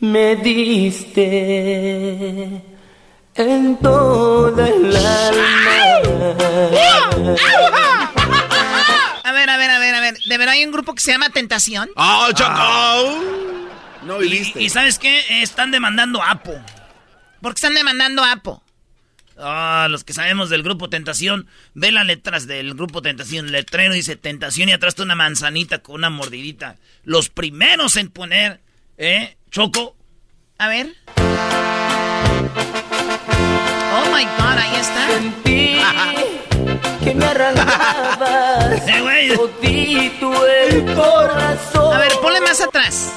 Me 0.00 0.36
diste 0.36 1.22
en 3.34 3.78
toda 3.78 4.66
el 4.68 4.96
alma. 4.96 6.36
A 9.22 9.32
ver, 9.32 9.48
a 9.50 9.56
ver, 9.56 9.70
a 9.70 9.78
ver, 9.78 9.94
a 9.94 10.00
ver. 10.00 10.18
¿De 10.26 10.38
verdad 10.38 10.54
hay 10.54 10.64
un 10.64 10.72
grupo 10.72 10.94
que 10.94 11.00
se 11.00 11.12
llama 11.12 11.30
Tentación? 11.30 11.88
¡Oh, 11.96 12.28
Choco! 12.34 12.50
Ah. 12.50 13.14
No 14.02 14.20
Y, 14.22 14.28
viviste. 14.28 14.60
y 14.62 14.68
¿sabes 14.70 14.98
qué? 14.98 15.42
Están 15.42 15.70
demandando 15.70 16.20
a 16.22 16.32
Apo. 16.32 16.52
¿Por 17.40 17.52
qué 17.54 17.58
están 17.58 17.74
demandando 17.74 18.24
a 18.24 18.32
Apo? 18.32 18.62
Ah, 19.38 19.86
los 19.90 20.04
que 20.04 20.12
sabemos 20.12 20.50
del 20.50 20.62
grupo 20.62 20.90
Tentación, 20.90 21.46
ve 21.74 21.92
las 21.92 22.04
letras 22.06 22.46
del 22.46 22.74
grupo 22.74 23.00
Tentación. 23.02 23.52
Letrero 23.52 23.94
dice 23.94 24.16
Tentación 24.16 24.68
y 24.68 24.72
atrás 24.72 24.92
está 24.92 25.02
una 25.04 25.14
manzanita 25.14 25.78
con 25.78 25.94
una 25.96 26.10
mordidita. 26.10 26.76
Los 27.04 27.28
primeros 27.28 27.96
en 27.96 28.10
poner, 28.10 28.60
¿eh? 29.00 29.36
Choco. 29.50 29.96
A 30.58 30.68
ver. 30.68 30.94
Oh 33.92 34.04
my 34.14 34.24
god, 34.24 34.58
ahí 34.58 34.76
está. 34.76 35.08
Sentí 35.08 35.80
que 37.02 37.14
me 37.14 37.24
arrancabas 37.24 38.84
todito 39.34 40.46
el 40.46 40.94
corazón. 40.94 41.94
A 41.94 41.98
ver, 41.98 42.12
ponle 42.20 42.40
más 42.42 42.60
atrás. 42.60 43.12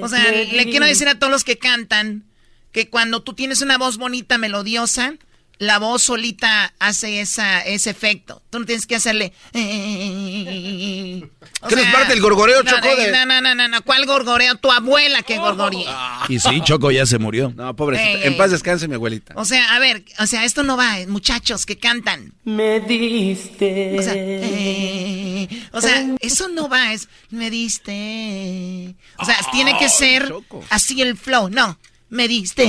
O 0.00 0.08
sea, 0.08 0.30
le 0.30 0.64
quiero 0.70 0.86
decir 0.86 1.08
a 1.08 1.18
todos 1.18 1.30
los 1.32 1.42
que 1.42 1.58
cantan 1.58 2.24
que 2.70 2.88
cuando 2.88 3.22
tú 3.22 3.34
tienes 3.34 3.60
una 3.62 3.78
voz 3.78 3.98
bonita, 3.98 4.38
melodiosa, 4.38 5.14
la 5.58 5.78
voz 5.78 6.02
solita 6.02 6.72
hace 6.78 7.20
esa, 7.20 7.60
ese 7.60 7.90
efecto. 7.90 8.42
Tú 8.50 8.58
no 8.60 8.66
tienes 8.66 8.86
que 8.86 8.96
hacerle. 8.96 9.32
¿Qué 9.52 11.28
nos 11.76 11.86
parte 11.86 12.12
el 12.12 12.20
gorgoreo, 12.20 12.62
no, 12.62 12.70
Choco? 12.70 12.86
No, 12.88 12.96
de- 12.96 13.12
no, 13.12 13.26
no, 13.26 13.40
no, 13.40 13.54
no, 13.54 13.68
no, 13.68 13.82
¿cuál 13.82 14.04
gorgoreo? 14.06 14.56
Tu 14.56 14.70
abuela 14.72 15.22
que 15.22 15.38
gorgorea. 15.38 16.20
Y 16.28 16.38
sí, 16.40 16.60
Choco 16.64 16.90
ya 16.90 17.06
se 17.06 17.18
murió. 17.18 17.52
No, 17.54 17.74
pobrecita. 17.76 18.10
Ey, 18.10 18.20
En 18.24 18.36
paz 18.36 18.50
descanse 18.50 18.88
mi 18.88 18.94
abuelita. 18.96 19.34
O 19.36 19.44
sea, 19.44 19.74
a 19.74 19.78
ver, 19.78 20.02
o 20.18 20.26
sea, 20.26 20.44
esto 20.44 20.62
no 20.64 20.76
va, 20.76 20.98
eh, 21.00 21.06
muchachos 21.06 21.64
que 21.66 21.78
cantan. 21.78 22.32
Me 22.44 22.80
diste. 22.80 23.96
O 23.98 24.02
sea, 24.02 24.12
eh, 24.16 25.48
o 25.72 25.80
sea, 25.80 26.06
eso 26.20 26.48
no 26.48 26.68
va, 26.68 26.92
es 26.92 27.08
me 27.30 27.50
diste. 27.50 28.94
O 29.18 29.24
sea, 29.24 29.36
tiene 29.52 29.78
que 29.78 29.88
ser 29.88 30.32
así 30.70 31.00
el 31.02 31.16
flow, 31.16 31.48
no. 31.50 31.78
Me 32.12 32.28
diste. 32.28 32.62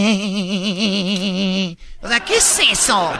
O 2.00 2.08
sea, 2.08 2.24
¿qué 2.24 2.38
es 2.38 2.60
eso? 2.72 3.12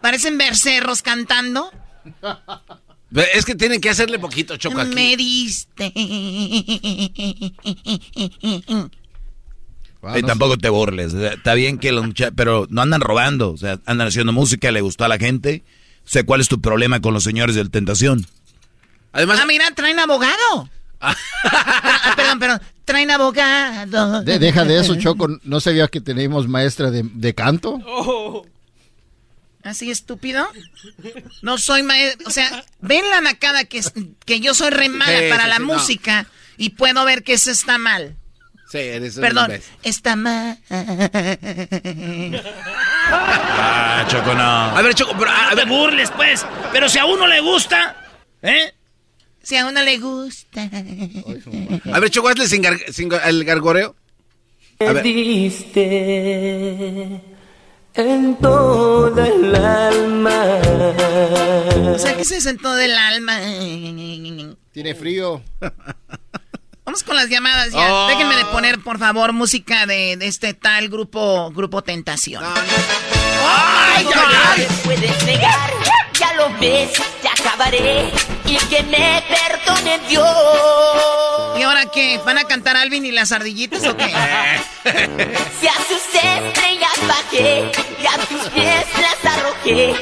¿Parecen 0.00 0.38
bercerros 0.38 1.02
cantando? 1.02 1.70
Es 3.12 3.44
que 3.44 3.54
tienen 3.54 3.82
que 3.82 3.90
hacerle 3.90 4.18
poquito, 4.18 4.56
Choco, 4.56 4.80
aquí. 4.80 4.94
Me 4.94 5.14
diste. 5.18 5.92
Y 10.16 10.22
tampoco 10.22 10.56
te 10.56 10.70
burles. 10.70 11.12
Está 11.12 11.52
bien 11.52 11.76
que 11.78 11.92
los 11.92 12.06
muchachos, 12.06 12.32
pero 12.34 12.66
no 12.70 12.80
andan 12.80 13.02
robando. 13.02 13.50
O 13.52 13.56
sea, 13.58 13.78
andan 13.84 14.08
haciendo 14.08 14.32
música, 14.32 14.70
le 14.70 14.80
gustó 14.80 15.04
a 15.04 15.08
la 15.08 15.18
gente. 15.18 15.62
O 16.06 16.08
sea, 16.08 16.24
¿cuál 16.24 16.40
es 16.40 16.48
tu 16.48 16.62
problema 16.62 17.00
con 17.00 17.12
los 17.12 17.22
señores 17.24 17.54
del 17.54 17.70
Tentación? 17.70 18.26
Además, 19.12 19.40
Ah, 19.42 19.46
mira, 19.46 19.70
traen 19.72 19.98
abogado. 19.98 20.70
Ah, 21.44 22.12
perdón, 22.16 22.38
perdón. 22.38 22.60
Traen 22.84 23.10
abogado. 23.10 24.22
De- 24.22 24.38
deja 24.38 24.64
de 24.64 24.80
eso, 24.80 24.94
Choco. 24.96 25.28
¿No 25.42 25.60
sabía 25.60 25.88
que 25.88 26.00
tenemos 26.00 26.48
maestra 26.48 26.90
de, 26.90 27.02
de 27.04 27.34
canto? 27.34 27.80
¿Así 29.62 29.90
estúpido? 29.90 30.46
No 31.42 31.58
soy 31.58 31.82
maestro. 31.82 32.28
O 32.28 32.30
sea, 32.30 32.64
ven 32.80 33.08
la 33.10 33.20
nacada 33.20 33.64
que, 33.64 33.78
es- 33.78 33.92
que 34.24 34.40
yo 34.40 34.54
soy 34.54 34.70
re 34.70 34.88
mala 34.88 35.18
Sí, 35.18 35.24
para 35.28 35.42
sí, 35.44 35.48
la 35.50 35.56
sí, 35.56 35.62
no. 35.62 35.66
música 35.74 36.26
y 36.56 36.70
puedo 36.70 37.04
ver 37.04 37.22
que 37.24 37.32
eso 37.34 37.50
está 37.50 37.76
mal. 37.78 38.16
Sí, 38.70 38.78
eres 38.78 39.14
Perdón, 39.16 39.52
está 39.82 40.16
mal. 40.16 40.58
Ah, 43.08 44.04
Choco, 44.08 44.34
no. 44.34 44.42
A 44.76 44.82
ver, 44.82 44.94
Choco, 44.94 45.14
pero, 45.18 45.30
a, 45.30 45.54
ver. 45.54 45.66
burles, 45.68 46.10
pues. 46.10 46.44
Pero 46.72 46.88
si 46.88 46.98
a 46.98 47.04
uno 47.04 47.26
le 47.26 47.40
gusta, 47.40 47.96
¿eh? 48.42 48.72
Si 49.46 49.54
a 49.56 49.64
uno 49.64 49.80
le 49.80 49.98
gusta. 49.98 50.68
A 51.92 52.00
ver, 52.00 52.10
Choco, 52.10 52.28
hazle 52.28 52.48
sin 52.48 52.64
gar- 52.64 52.84
sin 52.92 53.08
gar- 53.08 53.24
el 53.28 53.44
gargoreo. 53.44 53.94
A 54.80 54.90
ver. 54.92 55.04
diste 55.04 55.82
en 57.94 58.36
toda 58.38 59.24
el 59.28 59.54
alma. 59.54 60.58
O 61.94 61.98
sea, 61.98 62.16
¿qué 62.16 62.24
se 62.24 62.40
sentó 62.40 62.74
del 62.74 62.98
alma? 62.98 63.38
Tiene 64.72 64.96
frío. 64.96 65.40
Vamos 66.84 67.04
con 67.04 67.14
las 67.14 67.28
llamadas 67.28 67.70
ya. 67.72 67.94
Oh. 67.94 68.08
Déjenme 68.08 68.34
de 68.34 68.46
poner, 68.46 68.80
por 68.80 68.98
favor, 68.98 69.32
música 69.32 69.86
de, 69.86 70.16
de 70.16 70.26
este 70.26 70.54
tal 70.54 70.88
grupo, 70.88 71.52
grupo 71.52 71.82
Tentación. 71.82 72.42
Ay, 72.44 74.04
no 74.04 74.10
me 74.10 74.66
puedes 74.84 75.24
negar, 75.24 75.70
ya 76.18 76.34
lo 76.34 76.50
ves, 76.58 76.90
te 77.22 77.28
acabaré 77.28 78.10
y 78.46 78.56
que 78.68 78.82
me 78.84 79.22
perdone 79.28 79.98
Dios. 80.08 80.26
¿Y 81.58 81.62
ahora 81.62 81.86
qué? 81.92 82.20
¿Van 82.24 82.38
a 82.38 82.44
cantar 82.44 82.76
Alvin 82.76 83.04
y 83.04 83.10
las 83.12 83.32
ardillitas 83.32 83.84
o 83.86 83.96
qué? 83.96 84.06
Si 85.60 85.66
a 85.66 85.74
sus 85.74 86.14
estrellas 86.14 87.08
bajé 87.08 87.70
y 88.00 88.06
a 88.06 88.16
tus 88.26 88.48
pies 88.50 88.84
las 89.00 89.36
arrojé. 89.36 89.94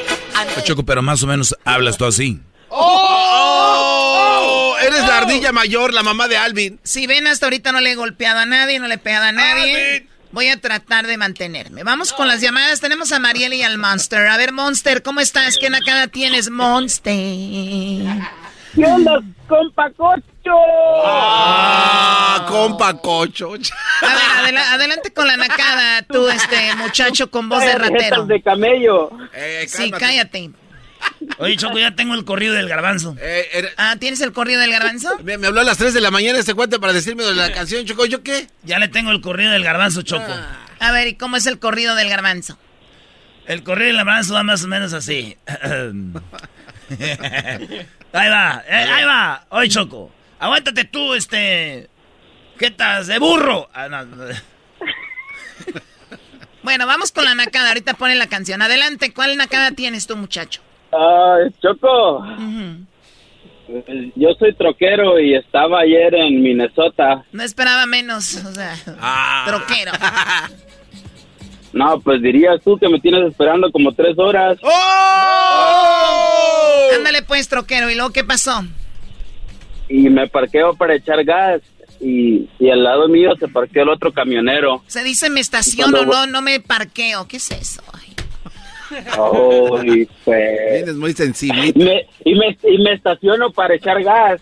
Choco, 0.63 0.83
pero 0.83 1.01
más 1.01 1.23
o 1.23 1.27
menos 1.27 1.55
hablas 1.65 1.97
tú 1.97 2.05
así. 2.05 2.39
¡Oh! 2.69 4.75
Eres 4.81 5.01
la 5.07 5.17
ardilla 5.17 5.51
mayor, 5.51 5.93
la 5.93 6.03
mamá 6.03 6.27
de 6.27 6.37
Alvin. 6.37 6.79
Si 6.83 7.07
ven, 7.07 7.25
hasta 7.25 7.47
ahorita 7.47 7.71
no 7.71 7.81
le 7.81 7.91
he 7.91 7.95
golpeado 7.95 8.39
a 8.39 8.45
nadie, 8.45 8.77
no 8.79 8.87
le 8.87 8.95
he 8.95 8.99
pegado 8.99 9.25
a 9.25 9.31
nadie. 9.31 10.07
Voy 10.35 10.49
a 10.49 10.59
tratar 10.59 11.07
de 11.07 11.15
mantenerme. 11.15 11.83
Vamos 11.83 12.11
con 12.11 12.27
las 12.27 12.41
llamadas. 12.41 12.81
Tenemos 12.81 13.13
a 13.13 13.19
Mariel 13.19 13.53
y 13.53 13.63
al 13.63 13.77
Monster. 13.77 14.27
A 14.27 14.35
ver, 14.35 14.51
Monster, 14.51 15.01
¿cómo 15.01 15.21
estás? 15.21 15.57
¿Qué 15.57 15.69
nacada 15.69 16.07
tienes, 16.07 16.49
Monster? 16.49 17.13
¿Qué 18.75 18.85
onda, 18.85 19.21
compa 19.47 19.89
Cocho? 19.91 20.51
Ah, 21.05 22.45
compa 22.49 22.93
cocho. 23.01 23.53
A 23.53 24.13
ver, 24.13 24.25
adela- 24.43 24.73
adelante 24.73 25.13
con 25.13 25.25
la 25.25 25.37
nacada, 25.37 26.01
tú, 26.01 26.27
este 26.27 26.75
muchacho 26.75 27.31
con 27.31 27.47
voz 27.47 27.61
de 27.61 27.75
ratero. 27.75 28.25
De 28.25 28.41
camello. 28.41 29.09
Eh, 29.33 29.65
Sí, 29.69 29.89
cállate. 29.89 30.51
Oye, 31.37 31.55
Choco, 31.57 31.77
ya 31.79 31.95
tengo 31.95 32.13
el 32.13 32.23
corrido 32.25 32.53
del 32.53 32.67
garbanzo. 32.69 33.15
Eh, 33.19 33.47
era- 33.53 33.69
Ah, 33.77 33.95
¿tienes 33.99 34.21
el 34.21 34.31
corrido 34.31 34.61
del 34.61 34.71
garbanzo? 34.71 35.17
me, 35.23 35.37
me 35.37 35.47
habló 35.47 35.61
a 35.61 35.63
las 35.63 35.77
3 35.77 35.93
de 35.93 36.01
la 36.01 36.11
mañana 36.11 36.39
este 36.39 36.53
cuate 36.53 36.79
para 36.79 36.93
decirme 36.93 37.23
de 37.23 37.33
la 37.35 37.51
canción, 37.53 37.85
Choco. 37.85 38.05
¿Yo 38.05 38.23
qué? 38.23 38.47
Ya 38.63 38.79
le 38.79 38.87
tengo 38.87 39.11
el 39.11 39.21
corrido 39.21 39.51
del 39.51 39.63
garbanzo, 39.63 40.01
Choco. 40.01 40.33
A 40.79 40.91
ver, 40.91 41.07
¿y 41.07 41.15
cómo 41.15 41.37
es 41.37 41.45
el 41.45 41.59
corrido 41.59 41.95
del 41.95 42.09
garbanzo? 42.09 42.57
El 43.47 43.63
corrido 43.63 43.87
del 43.87 43.97
garbanzo 43.97 44.33
va 44.33 44.43
más 44.43 44.63
o 44.63 44.67
menos 44.67 44.93
así. 44.93 45.37
ahí 45.47 46.03
va, 48.29 48.63
eh, 48.67 48.73
ahí 48.75 49.03
va. 49.05 49.45
Oye, 49.49 49.69
Choco, 49.69 50.11
aguántate 50.39 50.85
tú, 50.85 51.13
este... 51.13 51.89
Jetas 52.59 53.07
de 53.07 53.19
burro. 53.19 53.69
Ah, 53.73 53.87
no, 53.89 54.05
no. 54.05 54.25
Bueno, 56.63 56.87
vamos 56.87 57.11
con 57.11 57.25
la 57.25 57.35
nacada. 57.35 57.67
Ahorita 57.67 57.93
pone 57.93 58.15
la 58.15 58.25
canción. 58.25 58.59
Adelante, 58.63 59.13
¿cuál 59.13 59.37
nacada 59.37 59.69
tienes 59.71 60.07
tú, 60.07 60.17
muchacho? 60.17 60.61
Ah, 60.97 61.37
Choco, 61.61 62.25
yo 64.15 64.29
soy 64.39 64.53
troquero 64.55 65.19
y 65.19 65.33
estaba 65.35 65.79
ayer 65.81 66.13
en 66.15 66.41
Minnesota. 66.41 67.25
No 67.31 67.43
esperaba 67.43 67.85
menos, 67.85 68.35
o 68.45 68.53
sea, 68.53 68.75
Ah. 69.01 69.43
troquero. 69.47 69.91
No, 71.73 71.99
pues 71.99 72.21
dirías 72.21 72.61
tú 72.63 72.77
que 72.77 72.87
me 72.87 73.01
tienes 73.01 73.27
esperando 73.29 73.69
como 73.69 73.91
tres 73.91 74.17
horas. 74.17 74.57
¡Oh! 74.63 74.69
Ándale 76.95 77.21
pues, 77.23 77.49
troquero. 77.49 77.89
¿Y 77.91 77.95
luego 77.95 78.11
qué 78.11 78.23
pasó? 78.23 78.63
Y 79.89 80.09
me 80.09 80.25
parqueo 80.29 80.73
para 80.75 80.95
echar 80.95 81.21
gas. 81.25 81.61
Y, 81.99 82.47
y 82.59 82.69
al 82.69 82.81
lado 82.81 83.09
mío 83.09 83.31
se 83.37 83.49
parqueó 83.49 83.83
el 83.83 83.89
otro 83.89 84.13
camionero. 84.13 84.83
Se 84.87 85.03
dice 85.03 85.29
me 85.29 85.41
estaciono, 85.41 85.97
Cuando- 85.97 86.13
no, 86.13 86.25
no 86.27 86.41
me 86.41 86.61
parqueo. 86.61 87.27
¿Qué 87.27 87.35
es 87.37 87.51
eso? 87.51 87.81
Ay. 87.91 88.13
Oh, 89.17 89.81
y 89.83 90.05
pues... 90.23 90.59
Eres 90.83 90.95
muy 90.95 91.13
sensible. 91.13 91.71
Y 91.75 91.79
me, 91.83 92.07
y, 92.23 92.35
me, 92.35 92.57
y 92.63 92.77
me 92.79 92.93
estaciono 92.93 93.51
para 93.51 93.75
echar 93.75 94.01
gas. 94.03 94.41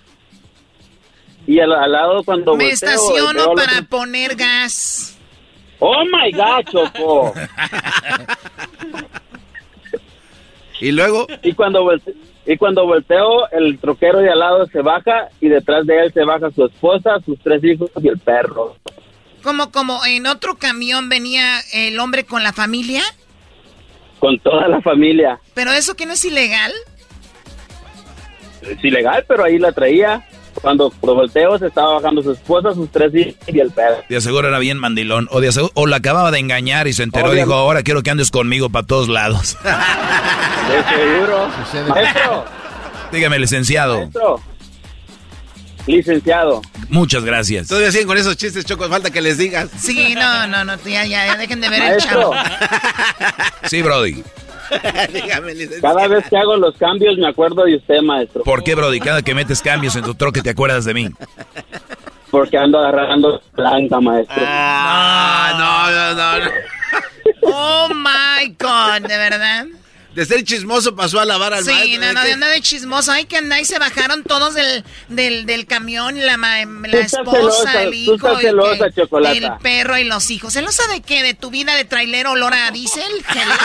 Y 1.47 1.59
al, 1.59 1.73
al 1.73 1.91
lado 1.91 2.23
cuando 2.23 2.55
Me 2.55 2.65
volteo, 2.65 2.73
estaciono 2.73 3.53
para 3.55 3.73
otro- 3.79 3.87
poner 3.89 4.35
gas. 4.35 5.17
Oh 5.79 6.03
my 6.05 6.31
God, 6.31 6.63
Choco. 6.71 7.33
Y 10.79 10.91
luego, 10.91 11.27
y 11.43 11.53
cuando 11.53 11.83
volte- 11.83 12.13
y 12.45 12.57
cuando 12.57 12.85
volteo, 12.85 13.49
el 13.51 13.79
troquero 13.79 14.19
de 14.19 14.29
al 14.29 14.39
lado 14.39 14.65
se 14.67 14.81
baja 14.81 15.29
y 15.39 15.47
detrás 15.47 15.85
de 15.85 15.97
él 16.01 16.13
se 16.13 16.25
baja 16.25 16.51
su 16.51 16.65
esposa, 16.65 17.19
sus 17.25 17.39
tres 17.39 17.63
hijos 17.63 17.89
y 18.01 18.07
el 18.09 18.19
perro. 18.19 18.75
Como, 19.43 19.71
como 19.71 20.03
en 20.05 20.25
otro 20.27 20.55
camión 20.55 21.07
venía 21.07 21.59
el 21.71 21.99
hombre 21.99 22.25
con 22.25 22.43
la 22.43 22.51
familia. 22.51 23.01
Con 24.23 24.39
toda 24.39 24.69
la 24.69 24.79
familia. 24.81 25.37
Pero 25.53 25.73
eso 25.73 25.95
que 25.95 26.05
no 26.05 26.13
es 26.13 26.23
ilegal. 26.23 26.71
Es 28.61 28.81
ilegal, 28.81 29.25
pero 29.27 29.43
ahí 29.43 29.59
la 29.59 29.73
traía. 29.73 30.25
Cuando, 30.61 30.91
cuando 30.91 31.15
volteo, 31.15 31.59
se 31.59 31.67
estaba 31.67 31.95
bajando 31.95 32.23
su 32.23 32.31
esposa, 32.31 32.73
sus 32.73 32.89
tres 32.89 33.13
hijos 33.13 33.35
y 33.47 33.59
el 33.59 33.69
perro. 33.71 33.97
De 34.07 34.21
seguro 34.21 34.47
era 34.47 34.59
bien 34.59 34.77
mandilón. 34.77 35.27
O, 35.29 35.41
de 35.41 35.49
aseguro- 35.49 35.71
o 35.73 35.87
la 35.87 35.97
acababa 35.97 36.31
de 36.31 36.39
engañar 36.39 36.87
y 36.87 36.93
se 36.93 37.03
enteró 37.03 37.33
y 37.33 37.35
dijo, 37.37 37.53
ahora 37.53 37.83
quiero 37.83 38.01
que 38.01 38.11
andes 38.11 38.31
conmigo 38.31 38.69
para 38.69 38.87
todos 38.87 39.09
lados. 39.09 39.57
De 39.61 40.83
seguro. 40.95 41.49
Maestro, 41.89 42.45
Dígame, 43.11 43.39
licenciado. 43.39 43.97
maestro. 43.97 44.39
Licenciado. 45.85 46.61
Muchas 46.89 47.23
gracias. 47.23 47.67
todavía 47.67 47.91
siguen 47.91 48.07
con 48.07 48.17
esos 48.17 48.37
chistes, 48.37 48.65
Choco. 48.65 48.87
Falta 48.87 49.11
que 49.11 49.21
les 49.21 49.37
digas. 49.37 49.69
Sí, 49.77 50.15
no, 50.15 50.47
no, 50.47 50.63
no, 50.63 50.75
ya, 50.83 51.05
ya, 51.05 51.25
ya 51.25 51.37
dejen 51.37 51.59
de 51.61 51.69
ver 51.69 51.81
el 51.81 51.89
Maestro, 51.89 52.31
chavo. 52.31 52.33
Sí, 53.65 53.81
Brody. 53.81 54.23
Dígame, 55.13 55.53
licenciado. 55.53 55.95
cada 55.95 56.07
vez 56.07 56.25
que 56.29 56.37
hago 56.37 56.55
los 56.55 56.75
cambios 56.77 57.17
me 57.17 57.27
acuerdo 57.27 57.65
de 57.65 57.75
usted, 57.75 58.01
maestro. 58.01 58.43
¿Por 58.43 58.63
qué, 58.63 58.75
Brody? 58.75 58.99
Cada 58.99 59.21
que 59.21 59.35
metes 59.35 59.61
cambios 59.61 59.95
en 59.95 60.03
tu 60.03 60.15
troque 60.15 60.41
te 60.41 60.49
acuerdas 60.51 60.85
de 60.85 60.93
mí. 60.93 61.09
Porque 62.31 62.57
ando 62.57 62.79
agarrando 62.79 63.41
blanca, 63.53 63.99
maestro. 63.99 64.43
Ah, 64.45 65.53
no, 65.57 65.91
no, 65.91 66.39
no. 66.39 66.45
no. 66.45 66.51
Oh 67.41 67.89
my 67.93 68.55
God, 68.59 69.07
¿de 69.07 69.17
verdad? 69.17 69.65
De 70.15 70.25
ser 70.25 70.43
chismoso 70.43 70.95
pasó 70.95 71.19
a 71.19 71.25
lavar 71.25 71.53
al 71.53 71.63
sí, 71.63 71.71
maestro. 71.71 71.91
Sí, 71.91 71.97
no, 71.97 72.13
no, 72.13 72.23
de 72.23 72.33
anda 72.33 72.47
de 72.47 72.61
chismoso. 72.61 73.11
Ay, 73.11 73.25
que 73.25 73.37
anda 73.37 73.59
y 73.59 73.65
se 73.65 73.79
bajaron 73.79 74.23
todos 74.23 74.53
del, 74.53 74.83
del, 75.07 75.45
del 75.47 75.65
camión, 75.65 76.23
la, 76.23 76.37
ma- 76.37 76.63
la 76.65 76.99
esposa, 76.99 77.31
celosa, 77.71 77.83
el 77.83 77.89
tú 78.05 78.13
hijo, 78.15 78.37
celosa, 78.39 78.89
que- 78.89 79.01
Chocolata. 79.01 79.35
el 79.37 79.51
perro 79.61 79.97
y 79.97 80.03
los 80.03 80.29
hijos. 80.29 80.53
¿Celosa 80.53 80.85
de 80.91 81.01
qué? 81.01 81.23
¿De 81.23 81.33
tu 81.33 81.49
vida 81.49 81.75
de 81.75 81.85
trailero 81.85 82.31
olor 82.31 82.53
a 82.53 82.69
diésel? 82.69 83.11
Hello. 83.33 83.55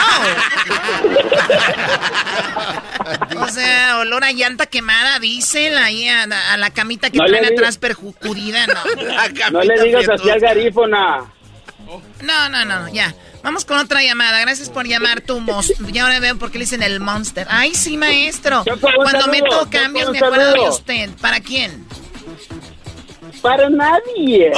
o 3.45 3.49
sea, 3.49 3.99
olor 3.99 4.25
a 4.25 4.33
llanta 4.33 4.67
quemada, 4.67 5.19
diésel, 5.19 5.77
ahí 5.79 6.09
a, 6.09 6.23
a 6.25 6.57
la 6.57 6.71
camita 6.71 7.11
que 7.11 7.19
No 7.19 7.27
traen 7.27 7.45
atrás 7.45 7.77
perjudicida, 7.79 8.67
no. 8.69 8.85
No 9.53 9.63
le 9.63 9.83
digas 9.83 10.09
así 10.09 10.31
al 10.31 10.41
garífona. 10.41 11.25
No, 12.23 12.49
no, 12.51 12.65
no, 12.65 12.89
ya. 12.93 13.15
Vamos 13.43 13.65
con 13.65 13.79
otra 13.79 14.03
llamada. 14.03 14.41
Gracias 14.41 14.69
por 14.69 14.87
llamar 14.87 15.21
tu 15.21 15.41
monstruo. 15.41 15.89
Ya 15.89 16.03
ahora 16.03 16.21
veo 16.21 16.39
por 16.39 16.51
qué 16.51 16.59
le 16.59 16.65
dicen 16.65 16.83
el 16.83 17.01
monster. 17.01 17.47
Ay, 17.51 17.75
sí, 17.75 17.97
maestro. 17.97 18.65
Cuando 18.65 19.11
saludo, 19.11 19.29
meto 19.29 19.69
cambios 19.71 20.11
me 20.11 20.19
acuerdo 20.19 20.53
de 20.53 20.69
usted. 20.69 21.11
¿Para 21.21 21.41
quién? 21.41 21.87
Para 23.41 23.71
nadie. 23.71 24.53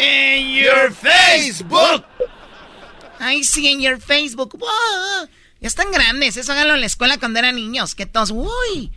In 0.00 0.54
your 0.54 0.92
Facebook. 0.92 2.04
Ay, 3.18 3.44
sí, 3.44 3.68
en 3.68 3.80
your 3.80 4.00
Facebook. 4.00 4.56
¡Wow! 4.58 5.28
Ya 5.60 5.68
están 5.68 5.90
grandes. 5.90 6.36
Eso 6.36 6.52
háganlo 6.52 6.74
en 6.74 6.80
la 6.80 6.86
escuela 6.86 7.18
cuando 7.18 7.40
eran 7.40 7.56
niños. 7.56 7.94
Que 7.94 8.06
todos, 8.06 8.30
uy. 8.30 8.92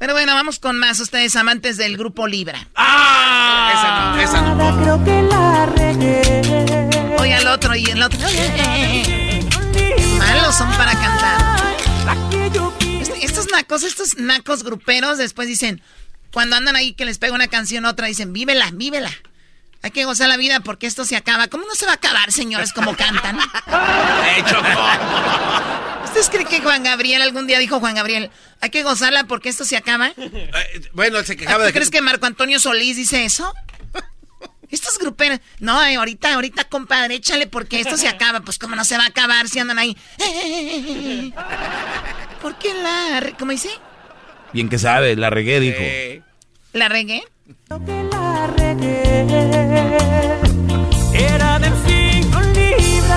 Pero 0.00 0.14
bueno, 0.14 0.32
vamos 0.34 0.58
con 0.58 0.78
más 0.78 0.98
ustedes 0.98 1.36
amantes 1.36 1.76
del 1.76 1.98
grupo 1.98 2.26
Libra. 2.26 2.66
¡Ah! 2.74 4.16
Esa 4.16 4.40
no, 4.40 4.54
esa 4.54 4.54
no. 4.54 4.82
Creo 4.82 5.04
que 5.04 5.22
la 5.30 5.66
regué. 5.66 7.16
Oye 7.18 7.34
al 7.34 7.46
otro 7.48 7.76
y 7.76 7.84
el 7.84 8.02
otro. 8.02 8.18
Malos 10.18 10.54
son 10.56 10.70
para 10.72 10.92
cantar. 10.92 11.60
Este- 13.02 13.26
Estos 13.26 13.48
nacos, 13.52 13.82
estos 13.82 14.16
nacos 14.16 14.64
gruperos 14.64 15.18
después 15.18 15.46
dicen, 15.48 15.82
cuando 16.32 16.56
andan 16.56 16.76
ahí 16.76 16.94
que 16.94 17.04
les 17.04 17.18
pega 17.18 17.34
una 17.34 17.48
canción 17.48 17.84
otra, 17.84 18.06
dicen, 18.06 18.32
vívela, 18.32 18.70
vívela. 18.72 19.10
Hay 19.82 19.90
que 19.92 20.04
gozar 20.04 20.28
la 20.28 20.36
vida 20.36 20.60
porque 20.60 20.86
esto 20.86 21.04
se 21.04 21.16
acaba. 21.16 21.48
¿Cómo 21.48 21.64
no 21.64 21.74
se 21.74 21.86
va 21.86 21.92
a 21.92 21.94
acabar, 21.94 22.32
señores, 22.32 22.72
como 22.72 22.94
cantan? 22.96 23.38
¿Ustedes 26.04 26.28
creen 26.28 26.48
que 26.48 26.60
Juan 26.60 26.82
Gabriel 26.82 27.22
algún 27.22 27.46
día 27.46 27.58
dijo 27.58 27.80
Juan 27.80 27.94
Gabriel, 27.94 28.30
hay 28.60 28.70
que 28.70 28.82
gozarla 28.82 29.24
porque 29.24 29.48
esto 29.48 29.64
se 29.64 29.76
acaba? 29.76 30.12
Eh, 30.16 30.50
Bueno, 30.92 31.22
se 31.22 31.36
quejaba 31.36 31.64
¿Tú 31.64 31.68
de 31.68 31.72
crees 31.72 31.90
que 31.90 32.02
Marco 32.02 32.26
Antonio 32.26 32.60
Solís 32.60 32.96
dice 32.96 33.24
eso? 33.24 33.52
Estos 34.70 34.98
gruperos, 34.98 35.40
no, 35.58 35.82
eh, 35.84 35.96
ahorita, 35.96 36.34
ahorita, 36.34 36.64
compadre, 36.64 37.16
échale 37.16 37.48
porque 37.48 37.80
esto 37.80 37.96
se 37.96 38.06
acaba. 38.06 38.40
Pues 38.40 38.58
cómo 38.58 38.76
no 38.76 38.84
se 38.84 38.96
va 38.96 39.04
a 39.04 39.08
acabar 39.08 39.48
si 39.48 39.58
andan 39.58 39.78
ahí. 39.78 39.96
¿Por 42.40 42.56
qué 42.58 42.72
la, 42.74 43.32
cómo 43.38 43.50
dice? 43.50 43.70
Bien 44.52 44.68
que 44.68 44.78
sabe, 44.78 45.16
la 45.16 45.30
regué, 45.30 45.58
dijo. 45.58 46.24
¿La 46.72 46.88
regué? 46.88 47.24
La 47.70 48.48
regué. 48.56 49.24
Era 51.14 51.58
de 51.60 51.70
cinco 51.86 52.40
libras. 52.40 53.14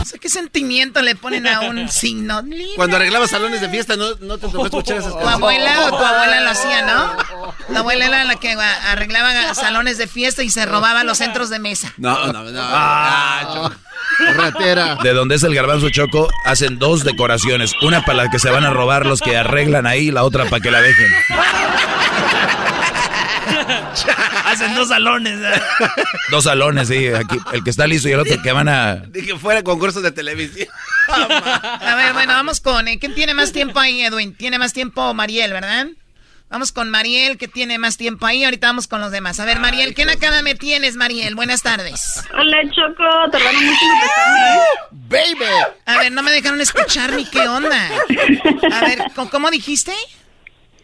O 0.00 0.04
sea, 0.04 0.18
¿qué 0.20 0.28
sentimiento 0.28 1.00
le 1.00 1.14
ponen 1.14 1.46
a 1.46 1.60
un 1.60 1.88
signo? 1.92 2.42
Cuando 2.74 2.96
arreglabas 2.96 3.30
salones 3.30 3.60
de 3.60 3.68
fiesta, 3.68 3.94
¿no, 3.94 4.16
no 4.20 4.38
te 4.38 4.48
tocó 4.48 4.64
escuchar 4.70 4.96
esas 4.96 5.12
Tu 5.12 5.18
canciones? 5.20 5.34
abuela 5.36 5.80
o 5.86 5.90
tu 5.90 6.04
abuela 6.04 6.40
lo 6.40 6.50
hacía, 6.50 6.82
¿no? 6.82 7.12
La 7.68 7.78
abuela 7.80 8.06
era 8.06 8.24
la 8.24 8.34
que 8.34 8.50
arreglaba 8.52 9.54
salones 9.54 9.96
de 9.98 10.08
fiesta 10.08 10.42
y 10.42 10.50
se 10.50 10.66
robaba 10.66 11.04
los 11.04 11.18
centros 11.18 11.50
de 11.50 11.60
mesa. 11.60 11.92
No, 11.98 12.32
no, 12.32 12.42
no. 12.44 12.60
Ah, 12.60 13.70
Ratera. 14.34 14.96
De 15.04 15.12
donde 15.12 15.36
es 15.36 15.44
el 15.44 15.54
garbanzo 15.54 15.88
choco, 15.90 16.28
hacen 16.44 16.78
dos 16.80 17.04
decoraciones. 17.04 17.74
Una 17.82 18.02
para 18.04 18.24
la 18.24 18.30
que 18.30 18.38
se 18.40 18.50
van 18.50 18.64
a 18.64 18.70
robar 18.70 19.06
los 19.06 19.20
que 19.20 19.36
arreglan 19.36 19.86
ahí, 19.86 20.10
la 20.10 20.24
otra 20.24 20.46
para 20.46 20.60
que 20.60 20.70
la 20.72 20.80
dejen. 20.80 21.12
Hacen 24.44 24.74
dos 24.74 24.88
salones. 24.88 25.38
¿eh? 25.40 25.60
Dos 26.30 26.44
salones, 26.44 26.88
sí. 26.88 27.08
Aquí, 27.08 27.38
el 27.52 27.64
que 27.64 27.70
está 27.70 27.86
listo 27.86 28.08
y 28.08 28.12
el 28.12 28.20
otro 28.20 28.40
que 28.42 28.52
van 28.52 28.68
a... 28.68 28.96
Dije 28.96 29.36
fuera 29.38 29.62
concursos 29.62 30.02
de 30.02 30.12
televisión. 30.12 30.68
A 31.08 31.94
ver, 31.96 32.12
bueno, 32.12 32.32
vamos 32.34 32.60
con. 32.60 32.86
eh, 32.88 32.98
¿Quién 32.98 33.14
tiene 33.14 33.34
más 33.34 33.52
tiempo 33.52 33.78
ahí, 33.80 34.02
Edwin? 34.02 34.34
Tiene 34.34 34.58
más 34.58 34.72
tiempo 34.72 35.14
Mariel, 35.14 35.52
¿verdad? 35.52 35.86
Vamos 36.50 36.72
con 36.72 36.88
Mariel, 36.90 37.36
que 37.36 37.46
tiene 37.46 37.78
más 37.78 37.96
tiempo 37.98 38.24
ahí. 38.24 38.42
Ahorita 38.44 38.68
vamos 38.68 38.86
con 38.88 39.00
los 39.02 39.10
demás. 39.12 39.38
A 39.38 39.44
ver, 39.44 39.58
Mariel, 39.60 39.94
¿qué 39.94 40.06
nakada 40.06 40.40
me 40.42 40.54
tienes, 40.54 40.96
Mariel? 40.96 41.34
Buenas 41.34 41.62
tardes. 41.62 42.22
Hola, 42.32 42.56
Choco. 42.70 43.30
Tardaron 43.30 43.64
mucho 43.66 43.84
en. 43.84 44.98
¡Baby! 45.08 45.44
A 45.84 45.98
ver, 45.98 46.12
no 46.12 46.22
me 46.22 46.30
dejaron 46.30 46.60
escuchar 46.62 47.12
ni 47.12 47.26
qué 47.26 47.40
onda. 47.48 47.90
A 48.72 48.80
ver, 48.80 48.98
¿cómo- 49.14 49.30
¿cómo 49.30 49.50
dijiste? 49.50 49.92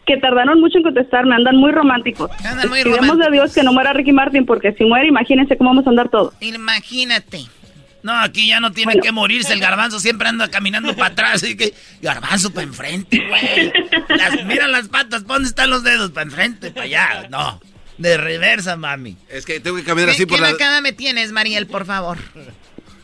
Que 0.06 0.16
tardaron 0.18 0.60
mucho 0.60 0.78
en 0.78 0.84
contestarme. 0.84 1.34
Andan 1.34 1.56
muy 1.56 1.72
románticos. 1.72 2.30
Andan 2.44 2.68
muy 2.68 2.82
románticos. 2.82 3.26
a 3.26 3.30
Dios 3.30 3.54
que 3.54 3.62
no 3.62 3.72
muera 3.72 3.92
Ricky 3.92 4.12
Martin, 4.12 4.44
porque 4.46 4.72
si 4.74 4.84
muere, 4.84 5.08
imagínense 5.08 5.56
cómo 5.56 5.70
vamos 5.70 5.86
a 5.86 5.90
andar 5.90 6.08
todos. 6.10 6.34
Imagínate. 6.40 7.46
No, 8.02 8.12
aquí 8.20 8.48
ya 8.48 8.60
no 8.60 8.70
tiene 8.70 9.00
que 9.00 9.12
morirse. 9.12 9.54
El 9.54 9.60
garbanzo 9.60 9.98
siempre 9.98 10.28
anda 10.28 10.48
caminando 10.48 10.94
para 10.94 11.12
atrás. 11.12 11.42
Así 11.42 11.56
que, 11.56 11.72
garbanzo 12.02 12.52
para 12.52 12.64
enfrente, 12.66 13.18
güey. 13.26 13.72
Las- 14.10 14.44
mira 14.44 14.68
las 14.68 14.88
patas, 14.88 15.22
¿pa' 15.24 15.32
¿dónde 15.34 15.48
están 15.48 15.70
los 15.70 15.82
dedos? 15.84 16.10
Para 16.10 16.24
enfrente, 16.26 16.70
para 16.70 16.84
allá. 16.84 17.28
No, 17.30 17.62
de 17.96 18.18
reversa, 18.18 18.76
mami. 18.76 19.16
Es 19.30 19.46
que 19.46 19.58
tengo 19.58 19.78
que 19.78 19.84
caminar 19.84 20.10
así 20.10 20.18
¿Qué, 20.18 20.26
por 20.26 20.36
qué 20.36 20.42
la... 20.42 20.50
nakada 20.52 20.82
me 20.82 20.92
tienes, 20.92 21.32
Mariel, 21.32 21.66
por 21.66 21.86
favor? 21.86 22.18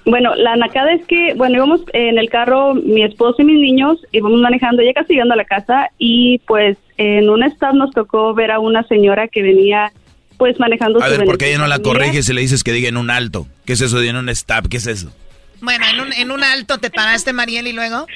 Bueno, 0.05 0.35
la 0.35 0.57
nacada 0.57 0.93
es 0.93 1.07
que, 1.07 1.35
bueno, 1.35 1.57
íbamos 1.57 1.83
en 1.93 2.19
el 2.19 2.31
carro, 2.31 2.75
mi 2.75 3.03
esposo 3.03 3.43
y 3.43 3.45
mis 3.45 3.61
niños, 3.61 3.99
íbamos 4.13 4.41
manejando, 4.41 4.83
ya 4.83 4.93
casi 4.95 5.13
llegando 5.13 5.35
a 5.35 5.37
la 5.37 5.45
casa, 5.45 5.91
y 5.99 6.39
pues 6.47 6.79
en 6.97 7.29
un 7.29 7.43
stop 7.45 7.75
nos 7.75 7.91
tocó 7.93 8.33
ver 8.35 8.51
a 8.51 8.59
una 8.59 8.83
señora 8.85 9.29
que 9.29 9.43
venía, 9.43 9.93
pues 10.39 10.59
manejando 10.59 11.03
A 11.03 11.09
su 11.09 11.19
ver, 11.19 11.27
¿por 11.27 11.39
qué 11.39 11.51
ella 11.51 11.59
no 11.59 11.67
la 11.67 11.81
corriges 11.81 12.29
y 12.29 12.33
le 12.33 12.41
dices 12.41 12.65
que 12.65 12.73
diga 12.73 12.89
en 12.89 12.97
un 12.97 13.11
alto? 13.11 13.47
¿Qué 13.67 13.75
es 13.75 13.81
eso 13.83 14.01
de 14.01 14.09
en 14.09 14.17
un 14.17 14.29
stop? 14.31 14.69
¿Qué 14.69 14.79
es 14.79 14.87
eso? 14.87 15.13
Bueno, 15.61 15.85
en 15.93 16.01
un, 16.01 16.13
en 16.15 16.31
un 16.31 16.43
alto 16.43 16.79
te 16.79 16.91
paraste, 16.91 17.33
Mariel, 17.35 17.67
y 17.67 17.73
luego. 17.73 18.07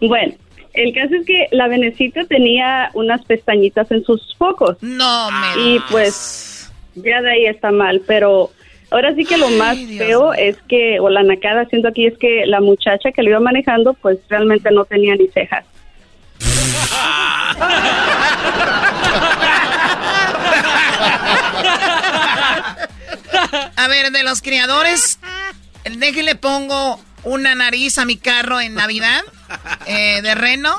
Bueno, 0.00 0.34
el 0.74 0.92
caso 0.94 1.14
es 1.14 1.26
que 1.26 1.46
la 1.52 1.68
venecita 1.68 2.24
tenía 2.24 2.90
unas 2.94 3.24
pestañitas 3.24 3.90
en 3.90 4.04
sus 4.04 4.34
focos. 4.36 4.76
No, 4.82 5.30
me. 5.30 5.62
Y 5.62 5.80
pues 5.90 6.70
ya 6.94 7.20
de 7.22 7.30
ahí 7.30 7.46
está 7.46 7.70
mal, 7.70 8.02
pero 8.06 8.50
ahora 8.92 9.14
sí 9.14 9.24
que 9.24 9.36
lo 9.36 9.48
más 9.50 9.78
feo 9.98 10.32
es 10.34 10.56
que, 10.68 11.00
o 11.00 11.08
la 11.08 11.22
nacada 11.22 11.64
siento 11.66 11.88
aquí 11.88 12.06
es 12.06 12.16
que 12.18 12.44
la 12.46 12.60
muchacha 12.60 13.10
que 13.10 13.22
lo 13.22 13.30
iba 13.30 13.40
manejando 13.40 13.94
pues 13.94 14.18
realmente 14.28 14.70
no 14.70 14.84
tenía 14.84 15.16
ni 15.16 15.28
cejas. 15.28 15.64
A 23.76 23.88
ver, 23.88 24.12
de 24.12 24.22
los 24.22 24.42
criadores, 24.42 25.18
déjele 25.98 26.34
pongo 26.34 27.00
una 27.24 27.54
nariz 27.54 27.98
a 27.98 28.04
mi 28.04 28.16
carro 28.16 28.60
en 28.60 28.74
Navidad 28.74 29.22
eh, 29.86 30.20
de 30.22 30.34
reno. 30.34 30.74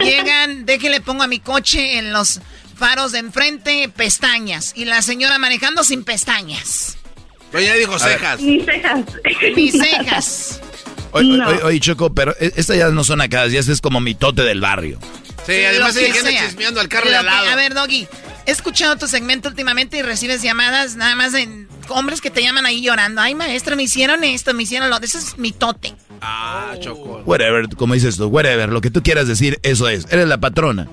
Llegan, 0.00 0.66
déjele 0.66 1.00
pongo 1.00 1.22
a 1.22 1.28
mi 1.28 1.40
coche 1.40 1.98
en 1.98 2.12
los 2.12 2.40
faros 2.76 3.12
de 3.12 3.20
enfrente 3.20 3.88
pestañas. 3.88 4.72
Y 4.76 4.84
la 4.84 5.02
señora 5.02 5.38
manejando 5.38 5.82
sin 5.82 6.04
pestañas. 6.04 6.97
Pero 7.50 7.64
ya 7.64 7.74
ver. 8.06 8.18
cejas. 8.18 8.40
Ni 8.40 8.60
cejas. 8.60 9.04
Ni 9.56 9.70
cejas. 9.72 10.60
Oye, 11.12 11.36
No. 11.38 11.48
oye, 11.48 11.62
oye, 11.62 11.80
Choco, 11.80 12.12
pero 12.14 12.34
e- 12.38 12.52
estas 12.56 12.76
ya 12.76 12.88
no 12.90 13.02
son 13.04 13.20
acá, 13.20 13.46
ya 13.46 13.60
es 13.60 13.80
como 13.80 14.00
mitote 14.00 14.42
del 14.42 14.60
barrio. 14.60 14.98
Sí, 15.46 15.64
además 15.64 15.94
sea. 16.32 16.46
chismeando 16.46 16.80
al 16.80 16.88
carro 16.88 17.08
de 17.08 17.16
al 17.16 17.24
que- 17.24 17.30
lado. 17.30 17.48
A 17.48 17.56
ver, 17.56 17.72
Doggy, 17.72 18.06
he 18.46 18.50
escuchado 18.50 18.96
tu 18.96 19.08
segmento 19.08 19.48
últimamente 19.48 19.96
y 19.96 20.02
recibes 20.02 20.42
llamadas 20.42 20.96
nada 20.96 21.14
más 21.16 21.32
de 21.32 21.66
hombres 21.88 22.20
que 22.20 22.30
te 22.30 22.42
llaman 22.42 22.66
ahí 22.66 22.82
llorando. 22.82 23.22
Ay, 23.22 23.34
maestro, 23.34 23.74
me 23.74 23.84
hicieron 23.84 24.22
esto, 24.24 24.52
me 24.52 24.64
hicieron 24.64 24.90
lo... 24.90 24.98
Eso 24.98 25.16
es 25.16 25.38
mitote. 25.38 25.94
Ah, 26.20 26.74
Choco. 26.80 27.22
Whatever, 27.24 27.68
como 27.76 27.94
dices 27.94 28.18
tú, 28.18 28.26
whatever, 28.26 28.68
lo 28.68 28.82
que 28.82 28.90
tú 28.90 29.02
quieras 29.02 29.26
decir, 29.26 29.58
eso 29.62 29.88
es. 29.88 30.06
Eres 30.10 30.28
la 30.28 30.36
patrona. 30.38 30.86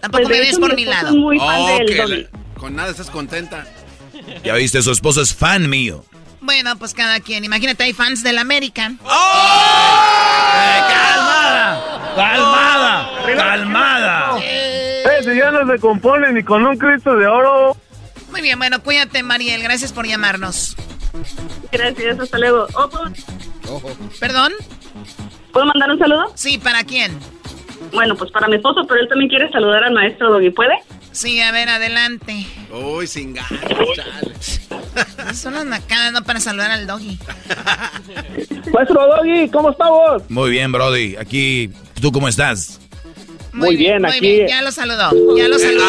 Tampoco 0.00 0.24
Pues, 0.24 0.28
me 0.28 0.40
ves 0.40 0.58
por 0.58 0.74
mi 0.74 0.84
lado. 0.84 1.14
muy 1.14 1.38
fan 1.38 1.60
Oh, 1.60 1.78
la- 2.08 2.26
Con 2.58 2.74
nada 2.74 2.90
estás 2.90 3.10
contenta. 3.10 3.64
Ya 4.42 4.54
viste, 4.54 4.82
su 4.82 4.90
esposo 4.90 5.22
es 5.22 5.34
fan 5.34 5.68
mío. 5.68 6.04
Bueno, 6.40 6.76
pues 6.76 6.92
cada 6.92 7.20
quien. 7.20 7.44
Imagínate, 7.44 7.84
hay 7.84 7.92
fans 7.92 8.22
del 8.22 8.38
American. 8.38 8.98
¡Calmada! 10.88 12.14
¡Calmada! 12.14 13.10
¡Calmada! 13.36 14.38
Eh, 14.42 15.04
si 15.22 15.36
ya 15.36 15.50
no 15.50 15.66
se 15.72 15.78
compone 15.80 16.32
ni 16.32 16.42
con 16.42 16.66
un 16.66 16.76
Cristo 16.76 17.16
de 17.16 17.26
oro. 17.26 17.76
Muy 18.30 18.42
bien, 18.42 18.58
bueno, 18.58 18.82
cuídate, 18.82 19.22
Mariel. 19.22 19.62
Gracias 19.62 19.92
por 19.92 20.06
llamarnos. 20.06 20.76
Gracias, 21.72 22.18
hasta 22.20 22.38
luego. 22.38 22.66
Oh, 22.74 22.88
¿puedo, 22.90 23.10
¿Perdón? 24.20 24.52
¿Puedo 25.52 25.66
mandar 25.66 25.90
un 25.90 25.98
saludo? 25.98 26.32
Sí, 26.34 26.58
¿para 26.58 26.84
quién? 26.84 27.18
Bueno, 27.92 28.16
pues 28.16 28.30
para 28.32 28.48
mi 28.48 28.56
esposo, 28.56 28.84
pero 28.88 29.00
él 29.00 29.08
también 29.08 29.30
quiere 29.30 29.50
saludar 29.50 29.84
al 29.84 29.94
maestro 29.94 30.30
Doggy. 30.30 30.50
¿Puede? 30.50 30.74
Sí, 31.14 31.40
a 31.40 31.52
ver, 31.52 31.68
adelante. 31.68 32.44
Uy, 32.72 33.06
sin 33.06 33.34
ganas, 33.34 33.60
chale. 33.94 35.34
Son 35.34 35.54
las 35.54 35.64
nacadas, 35.64 36.12
no 36.12 36.24
para 36.24 36.40
saludar 36.40 36.72
al 36.72 36.86
doggy. 36.88 37.18
Maestro 38.72 39.06
Doggy, 39.06 39.48
¿cómo 39.48 39.70
estamos? 39.70 40.22
Muy 40.28 40.50
bien, 40.50 40.72
Brody. 40.72 41.16
Aquí, 41.16 41.70
¿tú 42.00 42.10
cómo 42.10 42.26
estás? 42.26 42.80
Muy, 43.52 43.76
bien, 43.76 44.02
Muy 44.02 44.10
aquí. 44.10 44.20
bien, 44.20 44.48
ya 44.48 44.62
lo 44.62 44.72
saludó. 44.72 45.12
Ya 45.36 45.46
lo 45.46 45.56
saludó. 45.56 45.84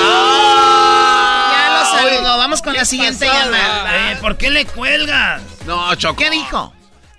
Ya 1.51 1.79
lo 1.79 1.85
saludó. 1.99 2.37
Vamos 2.37 2.61
con 2.61 2.73
la 2.75 2.85
siguiente 2.85 3.25
llamada. 3.25 4.11
Eh, 4.11 4.17
¿Por 4.21 4.37
qué 4.37 4.51
le 4.51 4.65
cuelgas? 4.65 5.41
No, 5.65 5.95
Choco. 5.95 6.17
¿Qué 6.21 6.29
dijo? 6.29 6.71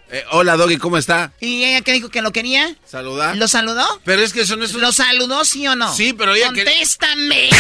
Eh, 0.09 0.25
hola, 0.31 0.57
Doggy, 0.57 0.77
¿cómo 0.79 0.99
está? 0.99 1.33
¿Y 1.41 1.65
ella 1.65 1.81
qué 1.81 1.93
dijo 1.93 2.09
que 2.11 2.23
lo 2.23 2.31
quería? 2.33 2.77
¿Saludar? 2.85 3.37
¿Lo 3.37 3.49
saludó? 3.49 3.85
Pero 4.05 4.23
es 4.23 4.33
que 4.33 4.43
eso 4.43 4.55
no 4.57 4.65
es 4.65 4.73
un... 4.75 4.81
¿Lo 4.81 4.93
saludó 4.93 5.45
sí 5.45 5.67
o 5.67 5.75
no? 5.75 5.93
Sí, 5.93 6.13
pero 6.13 6.35
ella 6.35 6.53
que- 6.53 6.65
¡Contéstame! 6.65 7.51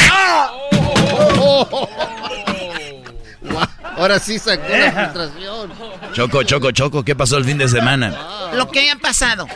Ahora 3.97 4.19
sí 4.19 4.39
sacó 4.39 4.69
la 4.69 4.93
frustración. 4.93 5.73
Choco, 6.13 6.43
Choco, 6.43 6.71
Choco, 6.71 7.05
¿qué 7.05 7.15
pasó 7.17 7.37
el 7.39 7.45
fin 7.45 7.59
de 7.59 7.69
semana? 7.69 8.51
Lo 8.55 8.71
que 8.71 8.81
haya 8.81 8.97
pasado. 8.97 9.47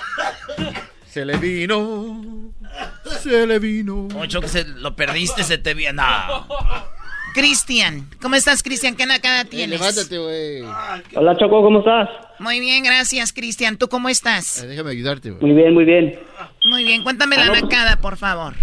Se 1.13 1.25
le 1.25 1.37
vino. 1.37 2.23
Se 3.23 3.47
le 3.47 3.59
vino. 3.59 4.09
Ocho, 4.17 4.41
que 4.41 4.49
se, 4.49 4.65
lo 4.65 4.97
perdiste, 4.97 5.45
se 5.45 5.59
te 5.59 5.75
vio. 5.75 5.93
No. 5.93 6.05
Cristian, 7.35 8.07
¿cómo 8.21 8.35
estás, 8.35 8.63
Cristian? 8.63 8.97
¿Qué 8.97 9.07
nacada 9.07 9.45
tienes? 9.45 9.79
levántate, 9.81 10.19
güey. 10.19 10.63
Hola, 11.15 11.37
Choco, 11.37 11.63
¿cómo 11.63 11.79
estás? 11.79 12.09
Muy 12.39 12.59
bien, 12.61 12.83
gracias, 12.83 13.33
Cristian. 13.33 13.77
¿Tú 13.77 13.89
cómo 13.89 14.09
estás? 14.09 14.63
Eh, 14.63 14.67
Déjame 14.67 14.91
ayudarte, 14.91 15.31
güey. 15.31 15.43
Muy 15.43 15.53
bien, 15.63 15.75
muy 15.75 15.85
bien. 15.85 16.19
Muy 16.69 16.85
bien, 16.85 17.03
cuéntame 17.03 17.37
la 17.37 17.47
nacada, 17.61 17.97
por 17.97 18.17
favor. 18.17 18.55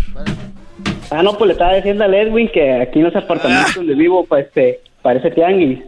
Ah, 1.10 1.24
no, 1.24 1.38
pues 1.38 1.48
le 1.48 1.54
estaba 1.54 1.76
diciendo 1.76 2.04
al 2.04 2.14
Edwin 2.14 2.50
que 2.54 2.74
aquí 2.82 3.00
en 3.00 3.06
los 3.06 3.16
apartamentos 3.16 3.76
donde 3.76 3.96
vivo, 3.96 4.26
pues, 4.26 4.48
este, 4.48 4.82
parece 5.02 5.32
tianguis. 5.32 5.80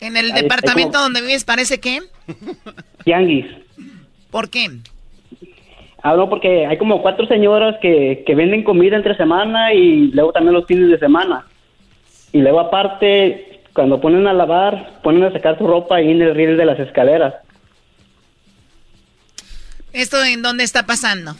En 0.00 0.16
el 0.16 0.30
Ahí 0.30 0.42
departamento 0.42 0.92
como- 0.92 1.02
donde 1.04 1.22
vives 1.22 1.44
parece 1.44 1.80
que... 1.80 2.00
Tianguis. 3.04 3.46
¿Por 4.30 4.48
qué? 4.50 4.70
Ah, 6.02 6.14
no, 6.14 6.28
porque 6.28 6.66
hay 6.66 6.78
como 6.78 7.02
cuatro 7.02 7.26
señoras 7.26 7.76
que, 7.82 8.22
que 8.26 8.34
venden 8.36 8.62
comida 8.62 8.96
entre 8.96 9.16
semana 9.16 9.72
y 9.72 10.12
luego 10.12 10.32
también 10.32 10.54
los 10.54 10.66
fines 10.66 10.88
de 10.90 10.98
semana. 10.98 11.44
Y 12.36 12.42
luego 12.42 12.60
aparte, 12.60 13.62
cuando 13.72 13.98
ponen 13.98 14.26
a 14.26 14.34
lavar, 14.34 15.00
ponen 15.02 15.24
a 15.24 15.32
sacar 15.32 15.56
su 15.56 15.66
ropa 15.66 15.96
ahí 15.96 16.10
en 16.10 16.20
el 16.20 16.34
riel 16.34 16.58
de 16.58 16.66
las 16.66 16.78
escaleras. 16.78 17.32
¿Esto 19.94 20.22
en 20.22 20.42
dónde 20.42 20.62
está 20.62 20.84
pasando? 20.84 21.34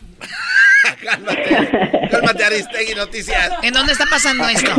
Cálmate, 2.10 2.44
Aristegui 2.44 2.94
Noticias. 2.94 3.52
¿En 3.62 3.74
dónde 3.74 3.92
está 3.92 4.06
pasando 4.06 4.48
esto? 4.48 4.70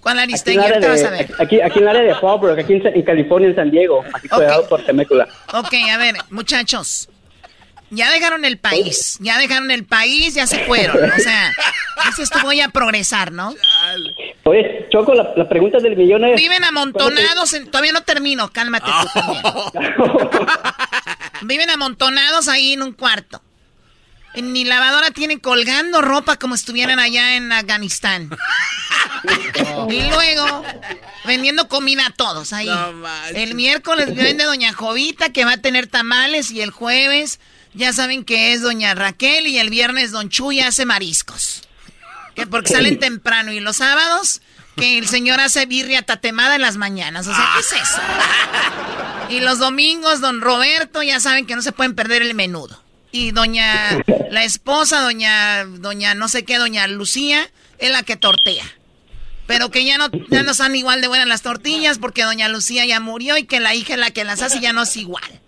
¿Cuál 0.00 0.18
Aquí 0.18 0.32
Aristegui? 0.32 0.58
en, 0.58 0.64
el 0.64 0.72
área 0.72 0.88
Ahorita 0.88 0.88
vas 0.88 1.00
de, 1.00 1.06
a 1.06 1.10
ver. 1.10 1.30
aquí, 1.38 1.60
aquí 1.60 1.78
en 1.78 1.82
el 1.84 1.88
área 1.88 2.02
de 2.02 2.14
Fallbrook, 2.16 2.58
aquí 2.58 2.72
en, 2.72 2.86
en 2.88 3.02
California, 3.02 3.48
en 3.50 3.54
San 3.54 3.70
Diego, 3.70 4.04
aquí 4.12 4.26
pegado 4.26 4.68
por 4.68 4.84
Temécula. 4.84 5.28
Ok, 5.54 5.74
a 5.92 5.96
ver, 5.98 6.16
muchachos. 6.30 7.08
Ya 7.94 8.10
dejaron 8.10 8.44
el 8.46 8.56
país, 8.58 9.18
ya 9.20 9.36
dejaron 9.38 9.70
el 9.70 9.84
país, 9.84 10.34
ya 10.34 10.46
se 10.46 10.64
fueron. 10.64 10.96
O 11.10 11.18
sea, 11.18 11.52
dices 12.06 12.30
tú 12.30 12.38
voy 12.42 12.60
a 12.62 12.68
progresar, 12.70 13.32
¿no? 13.32 13.54
Oye, 14.44 14.86
Choco, 14.90 15.12
la, 15.14 15.30
la 15.36 15.46
pregunta 15.46 15.78
del 15.78 15.94
millón 15.96 16.24
es... 16.24 16.36
Viven 16.36 16.64
amontonados, 16.64 17.52
en- 17.52 17.70
todavía 17.70 17.92
no 17.92 18.00
termino, 18.00 18.50
cálmate 18.50 18.86
tú 18.90 19.08
también. 19.20 19.42
Viven 21.42 21.70
amontonados 21.70 22.48
ahí 22.48 22.72
en 22.72 22.82
un 22.82 22.92
cuarto. 22.92 23.42
En 24.34 24.52
mi 24.52 24.64
lavadora 24.64 25.10
tienen 25.10 25.38
colgando 25.38 26.00
ropa 26.00 26.38
como 26.38 26.54
estuvieran 26.54 26.98
allá 26.98 27.36
en 27.36 27.52
Afganistán. 27.52 28.30
Y 29.88 30.02
luego 30.02 30.64
vendiendo 31.24 31.68
comida 31.68 32.06
a 32.06 32.10
todos 32.10 32.52
ahí. 32.52 32.68
el 33.34 33.54
miércoles 33.54 34.14
vende 34.16 34.44
Doña 34.44 34.72
Jovita 34.72 35.30
que 35.30 35.44
va 35.44 35.52
a 35.52 35.56
tener 35.58 35.86
tamales 35.86 36.50
y 36.50 36.60
el 36.60 36.70
jueves 36.70 37.38
ya 37.74 37.92
saben 37.92 38.24
que 38.24 38.52
es 38.52 38.62
Doña 38.62 38.94
Raquel 38.94 39.46
y 39.46 39.58
el 39.58 39.70
viernes 39.70 40.10
Don 40.10 40.28
Chuy 40.28 40.60
hace 40.60 40.84
mariscos. 40.84 41.62
Que 42.34 42.46
porque 42.46 42.72
salen 42.72 42.98
temprano 42.98 43.52
y 43.52 43.60
los 43.60 43.76
sábados 43.76 44.40
que 44.76 44.98
el 44.98 45.06
señor 45.06 45.38
hace 45.40 45.66
birria 45.66 46.02
tatemada 46.02 46.56
en 46.56 46.62
las 46.62 46.76
mañanas. 46.76 47.26
O 47.26 47.34
sea, 47.34 47.50
¿qué 47.54 47.60
es 47.60 47.72
eso? 47.82 48.00
Y 49.28 49.40
los 49.40 49.58
domingos, 49.58 50.20
don 50.20 50.40
Roberto, 50.40 51.02
ya 51.02 51.20
saben 51.20 51.46
que 51.46 51.54
no 51.54 51.62
se 51.62 51.72
pueden 51.72 51.94
perder 51.94 52.22
el 52.22 52.34
menudo. 52.34 52.82
Y 53.12 53.30
doña, 53.30 54.02
la 54.30 54.42
esposa, 54.42 55.00
doña, 55.00 55.64
doña 55.64 56.14
no 56.14 56.28
sé 56.28 56.44
qué, 56.44 56.58
doña 56.58 56.86
Lucía, 56.88 57.48
es 57.78 57.90
la 57.90 58.02
que 58.02 58.16
tortea. 58.16 58.64
Pero 59.46 59.70
que 59.70 59.84
ya 59.84 59.98
no, 59.98 60.08
ya 60.30 60.42
no 60.42 60.54
son 60.54 60.74
igual 60.76 61.00
de 61.00 61.08
buenas 61.08 61.28
las 61.28 61.42
tortillas 61.42 61.98
porque 61.98 62.22
doña 62.22 62.48
Lucía 62.48 62.86
ya 62.86 63.00
murió 63.00 63.36
y 63.36 63.44
que 63.44 63.60
la 63.60 63.74
hija 63.74 63.94
es 63.94 64.00
la 64.00 64.10
que 64.10 64.24
las 64.24 64.40
hace 64.40 64.58
y 64.58 64.60
ya 64.62 64.72
no 64.72 64.82
es 64.82 64.96
igual. 64.96 65.40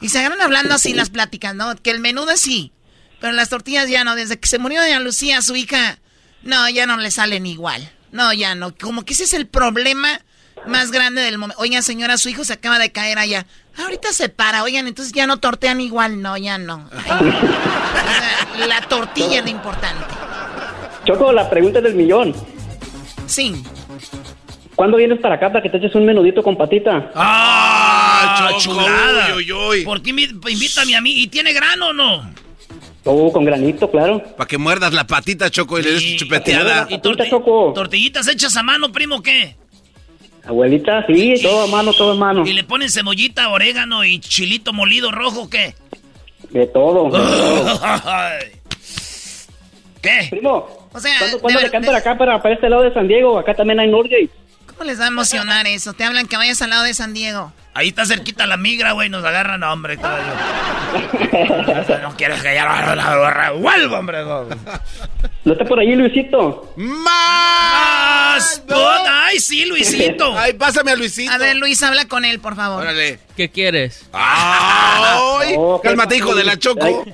Y 0.00 0.08
se 0.08 0.18
agarran 0.18 0.40
hablando 0.40 0.74
así 0.74 0.92
las 0.92 1.10
pláticas, 1.10 1.54
¿no? 1.54 1.74
Que 1.76 1.90
el 1.90 2.00
menudo 2.00 2.32
es 2.32 2.40
sí, 2.40 2.72
pero 3.20 3.32
las 3.32 3.48
tortillas 3.48 3.88
ya 3.88 4.04
no. 4.04 4.14
Desde 4.14 4.38
que 4.38 4.48
se 4.48 4.58
murió 4.58 4.82
doña 4.82 5.00
Lucía, 5.00 5.40
su 5.42 5.56
hija, 5.56 6.00
no, 6.42 6.68
ya 6.68 6.86
no 6.86 6.96
le 6.96 7.10
salen 7.10 7.46
igual. 7.46 7.90
No, 8.12 8.32
ya 8.32 8.54
no. 8.54 8.76
Como 8.76 9.04
que 9.04 9.14
ese 9.14 9.24
es 9.24 9.32
el 9.32 9.46
problema 9.46 10.20
más 10.66 10.90
grande 10.90 11.22
del 11.22 11.38
momento. 11.38 11.60
Oigan, 11.62 11.82
señora, 11.82 12.16
su 12.18 12.28
hijo 12.28 12.44
se 12.44 12.52
acaba 12.54 12.78
de 12.78 12.90
caer 12.92 13.18
allá. 13.18 13.46
Ahorita 13.78 14.12
se 14.12 14.28
para, 14.28 14.62
oigan, 14.62 14.86
entonces 14.86 15.12
ya 15.12 15.26
no 15.26 15.36
tortean 15.38 15.80
igual. 15.80 16.20
No, 16.22 16.36
ya 16.36 16.58
no. 16.58 16.88
Ay, 17.08 17.28
o 17.28 18.58
sea, 18.58 18.66
la 18.66 18.80
tortilla 18.82 19.38
es 19.38 19.44
lo 19.44 19.50
importante. 19.50 20.04
Choco, 21.04 21.32
la 21.32 21.48
pregunta 21.48 21.80
del 21.80 21.94
millón. 21.94 22.34
Sí. 23.26 23.62
¿Cuándo 24.74 24.96
vienes 24.98 25.20
para 25.20 25.36
acá 25.36 25.48
para 25.50 25.62
que 25.62 25.70
te 25.70 25.78
eches 25.78 25.94
un 25.94 26.04
menudito 26.04 26.42
con 26.42 26.56
patita? 26.56 27.10
¡Ah, 27.14 28.48
Choco, 28.58 28.60
chulada! 28.60 29.34
uy, 29.36 29.50
uy, 29.50 29.52
uy. 29.52 29.84
¿Por 29.84 30.02
qué 30.02 30.10
invítame 30.10 30.94
a 30.96 31.00
mí? 31.00 31.12
¿Y 31.22 31.28
tiene 31.28 31.52
grano 31.52 31.88
o 31.88 31.92
no? 31.92 32.30
Oh, 33.04 33.32
con 33.32 33.44
granito, 33.44 33.88
claro. 33.90 34.20
Para 34.36 34.48
que 34.48 34.58
muerdas 34.58 34.92
la 34.92 35.06
patita, 35.06 35.48
Choco, 35.48 35.78
y 35.78 35.82
le 35.82 35.92
des 35.92 36.16
chupeteada. 36.16 36.86
¿Y 36.90 36.96
torti- 36.98 37.72
tortillitas 37.74 38.26
hechas 38.28 38.56
a 38.56 38.62
mano, 38.64 38.90
primo, 38.90 39.22
qué? 39.22 39.56
Abuelita, 40.46 41.04
sí, 41.06 41.34
todo 41.42 41.64
a 41.64 41.66
mano, 41.66 41.92
todo 41.92 42.12
a 42.12 42.14
mano. 42.14 42.46
¿Y 42.46 42.52
le 42.52 42.62
ponen 42.64 42.88
cebollita, 42.88 43.48
orégano 43.48 44.04
y 44.04 44.20
chilito 44.20 44.72
molido 44.72 45.10
rojo, 45.10 45.50
qué? 45.50 45.74
De 46.50 46.66
todo. 46.66 47.10
¿Qué? 50.00 50.28
Primo, 50.30 50.88
O 50.92 51.00
sea, 51.00 51.18
¿cuándo, 51.18 51.40
cuándo 51.40 51.60
le 51.60 51.70
cantan 51.70 51.94
acá 51.96 52.16
para, 52.16 52.40
para 52.40 52.54
este 52.54 52.68
lado 52.68 52.82
de 52.84 52.94
San 52.94 53.08
Diego? 53.08 53.38
Acá 53.38 53.54
también 53.54 53.80
hay 53.80 53.88
Norgate. 53.88 54.30
¿Cómo 54.76 54.88
les 54.88 55.00
va 55.00 55.04
a 55.04 55.08
emocionar 55.08 55.66
eso? 55.66 55.92
Te 55.94 56.04
hablan 56.04 56.26
que 56.26 56.36
vayas 56.36 56.60
al 56.62 56.70
lado 56.70 56.84
de 56.84 56.94
San 56.94 57.14
Diego. 57.14 57.52
Ahí 57.74 57.88
está 57.88 58.06
cerquita 58.06 58.46
la 58.46 58.56
migra, 58.56 58.92
güey, 58.92 59.08
nos 59.10 59.24
agarran, 59.24 59.62
hombre. 59.62 59.96
todo 59.98 60.10
no 62.02 62.16
quieres 62.16 62.42
que 62.42 62.54
ya 62.54 62.94
lo 62.94 63.58
vuelvo, 63.58 63.96
hombre. 63.96 64.22
no. 64.24 64.44
¿No 65.44 65.52
está 65.52 65.64
por 65.64 65.78
ahí 65.78 65.94
Luisito? 65.94 66.72
¡Más! 66.76 68.62
¡Ay, 69.08 69.38
sí, 69.38 69.64
Luisito! 69.66 70.36
Ay, 70.38 70.54
pásame 70.54 70.92
a 70.92 70.96
Luisito. 70.96 71.30
A 71.32 71.38
ver, 71.38 71.56
Luis, 71.56 71.82
habla 71.82 72.06
con 72.08 72.24
él, 72.24 72.40
por 72.40 72.56
favor. 72.56 72.82
Órale. 72.82 73.18
¿Qué 73.36 73.50
quieres? 73.50 74.08
¡Ay! 74.12 75.54
Oh, 75.56 75.80
¿qué 75.80 75.88
Cálmate, 75.88 76.16
hijo 76.16 76.34
de 76.34 76.44
la? 76.44 76.58
Choco. 76.58 77.04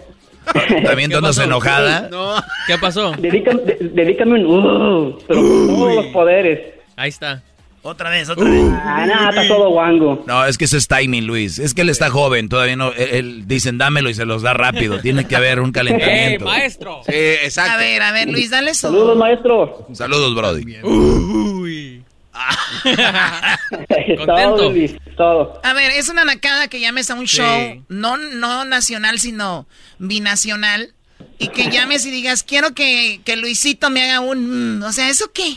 ¿Está 0.54 0.94
viéndonos 0.94 1.38
enojada? 1.38 2.08
No. 2.10 2.34
¿Qué 2.66 2.78
pasó? 2.78 3.12
Dedícame, 3.18 3.62
de- 3.62 3.78
dedícame 3.92 4.44
un... 4.44 4.46
Uh, 4.46 5.18
pero 5.26 5.40
todos 5.40 5.94
los 5.96 6.06
poderes. 6.06 6.60
Ahí 6.96 7.08
está. 7.08 7.42
Otra 7.84 8.10
vez, 8.10 8.28
otra 8.28 8.48
vez. 8.48 8.62
Ah, 8.84 9.04
nada, 9.06 9.30
está 9.30 9.48
todo 9.48 9.70
guango. 9.70 10.22
No, 10.26 10.44
es 10.46 10.56
que 10.56 10.66
eso 10.66 10.76
es 10.76 10.86
timing, 10.86 11.26
Luis. 11.26 11.58
Es 11.58 11.74
que 11.74 11.82
él 11.82 11.88
está 11.88 12.10
joven, 12.10 12.48
todavía 12.48 12.76
no. 12.76 12.92
Él, 12.92 13.08
él- 13.10 13.42
dicen 13.48 13.76
dámelo 13.76 14.08
y 14.08 14.14
se 14.14 14.24
los 14.24 14.42
da 14.42 14.54
rápido. 14.54 15.00
Tiene 15.00 15.26
que 15.26 15.34
haber 15.34 15.58
un 15.58 15.66
¡Ey, 15.70 15.72
calentamiento. 15.72 16.44
maestro! 16.44 17.00
Sí, 17.04 17.12
exacto. 17.14 17.72
A 17.72 17.76
ver, 17.78 18.02
a 18.02 18.12
ver, 18.12 18.28
Luis, 18.30 18.50
dale 18.50 18.72
su... 18.74 18.82
Saludos, 18.82 19.16
maestro. 19.18 19.86
Saludos, 19.92 20.34
Brody. 20.34 20.76
Uy. 20.84 22.04
Todo, 24.26 24.70
Luis, 24.72 24.94
todo. 25.16 25.60
A 25.62 25.72
ver, 25.74 25.90
es 25.92 26.08
una 26.08 26.24
nacada 26.24 26.68
que 26.68 26.80
llames 26.80 27.10
a 27.10 27.14
un 27.14 27.26
Sí. 27.28 27.36
show, 27.38 27.84
no, 27.88 28.16
no 28.16 28.64
nacional, 28.64 29.18
sino 29.18 29.66
binacional, 29.98 30.92
y 31.38 31.48
que 31.48 31.68
llames 31.70 32.06
y 32.06 32.10
digas, 32.10 32.42
quiero 32.42 32.72
que, 32.74 33.20
que 33.24 33.36
Luisito 33.36 33.90
me 33.90 34.02
haga 34.10 34.20
un... 34.20 34.78
mm", 34.78 34.82
o 34.84 34.92
sea, 34.92 35.08
¿eso 35.10 35.30
qué? 35.34 35.56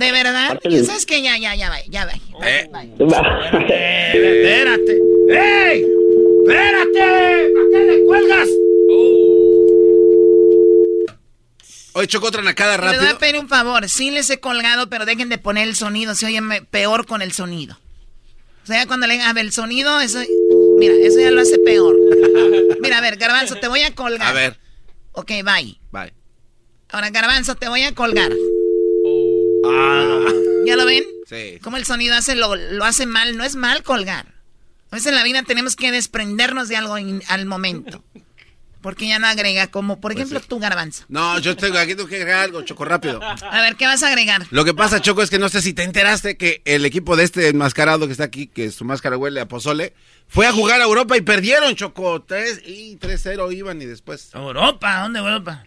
¿De 0.00 0.12
verdad? 0.12 0.46
Aparte- 0.52 0.84
¿Sabes 0.84 1.04
qué? 1.04 1.20
Ya, 1.20 1.36
ya, 1.36 1.54
ya 1.54 1.68
va, 1.68 1.76
ya 1.86 2.06
va. 2.06 2.12
Eh, 2.12 2.70
Eh, 3.68 4.40
espérate. 4.40 4.98
¡Ey! 5.28 5.86
¡Espérate! 6.42 7.52
¿Para 7.52 7.66
qué 7.70 7.84
le 7.86 8.04
cuelgas? 8.06 8.48
Oye, 11.92 12.06
Choco, 12.06 12.28
otra 12.28 12.40
nacada 12.42 12.78
Les 12.90 12.98
voy 13.00 13.08
a 13.10 13.18
pedir 13.18 13.36
un 13.38 13.48
favor, 13.48 13.88
sí 13.90 14.10
les 14.10 14.30
he 14.30 14.40
colgado, 14.40 14.88
pero 14.88 15.04
dejen 15.04 15.28
de 15.28 15.36
poner 15.36 15.68
el 15.68 15.76
sonido, 15.76 16.14
se 16.14 16.24
oye 16.26 16.40
peor 16.70 17.04
con 17.04 17.20
el 17.20 17.32
sonido. 17.32 17.78
O 18.62 18.66
sea, 18.66 18.86
cuando 18.86 19.06
le 19.06 19.20
a 19.20 19.32
ver, 19.34 19.44
el 19.44 19.52
sonido, 19.52 20.00
eso... 20.00 20.20
Mira, 20.78 20.94
eso 20.94 21.20
ya 21.20 21.30
lo 21.30 21.42
hace 21.42 21.58
peor. 21.58 21.94
Mira, 22.80 22.98
a 22.98 23.00
ver, 23.02 23.16
Garbanzo, 23.16 23.56
te 23.56 23.68
voy 23.68 23.82
a 23.82 23.94
colgar. 23.94 24.26
A 24.28 24.32
ver, 24.32 24.58
Ok, 25.12 25.28
bye. 25.44 25.78
bye. 25.90 26.14
Ahora, 26.88 27.10
Garbanzo, 27.10 27.54
te 27.56 27.68
voy 27.68 27.82
a 27.82 27.94
colgar. 27.94 28.30
Ah. 29.66 30.26
¿Ya 30.66 30.76
lo 30.76 30.84
ven? 30.86 31.04
Sí. 31.26 31.58
Como 31.62 31.76
el 31.76 31.84
sonido 31.84 32.14
hace 32.14 32.34
lo, 32.34 32.54
lo 32.56 32.84
hace 32.84 33.06
mal. 33.06 33.36
No 33.36 33.44
es 33.44 33.56
mal 33.56 33.82
colgar. 33.82 34.26
A 34.90 34.96
veces 34.96 35.08
en 35.08 35.14
la 35.14 35.22
vida 35.24 35.42
tenemos 35.42 35.76
que 35.76 35.92
desprendernos 35.92 36.68
de 36.68 36.76
algo 36.76 36.98
in- 36.98 37.22
al 37.28 37.46
momento. 37.46 38.02
Porque 38.82 39.06
ya 39.06 39.18
no 39.18 39.26
agrega, 39.26 39.66
como 39.66 40.00
por 40.00 40.12
ejemplo 40.12 40.40
tú, 40.40 40.58
Garbanzo. 40.58 41.04
No, 41.08 41.38
yo 41.38 41.54
tengo 41.54 41.76
aquí 41.76 41.94
tengo 41.94 42.08
que 42.08 42.16
agregar 42.16 42.40
algo, 42.44 42.62
Choco, 42.62 42.86
rápido. 42.86 43.20
A 43.22 43.60
ver, 43.60 43.76
¿qué 43.76 43.84
vas 43.84 44.02
a 44.02 44.08
agregar? 44.08 44.46
Lo 44.50 44.64
que 44.64 44.72
pasa, 44.72 45.02
Choco, 45.02 45.20
es 45.20 45.28
que 45.28 45.38
no 45.38 45.50
sé 45.50 45.60
si 45.60 45.74
te 45.74 45.82
enteraste 45.82 46.38
que 46.38 46.62
el 46.64 46.86
equipo 46.86 47.14
de 47.14 47.24
este 47.24 47.48
enmascarado 47.48 48.06
que 48.06 48.12
está 48.12 48.24
aquí, 48.24 48.46
que 48.46 48.70
su 48.70 48.86
máscara 48.86 49.18
huele 49.18 49.40
a 49.40 49.48
pozole, 49.48 49.92
fue 50.28 50.46
a 50.46 50.52
jugar 50.52 50.80
a 50.80 50.84
Europa 50.84 51.14
y 51.14 51.20
perdieron, 51.20 51.74
Choco. 51.76 52.22
3 52.22 52.62
y 52.64 52.96
3-0 52.96 53.54
iban 53.54 53.82
y 53.82 53.84
después. 53.84 54.30
Europa, 54.32 55.00
¿dónde 55.02 55.18
Europa? 55.18 55.66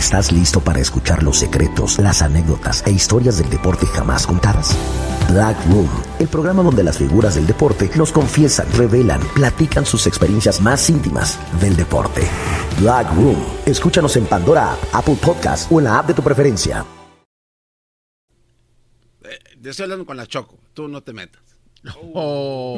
¿Estás 0.00 0.32
listo 0.32 0.64
para 0.64 0.80
escuchar 0.80 1.22
los 1.22 1.36
secretos, 1.36 1.98
las 1.98 2.22
anécdotas 2.22 2.82
e 2.86 2.90
historias 2.90 3.36
del 3.36 3.50
deporte 3.50 3.84
jamás 3.84 4.26
contadas? 4.26 4.74
Black 5.28 5.58
Room, 5.66 5.90
el 6.18 6.26
programa 6.26 6.62
donde 6.62 6.82
las 6.82 6.96
figuras 6.96 7.34
del 7.34 7.46
deporte 7.46 7.90
nos 7.96 8.10
confiesan, 8.10 8.66
revelan, 8.72 9.20
platican 9.34 9.84
sus 9.84 10.06
experiencias 10.06 10.62
más 10.62 10.88
íntimas 10.88 11.38
del 11.60 11.76
deporte. 11.76 12.22
Black 12.78 13.12
Room, 13.14 13.36
escúchanos 13.66 14.16
en 14.16 14.24
Pandora 14.24 14.72
App, 14.72 14.78
Apple 14.90 15.18
Podcast 15.20 15.70
o 15.70 15.80
en 15.80 15.84
la 15.84 15.98
app 15.98 16.06
de 16.06 16.14
tu 16.14 16.22
preferencia. 16.22 16.86
Yo 19.60 19.70
estoy 19.70 19.84
hablando 19.84 20.06
con 20.06 20.16
la 20.16 20.26
Choco, 20.26 20.58
tú 20.72 20.88
no 20.88 21.02
te 21.02 21.12
metas. 21.12 21.42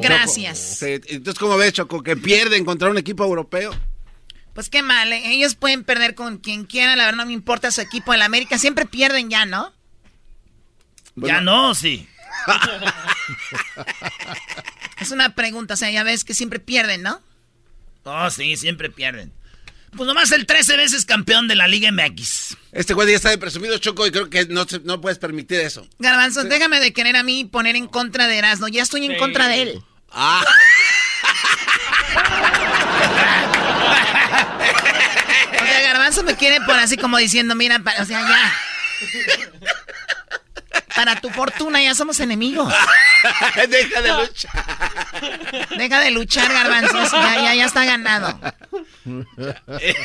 Gracias. 0.01 0.59
Sí, 0.59 0.99
entonces, 1.07 1.39
¿cómo 1.39 1.55
ves, 1.55 1.71
Choco? 1.71 2.03
Que 2.03 2.17
pierden 2.17 2.65
contra 2.65 2.89
un 2.89 2.97
equipo 2.97 3.23
europeo. 3.23 3.71
Pues 4.53 4.69
qué 4.69 4.83
mal, 4.83 5.11
¿eh? 5.13 5.21
ellos 5.31 5.55
pueden 5.55 5.83
perder 5.83 6.13
con 6.15 6.37
quien 6.37 6.65
quieran, 6.65 6.97
la 6.97 7.05
verdad 7.05 7.17
no 7.17 7.25
me 7.25 7.33
importa 7.33 7.71
su 7.71 7.81
equipo. 7.81 8.13
El 8.13 8.21
América 8.21 8.57
siempre 8.59 8.85
pierden 8.85 9.29
ya, 9.29 9.45
¿no? 9.45 9.73
Ya 11.15 11.41
no, 11.41 11.73
sí. 11.75 12.07
Es 14.99 15.11
una 15.11 15.35
pregunta, 15.35 15.73
o 15.73 15.77
sea, 15.77 15.89
ya 15.91 16.03
ves 16.03 16.23
que 16.23 16.33
siempre 16.33 16.59
pierden, 16.59 17.01
¿no? 17.01 17.21
Oh, 18.03 18.29
sí, 18.29 18.55
siempre 18.57 18.89
pierden. 18.89 19.33
Pues 19.95 20.07
nomás 20.07 20.31
el 20.31 20.45
13 20.45 20.77
veces 20.77 21.05
campeón 21.05 21.47
de 21.47 21.55
la 21.55 21.67
Liga 21.67 21.91
MX. 21.91 22.55
Este 22.71 22.93
güey 22.93 23.09
ya 23.09 23.15
está 23.15 23.29
de 23.29 23.37
presumido, 23.37 23.77
Choco, 23.79 24.07
y 24.07 24.11
creo 24.11 24.29
que 24.29 24.45
no, 24.45 24.65
se- 24.67 24.79
no 24.79 25.01
puedes 25.01 25.19
permitir 25.19 25.59
eso. 25.59 25.85
Garbanzo, 25.99 26.43
déjame 26.45 26.79
de 26.79 26.93
querer 26.93 27.15
a 27.17 27.23
mí 27.23 27.43
poner 27.45 27.75
en 27.75 27.87
contra 27.87 28.27
de 28.27 28.37
Erasmo. 28.37 28.67
Ya 28.69 28.81
estoy 28.83 29.05
en 29.05 29.17
contra 29.19 29.47
de 29.47 29.61
él. 29.61 29.83
Ah. 30.11 30.43
O 34.33 35.65
sea, 35.65 35.81
Garbanzo 35.81 36.23
me 36.23 36.35
quiere 36.35 36.61
por 36.61 36.75
así 36.75 36.97
como 36.97 37.17
diciendo, 37.17 37.55
mira, 37.55 37.81
o 37.99 38.05
sea, 38.05 38.21
ya. 38.21 38.53
Para 40.95 41.19
tu 41.19 41.29
fortuna 41.29 41.81
ya 41.81 41.95
somos 41.95 42.19
enemigos. 42.19 42.71
Deja 43.69 44.01
de 44.01 44.13
luchar. 44.13 44.65
Deja 45.77 45.99
de 45.99 46.11
luchar, 46.11 46.51
Garbanzo. 46.51 47.03
Ya, 47.11 47.35
ya, 47.41 47.55
ya 47.55 47.65
está 47.65 47.85
ganado. 47.85 48.39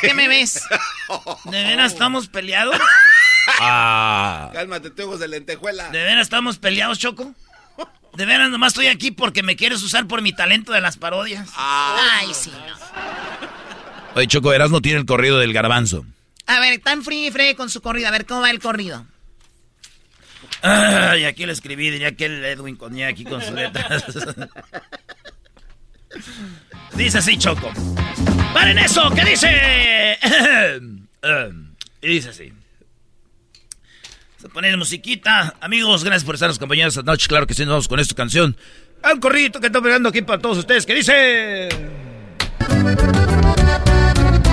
¿Qué 0.00 0.14
me 0.14 0.28
ves? 0.28 0.62
¿De 1.44 1.64
veras 1.64 1.92
estamos 1.92 2.28
peleados? 2.28 2.76
Ah. 3.60 4.50
Cálmate, 4.52 4.90
te 4.90 5.02
ojos 5.04 5.20
de 5.20 5.28
lentejuela. 5.28 5.88
¿De 5.88 6.02
veras 6.02 6.22
estamos 6.22 6.58
peleados, 6.58 6.98
Choco? 6.98 7.34
¿De 8.14 8.26
veras 8.26 8.50
nomás 8.50 8.72
estoy 8.72 8.88
aquí 8.88 9.10
porque 9.10 9.42
me 9.42 9.56
quieres 9.56 9.82
usar 9.82 10.06
por 10.06 10.22
mi 10.22 10.32
talento 10.32 10.72
de 10.72 10.80
las 10.80 10.96
parodias? 10.96 11.48
Ay, 11.56 12.34
sí. 12.34 12.50
no. 12.50 13.47
Oye, 14.14 14.26
Choco, 14.26 14.56
no 14.56 14.80
tiene 14.80 14.98
el 14.98 15.06
corrido 15.06 15.38
del 15.38 15.52
garbanzo. 15.52 16.04
A 16.46 16.60
ver, 16.60 16.80
tan 16.80 17.02
free 17.02 17.26
y 17.26 17.30
free 17.30 17.54
con 17.54 17.68
su 17.68 17.80
corrido. 17.80 18.08
A 18.08 18.10
ver, 18.10 18.26
¿cómo 18.26 18.40
va 18.40 18.50
el 18.50 18.58
corrido? 18.58 19.06
Ay, 20.62 21.24
aquí 21.24 21.46
le 21.46 21.52
escribí, 21.52 21.90
diría 21.90 22.16
que 22.16 22.26
el 22.26 22.44
Edwin 22.44 22.76
Coñé 22.76 23.06
aquí 23.06 23.24
con 23.24 23.40
sus 23.42 23.52
letras. 23.52 24.04
dice 26.94 27.18
así, 27.18 27.36
Choco. 27.38 27.70
¡Paren 28.52 28.78
eso! 28.78 29.10
¿Qué 29.10 29.24
dice? 29.24 30.18
y 32.02 32.08
dice 32.08 32.30
así. 32.30 32.52
Se 34.40 34.48
pone 34.48 34.70
la 34.70 34.76
musiquita. 34.76 35.56
Amigos, 35.60 36.04
gracias 36.04 36.24
por 36.24 36.34
estarnos 36.36 36.56
acompañando 36.56 36.88
esta 36.88 37.02
noche. 37.02 37.28
Claro 37.28 37.46
que 37.46 37.54
sí, 37.54 37.62
nos 37.62 37.70
vamos 37.70 37.88
con 37.88 38.00
esta 38.00 38.14
canción. 38.14 38.56
Un 39.04 39.20
corrido 39.20 39.60
que 39.60 39.66
está 39.66 39.80
pegando 39.80 40.08
aquí 40.08 40.22
para 40.22 40.40
todos 40.40 40.58
ustedes. 40.58 40.86
¿Qué 40.86 40.94
dice? 40.94 41.68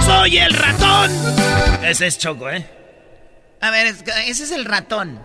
¡Soy 0.05 0.37
el 0.37 0.53
ratón! 0.53 1.11
Ese 1.83 2.07
es 2.07 2.17
Choco, 2.17 2.49
¿eh? 2.49 2.65
A 3.61 3.71
ver, 3.71 3.87
es- 3.87 4.03
ese 4.27 4.43
es 4.43 4.51
el 4.51 4.65
ratón. 4.65 5.19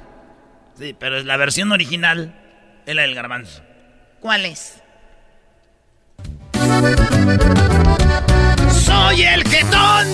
Sí, 0.78 0.94
pero 0.98 1.18
es 1.18 1.24
la 1.24 1.36
versión 1.36 1.72
original 1.72 2.34
es 2.86 2.94
la 2.94 3.02
del 3.02 3.14
garbanzo. 3.14 3.62
¿Cuál 4.20 4.46
es? 4.46 4.76
Soy 8.84 9.22
el 9.22 9.44
jetón, 9.44 10.06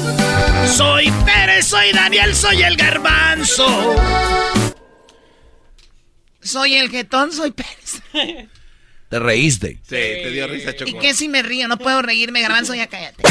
soy 0.69 1.13
Pérez, 1.25 1.67
soy 1.67 1.93
Daniel, 1.93 2.35
soy 2.35 2.63
el 2.63 2.77
garbanzo. 2.77 3.95
Soy 6.43 6.75
el 6.77 6.91
jetón, 6.91 7.33
soy 7.33 7.53
Pérez. 7.53 8.03
Te 9.09 9.19
reíste. 9.21 9.79
Sí, 9.83 9.89
te 9.91 10.31
dio 10.31 10.47
risa, 10.49 10.75
Choco. 10.75 10.91
¿Y 10.91 10.95
qué 10.99 11.15
si 11.15 11.29
me 11.29 11.43
río? 11.43 11.69
No 11.69 11.77
puedo 11.79 12.03
reírme, 12.03 12.41
garbanzo, 12.43 12.75
ya 12.75 12.87
cállate. 12.89 13.23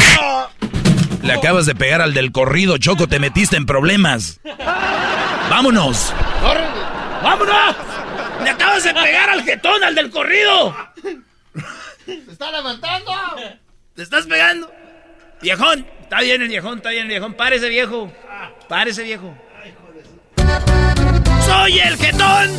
Le 1.26 1.32
acabas 1.32 1.66
de 1.66 1.74
pegar 1.74 2.00
al 2.00 2.14
del 2.14 2.30
corrido, 2.30 2.78
Choco, 2.78 3.08
te 3.08 3.18
metiste 3.18 3.56
en 3.56 3.66
problemas. 3.66 4.38
¡Vámonos! 5.50 6.14
¡Vámonos! 7.20 7.76
¡Le 8.44 8.50
acabas 8.50 8.84
de 8.84 8.94
pegar 8.94 9.30
al 9.30 9.42
jetón, 9.42 9.82
al 9.82 9.96
del 9.96 10.10
corrido! 10.10 10.76
¡Se 12.04 12.30
está 12.30 12.52
levantando! 12.52 13.12
¿Te 13.96 14.02
estás 14.02 14.26
pegando? 14.26 14.70
Viejón, 15.42 15.84
está 16.00 16.20
bien 16.20 16.42
el 16.42 16.48
viejón, 16.48 16.76
está 16.76 16.90
bien 16.90 17.02
el 17.02 17.08
viejón. 17.08 17.34
Párese, 17.34 17.68
viejo. 17.70 18.12
Párese, 18.68 19.02
viejo. 19.02 19.36
Soy 21.44 21.78
el 21.80 21.96
jetón, 21.96 22.50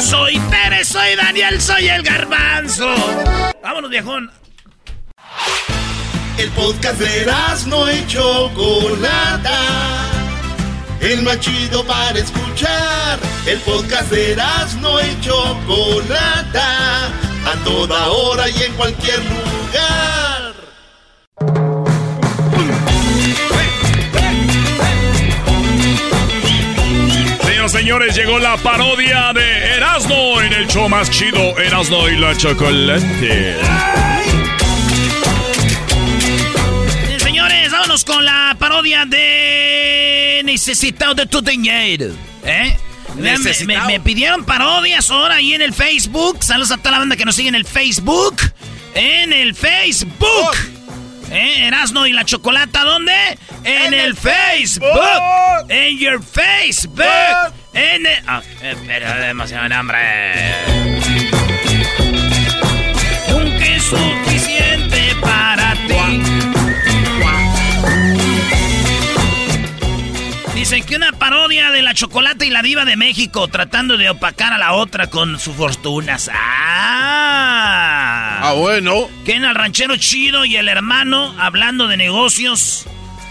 soy 0.00 0.40
Pérez, 0.50 0.88
soy 0.88 1.14
Daniel, 1.14 1.60
soy 1.60 1.88
el 1.88 2.02
garbanzo. 2.02 2.92
Vámonos, 3.62 3.90
viejón. 3.90 4.28
El 6.38 6.48
podcast 6.50 6.98
de 6.98 7.26
no 7.66 7.92
y 7.92 8.06
Chocolata. 8.06 9.60
El 11.00 11.22
más 11.22 11.38
chido 11.40 11.84
para 11.84 12.18
escuchar. 12.18 13.18
El 13.46 13.58
podcast 13.60 14.10
de 14.10 14.36
no 14.80 15.00
y 15.00 15.20
Chocolata. 15.20 17.06
A 17.44 17.64
toda 17.64 18.08
hora 18.08 18.48
y 18.48 18.62
en 18.62 18.72
cualquier 18.74 19.18
lugar. 19.18 20.52
Señoras 27.44 27.72
señores, 27.72 28.16
llegó 28.16 28.38
la 28.38 28.56
parodia 28.56 29.32
de 29.34 29.76
Erasmo 29.76 30.40
en 30.40 30.52
el 30.52 30.66
show 30.66 30.88
más 30.88 31.10
chido, 31.10 31.58
Erasmo 31.58 32.08
y 32.08 32.16
la 32.16 32.36
Chocolate. 32.36 34.21
Vámonos 37.92 38.04
con 38.04 38.24
la 38.24 38.56
parodia 38.58 39.04
de 39.04 40.40
Necesitado 40.44 41.14
de 41.14 41.26
tu 41.26 41.42
dinero. 41.42 42.06
¿Eh? 42.44 42.76
Me, 43.16 43.36
me- 43.66 43.80
me 43.86 44.00
pidieron 44.00 44.44
parodias 44.46 45.10
ahora 45.10 45.34
ahí 45.36 45.52
en 45.52 45.60
el 45.60 45.74
Facebook. 45.74 46.42
Saludos 46.42 46.70
a 46.70 46.78
toda 46.78 46.92
la 46.92 46.98
banda 47.00 47.16
que 47.16 47.26
nos 47.26 47.36
sigue 47.36 47.50
en 47.50 47.54
el 47.54 47.66
Facebook. 47.66 48.40
En 48.94 49.32
el 49.34 49.54
Facebook. 49.54 50.56
¿Eh? 51.30 51.66
Erasno 51.66 52.06
y 52.06 52.12
la 52.12 52.24
chocolata, 52.24 52.82
¿dónde? 52.84 53.12
En, 53.64 53.92
el 53.92 54.16
Facebook. 54.16 54.88
En 55.68 55.98
your 55.98 56.22
Facebook. 56.24 57.04
En 57.74 58.06
el... 58.06 58.24
Ah, 58.26 58.42
espera, 58.62 59.16
demasiado 59.18 59.74
hambre. 59.74 59.98
Nunca 63.28 63.66
es 63.66 63.92
Que 70.72 70.96
una 70.96 71.12
parodia 71.12 71.70
de 71.70 71.82
la 71.82 71.92
chocolate 71.92 72.46
y 72.46 72.50
la 72.50 72.62
diva 72.62 72.86
de 72.86 72.96
México 72.96 73.46
tratando 73.46 73.98
de 73.98 74.08
opacar 74.08 74.54
a 74.54 74.58
la 74.58 74.72
otra 74.72 75.08
con 75.08 75.38
sus 75.38 75.54
fortunas. 75.54 76.30
¡Ah! 76.32 78.40
Ah, 78.42 78.52
bueno. 78.54 79.06
Que 79.26 79.34
en 79.34 79.44
el 79.44 79.54
ranchero 79.54 79.96
chido 79.96 80.46
y 80.46 80.56
el 80.56 80.68
hermano 80.68 81.34
hablando 81.38 81.88
de 81.88 81.98
negocios 81.98 82.86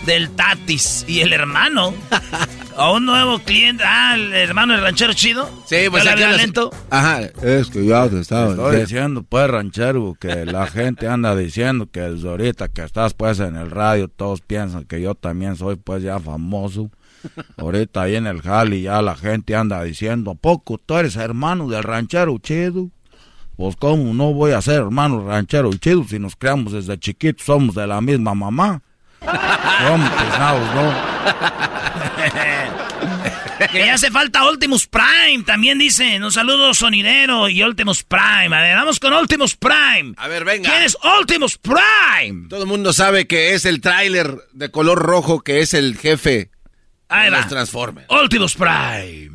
del 0.05 0.29
Tatis. 0.29 1.03
Y 1.07 1.21
el 1.21 1.33
hermano 1.33 1.95
a 2.77 2.91
un 2.91 3.07
nuevo 3.07 3.39
cliente. 3.39 3.83
Ah, 3.87 4.13
el 4.15 4.33
hermano 4.33 4.73
del 4.73 4.83
ranchero 4.83 5.13
chido. 5.13 5.49
Sí, 5.65 5.77
pues 5.89 6.03
¿Ya 6.03 6.11
aquí 6.11 6.21
las- 6.21 6.37
lento? 6.37 6.69
Ajá. 6.91 7.21
Es 7.41 7.69
que 7.71 7.83
ya 7.85 8.07
te 8.07 8.19
estaba 8.19 8.51
Estoy 8.51 8.81
diciendo, 8.81 9.23
pues, 9.27 9.49
ranchero, 9.49 10.15
que 10.19 10.45
la 10.45 10.67
gente 10.67 11.07
anda 11.07 11.35
diciendo 11.35 11.89
que 11.91 12.01
desde 12.01 12.29
ahorita 12.29 12.67
que 12.69 12.83
estás, 12.83 13.15
pues, 13.15 13.39
en 13.39 13.55
el 13.55 13.71
radio, 13.71 14.07
todos 14.09 14.41
piensan 14.41 14.85
que 14.85 15.01
yo 15.01 15.15
también 15.15 15.55
soy, 15.55 15.75
pues, 15.75 16.03
ya 16.03 16.19
famoso. 16.19 16.91
Ahorita 17.57 18.03
ahí 18.03 18.15
en 18.15 18.27
el 18.27 18.41
Jali 18.41 18.83
ya 18.83 19.01
la 19.01 19.15
gente 19.15 19.55
anda 19.55 19.83
diciendo, 19.83 20.31
¿a 20.31 20.35
poco 20.35 20.77
tú 20.77 20.95
eres 20.95 21.15
hermano 21.15 21.67
del 21.67 21.83
ranchero 21.83 22.37
chido? 22.39 22.89
Pues, 23.57 23.75
¿cómo 23.75 24.13
no 24.13 24.33
voy 24.33 24.51
a 24.53 24.61
ser 24.61 24.75
hermano 24.81 25.27
ranchero 25.27 25.71
chido 25.73 26.03
si 26.07 26.17
nos 26.17 26.35
creamos 26.35 26.73
desde 26.73 26.97
chiquitos, 26.99 27.45
somos 27.45 27.75
de 27.75 27.85
la 27.85 28.01
misma 28.01 28.33
mamá? 28.33 28.81
¿Cómo 29.21 30.09
pesados, 30.09 30.75
no? 30.75 31.11
Que 33.71 33.85
ya 33.85 33.93
hace 33.93 34.09
falta 34.09 34.49
Ultimus 34.49 34.87
Prime, 34.87 35.43
también 35.45 35.77
dicen. 35.77 36.23
Un 36.23 36.31
saludo 36.31 36.73
sonidero 36.73 37.47
y 37.47 37.61
Ultimus 37.61 38.03
Prime. 38.03 38.55
A 38.55 38.61
ver, 38.61 38.75
vamos 38.75 38.99
con 38.99 39.13
Ultimus 39.13 39.55
Prime. 39.55 40.13
A 40.17 40.27
ver, 40.27 40.43
venga. 40.43 40.69
¿Quién 40.69 40.83
es 40.83 40.97
Ultimus 41.19 41.59
Prime? 41.59 42.47
Todo 42.49 42.63
el 42.63 42.67
mundo 42.67 42.91
sabe 42.91 43.27
que 43.27 43.53
es 43.53 43.65
el 43.65 43.79
tráiler 43.79 44.35
de 44.53 44.71
color 44.71 44.99
rojo 44.99 45.41
que 45.41 45.59
es 45.59 45.75
el 45.75 45.97
jefe 45.97 46.49
Ahí 47.11 47.29
va. 47.29 47.37
los 47.37 47.47
Transformers. 47.47 48.07
Ultimus 48.09 48.55
Prime. 48.55 49.29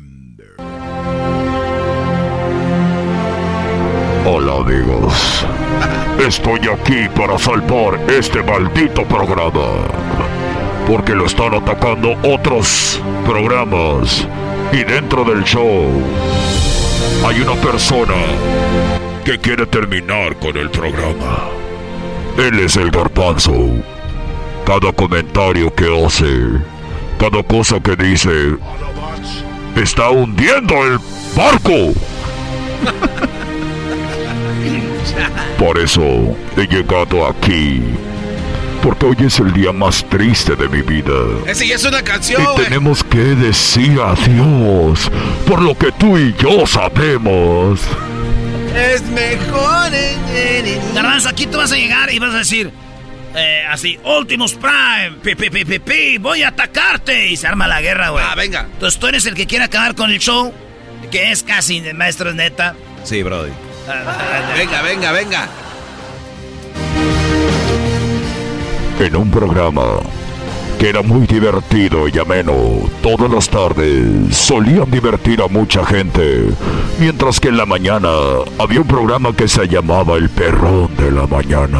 Hola 4.25 4.55
amigos, 4.55 5.45
estoy 6.19 6.59
aquí 6.67 7.07
para 7.15 7.37
salvar 7.37 7.97
este 8.09 8.43
maldito 8.43 9.03
programa, 9.05 9.87
porque 10.85 11.13
lo 11.13 11.27
están 11.27 11.53
atacando 11.53 12.17
otros 12.23 13.01
programas 13.25 14.27
y 14.73 14.83
dentro 14.83 15.23
del 15.23 15.45
show 15.45 15.87
hay 17.25 17.39
una 17.39 17.55
persona 17.61 18.15
que 19.23 19.37
quiere 19.37 19.65
terminar 19.67 20.35
con 20.39 20.57
el 20.57 20.69
programa. 20.71 21.49
Él 22.37 22.59
es 22.59 22.75
el 22.75 22.91
garbanzo. 22.91 23.53
Cada 24.65 24.91
comentario 24.91 25.73
que 25.73 26.05
hace, 26.05 26.59
cada 27.17 27.43
cosa 27.43 27.79
que 27.79 27.95
dice, 27.95 28.57
está 29.75 30.09
hundiendo 30.09 30.75
el 30.85 30.99
barco. 31.35 31.93
Por 35.57 35.79
eso 35.79 36.35
he 36.55 36.67
llegado 36.67 37.27
aquí. 37.27 37.81
Porque 38.83 39.07
hoy 39.07 39.17
es 39.25 39.39
el 39.39 39.51
día 39.53 39.73
más 39.73 40.05
triste 40.07 40.55
de 40.55 40.69
mi 40.69 40.81
vida. 40.81 41.13
Ese 41.47 41.67
ya 41.67 41.75
es 41.75 41.85
una 41.85 42.03
canción, 42.03 42.41
Y 42.41 42.63
tenemos 42.63 43.03
que 43.03 43.17
decir 43.17 43.99
adiós. 43.99 45.11
Por 45.47 45.61
lo 45.61 45.75
que 45.75 45.91
tú 45.93 46.17
y 46.17 46.33
yo 46.35 46.67
sabemos. 46.67 47.81
Es 48.75 49.01
mejor 49.09 49.91
Garbanzo, 50.93 51.29
aquí 51.29 51.47
tú 51.47 51.57
vas 51.57 51.71
a 51.71 51.75
llegar 51.75 52.13
y 52.13 52.19
vas 52.19 52.33
a 52.33 52.39
decir, 52.39 52.71
eh, 53.37 53.63
así, 53.69 53.99
Ultimus 54.03 54.55
Prime, 54.55 55.17
pi, 55.23 55.35
pi, 55.35 55.49
pi, 55.49 55.63
pi, 55.65 55.79
pi, 55.79 56.17
voy 56.17 56.43
a 56.43 56.49
atacarte. 56.49 57.27
Y 57.27 57.37
se 57.37 57.47
arma 57.47 57.67
la 57.67 57.81
guerra, 57.81 58.09
güey. 58.09 58.25
Ah, 58.27 58.35
venga. 58.35 58.67
Entonces 58.71 58.99
tú 58.99 59.07
eres 59.07 59.25
el 59.25 59.35
que 59.35 59.45
quiere 59.45 59.65
acabar 59.65 59.95
con 59.95 60.11
el 60.11 60.19
show, 60.19 60.53
que 61.11 61.31
es 61.31 61.43
casi 61.43 61.79
de 61.79 61.93
maestro 61.93 62.33
neta. 62.33 62.75
Sí, 63.03 63.23
Brody. 63.23 63.51
Venga, 64.57 64.81
venga, 64.81 65.11
venga. 65.11 65.47
En 68.99 69.15
un 69.15 69.29
programa 69.31 69.99
que 70.79 70.89
era 70.89 71.01
muy 71.01 71.25
divertido 71.25 72.07
y 72.07 72.17
ameno, 72.19 72.53
todas 73.01 73.31
las 73.31 73.49
tardes 73.49 74.35
solían 74.35 74.89
divertir 74.91 75.41
a 75.41 75.47
mucha 75.47 75.83
gente. 75.85 76.45
Mientras 76.99 77.39
que 77.39 77.47
en 77.47 77.57
la 77.57 77.65
mañana 77.65 78.09
había 78.59 78.81
un 78.81 78.87
programa 78.87 79.35
que 79.35 79.47
se 79.47 79.67
llamaba 79.67 80.15
El 80.15 80.29
Perrón 80.29 80.95
de 80.97 81.11
la 81.11 81.25
Mañana. 81.25 81.79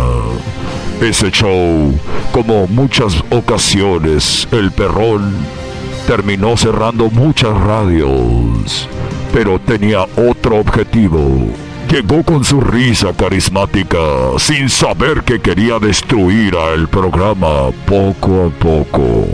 Ese 1.00 1.30
show, 1.30 1.94
como 2.32 2.66
muchas 2.68 3.24
ocasiones, 3.30 4.48
El 4.52 4.72
Perrón 4.72 5.32
terminó 6.08 6.58
cerrando 6.58 7.10
muchas 7.12 7.56
radios, 7.56 8.88
pero 9.32 9.60
tenía 9.60 10.06
otro 10.16 10.58
objetivo. 10.58 11.50
Llegó 11.90 12.22
con 12.22 12.44
su 12.44 12.60
risa 12.60 13.14
carismática, 13.14 13.98
sin 14.40 14.70
saber 14.70 15.24
que 15.24 15.40
quería 15.40 15.80
destruir 15.80 16.54
a 16.58 16.74
el 16.74 16.90
programa 16.90 17.72
poco 17.86 18.48
a 18.48 18.50
poco. 18.50 19.26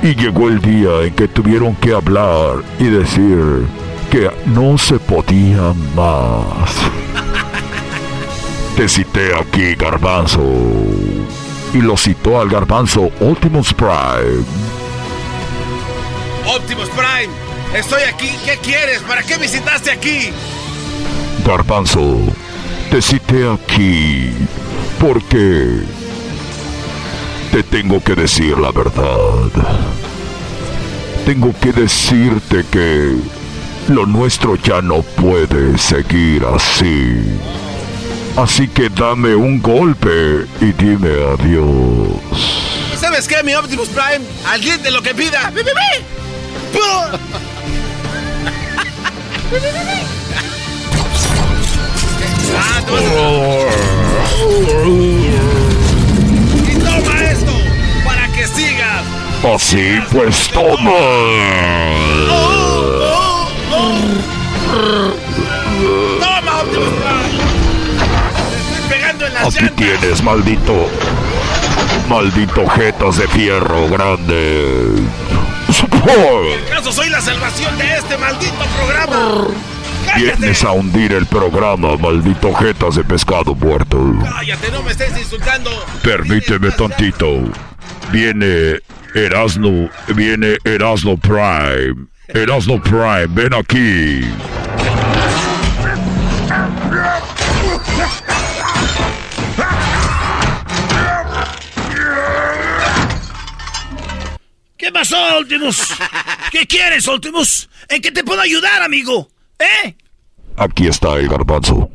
Y 0.00 0.14
llegó 0.14 0.48
el 0.48 0.60
día 0.60 1.02
en 1.02 1.12
que 1.14 1.26
tuvieron 1.26 1.74
que 1.74 1.92
hablar 1.92 2.62
y 2.78 2.84
decir 2.84 3.66
que 4.08 4.30
no 4.46 4.78
se 4.78 5.00
podía 5.00 5.74
más. 5.96 6.70
Te 8.76 8.88
cité 8.88 9.34
aquí, 9.34 9.74
Garbanzo. 9.74 10.42
Y 11.72 11.78
lo 11.78 11.96
citó 11.96 12.40
al 12.40 12.48
Garbanzo 12.48 13.10
Optimus 13.20 13.74
Prime. 13.74 14.44
Optimus 16.46 16.88
Prime, 16.90 17.34
estoy 17.74 18.02
aquí. 18.02 18.30
¿Qué 18.44 18.58
quieres? 18.62 19.00
¿Para 19.00 19.24
qué 19.24 19.38
visitaste 19.38 19.90
aquí? 19.90 20.30
Garbanzo, 21.44 22.18
te 22.90 23.02
cité 23.02 23.46
aquí 23.50 24.32
porque 24.98 25.82
te 27.52 27.62
tengo 27.62 28.02
que 28.02 28.14
decir 28.14 28.58
la 28.58 28.70
verdad. 28.70 29.50
Tengo 31.26 31.54
que 31.60 31.72
decirte 31.72 32.64
que 32.70 33.16
lo 33.88 34.06
nuestro 34.06 34.56
ya 34.56 34.80
no 34.80 35.02
puede 35.02 35.76
seguir 35.76 36.44
así. 36.46 37.22
Así 38.36 38.66
que 38.66 38.88
dame 38.88 39.34
un 39.34 39.60
golpe 39.60 40.46
y 40.60 40.72
dime 40.72 41.10
adiós. 41.34 42.08
¿Y 42.92 42.96
sabes 42.96 43.28
qué, 43.28 43.42
mi 43.42 43.54
Optimus 43.54 43.88
Prime? 43.88 44.24
Al 44.46 44.60
cliente 44.60 44.90
lo 44.90 45.02
que 45.02 45.14
pida. 45.14 45.50
¡Bi. 45.50 45.60
Ah, 52.56 52.80
Y 56.66 56.74
toma 56.78 57.24
esto 57.30 57.52
para 58.04 58.28
que 58.28 58.46
sigas. 58.46 59.02
Así 59.54 59.98
pues 60.10 60.48
toma. 60.48 60.90
Toma, 66.20 66.60
Optimus 66.60 66.88
Prime. 66.88 67.38
Estoy 68.70 68.88
pegando 68.88 69.26
en 69.26 69.34
las 69.34 69.46
Aquí 69.46 69.56
llantas. 69.64 69.76
tienes, 69.76 70.22
maldito. 70.22 70.88
Maldito 72.08 72.66
jetas 72.68 73.16
de 73.16 73.28
fierro 73.28 73.88
grande. 73.88 74.92
¿Acaso 76.68 76.92
soy 76.92 77.08
la 77.08 77.20
salvación 77.20 77.76
de 77.78 77.94
este 77.96 78.16
maldito 78.18 78.64
programa? 78.76 79.46
Vienes 80.16 80.62
a 80.64 80.72
hundir 80.72 81.12
el 81.12 81.26
programa, 81.26 81.96
maldito 81.96 82.54
jetas 82.54 82.94
de 82.94 83.04
pescado 83.04 83.54
muerto. 83.54 83.98
Cállate, 84.22 84.70
no 84.70 84.82
me 84.82 84.92
estés 84.92 85.16
insultando. 85.18 85.70
Permíteme 86.02 86.70
tantito. 86.70 87.42
Viene 88.12 88.80
Erasno, 89.14 89.90
viene 90.14 90.56
Erasno 90.64 91.16
Prime. 91.16 92.06
Erasno 92.28 92.80
Prime, 92.80 93.26
ven 93.28 93.54
aquí. 93.54 94.24
¿Qué 104.76 104.92
pasó, 104.92 105.38
Ultimus? 105.38 105.88
¿Qué 106.52 106.66
quieres, 106.66 107.06
Ultimus? 107.08 107.68
¿En 107.88 108.00
qué 108.00 108.12
te 108.12 108.22
puedo 108.22 108.40
ayudar, 108.40 108.82
amigo? 108.82 109.28
¿Eh? 109.58 109.96
Aquí 110.56 110.86
está 110.86 111.14
el 111.16 111.28
garbanzo. 111.28 111.90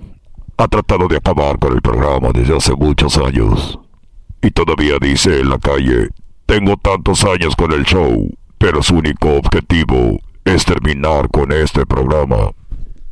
Ha 0.57 0.67
tratado 0.67 1.07
de 1.07 1.17
acabar 1.17 1.57
con 1.57 1.73
el 1.73 1.81
programa 1.81 2.29
desde 2.33 2.55
hace 2.55 2.73
muchos 2.73 3.17
años. 3.17 3.79
Y 4.41 4.51
todavía 4.51 4.95
dice 4.99 5.39
en 5.39 5.49
la 5.49 5.57
calle, 5.57 6.09
tengo 6.45 6.75
tantos 6.77 7.23
años 7.23 7.55
con 7.55 7.71
el 7.71 7.85
show, 7.85 8.29
pero 8.57 8.83
su 8.83 8.95
único 8.95 9.35
objetivo 9.35 10.19
es 10.43 10.65
terminar 10.65 11.29
con 11.29 11.51
este 11.51 11.85
programa. 11.85 12.51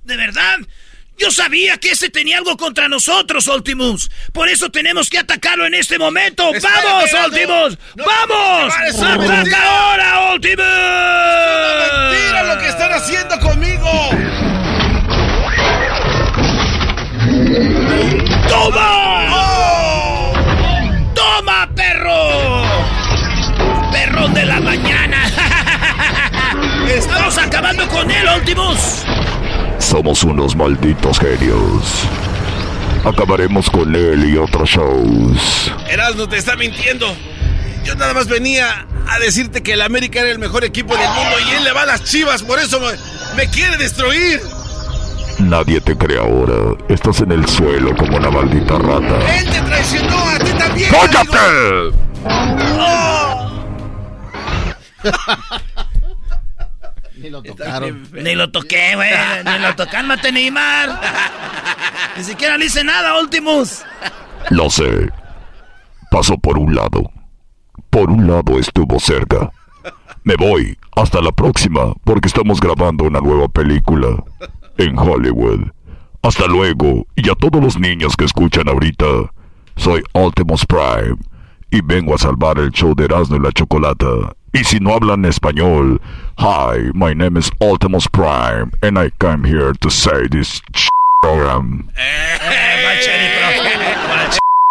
¿De 0.04 0.18
verdad? 0.18 0.58
Yo 1.18 1.32
sabía 1.32 1.78
que 1.78 1.92
ese 1.92 2.10
tenía 2.10 2.38
algo 2.38 2.56
contra 2.58 2.88
nosotros, 2.88 3.48
Optimus. 3.48 4.12
Por 4.34 4.50
eso 4.50 4.70
tenemos 4.70 5.10
que 5.10 5.18
atacarlo 5.18 5.66
en 5.66 5.74
este 5.74 5.98
momento. 5.98 6.44
¡Vamos, 6.44 7.14
Optimus! 7.26 7.78
No, 7.96 8.06
¡Vamos! 8.06 8.74
¡Ataca 8.76 9.64
ahora, 9.64 10.34
Optimus! 10.34 10.66
¡Es 10.66 11.94
mentira 11.94 12.56
lo 12.56 12.62
que 12.62 12.68
están 12.68 12.94
haciendo 12.94 13.40
conmigo! 13.40 14.47
¡Toma! 21.14 21.70
Perro! 21.74 22.64
¡Perro 23.92 24.28
de 24.30 24.46
la 24.46 24.60
mañana! 24.60 25.32
¡Estamos 26.90 27.38
acabando 27.38 27.88
con 27.88 28.12
él, 28.12 28.28
Optimus! 28.28 29.04
Somos 29.80 30.24
unos 30.24 30.56
malditos 30.56 31.20
genios. 31.20 32.04
Acabaremos 33.06 33.70
con 33.70 33.96
él 33.96 34.30
y 34.30 34.38
otros 34.38 34.70
shows. 34.70 35.72
Erasmo 35.88 36.28
te 36.28 36.38
está 36.38 36.58
mintiendo. 36.58 37.16
Yo 37.86 37.96
nada 37.96 38.14
más 38.14 38.28
venía 38.28 38.86
a 39.08 39.20
decirte 39.20 39.64
que 39.64 39.74
el 39.74 39.82
América 39.82 40.20
era 40.20 40.30
el 40.30 40.40
mejor 40.40 40.66
equipo 40.66 40.98
del 40.98 41.08
mundo 41.10 41.38
y 41.48 41.52
él 41.54 41.64
le 41.64 41.72
va 41.72 41.84
a 41.84 41.86
las 41.86 42.04
chivas, 42.04 42.44
por 42.44 42.60
eso 42.60 42.82
me, 42.82 42.92
me 43.38 43.50
quiere 43.50 43.78
destruir. 43.78 44.42
Nadie 45.40 45.80
te 45.82 45.96
cree 45.96 46.18
ahora. 46.20 46.76
Estás 46.90 47.22
en 47.22 47.32
el 47.32 47.48
suelo 47.48 47.96
como 47.96 48.18
una 48.18 48.30
maldita 48.32 48.78
rata. 48.80 49.38
Él 49.38 49.50
te 49.50 49.62
traicionó, 49.62 50.18
a 50.18 50.40
ti 50.40 50.52
también. 50.58 50.92
¡Cállate! 50.92 51.96
¡Oh! 52.80 53.52
Ni 57.18 57.30
lo 57.30 57.42
tocaron. 57.44 58.08
Ni 58.14 58.36
lo 58.36 58.52
toqué, 58.52 58.96
güey. 58.96 59.10
Ni 59.46 59.60
lo 59.60 59.76
toqué, 59.76 59.92
cálmate, 59.92 60.32
Neymar. 60.32 61.02
Ni 62.18 62.24
siquiera 62.24 62.58
le 62.58 62.66
hice 62.66 62.84
nada, 62.84 63.20
Ultimus. 63.20 63.84
Lo 64.50 64.70
sé. 64.70 65.10
Pasó 66.10 66.38
por 66.38 66.58
un 66.58 66.76
lado. 66.76 67.12
Por 67.90 68.10
un 68.10 68.28
lado 68.28 68.60
estuvo 68.60 69.00
cerca. 69.00 69.52
Me 70.24 70.36
voy. 70.36 70.78
Hasta 70.96 71.22
la 71.22 71.32
próxima, 71.32 71.94
porque 72.04 72.28
estamos 72.28 72.60
grabando 72.60 73.06
una 73.06 73.20
nueva 73.20 73.48
película 73.48 74.10
en 74.78 74.98
Hollywood. 74.98 75.72
Hasta 76.22 76.48
luego. 76.48 77.06
Y 77.16 77.30
a 77.30 77.36
todos 77.36 77.64
los 77.64 77.80
niños 77.80 78.16
que 78.16 78.26
escuchan 78.26 78.68
ahorita, 78.68 79.32
soy 79.76 80.04
Ultimus 80.14 80.66
Prime 80.66 81.18
y 81.72 81.82
vengo 81.82 82.16
a 82.16 82.18
salvar 82.18 82.58
el 82.60 82.72
show 82.72 82.96
de 82.96 83.06
Erasmo 83.06 83.38
y 83.38 83.40
la 83.40 83.52
Chocolata. 83.52 84.36
Y 84.54 84.64
si 84.64 84.80
no 84.80 84.94
hablan 84.94 85.26
español, 85.26 86.02
hi, 86.38 86.92
my 86.94 87.14
name 87.14 87.38
is 87.38 87.52
Ultimus 87.60 88.08
Prime 88.08 88.72
and 88.82 88.98
I 88.98 89.12
came 89.20 89.44
here 89.44 89.74
to 89.74 89.90
say 89.90 90.28
this 90.30 90.62
program. 91.22 91.90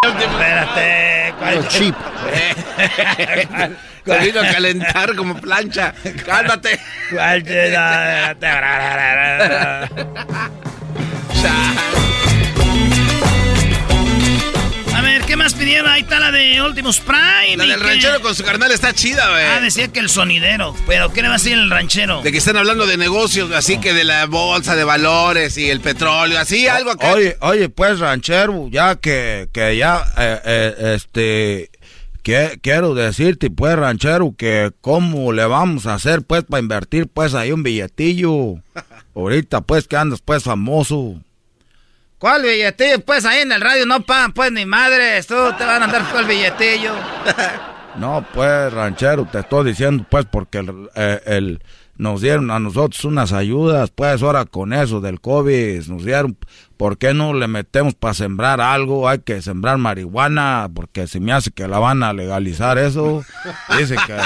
Espérate. 0.09 1.35
¿cuál- 1.39 1.69
chip. 1.69 1.95
Te 4.05 4.19
vino 4.19 4.41
a 4.41 4.47
calentar 4.47 5.15
como 5.17 5.35
plancha. 5.41 5.93
Cálmate. 6.25 6.79
¿Cuál 7.11 7.43
¿qué 15.27 15.37
más 15.37 15.55
pidieron? 15.55 15.91
Ahí 15.91 16.03
está 16.03 16.21
la 16.21 16.31
de 16.31 16.63
Ultimus 16.63 17.01
Prime. 17.01 17.57
La 17.57 17.65
¿y 17.65 17.69
del 17.69 17.81
ranchero 17.81 18.21
con 18.21 18.35
su 18.35 18.45
carnal 18.45 18.71
está 18.71 18.93
chida, 18.93 19.29
güey. 19.31 19.45
Ah, 19.45 19.61
decía 19.61 19.89
que 19.89 19.99
el 19.99 20.09
sonidero. 20.09 20.75
¿Pero 20.87 21.13
qué 21.13 21.23
le 21.23 21.29
va 21.29 21.35
a 21.35 21.39
decir 21.39 21.55
el 21.55 21.69
ranchero? 21.69 22.23
De 22.23 22.31
que 22.31 22.39
están 22.39 22.57
hablando 22.57 22.87
de 22.87 22.97
negocios, 22.97 23.51
así 23.53 23.79
que 23.79 23.93
de 23.93 24.05
la 24.05 24.27
bolsa 24.27 24.77
de 24.77 24.85
valores 24.85 25.59
y 25.59 25.69
el 25.69 25.81
petróleo, 25.81 26.39
así 26.39 26.69
algo 26.69 26.93
acá. 26.93 27.13
Oye, 27.13 27.37
oye, 27.41 27.69
pues 27.69 27.99
ranchero, 27.99 28.69
ya 28.71 28.97
que, 28.97 29.49
que 29.53 29.77
ya, 29.77 30.05
eh, 30.17 30.41
eh, 30.45 30.95
este, 30.95 31.71
que, 32.23 32.61
quiero 32.63 32.95
decirte, 32.95 33.51
pues 33.51 33.77
ranchero, 33.77 34.35
que 34.37 34.71
cómo 34.81 35.33
le 35.33 35.45
vamos 35.47 35.87
a 35.87 35.95
hacer, 35.95 36.23
pues, 36.23 36.45
para 36.45 36.63
invertir, 36.63 37.09
pues, 37.09 37.35
ahí 37.35 37.51
un 37.51 37.63
billetillo. 37.65 38.57
Ahorita, 39.15 39.63
pues, 39.63 39.89
que 39.89 39.97
andas, 39.97 40.21
pues, 40.25 40.45
famoso. 40.45 41.21
¿Cuál 42.27 42.43
billetillo? 42.43 42.99
Pues 43.05 43.25
ahí 43.25 43.43
en 43.43 43.53
el 43.53 43.61
radio 43.61 43.87
no 43.87 44.01
pagan, 44.01 44.33
pues 44.33 44.51
ni 44.51 44.67
madres. 44.67 45.29
Tú 45.29 45.37
te 45.57 45.65
van 45.65 45.81
a 45.83 45.85
andar 45.85 46.11
con 46.11 46.23
el 46.23 46.27
billetillo. 46.27 46.91
No, 47.97 48.27
pues, 48.35 48.73
ranchero, 48.75 49.27
te 49.31 49.39
estoy 49.39 49.67
diciendo, 49.71 50.05
pues, 50.11 50.27
porque 50.31 50.59
el, 50.59 50.91
eh, 50.97 51.21
el- 51.25 51.63
nos 51.97 52.21
dieron 52.21 52.51
a 52.51 52.59
nosotros 52.59 53.05
unas 53.05 53.33
ayudas, 53.33 53.91
pues, 53.91 54.23
ahora 54.23 54.45
con 54.45 54.73
eso 54.75 55.01
del 55.01 55.19
COVID, 55.21 55.87
nos 55.87 56.05
dieron, 56.05 56.37
¿por 56.77 56.99
qué 56.99 57.15
no 57.15 57.33
le 57.33 57.47
metemos 57.47 57.95
para 57.95 58.13
sembrar 58.13 58.61
algo? 58.61 59.09
Hay 59.09 59.21
que 59.21 59.41
sembrar 59.41 59.79
marihuana, 59.79 60.69
porque 60.75 61.07
se 61.07 61.21
me 61.21 61.33
hace 61.33 61.53
que 61.53 61.69
la 61.69 61.79
van 61.79 62.03
a 62.03 62.13
legalizar 62.13 62.77
eso. 62.77 63.25
Dice 63.79 63.95
que, 64.07 64.19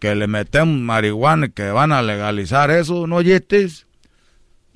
que 0.00 0.14
le 0.16 0.26
metemos 0.26 0.76
marihuana 0.78 1.46
y 1.46 1.50
que 1.52 1.70
van 1.70 1.92
a 1.92 2.02
legalizar 2.02 2.70
eso, 2.72 3.06
¿no, 3.06 3.22
Yetis? 3.22 3.85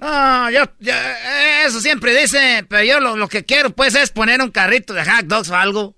No, 0.00 0.50
yo, 0.50 0.64
yo- 0.80 0.92
eso 1.66 1.80
siempre 1.80 2.18
dice, 2.18 2.64
pero 2.68 2.82
yo 2.84 3.00
lo, 3.00 3.16
lo 3.16 3.28
que 3.28 3.44
quiero 3.44 3.70
pues 3.70 3.94
es 3.94 4.10
poner 4.10 4.40
un 4.40 4.50
carrito 4.50 4.94
de 4.94 5.04
hot 5.04 5.26
dogs 5.26 5.50
o 5.50 5.56
algo. 5.56 5.94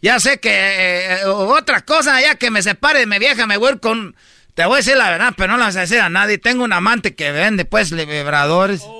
Ya 0.00 0.20
sé 0.20 0.38
que 0.38 0.50
eh, 0.52 1.24
otra 1.26 1.80
cosa, 1.80 2.20
ya 2.20 2.36
que 2.36 2.50
me 2.50 2.62
separe 2.62 3.00
de 3.00 3.06
mi 3.06 3.18
vieja, 3.18 3.46
me 3.46 3.56
voy 3.56 3.68
a 3.68 3.72
ir 3.72 3.80
con... 3.80 4.14
Te 4.54 4.64
voy 4.66 4.74
a 4.74 4.76
decir 4.76 4.96
la 4.96 5.10
verdad, 5.10 5.32
pero 5.36 5.52
no 5.52 5.58
la 5.58 5.64
vas 5.66 5.76
a 5.76 5.80
decir 5.80 5.98
a 5.98 6.08
nadie. 6.08 6.38
Tengo 6.38 6.62
un 6.62 6.72
amante 6.72 7.16
que 7.16 7.32
vende 7.32 7.64
pues 7.64 7.90
vibradores. 7.90 8.82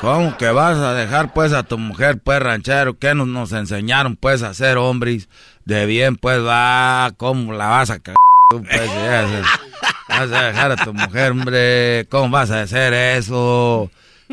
¿Cómo 0.00 0.36
que 0.38 0.48
vas 0.50 0.78
a 0.78 0.94
dejar 0.94 1.32
pues 1.34 1.52
a 1.52 1.64
tu 1.64 1.78
mujer 1.78 2.18
pues 2.22 2.38
ranchero? 2.40 2.96
¿Qué 2.98 3.14
nos, 3.16 3.26
nos 3.26 3.50
enseñaron 3.52 4.14
pues 4.14 4.42
a 4.44 4.54
ser 4.54 4.76
hombres 4.76 5.28
de 5.64 5.86
bien 5.86 6.14
pues 6.14 6.38
va? 6.44 7.10
¿Cómo 7.16 7.52
la 7.52 7.66
vas 7.66 7.90
a 7.90 7.98
cagar 7.98 8.16
tú 8.50 8.62
pues? 8.62 8.88
vas 10.08 10.30
a 10.32 10.42
dejar 10.46 10.72
a 10.72 10.76
tu 10.76 10.92
mujer 10.94 11.32
hombre? 11.32 12.06
¿Cómo 12.10 12.30
vas 12.30 12.50
a 12.50 12.62
hacer 12.62 12.92
eso? 12.94 13.90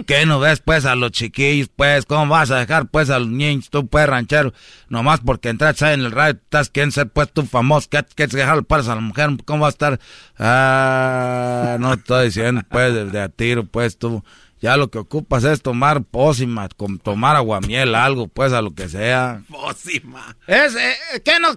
¿Qué 0.08 0.26
no 0.26 0.42
ves 0.42 0.60
pues 0.60 0.84
a 0.86 0.94
los 0.96 1.12
chiquillos 1.12 1.70
pues? 1.74 2.06
¿Cómo 2.06 2.28
vas 2.28 2.52
a 2.52 2.58
dejar 2.60 2.88
pues 2.88 3.10
a 3.10 3.18
los 3.20 3.30
niños 3.30 3.70
tú 3.70 3.88
pues 3.88 4.06
ranchero? 4.08 4.54
Nomás 4.90 5.22
porque 5.22 5.48
entraste 5.48 5.86
ahí 5.86 5.94
en 5.94 6.02
el 6.02 6.12
radio, 6.12 6.34
estás 6.44 6.70
quien 6.70 6.92
ser 6.92 7.08
pues 7.10 7.32
tú 7.32 7.46
famoso, 7.46 7.88
¿qué 7.90 8.04
quieres 8.14 8.34
dejar 8.36 8.64
pues 8.66 8.90
a 8.90 8.96
la 8.96 9.02
mujer? 9.02 9.30
¿Cómo 9.46 9.62
va 9.62 9.68
a 9.68 9.70
estar? 9.70 10.00
Ah, 10.38 11.78
no 11.80 11.94
estoy 11.94 12.26
diciendo 12.26 12.62
pues 12.70 12.94
de, 12.94 13.06
de 13.06 13.22
a 13.22 13.30
tiro 13.30 13.66
pues 13.66 13.98
tú. 13.98 14.24
Ya 14.62 14.78
lo 14.78 14.90
que 14.90 14.98
ocupas 14.98 15.44
es 15.44 15.62
tomar 15.62 16.04
pócima, 16.04 16.68
com- 16.76 16.98
tomar 16.98 17.36
aguamiel, 17.36 17.94
algo, 17.94 18.28
pues, 18.30 18.52
a 18.52 18.62
lo 18.64 18.74
que 18.74 18.90
sea. 18.90 19.44
Pócima. 19.50 20.36
Es, 20.48 20.76
eh, 20.76 20.96
¿qué 21.24 21.40
no? 21.40 21.50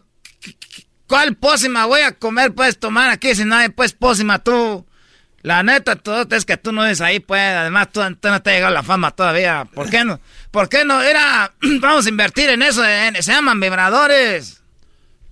¿Cuál 1.08 1.34
pócima 1.36 1.86
voy 1.86 2.02
a 2.02 2.12
comer, 2.12 2.52
pues, 2.54 2.78
tomar 2.78 3.08
aquí 3.10 3.34
si 3.34 3.42
hay, 3.50 3.70
pues, 3.70 3.92
pócima 3.94 4.38
tú? 4.40 4.86
La 5.42 5.62
neta, 5.62 5.96
tú, 5.96 6.12
es 6.30 6.44
que 6.44 6.56
tú 6.58 6.70
no 6.72 6.84
eres 6.84 7.00
ahí, 7.00 7.18
pues, 7.20 7.40
además 7.40 7.88
tú, 7.92 8.00
tú 8.20 8.28
no 8.28 8.42
te 8.42 8.50
ha 8.50 8.54
llegado 8.54 8.74
la 8.74 8.82
fama 8.82 9.10
todavía. 9.12 9.66
¿Por 9.72 9.88
qué 9.88 10.04
no? 10.04 10.20
¿Por 10.50 10.68
qué 10.68 10.84
no? 10.84 11.00
Era, 11.00 11.52
vamos 11.80 12.04
a 12.04 12.08
invertir 12.10 12.50
en 12.50 12.60
eso, 12.62 12.84
en- 12.86 13.20
se 13.22 13.32
llaman 13.32 13.58
vibradores. 13.58 14.62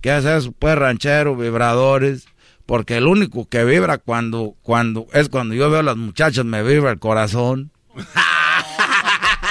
¿Qué 0.01 0.17
es 0.17 0.25
eso, 0.25 0.51
pues, 0.57 0.75
ranchero, 0.75 1.35
vibradores? 1.35 2.25
Porque 2.65 2.97
el 2.97 3.05
único 3.05 3.47
que 3.47 3.63
vibra 3.63 3.97
cuando, 3.99 4.55
cuando, 4.63 5.07
es 5.13 5.29
cuando 5.29 5.53
yo 5.55 5.69
veo 5.69 5.81
a 5.81 5.83
las 5.83 5.95
muchachas, 5.97 6.43
me 6.43 6.63
vibra 6.63 6.89
el 6.91 6.99
corazón. 6.99 7.71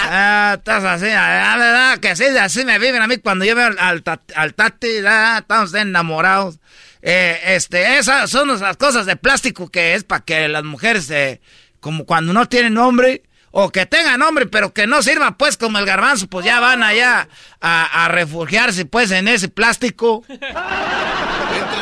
Ah, 0.08 0.54
estás 0.58 0.84
así, 0.84 1.06
la 1.06 1.56
verdad 1.56 1.98
que 1.98 2.16
sí, 2.16 2.24
así 2.38 2.64
me 2.64 2.78
viven 2.78 3.02
a 3.02 3.06
mí 3.06 3.18
cuando 3.18 3.44
yo 3.44 3.54
veo 3.54 3.66
al, 3.78 4.02
al 4.34 4.54
tati, 4.54 4.88
ah, 5.06 5.38
estamos 5.40 5.74
enamorados. 5.74 6.58
Eh, 7.02 7.40
este, 7.54 7.98
esas 7.98 8.30
son 8.30 8.50
esas 8.50 8.76
cosas 8.76 9.06
de 9.06 9.16
plástico 9.16 9.68
que 9.70 9.94
es 9.94 10.04
para 10.04 10.24
que 10.24 10.48
las 10.48 10.64
mujeres, 10.64 11.10
eh, 11.10 11.40
como 11.80 12.04
cuando 12.04 12.32
no 12.32 12.46
tienen 12.48 12.74
nombre, 12.74 13.22
o 13.50 13.70
que 13.70 13.86
tengan 13.86 14.18
nombre, 14.20 14.46
pero 14.46 14.74
que 14.74 14.86
no 14.86 15.02
sirva 15.02 15.38
pues 15.38 15.56
como 15.56 15.78
el 15.78 15.86
garbanzo, 15.86 16.26
pues 16.26 16.44
ya 16.44 16.60
van 16.60 16.82
allá 16.82 17.28
a, 17.60 18.04
a 18.04 18.08
refugiarse 18.08 18.84
pues 18.84 19.10
en 19.10 19.28
ese 19.28 19.48
plástico. 19.48 20.24
Entre 20.28 20.44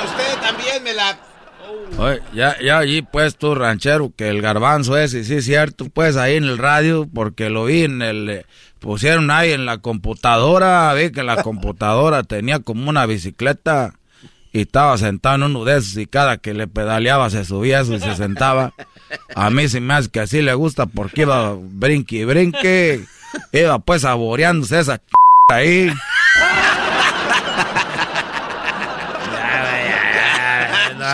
usted 0.05 0.39
también 0.41 0.83
me 0.85 0.93
la... 0.93 1.19
Oye, 1.99 2.21
ya, 2.35 2.57
ya 2.61 2.79
allí, 2.79 3.03
pues, 3.03 3.37
tú, 3.37 3.55
ranchero, 3.55 4.13
que 4.17 4.29
el 4.29 4.43
garbanzo 4.43 4.99
ese, 4.99 5.25
sí 5.25 5.35
es 5.35 5.45
cierto, 5.45 5.89
pues, 5.93 6.17
ahí 6.17 6.37
en 6.37 6.45
el 6.45 6.59
radio, 6.59 7.09
porque 7.13 7.51
lo 7.51 7.67
vi 7.67 7.85
en 7.85 8.03
el, 8.03 8.29
eh, 8.29 8.47
pusieron 8.81 9.31
ahí 9.31 9.53
en 9.53 9.65
la 9.65 9.79
computadora, 9.79 10.93
vi 10.95 11.11
que 11.13 11.23
la 11.23 11.43
computadora 11.43 12.25
tenía 12.25 12.59
como 12.59 12.91
una 12.91 13.07
bicicleta 13.07 13.95
y 14.53 14.63
estaba 14.63 14.97
sentado 14.99 15.37
en 15.37 15.43
uno 15.45 15.65
de 15.65 15.79
esos 15.79 15.97
y 15.97 16.07
cada 16.07 16.37
que 16.37 16.55
le 16.55 16.69
pedaleaba 16.69 17.29
se 17.31 17.45
subía 17.45 17.81
eso 17.81 17.95
y 17.95 18.01
se 18.01 18.15
sentaba. 18.15 18.73
A 19.35 19.51
mí 19.51 19.69
se 19.69 19.81
me 19.81 19.95
hace 19.95 20.11
que 20.11 20.21
así 20.21 20.43
le 20.43 20.55
gusta 20.55 20.87
porque 20.87 21.23
iba 21.23 21.57
brinque 21.59 22.17
y 22.19 22.25
brinque, 22.25 23.05
iba 23.53 23.79
pues 23.81 24.03
saboreándose 24.03 24.79
esa 24.79 25.01
ahí. 25.51 25.93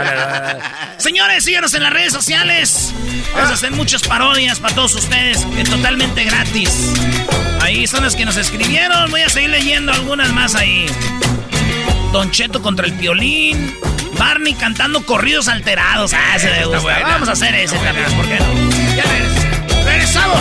Señores, 0.98 1.44
síganos 1.44 1.74
en 1.74 1.82
las 1.82 1.92
redes 1.92 2.12
sociales. 2.12 2.92
Vamos 3.34 3.50
a 3.50 3.54
hacer 3.54 3.70
muchas 3.72 4.02
parodias 4.02 4.58
para 4.60 4.74
todos 4.74 4.94
ustedes, 4.94 5.44
que 5.56 5.64
totalmente 5.64 6.24
gratis. 6.24 6.92
Ahí 7.60 7.86
son 7.86 8.02
las 8.04 8.16
que 8.16 8.24
nos 8.24 8.36
escribieron. 8.36 9.10
Voy 9.10 9.22
a 9.22 9.28
seguir 9.28 9.50
leyendo 9.50 9.92
algunas 9.92 10.32
más 10.32 10.54
ahí. 10.54 10.86
Don 12.12 12.30
Cheto 12.30 12.60
contra 12.62 12.86
el 12.86 12.92
violín. 12.92 13.76
Barney 14.18 14.54
cantando 14.54 15.04
corridos 15.06 15.48
alterados. 15.48 16.12
Ah, 16.12 16.36
ese 16.36 16.50
me 16.50 16.64
gusta. 16.64 16.80
buena. 16.80 17.00
Vamos 17.08 17.28
a 17.28 17.32
hacer 17.32 17.54
ese 17.54 17.76
también, 17.78 18.10
¿por 18.12 18.26
qué 18.26 18.38
no? 18.38 18.94
Ya 18.96 19.04
regres- 19.04 19.84
regresamos. 19.84 20.40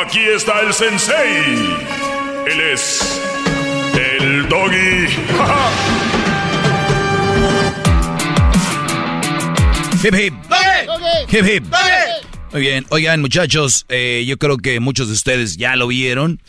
Aquí 0.00 0.20
está 0.20 0.60
el 0.60 0.72
sensei. 0.72 1.44
Él 2.46 2.60
es 2.72 3.20
el 3.94 4.48
doggy. 4.48 5.06
Hip 10.04 10.14
hip. 10.14 10.34
Hip 11.32 11.44
hip. 11.44 11.64
Muy 12.52 12.60
bien, 12.60 12.86
oigan 12.90 13.20
muchachos, 13.20 13.84
eh, 13.88 14.24
yo 14.26 14.38
creo 14.38 14.58
que 14.58 14.78
muchos 14.78 15.08
de 15.08 15.14
ustedes 15.14 15.56
ya 15.56 15.74
lo 15.74 15.88
vieron 15.88 16.40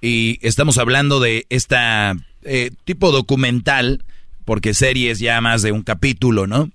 y 0.00 0.38
estamos 0.40 0.78
hablando 0.78 1.18
de 1.18 1.44
esta 1.50 2.14
eh, 2.44 2.70
tipo 2.84 3.10
documental, 3.10 4.04
porque 4.44 4.74
serie 4.74 5.10
es 5.10 5.18
ya 5.18 5.40
más 5.40 5.62
de 5.62 5.72
un 5.72 5.82
capítulo, 5.82 6.46
¿no? 6.46 6.70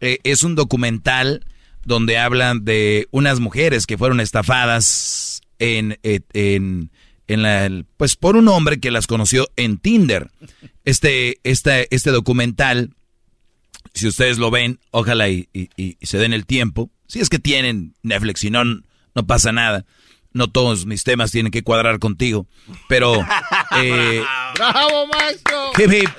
Eh, 0.00 0.18
es 0.24 0.42
un 0.42 0.56
documental 0.56 1.44
donde 1.84 2.18
hablan 2.18 2.64
de 2.64 3.06
unas 3.12 3.38
mujeres 3.38 3.86
que 3.86 3.96
fueron 3.96 4.20
estafadas 4.20 5.37
en, 5.58 5.98
en, 6.02 6.90
en 7.26 7.42
la, 7.42 7.70
pues 7.96 8.16
por 8.16 8.36
un 8.36 8.48
hombre 8.48 8.80
que 8.80 8.90
las 8.90 9.06
conoció 9.06 9.48
en 9.56 9.78
Tinder. 9.78 10.30
Este, 10.84 11.38
este, 11.44 11.94
este 11.94 12.10
documental, 12.10 12.94
si 13.94 14.06
ustedes 14.08 14.38
lo 14.38 14.50
ven, 14.50 14.78
ojalá 14.90 15.28
y, 15.28 15.48
y- 15.52 15.68
y 15.76 15.96
se 16.06 16.18
den 16.18 16.32
el 16.32 16.46
tiempo. 16.46 16.90
Si 17.06 17.20
es 17.20 17.28
que 17.28 17.38
tienen 17.38 17.94
Netflix, 18.02 18.40
si 18.40 18.50
no, 18.50 18.62
no 18.64 19.26
pasa 19.26 19.52
nada. 19.52 19.84
No 20.32 20.48
todos 20.48 20.84
mis 20.86 21.04
temas 21.04 21.30
tienen 21.30 21.50
que 21.50 21.62
cuadrar 21.62 21.98
contigo. 21.98 22.46
Pero, 22.88 23.14
eh, 23.82 24.22
¡Bravo, 24.56 25.06
maestro! 25.06 25.70
Hip, 25.78 25.90
hip. 25.92 26.10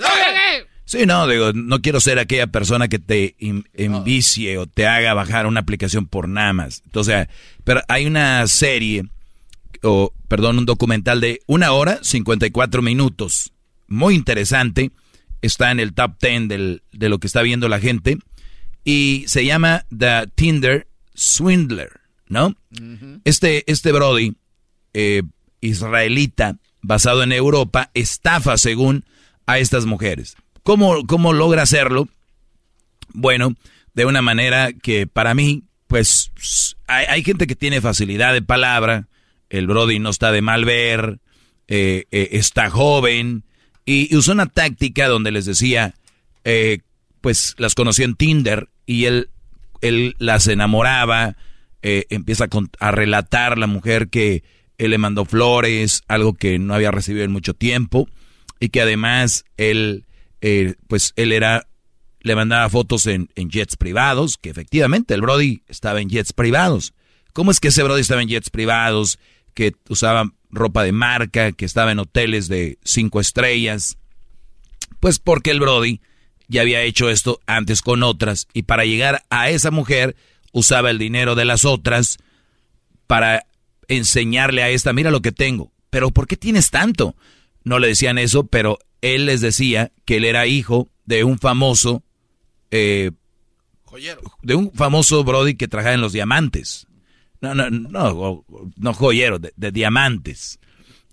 Sí, 0.85 1.05
no, 1.05 1.27
digo, 1.27 1.53
no 1.53 1.81
quiero 1.81 1.99
ser 2.01 2.17
aquella 2.17 2.47
persona 2.47 2.87
que 2.87 2.97
te 2.97 3.35
envicie 3.73 4.57
o 4.57 4.65
te 4.65 4.87
haga 4.87 5.13
bajar 5.13 5.45
una 5.45 5.59
aplicación 5.59 6.07
por 6.07 6.27
nada 6.27 6.51
más. 6.53 6.81
Entonces, 6.85 7.27
pero 7.63 7.81
hay 7.87 8.07
una 8.07 8.47
serie, 8.47 9.03
o 9.83 10.13
perdón, 10.27 10.59
un 10.59 10.65
documental 10.65 11.21
de 11.21 11.41
una 11.47 11.71
hora, 11.71 11.99
54 12.01 12.81
minutos. 12.81 13.51
Muy 13.87 14.15
interesante. 14.15 14.91
Está 15.41 15.71
en 15.71 15.79
el 15.79 15.93
top 15.93 16.13
10 16.21 16.47
del- 16.47 16.81
de 16.91 17.09
lo 17.09 17.19
que 17.19 17.27
está 17.27 17.41
viendo 17.41 17.67
la 17.69 17.79
gente. 17.79 18.17
Y 18.83 19.23
se 19.27 19.45
llama 19.45 19.85
The 19.95 20.27
Tinder 20.35 20.87
Swindler, 21.13 21.99
¿no? 22.27 22.55
Este, 23.25 23.69
este 23.71 23.91
Brody, 23.91 24.35
eh, 24.93 25.23
israelita, 25.61 26.57
basado 26.81 27.23
en 27.23 27.31
Europa, 27.31 27.91
estafa 27.93 28.57
según 28.57 29.03
a 29.45 29.59
estas 29.59 29.85
mujeres. 29.85 30.35
¿Cómo, 30.63 31.05
cómo 31.07 31.33
logra 31.33 31.63
hacerlo? 31.63 32.07
Bueno, 33.13 33.55
de 33.93 34.05
una 34.05 34.21
manera 34.21 34.71
que 34.73 35.07
para 35.07 35.33
mí, 35.33 35.63
pues, 35.87 36.31
hay, 36.87 37.05
hay 37.09 37.23
gente 37.23 37.47
que 37.47 37.55
tiene 37.55 37.81
facilidad 37.81 38.33
de 38.33 38.41
palabra, 38.41 39.07
el 39.49 39.67
Brody 39.67 39.99
no 39.99 40.09
está 40.09 40.31
de 40.31 40.41
mal 40.41 40.65
ver, 40.65 41.19
eh, 41.67 42.05
eh, 42.11 42.29
está 42.31 42.69
joven, 42.69 43.43
y, 43.85 44.15
usó 44.15 44.31
una 44.31 44.47
táctica 44.47 45.07
donde 45.07 45.31
les 45.31 45.45
decía, 45.45 45.95
eh, 46.43 46.79
pues 47.21 47.55
las 47.57 47.75
conoció 47.75 48.05
en 48.05 48.15
Tinder 48.15 48.69
y 48.85 49.05
él, 49.05 49.29
él 49.81 50.15
las 50.19 50.47
enamoraba, 50.47 51.37
eh, 51.81 52.05
empieza 52.09 52.45
a, 52.45 52.87
a 52.87 52.91
relatar 52.91 53.57
la 53.57 53.67
mujer 53.67 54.09
que 54.09 54.43
él 54.77 54.91
le 54.91 54.97
mandó 54.97 55.25
flores, 55.25 56.03
algo 56.07 56.33
que 56.33 56.57
no 56.59 56.73
había 56.73 56.91
recibido 56.91 57.25
en 57.25 57.31
mucho 57.31 57.53
tiempo, 57.53 58.07
y 58.59 58.69
que 58.69 58.81
además 58.81 59.45
él, 59.57 60.05
pues 60.87 61.13
él 61.15 61.31
era, 61.31 61.67
le 62.21 62.35
mandaba 62.35 62.69
fotos 62.69 63.05
en, 63.05 63.29
en 63.35 63.49
jets 63.49 63.75
privados, 63.75 64.37
que 64.37 64.49
efectivamente 64.49 65.13
el 65.13 65.21
Brody 65.21 65.63
estaba 65.67 66.01
en 66.01 66.09
jets 66.09 66.33
privados. 66.33 66.93
¿Cómo 67.33 67.51
es 67.51 67.59
que 67.59 67.69
ese 67.69 67.83
Brody 67.83 68.01
estaba 68.01 68.21
en 68.21 68.29
jets 68.29 68.49
privados, 68.49 69.19
que 69.59 69.75
usaba 69.89 70.31
ropa 70.51 70.85
de 70.85 70.93
marca, 70.93 71.51
que 71.51 71.65
estaba 71.65 71.91
en 71.91 71.99
hoteles 71.99 72.47
de 72.47 72.77
cinco 72.85 73.19
estrellas? 73.19 73.97
Pues 75.01 75.19
porque 75.19 75.51
el 75.51 75.59
Brody 75.59 75.99
ya 76.47 76.61
había 76.61 76.81
hecho 76.83 77.09
esto 77.09 77.41
antes 77.45 77.81
con 77.81 78.01
otras 78.03 78.47
y 78.53 78.63
para 78.63 78.85
llegar 78.85 79.25
a 79.29 79.49
esa 79.49 79.69
mujer 79.69 80.15
usaba 80.53 80.91
el 80.91 80.97
dinero 80.97 81.35
de 81.35 81.43
las 81.43 81.65
otras 81.65 82.19
para 83.05 83.47
enseñarle 83.89 84.63
a 84.63 84.69
esta, 84.69 84.93
mira 84.93 85.11
lo 85.11 85.21
que 85.21 85.33
tengo. 85.33 85.73
Pero 85.89 86.11
¿por 86.11 86.25
qué 86.25 86.37
tienes 86.37 86.71
tanto? 86.71 87.17
No 87.65 87.79
le 87.79 87.89
decían 87.89 88.17
eso, 88.17 88.45
pero 88.45 88.79
él 89.01 89.25
les 89.25 89.41
decía 89.41 89.91
que 90.05 90.17
él 90.17 90.23
era 90.23 90.47
hijo 90.47 90.87
de 91.03 91.25
un 91.25 91.37
famoso, 91.37 92.01
eh, 92.71 93.11
de 94.41 94.55
un 94.55 94.71
famoso 94.71 95.21
Brody 95.25 95.55
que 95.55 95.67
trabajaba 95.67 95.95
en 95.95 96.01
los 96.01 96.13
diamantes. 96.13 96.87
No, 97.41 97.55
no, 97.55 97.69
no, 97.69 98.45
no 98.75 98.93
joyero, 98.93 99.39
de, 99.39 99.53
de 99.55 99.71
diamantes. 99.71 100.59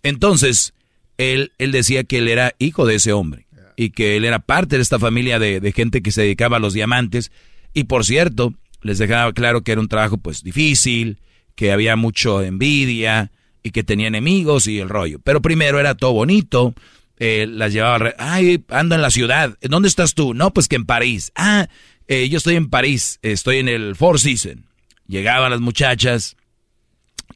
Entonces, 0.02 0.74
él, 1.18 1.52
él 1.58 1.72
decía 1.72 2.04
que 2.04 2.18
él 2.18 2.28
era 2.28 2.54
hijo 2.58 2.86
de 2.86 2.96
ese 2.96 3.12
hombre 3.12 3.46
y 3.76 3.90
que 3.90 4.16
él 4.16 4.24
era 4.24 4.38
parte 4.38 4.76
de 4.76 4.82
esta 4.82 4.98
familia 4.98 5.38
de, 5.38 5.60
de 5.60 5.72
gente 5.72 6.02
que 6.02 6.10
se 6.10 6.22
dedicaba 6.22 6.56
a 6.56 6.60
los 6.60 6.74
diamantes. 6.74 7.30
Y 7.74 7.84
por 7.84 8.04
cierto, 8.04 8.54
les 8.82 8.98
dejaba 8.98 9.32
claro 9.32 9.62
que 9.62 9.72
era 9.72 9.80
un 9.80 9.88
trabajo 9.88 10.16
pues 10.16 10.42
difícil, 10.42 11.18
que 11.54 11.72
había 11.72 11.96
mucho 11.96 12.42
envidia 12.42 13.30
y 13.62 13.70
que 13.70 13.82
tenía 13.82 14.08
enemigos 14.08 14.66
y 14.66 14.78
el 14.78 14.88
rollo. 14.88 15.18
Pero 15.22 15.42
primero 15.42 15.80
era 15.80 15.94
todo 15.94 16.12
bonito, 16.12 16.74
eh, 17.18 17.46
las 17.48 17.72
llevaba, 17.72 18.14
ay, 18.18 18.64
ando 18.68 18.94
en 18.94 19.02
la 19.02 19.10
ciudad, 19.10 19.58
¿dónde 19.62 19.88
estás 19.88 20.14
tú? 20.14 20.34
No, 20.34 20.52
pues 20.52 20.68
que 20.68 20.76
en 20.76 20.86
París. 20.86 21.32
Ah, 21.34 21.68
eh, 22.06 22.28
yo 22.28 22.38
estoy 22.38 22.56
en 22.56 22.70
París, 22.70 23.18
estoy 23.22 23.58
en 23.58 23.68
el 23.68 23.96
Four 23.96 24.20
Seasons. 24.20 24.62
Llegaban 25.08 25.50
las 25.50 25.60
muchachas, 25.60 26.36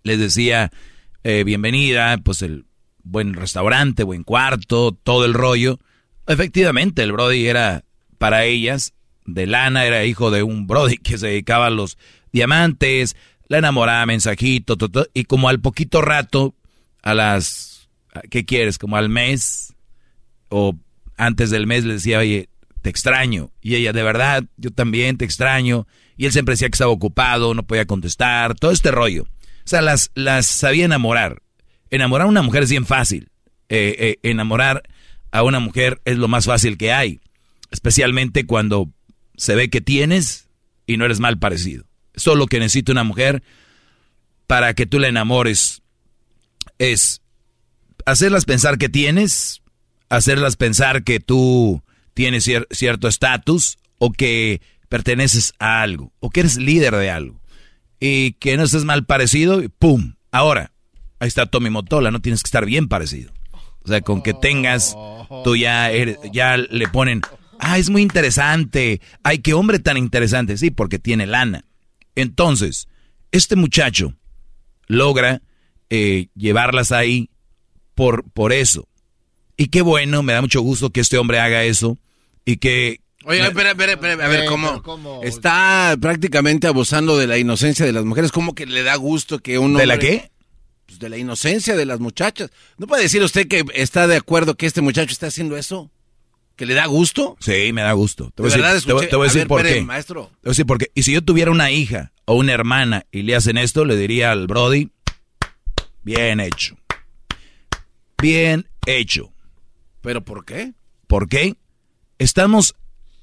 les 0.03 0.19
decía, 0.19 0.71
eh, 1.23 1.45
bienvenida, 1.45 2.19
pues 2.19 2.43
el 2.43 2.67
buen 3.03 3.35
restaurante, 3.35 4.03
buen 4.03 4.25
cuarto, 4.25 4.93
todo 4.93 5.25
el 5.25 5.35
rollo. 5.35 5.79
Efectivamente, 6.27 7.03
el 7.03 7.13
Brody 7.13 7.47
era 7.47 7.85
para 8.19 8.45
ellas 8.45 8.95
de 9.25 9.47
lana, 9.47 9.85
era 9.85 10.05
hijo 10.05 10.31
de 10.31 10.43
un 10.43 10.67
Brody 10.67 10.97
que 10.97 11.19
se 11.19 11.29
dedicaba 11.29 11.67
a 11.67 11.71
los 11.71 11.99
diamantes, 12.33 13.17
la 13.49 13.59
enamoraba, 13.59 14.07
mensajito, 14.07 14.77
to, 14.77 14.89
to, 14.89 15.07
y 15.15 15.25
como 15.25 15.49
al 15.49 15.61
poquito 15.61 16.03
rato, 16.03 16.55
a 17.03 17.15
las, 17.15 17.89
¿qué 18.31 18.45
quieres? 18.45 18.79
Como 18.79 18.97
al 18.97 19.09
mes 19.09 19.75
o 20.49 20.77
antes 21.17 21.51
del 21.51 21.67
mes 21.67 21.85
le 21.85 21.95
decía, 21.95 22.19
oye, 22.19 22.49
te 22.83 22.91
extraño. 22.91 23.51
Y 23.61 23.75
ella, 23.75 23.93
de 23.93 24.03
verdad, 24.03 24.45
yo 24.57 24.71
también 24.71 25.17
te 25.17 25.25
extraño. 25.25 25.87
Y 26.17 26.27
él 26.27 26.33
siempre 26.33 26.55
decía 26.55 26.69
que 26.69 26.75
estaba 26.75 26.91
ocupado, 26.91 27.55
no 27.55 27.67
podía 27.67 27.87
contestar, 27.87 28.55
todo 28.55 28.71
este 28.71 28.91
rollo. 28.91 29.23
O 29.23 29.69
sea, 29.71 29.83
las, 29.83 30.11
las 30.15 30.47
sabía 30.47 30.85
enamorar. 30.85 31.43
Enamorar 31.91 32.27
a 32.27 32.31
una 32.31 32.43
mujer 32.43 32.65
es 32.65 32.71
bien 32.71 32.87
fácil. 32.87 33.31
Eh, 33.69 33.97
eh, 33.99 34.29
enamorar 34.29 34.83
a 35.31 35.43
una 35.43 35.61
mujer 35.61 36.01
es 36.05 36.19
lo 36.19 36.29
más 36.29 36.47
fácil 36.47 36.77
que 36.77 36.93
hay. 36.93 37.21
Especialmente 37.71 38.47
cuando 38.47 38.91
se 39.37 39.55
ve 39.55 39.71
que 39.71 39.81
tienes 39.81 40.49
y 40.87 40.97
no 40.97 41.05
eres 41.05 41.21
mal 41.21 41.39
parecido. 41.39 41.85
Eso 42.15 42.33
es 42.33 42.39
lo 42.39 42.47
que 42.47 42.59
necesita 42.59 42.93
una 42.93 43.05
mujer 43.05 43.43
para 44.47 44.75
que 44.75 44.87
tú 44.87 44.99
la 44.99 45.09
enamores. 45.09 45.83
Es 46.79 47.23
hacerlas 48.07 48.45
pensar 48.45 48.79
que 48.79 48.89
tienes, 48.89 49.63
hacerlas 50.09 50.57
pensar 50.57 51.05
que 51.05 51.21
tú 51.21 51.83
tienes 52.21 52.47
cier- 52.47 52.67
cierto 52.71 53.09
estatus 53.09 53.79
o 53.97 54.13
que 54.13 54.61
perteneces 54.91 55.55
a 55.59 55.81
algo 55.81 56.13
o 56.21 56.29
que 56.29 56.41
eres 56.41 56.59
líder 56.59 56.95
de 56.97 57.09
algo 57.09 57.41
y 57.99 58.33
que 58.33 58.59
no 58.59 58.65
estés 58.65 58.85
mal 58.85 59.07
parecido 59.07 59.63
y 59.63 59.69
¡pum! 59.69 60.17
Ahora, 60.31 60.71
ahí 61.19 61.29
está 61.29 61.47
Tommy 61.47 61.71
Motola, 61.71 62.11
no 62.11 62.21
tienes 62.21 62.43
que 62.43 62.49
estar 62.49 62.67
bien 62.67 62.89
parecido. 62.89 63.33
O 63.83 63.89
sea, 63.89 64.03
con 64.03 64.21
que 64.23 64.35
tengas, 64.35 64.95
tú 65.45 65.57
ya, 65.57 65.91
ya 66.31 66.59
le 66.59 66.89
ponen, 66.89 67.23
ah, 67.59 67.79
es 67.79 67.89
muy 67.89 68.03
interesante, 68.03 69.01
ay, 69.23 69.39
qué 69.39 69.55
hombre 69.55 69.79
tan 69.79 69.97
interesante, 69.97 70.59
sí, 70.59 70.71
porque 70.71 70.99
tiene 70.99 71.27
lana. 71.27 71.65
Entonces, 72.17 72.87
este 73.33 73.57
muchacho 73.57 74.15
logra 74.89 75.41
eh, 75.89 76.29
llevarlas 76.37 76.93
ahí 76.93 77.31
por, 77.95 78.25
por 78.31 78.53
eso. 78.53 78.87
Y 79.57 79.69
qué 79.69 79.81
bueno, 79.81 80.23
me 80.23 80.35
da 80.35 80.43
mucho 80.43 80.61
gusto 80.61 80.91
que 80.91 81.01
este 81.01 81.17
hombre 81.17 81.39
haga 81.41 81.65
eso 81.65 81.97
y 82.53 82.57
que... 82.57 83.01
Oye, 83.25 83.41
espera, 83.43 83.71
espera, 83.71 83.93
espera, 83.93 84.13
a 84.25 84.29
ver, 84.29 84.47
¿cómo? 84.47 85.21
Está 85.23 85.97
prácticamente 86.01 86.67
abusando 86.67 87.19
de 87.19 87.27
la 87.27 87.37
inocencia 87.39 87.85
de 87.85 87.93
las 87.93 88.05
mujeres. 88.05 88.33
¿Cómo 88.33 88.55
que 88.55 88.65
le 88.67 88.83
da 88.83 88.97
gusto 88.97 89.41
que 89.41 89.59
uno... 89.59 89.79
¿De 89.79 89.87
la 89.87 89.99
qué? 89.99 90.31
pues, 90.87 90.99
de 90.99 91.09
la 91.09 91.19
inocencia 91.19 91.77
de 91.77 91.85
las 91.87 92.01
muchachas. 92.01 92.51
¿No 92.79 92.87
puede 92.87 93.03
decir 93.05 93.23
usted 93.23 93.47
que 93.47 93.65
está 93.75 94.07
de 94.07 94.17
acuerdo 94.17 94.57
que 94.57 94.67
este 94.67 94.81
muchacho 94.81 95.13
está 95.13 95.27
haciendo 95.29 95.57
eso? 95.57 95.91
¿Que 96.57 96.67
le 96.67 96.75
da 96.75 96.87
gusto? 96.87 97.37
Sí, 97.41 97.73
me 97.73 97.83
da 97.83 97.93
gusto. 97.93 98.33
Te 98.35 98.43
voy 98.43 98.51
a 98.51 98.57
decir, 98.57 98.63
verdad, 98.63 98.83
te 98.85 98.93
voy- 98.93 99.03
escuché- 99.05 99.11
te 99.11 99.17
voy 99.17 99.25
a 99.25 99.27
a 99.27 99.29
decir 99.29 99.41
ver, 99.43 99.49
por 99.49 99.61
espere, 99.61 99.79
qué. 99.81 99.85
maestro. 99.87 100.25
Te 100.25 100.31
voy 100.31 100.39
a 100.45 100.49
decir 100.51 100.67
por 100.67 100.79
qué. 100.79 100.91
Y 100.95 101.03
si 101.05 101.13
yo 101.13 101.23
tuviera 101.23 101.51
una 101.51 101.71
hija 101.71 102.13
o 102.25 102.35
una 102.35 102.53
hermana 102.53 103.07
y 103.13 103.23
le 103.23 103.37
hacen 103.37 103.57
esto, 103.59 103.85
le 103.85 103.97
diría 103.97 104.33
al 104.33 104.47
Brody, 104.47 104.91
bien 106.03 106.41
hecho. 106.41 106.77
Bien 108.21 108.67
hecho. 108.87 109.33
¿Pero 110.03 110.25
por 110.25 110.45
qué? 110.45 110.73
¿Por 111.07 111.29
qué? 111.29 111.55
Estamos 112.21 112.75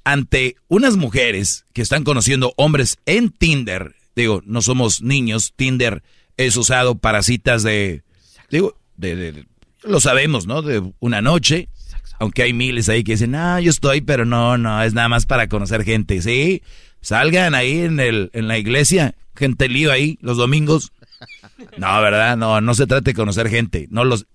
ante 0.02 0.56
unas 0.66 0.96
mujeres 0.96 1.64
que 1.72 1.82
están 1.82 2.02
conociendo 2.02 2.52
hombres 2.56 2.98
en 3.06 3.30
Tinder. 3.30 3.94
Digo, 4.16 4.42
no 4.44 4.60
somos 4.60 5.02
niños. 5.02 5.52
Tinder 5.54 6.02
es 6.36 6.56
usado 6.56 6.96
para 6.96 7.22
citas 7.22 7.62
de... 7.62 8.02
Digo, 8.50 8.76
de, 8.96 9.14
de- 9.14 9.46
lo 9.84 10.00
sabemos, 10.00 10.48
¿no? 10.48 10.62
De 10.62 10.82
una 10.98 11.22
noche. 11.22 11.68
Aunque 12.18 12.42
hay 12.42 12.52
miles 12.52 12.88
ahí 12.88 13.04
que 13.04 13.12
dicen, 13.12 13.36
ah, 13.36 13.60
yo 13.60 13.70
estoy, 13.70 14.00
pero 14.00 14.24
no, 14.24 14.58
no, 14.58 14.82
es 14.82 14.94
nada 14.94 15.08
más 15.08 15.26
para 15.26 15.48
conocer 15.48 15.84
gente. 15.84 16.20
Sí, 16.20 16.62
salgan 17.00 17.54
ahí 17.54 17.82
en, 17.82 18.00
el, 18.00 18.30
en 18.32 18.48
la 18.48 18.58
iglesia, 18.58 19.14
gente 19.36 19.68
lío 19.68 19.92
ahí 19.92 20.18
los 20.20 20.36
domingos. 20.36 20.90
No, 21.76 22.02
¿verdad? 22.02 22.36
No, 22.36 22.60
no 22.60 22.74
se 22.74 22.88
trate 22.88 23.10
de 23.10 23.14
conocer 23.14 23.48
gente. 23.48 23.86
No 23.90 24.04
los... 24.04 24.26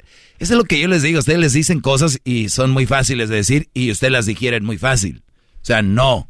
Eso 0.43 0.55
es 0.55 0.57
lo 0.57 0.65
que 0.65 0.77
yo 0.77 0.89
les 0.89 1.01
digo. 1.03 1.19
Ustedes 1.19 1.39
les 1.39 1.53
dicen 1.53 1.79
cosas 1.79 2.19
y 2.25 2.49
son 2.49 2.71
muy 2.71 2.85
fáciles 2.85 3.29
de 3.29 3.37
decir 3.37 3.69
y 3.73 3.89
ustedes 3.91 4.11
las 4.11 4.25
digieren 4.25 4.65
muy 4.65 4.77
fácil. 4.77 5.23
O 5.61 5.65
sea, 5.65 5.81
no. 5.81 6.29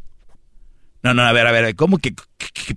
No, 1.02 1.16
no, 1.16 1.24
a 1.24 1.32
ver, 1.32 1.48
a 1.48 1.52
ver, 1.52 1.76
¿cómo 1.76 1.98
que, 1.98 2.14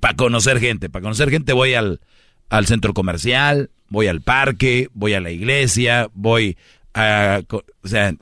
para 0.01 0.17
conocer 0.17 0.61
gente? 0.61 0.89
Para 0.89 1.03
conocer 1.03 1.29
gente 1.29 1.53
voy 1.53 1.75
al, 1.75 2.01
al 2.49 2.67
centro 2.67 2.95
comercial, 2.95 3.69
voy 3.91 4.07
al 4.07 4.23
parque, 4.23 4.89
voy 4.95 5.13
a 5.13 5.21
la 5.21 5.31
iglesia, 5.31 6.09
voy 6.15 6.57
a... 6.95 7.43
O 7.51 7.89
sea, 7.89 8.15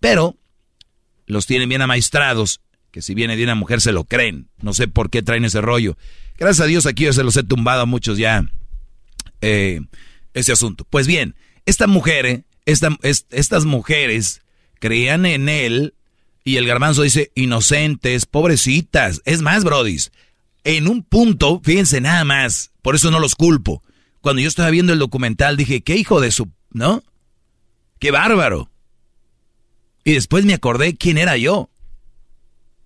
pero 0.00 0.36
los 1.26 1.46
tienen 1.46 1.68
bien 1.68 1.82
amaestrados, 1.82 2.60
que 2.90 3.02
si 3.02 3.14
viene 3.14 3.36
de 3.36 3.44
una 3.44 3.54
mujer 3.54 3.80
se 3.80 3.92
lo 3.92 4.02
creen. 4.02 4.48
No 4.62 4.74
sé 4.74 4.88
por 4.88 5.10
qué 5.10 5.22
traen 5.22 5.44
ese 5.44 5.60
rollo. 5.60 5.96
Gracias 6.36 6.64
a 6.64 6.68
Dios 6.68 6.86
aquí 6.86 7.04
yo 7.04 7.12
se 7.12 7.22
los 7.22 7.36
he 7.36 7.44
tumbado 7.44 7.82
a 7.82 7.86
muchos 7.86 8.18
ya 8.18 8.42
eh, 9.42 9.80
ese 10.34 10.50
asunto. 10.50 10.84
Pues 10.90 11.06
bien, 11.06 11.36
esta 11.68 11.86
mujer, 11.86 12.24
eh, 12.24 12.44
esta, 12.70 12.90
es- 13.02 13.26
estas 13.30 13.64
mujeres 13.64 14.42
creían 14.78 15.26
en 15.26 15.48
él 15.48 15.94
y 16.44 16.56
el 16.56 16.66
garbanzo 16.66 17.02
dice 17.02 17.32
inocentes, 17.34 18.26
pobrecitas. 18.26 19.20
Es 19.24 19.42
más, 19.42 19.64
brodis, 19.64 20.12
en 20.64 20.86
un 20.88 21.02
punto, 21.02 21.60
fíjense 21.64 22.00
nada 22.00 22.24
más, 22.24 22.70
por 22.82 22.94
eso 22.94 23.10
no 23.10 23.20
los 23.20 23.34
culpo. 23.34 23.82
Cuando 24.20 24.42
yo 24.42 24.48
estaba 24.48 24.70
viendo 24.70 24.92
el 24.92 24.98
documental 24.98 25.56
dije, 25.56 25.82
qué 25.82 25.96
hijo 25.96 26.20
de 26.20 26.30
su, 26.30 26.50
¿no? 26.70 27.02
Qué 27.98 28.10
bárbaro. 28.10 28.70
Y 30.04 30.12
después 30.12 30.44
me 30.44 30.54
acordé 30.54 30.96
quién 30.96 31.18
era 31.18 31.36
yo. 31.36 31.70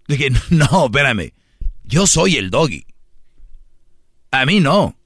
Dije, 0.08 0.30
no, 0.50 0.86
espérame, 0.86 1.32
yo 1.84 2.06
soy 2.06 2.36
el 2.36 2.50
doggy. 2.50 2.84
A 4.30 4.46
mí 4.46 4.60
no. 4.60 4.96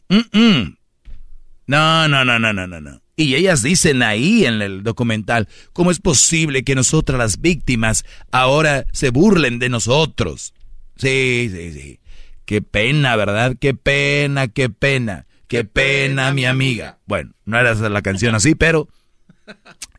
No, 1.66 2.08
no, 2.08 2.24
no, 2.24 2.38
no, 2.38 2.52
no, 2.52 2.66
no, 2.66 2.80
no. 2.80 3.02
Y 3.16 3.34
ellas 3.34 3.62
dicen 3.62 4.02
ahí 4.02 4.44
en 4.44 4.60
el 4.60 4.82
documental, 4.82 5.48
¿cómo 5.72 5.90
es 5.90 6.00
posible 6.00 6.64
que 6.64 6.74
nosotras 6.74 7.18
las 7.18 7.40
víctimas 7.40 8.04
ahora 8.30 8.86
se 8.92 9.08
burlen 9.08 9.58
de 9.58 9.70
nosotros? 9.70 10.52
Sí, 10.96 11.50
sí, 11.50 11.72
sí. 11.72 12.00
Qué 12.44 12.60
pena, 12.60 13.16
¿verdad? 13.16 13.56
Qué 13.58 13.72
pena, 13.72 14.48
qué 14.48 14.68
pena. 14.68 15.26
Qué 15.48 15.64
pena, 15.64 16.32
mi 16.32 16.44
amiga. 16.44 16.98
Bueno, 17.06 17.32
no 17.46 17.58
era 17.58 17.74
la 17.74 18.02
canción 18.02 18.34
así, 18.34 18.54
pero 18.54 18.88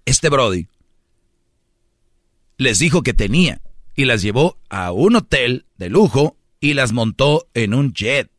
este 0.06 0.30
Brody 0.30 0.68
les 2.58 2.80
dijo 2.80 3.02
que 3.02 3.14
tenía 3.14 3.62
y 3.96 4.06
las 4.06 4.22
llevó 4.22 4.60
a 4.70 4.92
un 4.92 5.16
hotel 5.16 5.66
de 5.78 5.90
lujo 5.90 6.38
y 6.60 6.74
las 6.74 6.92
montó 6.92 7.48
en 7.54 7.74
un 7.74 7.94
jet. 7.94 8.30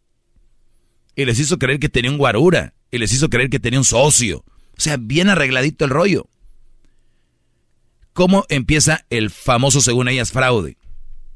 Y 1.16 1.24
les 1.24 1.40
hizo 1.40 1.58
creer 1.58 1.80
que 1.80 1.88
tenía 1.88 2.12
un 2.12 2.18
guarura. 2.18 2.74
Y 2.90 2.98
les 2.98 3.12
hizo 3.12 3.28
creer 3.28 3.50
que 3.50 3.58
tenía 3.58 3.80
un 3.80 3.84
socio. 3.84 4.44
O 4.78 4.80
sea, 4.80 4.96
bien 4.96 5.28
arregladito 5.28 5.84
el 5.84 5.90
rollo. 5.90 6.28
¿Cómo 8.12 8.44
empieza 8.48 9.04
el 9.10 9.30
famoso, 9.30 9.80
según 9.80 10.08
ellas, 10.08 10.30
fraude? 10.30 10.78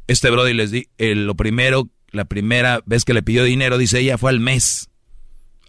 Este 0.07 0.31
Brody 0.31 0.55
les 0.55 0.71
di, 0.71 0.89
eh, 0.99 1.17
lo 1.17 1.35
primero, 1.35 1.89
la 2.13 2.25
primera 2.25 2.83
vez 2.87 3.05
que 3.05 3.15
le 3.15 3.23
pidió 3.23 3.43
dinero, 3.43 3.79
dice 3.79 3.99
ella, 3.99 4.17
fue 4.17 4.31
al 4.31 4.39
mes. 4.39 4.91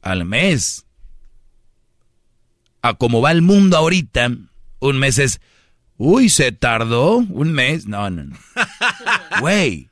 Al 0.03 0.23
mes. 0.25 0.85
A 2.83 2.93
como 2.93 3.21
va 3.21 3.31
el 3.31 3.41
mundo 3.41 3.75
ahorita, 3.75 4.31
un 4.79 4.99
mes 4.99 5.17
es, 5.17 5.41
uy, 5.97 6.29
se 6.29 6.51
tardó 6.51 7.17
un 7.17 7.53
mes. 7.53 7.87
No, 7.87 8.09
no, 8.11 8.25
no. 8.25 8.37
Güey, 9.39 9.89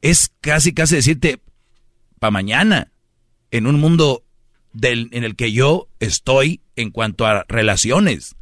es 0.00 0.30
casi, 0.40 0.72
casi 0.72 0.94
decirte, 0.96 1.42
para 2.20 2.30
mañana, 2.30 2.92
en 3.50 3.66
un 3.66 3.80
mundo 3.80 4.24
del, 4.78 5.08
en 5.12 5.24
el 5.24 5.34
que 5.34 5.52
yo 5.52 5.88
estoy 5.98 6.60
en 6.76 6.90
cuanto 6.90 7.26
a 7.26 7.44
relaciones. 7.48 8.36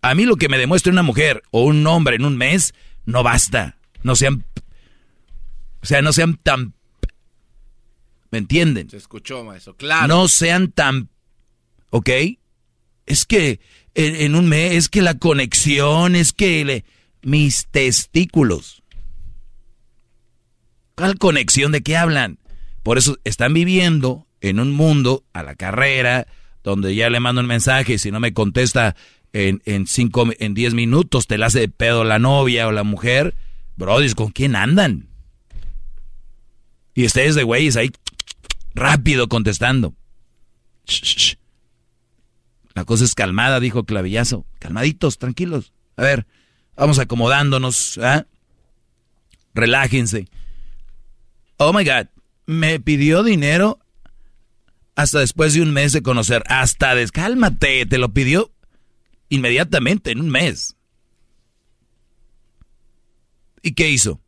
A 0.00 0.14
mí 0.14 0.24
lo 0.26 0.36
que 0.36 0.48
me 0.48 0.58
demuestre 0.58 0.92
una 0.92 1.02
mujer 1.02 1.42
o 1.50 1.64
un 1.64 1.84
hombre 1.86 2.16
en 2.16 2.24
un 2.24 2.36
mes 2.36 2.72
no 3.04 3.22
basta. 3.22 3.76
No 4.02 4.14
sean, 4.16 4.44
o 5.82 5.86
sea, 5.86 6.02
no 6.02 6.12
sean 6.12 6.36
tan, 6.36 6.74
¿me 8.30 8.38
entienden? 8.38 8.88
Se 8.90 8.96
escuchó, 8.98 9.42
maestro. 9.44 9.76
Claro. 9.76 10.06
No 10.08 10.28
sean 10.28 10.70
tan, 10.70 11.08
¿ok? 11.90 12.10
Es 13.06 13.24
que 13.24 13.60
en, 13.94 14.14
en 14.16 14.34
un 14.36 14.48
mes, 14.48 14.72
es 14.74 14.88
que 14.88 15.02
la 15.02 15.14
conexión, 15.18 16.14
es 16.16 16.32
que 16.32 16.64
le- 16.64 16.84
mis 17.22 17.66
testículos. 17.68 18.82
¿Cuál 20.96 21.18
conexión 21.18 21.72
de 21.72 21.82
qué 21.82 21.96
hablan? 21.96 22.38
Por 22.82 22.98
eso 22.98 23.18
están 23.24 23.54
viviendo 23.54 24.26
en 24.48 24.60
un 24.60 24.72
mundo 24.72 25.24
a 25.32 25.42
la 25.42 25.54
carrera, 25.54 26.26
donde 26.62 26.94
ya 26.94 27.08
le 27.08 27.18
mando 27.18 27.40
un 27.40 27.46
mensaje 27.46 27.94
y 27.94 27.98
si 27.98 28.10
no 28.10 28.20
me 28.20 28.34
contesta 28.34 28.94
en, 29.32 29.62
en 29.64 29.86
cinco, 29.86 30.28
en 30.38 30.52
diez 30.52 30.74
minutos 30.74 31.26
te 31.26 31.38
la 31.38 31.46
hace 31.46 31.60
de 31.60 31.68
pedo 31.68 32.04
la 32.04 32.18
novia 32.18 32.68
o 32.68 32.72
la 32.72 32.84
mujer. 32.84 33.34
Brody, 33.76 34.12
¿con 34.12 34.30
quién 34.32 34.54
andan? 34.54 35.08
Y 36.94 37.06
ustedes 37.06 37.34
de 37.34 37.42
güeyes 37.42 37.76
ahí 37.76 37.90
rápido 38.74 39.28
contestando. 39.28 39.94
La 42.74 42.84
cosa 42.84 43.04
es 43.04 43.14
calmada, 43.14 43.60
dijo 43.60 43.84
Clavillazo. 43.84 44.44
Calmaditos, 44.58 45.18
tranquilos. 45.18 45.72
A 45.96 46.02
ver, 46.02 46.26
vamos 46.76 46.98
acomodándonos. 46.98 47.98
¿ah? 47.98 48.26
Relájense. 49.54 50.28
Oh 51.56 51.72
my 51.72 51.84
God, 51.84 52.08
me 52.46 52.78
pidió 52.78 53.22
dinero 53.22 53.78
hasta 54.96 55.20
después 55.20 55.54
de 55.54 55.62
un 55.62 55.72
mes 55.72 55.92
de 55.92 56.02
conocer. 56.02 56.42
Hasta 56.46 56.94
des... 56.94 57.12
Cálmate, 57.12 57.86
te 57.86 57.98
lo 57.98 58.12
pidió 58.12 58.52
inmediatamente, 59.28 60.12
en 60.12 60.20
un 60.20 60.30
mes. 60.30 60.76
¿Y 63.62 63.72
qué 63.72 63.88
hizo? 63.88 64.20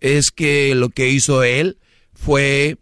Es 0.00 0.30
que 0.30 0.74
lo 0.74 0.90
que 0.90 1.08
hizo 1.08 1.44
él 1.44 1.78
fue 2.12 2.76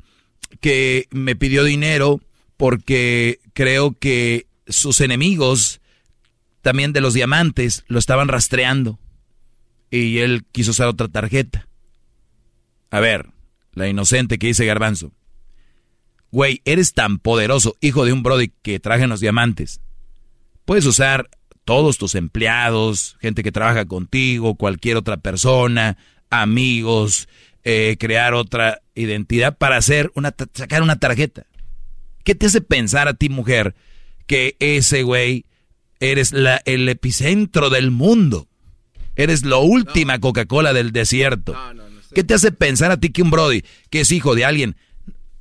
que 0.61 1.07
me 1.11 1.37
pidió 1.37 1.65
dinero 1.65 2.21
porque 2.57 3.41
creo 3.53 3.93
que 3.93 4.47
sus 4.67 5.01
enemigos, 5.01 5.81
también 6.63 6.93
de 6.93 7.01
los 7.01 7.15
diamantes, 7.15 7.85
lo 7.89 7.99
estaban 7.99 8.29
rastreando. 8.29 8.99
Y 9.91 10.19
él 10.19 10.45
quiso 10.51 10.71
usar 10.71 10.89
otra 10.89 11.09
tarjeta. 11.09 11.69
A 12.91 13.01
ver, 13.01 13.27
la 13.73 13.89
inocente 13.89 14.39
que 14.39 14.49
dice 14.49 14.65
Garbanzo. 14.65 15.13
Güey, 16.33 16.63
eres 16.65 16.95
tan 16.95 17.19
poderoso, 17.19 17.77
hijo 17.81 18.05
de 18.05 18.13
un 18.13 18.23
brody 18.23 18.53
que 18.63 18.79
traje 18.79 19.05
en 19.05 19.11
los 19.11 19.21
diamantes. 19.21 19.81
Puedes 20.65 20.87
usar 20.87 21.29
todos 21.65 21.99
tus 21.99 22.15
empleados, 22.15 23.17
gente 23.21 23.43
que 23.43 23.53
trabaja 23.53 23.85
contigo, 23.85 24.55
cualquier 24.55 24.97
otra 24.97 25.17
persona, 25.17 25.97
amigos, 26.31 27.29
eh, 27.65 27.97
crear 27.99 28.35
otra 28.35 28.81
identidad 28.95 29.57
para 29.57 29.77
hacer 29.77 30.11
una 30.15 30.35
sacar 30.55 30.83
una 30.83 30.99
tarjeta. 30.99 31.47
¿Qué 32.25 32.35
te 32.35 32.47
hace 32.47 32.61
pensar 32.61 33.09
a 33.09 33.15
ti, 33.15 33.29
mujer, 33.29 33.75
que 34.27 34.57
ese 34.61 35.03
güey 35.03 35.47
eres 35.99 36.33
la, 36.33 36.61
el 36.65 36.89
epicentro 36.89 37.71
del 37.71 37.91
mundo? 37.91 38.49
Eres 39.17 39.45
la 39.45 39.59
última 39.59 40.19
Coca-Cola 40.19 40.73
del 40.73 40.93
desierto. 40.93 41.57
¿Qué 42.15 42.25
te 42.25 42.35
hace 42.35 42.53
pensar 42.53 42.91
a 42.91 42.99
ti 42.99 43.11
que 43.11 43.23
un 43.23 43.31
Brody, 43.31 43.65
que 43.91 44.01
es 44.01 44.13
hijo 44.13 44.35
de 44.35 44.45
alguien, 44.45 44.77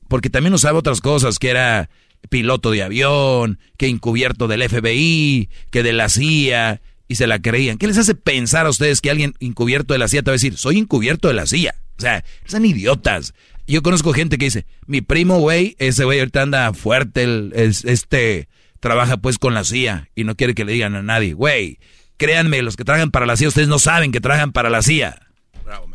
porque 0.10 0.30
también 0.30 0.52
no 0.52 0.58
sabe 0.58 0.78
otras 0.78 1.00
cosas, 1.00 1.40
que 1.40 1.50
era 1.50 1.90
piloto 2.28 2.72
de 2.72 2.84
avión, 2.84 3.60
que 3.78 3.88
encubierto 3.88 4.50
del 4.50 4.68
FBI, 4.68 5.50
que 5.72 5.84
de 5.84 5.94
la 5.94 6.10
CIA, 6.10 6.82
y 7.08 7.16
se 7.16 7.28
la 7.28 7.40
creían? 7.40 7.78
¿Qué 7.78 7.88
les 7.88 7.98
hace 7.98 8.16
pensar 8.16 8.66
a 8.66 8.70
ustedes 8.70 9.02
que 9.02 9.10
alguien 9.10 9.34
encubierto 9.40 9.94
de 9.94 10.00
la 10.00 10.08
CIA 10.08 10.22
te 10.22 10.32
va 10.32 10.34
a 10.34 10.40
decir, 10.42 10.58
soy 10.58 10.78
encubierto 10.78 11.28
de 11.28 11.34
la 11.34 11.46
CIA? 11.46 11.76
O 11.98 12.02
sea, 12.02 12.24
son 12.46 12.66
idiotas. 12.66 13.34
Yo 13.68 13.82
conozco 13.82 14.14
gente 14.14 14.38
que 14.38 14.46
dice, 14.46 14.66
mi 14.86 15.02
primo, 15.02 15.40
güey, 15.40 15.76
ese 15.80 16.04
güey 16.06 16.20
ahorita 16.20 16.42
anda 16.42 16.74
fuerte, 16.74 17.24
el, 17.24 17.52
es, 17.56 17.84
este, 17.86 18.48
trabaja 18.80 19.18
pues 19.18 19.38
con 19.38 19.54
la 19.54 19.64
CIA 19.64 20.10
y 20.16 20.24
no 20.24 20.36
quiere 20.36 20.56
que 20.56 20.66
le 20.66 20.72
digan 20.72 20.96
a 20.96 21.04
nadie, 21.04 21.34
güey, 21.34 21.80
créanme, 22.18 22.62
los 22.62 22.78
que 22.78 22.86
trabajan 22.86 23.12
para 23.12 23.26
la 23.26 23.38
CIA, 23.38 23.50
ustedes 23.50 23.68
no 23.68 23.80
saben 23.80 24.12
que 24.12 24.22
trabajan 24.22 24.52
para 24.52 24.70
la 24.70 24.82
CIA. 24.82 25.20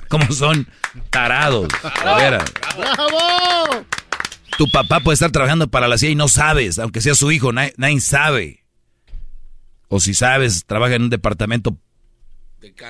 ¿Cómo 0.08 0.30
son 0.32 0.68
tarados? 1.10 1.68
¡Bravo! 2.02 3.86
Tu 4.58 4.68
papá 4.68 5.00
puede 5.00 5.14
estar 5.14 5.30
trabajando 5.30 5.68
para 5.68 5.88
la 5.88 5.98
CIA 5.98 6.10
y 6.10 6.14
no 6.14 6.28
sabes, 6.28 6.78
aunque 6.78 7.00
sea 7.00 7.14
su 7.14 7.30
hijo, 7.32 7.52
nadie, 7.52 7.74
nadie 7.76 8.00
sabe. 8.00 8.64
O 9.88 10.00
si 10.00 10.14
sabes, 10.14 10.64
trabaja 10.64 10.94
en 10.94 11.02
un 11.02 11.10
departamento 11.10 11.76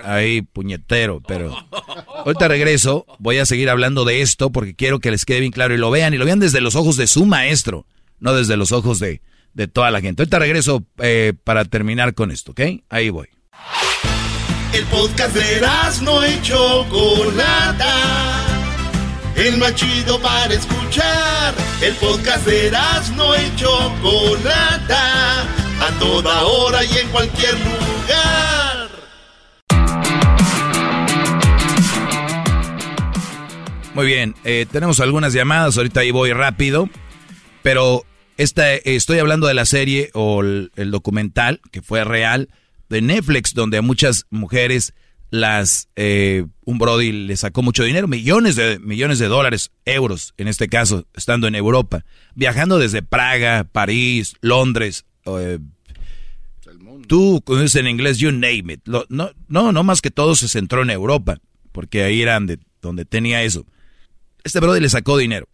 ahí 0.04 0.42
puñetero, 0.42 1.20
pero 1.26 1.56
ahorita 2.24 2.48
regreso, 2.48 3.06
voy 3.18 3.38
a 3.38 3.46
seguir 3.46 3.70
hablando 3.70 4.04
de 4.04 4.20
esto 4.20 4.50
porque 4.50 4.74
quiero 4.74 5.00
que 5.00 5.10
les 5.10 5.24
quede 5.24 5.40
bien 5.40 5.52
claro 5.52 5.74
y 5.74 5.78
lo 5.78 5.90
vean 5.90 6.14
y 6.14 6.18
lo 6.18 6.24
vean 6.24 6.40
desde 6.40 6.60
los 6.60 6.76
ojos 6.76 6.96
de 6.96 7.06
su 7.06 7.26
maestro, 7.26 7.86
no 8.20 8.34
desde 8.34 8.56
los 8.56 8.72
ojos 8.72 8.98
de, 8.98 9.20
de 9.52 9.68
toda 9.68 9.90
la 9.90 10.00
gente. 10.00 10.22
Ahorita 10.22 10.38
regreso 10.38 10.84
eh, 10.98 11.32
para 11.44 11.64
terminar 11.64 12.14
con 12.14 12.30
esto, 12.30 12.52
¿ok? 12.52 12.60
Ahí 12.88 13.10
voy. 13.10 13.28
El 14.72 14.84
podcast 14.86 15.34
de 15.34 15.60
no 16.02 16.26
y 16.26 16.42
Chocolata. 16.42 18.53
El 19.36 19.58
más 19.58 19.74
chido 19.74 20.20
para 20.20 20.54
escuchar. 20.54 21.54
El 21.82 21.94
podcast 21.94 22.46
de 22.46 22.70
no 23.16 23.34
y 23.34 23.56
Chocolata. 23.56 25.42
A 25.80 25.98
toda 25.98 26.42
hora 26.44 26.84
y 26.84 26.98
en 26.98 27.08
cualquier 27.08 27.54
lugar. 27.54 28.88
Muy 33.94 34.06
bien, 34.06 34.34
eh, 34.44 34.66
tenemos 34.70 34.98
algunas 35.00 35.32
llamadas, 35.32 35.76
ahorita 35.76 36.00
ahí 36.00 36.10
voy 36.10 36.32
rápido, 36.32 36.88
pero 37.62 38.04
esta, 38.36 38.74
estoy 38.74 39.20
hablando 39.20 39.46
de 39.46 39.54
la 39.54 39.66
serie 39.66 40.10
o 40.14 40.40
el, 40.40 40.72
el 40.74 40.90
documental 40.90 41.60
que 41.70 41.80
fue 41.80 42.02
real 42.02 42.48
de 42.88 43.02
Netflix, 43.02 43.54
donde 43.54 43.78
a 43.78 43.82
muchas 43.82 44.26
mujeres 44.30 44.94
las 45.30 45.88
eh, 45.96 46.44
un 46.64 46.78
Brody 46.78 47.10
le 47.12 47.36
sacó 47.36 47.62
mucho 47.62 47.82
dinero, 47.84 48.06
millones 48.08 48.54
de 48.56 48.78
millones 48.78 49.18
de 49.18 49.26
dólares, 49.26 49.72
euros 49.84 50.32
en 50.36 50.48
este 50.48 50.68
caso, 50.68 51.06
estando 51.14 51.46
en 51.48 51.54
Europa, 51.54 52.04
viajando 52.34 52.78
desde 52.78 53.02
Praga, 53.02 53.64
París, 53.64 54.34
Londres, 54.40 55.04
eh, 55.26 55.58
tú 57.08 57.42
conoces 57.44 57.74
en 57.76 57.86
inglés 57.88 58.18
you 58.18 58.30
name 58.30 58.72
it, 58.74 58.80
Lo- 58.86 59.06
no, 59.08 59.30
no, 59.48 59.72
no 59.72 59.82
más 59.84 60.00
que 60.00 60.10
todo 60.10 60.34
se 60.36 60.48
centró 60.48 60.82
en 60.82 60.90
Europa, 60.90 61.38
porque 61.72 62.04
ahí 62.04 62.22
eran 62.22 62.46
de 62.46 62.58
donde 62.80 63.04
tenía 63.04 63.42
eso. 63.42 63.66
Este 64.44 64.60
Brody 64.60 64.80
le 64.80 64.88
sacó 64.88 65.16
dinero, 65.16 65.48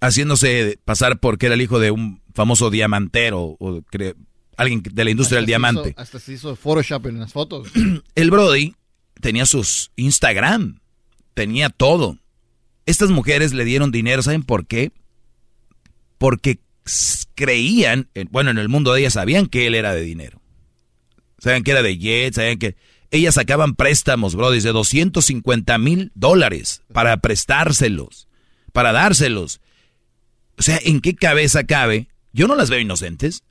haciéndose 0.00 0.78
pasar 0.84 1.18
porque 1.20 1.46
era 1.46 1.54
el 1.54 1.62
hijo 1.62 1.78
de 1.78 1.90
un 1.90 2.20
famoso 2.34 2.70
diamantero 2.70 3.56
o 3.58 3.82
cre- 3.90 4.16
alguien 4.62 4.82
de 4.82 5.04
la 5.04 5.10
industria 5.10 5.36
del 5.36 5.44
Hasta 5.44 5.50
diamante. 5.50 5.90
hizo- 5.90 6.00
hasta 6.00 6.18
se 6.18 6.32
hizo 6.32 6.56
Photoshop 6.56 7.06
en 7.06 7.20
las 7.20 7.32
fotos. 7.32 7.68
El 8.14 8.30
Brody 8.30 8.74
tenía 9.20 9.46
sus 9.46 9.90
Instagram, 9.96 10.80
tenía 11.34 11.68
todo. 11.70 12.18
Estas 12.86 13.10
mujeres 13.10 13.52
le 13.52 13.64
dieron 13.64 13.90
dinero, 13.92 14.22
¿saben 14.22 14.42
por 14.42 14.66
qué? 14.66 14.92
Porque 16.18 16.58
creían, 17.34 18.08
en- 18.14 18.28
bueno, 18.30 18.50
en 18.50 18.58
el 18.58 18.68
mundo 18.68 18.92
de 18.92 19.00
ellas 19.00 19.12
sabían 19.14 19.46
que 19.46 19.66
él 19.66 19.74
era 19.74 19.94
de 19.94 20.02
dinero. 20.02 20.40
Sabían 21.38 21.62
que 21.62 21.70
era 21.72 21.82
de 21.82 21.98
Jet, 21.98 22.34
sabían 22.34 22.58
que... 22.58 22.76
Ellas 23.10 23.34
sacaban 23.34 23.74
préstamos, 23.74 24.34
Brody, 24.34 24.60
de 24.60 24.72
250 24.72 25.76
mil 25.76 26.12
dólares 26.14 26.80
para 26.94 27.18
prestárselos, 27.18 28.26
para 28.72 28.92
dárselos. 28.92 29.60
O 30.56 30.62
sea, 30.62 30.78
¿en 30.82 31.00
qué 31.00 31.14
cabeza 31.14 31.64
cabe? 31.64 32.08
Yo 32.32 32.48
no 32.48 32.54
las 32.56 32.70
veo 32.70 32.80
inocentes. 32.80 33.42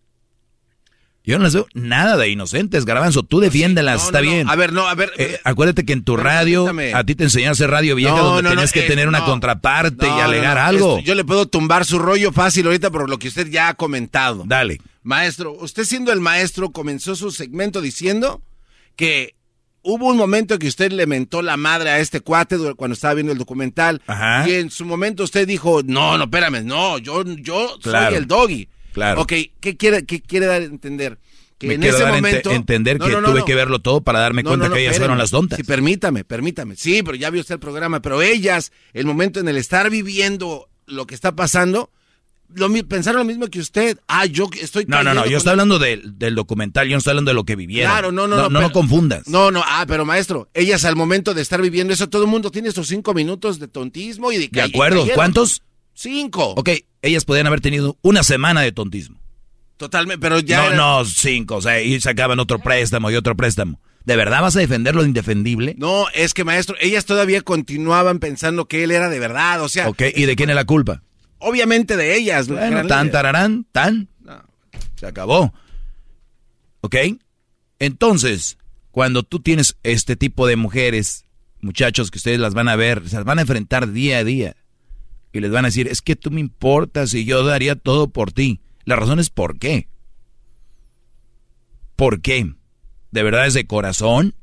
Yo 1.23 1.37
no 1.37 1.43
las 1.43 1.53
veo 1.53 1.67
nada 1.75 2.17
de 2.17 2.29
inocentes, 2.29 2.83
Garbanzo. 2.85 3.21
Tú 3.21 3.39
defiéndelas, 3.39 3.99
No, 4.01 4.05
está 4.07 4.21
no, 4.21 4.31
bien. 4.31 4.49
A 4.49 4.55
ver, 4.55 4.73
no, 4.73 4.87
a 4.87 4.95
ver. 4.95 5.11
Eh, 5.17 5.39
acuérdate 5.43 5.85
que 5.85 5.93
en 5.93 6.03
tu 6.03 6.17
radio, 6.17 6.65
permítame. 6.65 6.93
a 6.95 7.03
ti 7.03 7.13
te 7.13 7.25
enseñaron 7.25 7.49
a 7.49 7.51
hacer 7.51 7.69
radio 7.69 7.95
vieja 7.95 8.17
donde 8.17 8.49
tenías 8.49 8.71
que 8.71 8.85
eh, 8.85 8.87
tener 8.87 9.07
una 9.07 9.23
contraparte 9.23 10.07
y 10.07 10.09
alegar 10.09 10.57
algo. 10.57 10.97
esto- 10.97 11.05
yo 11.07 11.13
le 11.13 11.23
puedo 11.23 11.45
tumbar 11.47 11.85
su 11.85 11.99
rollo 11.99 12.31
fácil 12.31 12.65
ahorita 12.65 12.89
por 12.89 13.07
lo 13.09 13.19
que 13.19 13.27
usted 13.27 13.47
ya 13.49 13.67
ha 13.69 13.73
comentado. 13.75 14.43
Dale. 14.47 14.81
Maestro, 15.03 15.53
usted 15.53 15.83
siendo 15.83 16.11
el 16.11 16.21
maestro 16.21 16.71
comenzó 16.71 17.15
su 17.15 17.29
segmento 17.31 17.81
diciendo 17.81 18.41
que 18.95 19.35
hubo 19.83 20.07
un 20.07 20.17
momento 20.17 20.57
que 20.59 20.67
usted 20.67 20.91
le 20.91 21.05
mentó 21.07 21.41
la 21.41 21.57
madre 21.57 21.89
a 21.91 21.99
este 21.99 22.21
cuate 22.21 22.57
cuando 22.75 22.93
estaba 22.93 23.13
viendo 23.15 23.31
el 23.31 23.37
documental. 23.39 24.01
Ajá. 24.07 24.47
Y 24.49 24.53
en 24.53 24.69
su 24.71 24.85
momento 24.85 25.23
usted 25.23 25.47
dijo, 25.47 25.81
no, 25.85 26.17
no, 26.17 26.23
espérame, 26.25 26.63
no, 26.65 26.97
yo, 26.97 27.23
yo 27.23 27.77
Claro. 27.81 28.07
soy 28.09 28.15
el 28.17 28.27
doggy. 28.27 28.67
Claro. 28.93 29.21
Ok, 29.21 29.33
¿qué 29.59 29.77
quiere, 29.77 30.05
qué 30.05 30.21
quiere 30.21 30.45
dar 30.45 30.61
a 30.61 30.65
entender? 30.65 31.17
Que 31.57 31.67
Me 31.67 31.73
en 31.75 31.83
ese 31.83 31.99
dar 31.99 32.13
momento... 32.15 32.51
entender 32.51 32.97
No, 32.99 33.05
que 33.05 33.11
no, 33.11 33.21
no, 33.21 33.31
tuve 33.31 33.45
que 33.45 33.53
verlo 33.53 33.79
todo 33.79 34.01
para 34.01 34.19
darme 34.19 34.43
cuenta 34.43 34.67
que 34.69 34.79
ellas 34.79 34.93
espérame. 34.93 34.99
fueron 35.01 35.17
las 35.19 35.29
tontas. 35.29 35.57
Sí, 35.57 35.63
permítame, 35.63 36.23
permítame. 36.23 36.75
Sí, 36.75 37.03
pero 37.03 37.15
ya 37.15 37.29
vio 37.29 37.41
usted 37.41 37.53
el 37.55 37.59
programa. 37.59 38.01
Pero 38.01 38.21
ellas, 38.21 38.71
el 38.93 39.05
momento 39.05 39.39
en 39.39 39.47
el 39.47 39.57
estar 39.57 39.89
viviendo 39.91 40.69
lo 40.87 41.05
que 41.05 41.13
está 41.13 41.35
pasando, 41.35 41.91
lo, 42.55 42.67
pensaron 42.87 43.19
lo 43.19 43.25
mismo 43.25 43.45
que 43.47 43.59
usted. 43.59 43.99
Ah, 44.07 44.25
yo 44.25 44.49
estoy 44.59 44.85
No, 44.87 45.03
no, 45.03 45.13
no, 45.13 45.27
yo 45.27 45.37
estoy 45.37 45.51
hablando 45.51 45.77
del, 45.77 46.17
del 46.17 46.33
documental, 46.33 46.87
yo 46.87 46.93
no 46.93 46.97
estoy 46.97 47.11
hablando 47.11 47.29
de 47.29 47.35
lo 47.35 47.43
que 47.43 47.55
vivieron. 47.55 47.91
Claro, 47.91 48.11
no, 48.11 48.27
no, 48.27 48.35
no. 48.37 48.41
no. 48.43 48.49
No, 48.49 48.59
pero- 48.59 48.71
confundas. 48.71 49.27
No, 49.27 49.51
no, 49.51 49.61
ah, 49.63 49.85
pero 49.87 50.03
maestro, 50.03 50.49
ellas 50.55 50.83
al 50.83 50.95
momento 50.95 51.35
de 51.35 51.43
estar 51.43 51.61
viviendo 51.61 51.93
eso, 51.93 52.09
todo 52.09 52.23
el 52.23 52.27
mundo 52.29 52.49
tiene 52.49 52.71
sus 52.71 52.87
cinco 52.87 53.13
minutos 53.13 53.59
de 53.59 53.67
tontismo 53.67 54.31
y 54.31 54.37
de 54.39 54.47
De 54.47 54.61
acuerdo, 54.63 55.05
¿cuántos? 55.13 55.61
Cinco. 55.93 56.55
Ok, 56.57 56.69
ellas 57.01 57.25
podían 57.25 57.47
haber 57.47 57.61
tenido 57.61 57.97
una 58.01 58.23
semana 58.23 58.61
de 58.61 58.71
tontismo. 58.71 59.19
Totalmente, 59.77 60.19
pero 60.21 60.39
ya. 60.39 60.57
no, 60.61 60.67
era- 60.67 60.75
no, 60.75 61.05
cinco, 61.05 61.55
o 61.55 61.61
sea, 61.61 61.81
y 61.81 61.99
sacaban 62.01 62.39
otro 62.39 62.59
préstamo 62.59 63.09
y 63.09 63.15
otro 63.15 63.35
préstamo. 63.35 63.79
¿De 64.05 64.15
verdad 64.15 64.41
vas 64.41 64.55
a 64.55 64.59
defender 64.59 64.95
lo 64.95 65.05
indefendible? 65.05 65.75
No, 65.77 66.05
es 66.13 66.33
que 66.33 66.43
maestro, 66.43 66.75
ellas 66.79 67.05
todavía 67.05 67.41
continuaban 67.41 68.19
pensando 68.19 68.65
que 68.67 68.83
él 68.83 68.91
era 68.91 69.09
de 69.09 69.19
verdad, 69.19 69.61
o 69.61 69.69
sea. 69.69 69.87
Ok, 69.89 70.03
¿y 70.15 70.25
de 70.25 70.35
quién 70.35 70.49
es 70.49 70.55
la 70.55 70.65
culpa? 70.65 71.03
Obviamente 71.39 71.97
de 71.97 72.15
ellas. 72.15 72.47
la 72.47 72.61
Bueno, 72.69 72.87
tan, 72.87 73.11
tararán, 73.11 73.65
tan. 73.71 74.07
Se 74.95 75.07
acabó. 75.07 75.53
¿Ok? 76.81 76.95
Entonces, 77.79 78.57
cuando 78.91 79.23
tú 79.23 79.39
tienes 79.39 79.77
este 79.83 80.15
tipo 80.15 80.45
de 80.47 80.55
mujeres, 80.55 81.25
muchachos 81.59 82.11
que 82.11 82.17
ustedes 82.17 82.39
las 82.39 82.53
van 82.53 82.69
a 82.69 82.75
ver, 82.75 83.07
se 83.09 83.15
las 83.15 83.25
van 83.25 83.39
a 83.39 83.41
enfrentar 83.41 83.91
día 83.91 84.19
a 84.19 84.23
día. 84.23 84.55
Y 85.33 85.39
les 85.39 85.51
van 85.51 85.65
a 85.65 85.69
decir, 85.69 85.87
es 85.87 86.01
que 86.01 86.15
tú 86.15 86.31
me 86.31 86.41
importas 86.41 87.13
y 87.13 87.25
yo 87.25 87.43
daría 87.43 87.75
todo 87.75 88.09
por 88.09 88.31
ti. 88.31 88.61
La 88.83 88.95
razón 88.95 89.19
es 89.19 89.29
por 89.29 89.57
qué. 89.59 89.87
¿Por 91.95 92.21
qué? 92.21 92.53
¿De 93.11 93.23
verdad 93.23 93.47
es 93.47 93.53
de 93.53 93.67
corazón? 93.67 94.35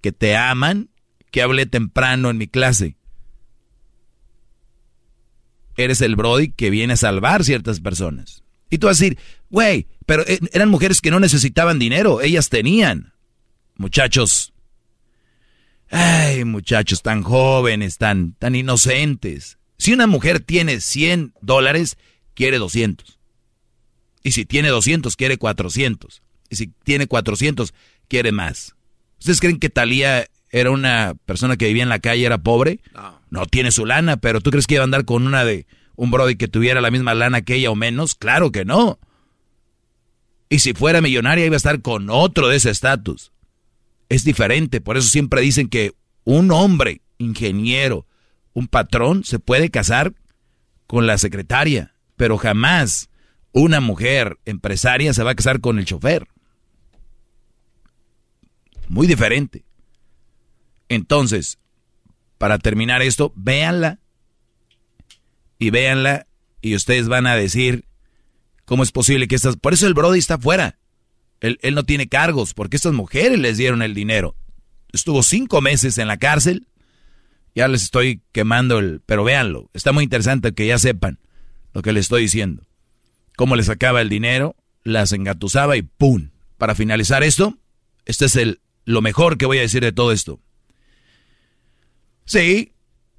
¿Que 0.00 0.12
te 0.12 0.36
aman? 0.36 0.90
Que 1.30 1.42
hablé 1.42 1.66
temprano 1.66 2.30
en 2.30 2.38
mi 2.38 2.46
clase. 2.46 2.96
Eres 5.76 6.00
el 6.02 6.14
Brody 6.14 6.50
que 6.50 6.70
viene 6.70 6.92
a 6.92 6.96
salvar 6.96 7.42
ciertas 7.42 7.80
personas. 7.80 8.44
Y 8.70 8.78
tú 8.78 8.86
vas 8.86 9.00
a 9.00 9.04
decir, 9.04 9.18
güey, 9.50 9.88
pero 10.06 10.24
eh, 10.26 10.38
eran 10.52 10.68
mujeres 10.68 11.00
que 11.00 11.10
no 11.10 11.20
necesitaban 11.20 11.78
dinero, 11.78 12.20
ellas 12.20 12.48
tenían. 12.48 13.12
Muchachos, 13.76 14.52
ay, 15.90 16.44
muchachos 16.44 17.02
tan 17.02 17.22
jóvenes, 17.22 17.98
tan, 17.98 18.34
tan 18.34 18.54
inocentes. 18.54 19.58
Si 19.78 19.92
una 19.92 20.06
mujer 20.06 20.40
tiene 20.40 20.80
100 20.80 21.34
dólares, 21.40 21.96
quiere 22.34 22.58
200. 22.58 23.18
Y 24.22 24.32
si 24.32 24.44
tiene 24.44 24.68
200, 24.68 25.16
quiere 25.16 25.36
400. 25.36 26.22
Y 26.50 26.56
si 26.56 26.72
tiene 26.84 27.06
400, 27.06 27.74
quiere 28.08 28.32
más. 28.32 28.74
¿Ustedes 29.18 29.40
creen 29.40 29.58
que 29.58 29.70
Talía 29.70 30.26
era 30.50 30.70
una 30.70 31.14
persona 31.26 31.56
que 31.56 31.66
vivía 31.66 31.82
en 31.82 31.88
la 31.88 31.98
calle, 31.98 32.24
era 32.24 32.38
pobre? 32.38 32.80
No. 33.30 33.46
tiene 33.46 33.70
su 33.70 33.84
lana, 33.86 34.16
pero 34.16 34.40
¿tú 34.40 34.50
crees 34.50 34.66
que 34.66 34.74
iba 34.74 34.82
a 34.82 34.84
andar 34.84 35.04
con 35.04 35.26
una 35.26 35.44
de 35.44 35.66
un 35.96 36.10
brody 36.10 36.36
que 36.36 36.48
tuviera 36.48 36.80
la 36.80 36.90
misma 36.90 37.14
lana 37.14 37.42
que 37.42 37.56
ella 37.56 37.70
o 37.70 37.74
menos? 37.74 38.14
Claro 38.14 38.52
que 38.52 38.64
no. 38.64 38.98
Y 40.48 40.60
si 40.60 40.72
fuera 40.72 41.00
millonaria 41.00 41.46
iba 41.46 41.54
a 41.54 41.56
estar 41.56 41.82
con 41.82 42.08
otro 42.08 42.48
de 42.48 42.56
ese 42.56 42.70
estatus. 42.70 43.32
Es 44.08 44.24
diferente, 44.24 44.80
por 44.80 44.96
eso 44.96 45.08
siempre 45.08 45.40
dicen 45.40 45.68
que 45.68 45.92
un 46.24 46.52
hombre, 46.52 47.00
ingeniero, 47.18 48.06
un 48.54 48.68
patrón, 48.68 49.24
se 49.24 49.38
puede 49.38 49.70
casar 49.70 50.14
con 50.86 51.06
la 51.06 51.18
secretaria, 51.18 51.94
pero 52.16 52.38
jamás 52.38 53.10
una 53.52 53.80
mujer 53.80 54.38
empresaria 54.44 55.12
se 55.12 55.22
va 55.22 55.32
a 55.32 55.34
casar 55.34 55.60
con 55.60 55.78
el 55.78 55.84
chofer. 55.84 56.28
Muy 58.88 59.06
diferente. 59.06 59.64
Entonces, 60.88 61.58
para 62.38 62.58
terminar 62.58 63.02
esto, 63.02 63.32
véanla 63.36 64.00
y 65.58 65.70
véanla 65.70 66.26
y 66.60 66.74
ustedes 66.74 67.08
van 67.08 67.26
a 67.26 67.36
decir 67.36 67.86
cómo 68.64 68.82
es 68.82 68.92
posible 68.92 69.28
que 69.28 69.34
estas... 69.34 69.56
Por 69.56 69.74
eso 69.74 69.86
el 69.86 69.94
Brody 69.94 70.18
está 70.18 70.38
fuera. 70.38 70.78
Él, 71.40 71.58
él 71.62 71.74
no 71.74 71.84
tiene 71.84 72.08
cargos 72.08 72.54
porque 72.54 72.76
estas 72.76 72.92
mujeres 72.92 73.38
les 73.38 73.56
dieron 73.56 73.82
el 73.82 73.94
dinero. 73.94 74.36
Estuvo 74.92 75.22
cinco 75.22 75.60
meses 75.60 75.98
en 75.98 76.08
la 76.08 76.18
cárcel 76.18 76.68
Ya 77.54 77.68
les 77.68 77.84
estoy 77.84 78.22
quemando 78.32 78.78
el... 78.78 79.00
Pero 79.06 79.24
véanlo, 79.24 79.70
está 79.74 79.92
muy 79.92 80.04
interesante 80.04 80.52
que 80.52 80.66
ya 80.66 80.78
sepan 80.78 81.18
lo 81.72 81.82
que 81.82 81.92
les 81.92 82.06
estoy 82.06 82.22
diciendo. 82.22 82.64
Cómo 83.36 83.56
les 83.56 83.66
sacaba 83.66 84.00
el 84.00 84.08
dinero, 84.08 84.56
las 84.82 85.12
engatusaba 85.12 85.76
y 85.76 85.82
¡pum! 85.82 86.30
Para 86.58 86.74
finalizar 86.74 87.22
esto, 87.22 87.58
este 88.04 88.26
es 88.26 88.36
el, 88.36 88.60
lo 88.84 89.02
mejor 89.02 89.38
que 89.38 89.46
voy 89.46 89.58
a 89.58 89.62
decir 89.62 89.82
de 89.82 89.92
todo 89.92 90.12
esto. 90.12 90.40
Sí, 92.24 92.72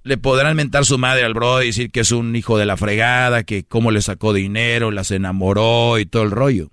le 0.03 0.17
podrán 0.17 0.55
mentar 0.55 0.85
su 0.85 0.97
madre 0.97 1.23
al 1.23 1.33
bro 1.33 1.61
y 1.61 1.67
decir 1.67 1.91
que 1.91 2.01
es 2.01 2.11
un 2.11 2.35
hijo 2.35 2.57
de 2.57 2.65
la 2.65 2.77
fregada, 2.77 3.43
que 3.43 3.65
cómo 3.65 3.91
le 3.91 4.01
sacó 4.01 4.33
dinero, 4.33 4.91
las 4.91 5.11
enamoró 5.11 5.99
y 5.99 6.05
todo 6.05 6.23
el 6.23 6.31
rollo. 6.31 6.71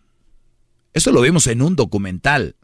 Eso 0.92 1.12
lo 1.12 1.20
vimos 1.20 1.46
en 1.46 1.62
un 1.62 1.74
documental. 1.74 2.56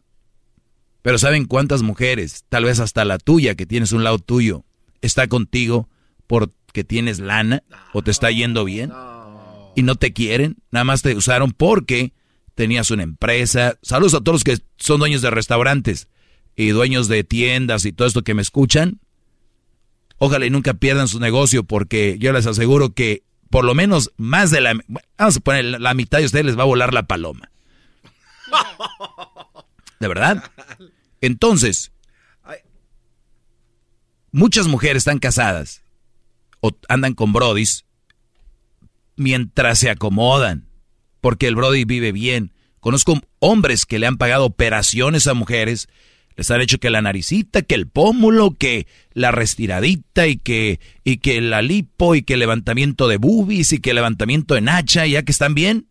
Pero 1.01 1.17
¿saben 1.17 1.45
cuántas 1.45 1.81
mujeres, 1.81 2.45
tal 2.49 2.65
vez 2.65 2.79
hasta 2.79 3.05
la 3.05 3.17
tuya, 3.17 3.55
que 3.55 3.65
tienes 3.65 3.91
un 3.91 4.03
lado 4.03 4.19
tuyo, 4.19 4.65
está 5.01 5.27
contigo 5.27 5.89
porque 6.27 6.83
tienes 6.83 7.19
lana 7.19 7.63
o 7.93 8.01
te 8.01 8.11
está 8.11 8.31
yendo 8.31 8.65
bien? 8.65 8.91
Y 9.75 9.83
no 9.83 9.95
te 9.95 10.13
quieren, 10.13 10.57
nada 10.71 10.83
más 10.83 11.01
te 11.01 11.15
usaron 11.15 11.51
porque 11.51 12.13
tenías 12.55 12.91
una 12.91 13.03
empresa. 13.03 13.77
Saludos 13.81 14.15
a 14.15 14.21
todos 14.21 14.35
los 14.35 14.43
que 14.43 14.63
son 14.77 14.99
dueños 14.99 15.21
de 15.21 15.29
restaurantes 15.29 16.09
y 16.55 16.69
dueños 16.69 17.07
de 17.07 17.23
tiendas 17.23 17.85
y 17.85 17.93
todo 17.93 18.07
esto 18.07 18.23
que 18.23 18.33
me 18.33 18.41
escuchan. 18.41 18.99
Ojalá 20.17 20.45
y 20.45 20.49
nunca 20.49 20.73
pierdan 20.73 21.07
su 21.07 21.19
negocio 21.19 21.63
porque 21.63 22.17
yo 22.19 22.33
les 22.33 22.45
aseguro 22.45 22.93
que 22.93 23.23
por 23.49 23.63
lo 23.63 23.73
menos 23.73 24.11
más 24.17 24.51
de 24.51 24.61
la... 24.61 24.77
Vamos 25.17 25.37
a 25.37 25.39
poner 25.39 25.79
la 25.79 25.93
mitad 25.93 26.19
de 26.19 26.25
ustedes 26.25 26.45
les 26.45 26.57
va 26.57 26.63
a 26.63 26.67
volar 26.67 26.93
la 26.93 27.03
paloma. 27.03 27.49
¿De 29.99 30.07
verdad? 30.07 30.43
Entonces, 31.21 31.91
muchas 34.31 34.67
mujeres 34.67 35.01
están 35.01 35.19
casadas 35.19 35.83
o 36.61 36.71
andan 36.87 37.13
con 37.13 37.33
brodis 37.33 37.85
mientras 39.15 39.79
se 39.79 39.89
acomodan, 39.89 40.65
porque 41.21 41.47
el 41.47 41.55
brody 41.55 41.85
vive 41.85 42.11
bien. 42.11 42.53
Conozco 42.79 43.21
hombres 43.39 43.85
que 43.85 43.99
le 43.99 44.07
han 44.07 44.17
pagado 44.17 44.45
operaciones 44.45 45.27
a 45.27 45.33
mujeres, 45.33 45.89
les 46.37 46.49
han 46.51 46.61
hecho 46.61 46.77
que 46.77 46.89
la 46.89 47.01
naricita, 47.01 47.61
que 47.61 47.75
el 47.75 47.87
pómulo, 47.87 48.55
que 48.57 48.87
la 49.13 49.31
restiradita 49.31 50.27
y 50.27 50.37
que, 50.37 50.79
y 51.03 51.17
que 51.17 51.41
la 51.41 51.61
lipo 51.61 52.15
y 52.15 52.21
que 52.21 52.37
levantamiento 52.37 53.09
de 53.09 53.17
boobies 53.17 53.73
y 53.73 53.79
que 53.79 53.93
levantamiento 53.93 54.55
en 54.55 54.69
hacha, 54.69 55.05
ya 55.05 55.23
que 55.23 55.33
están 55.33 55.53
bien, 55.53 55.87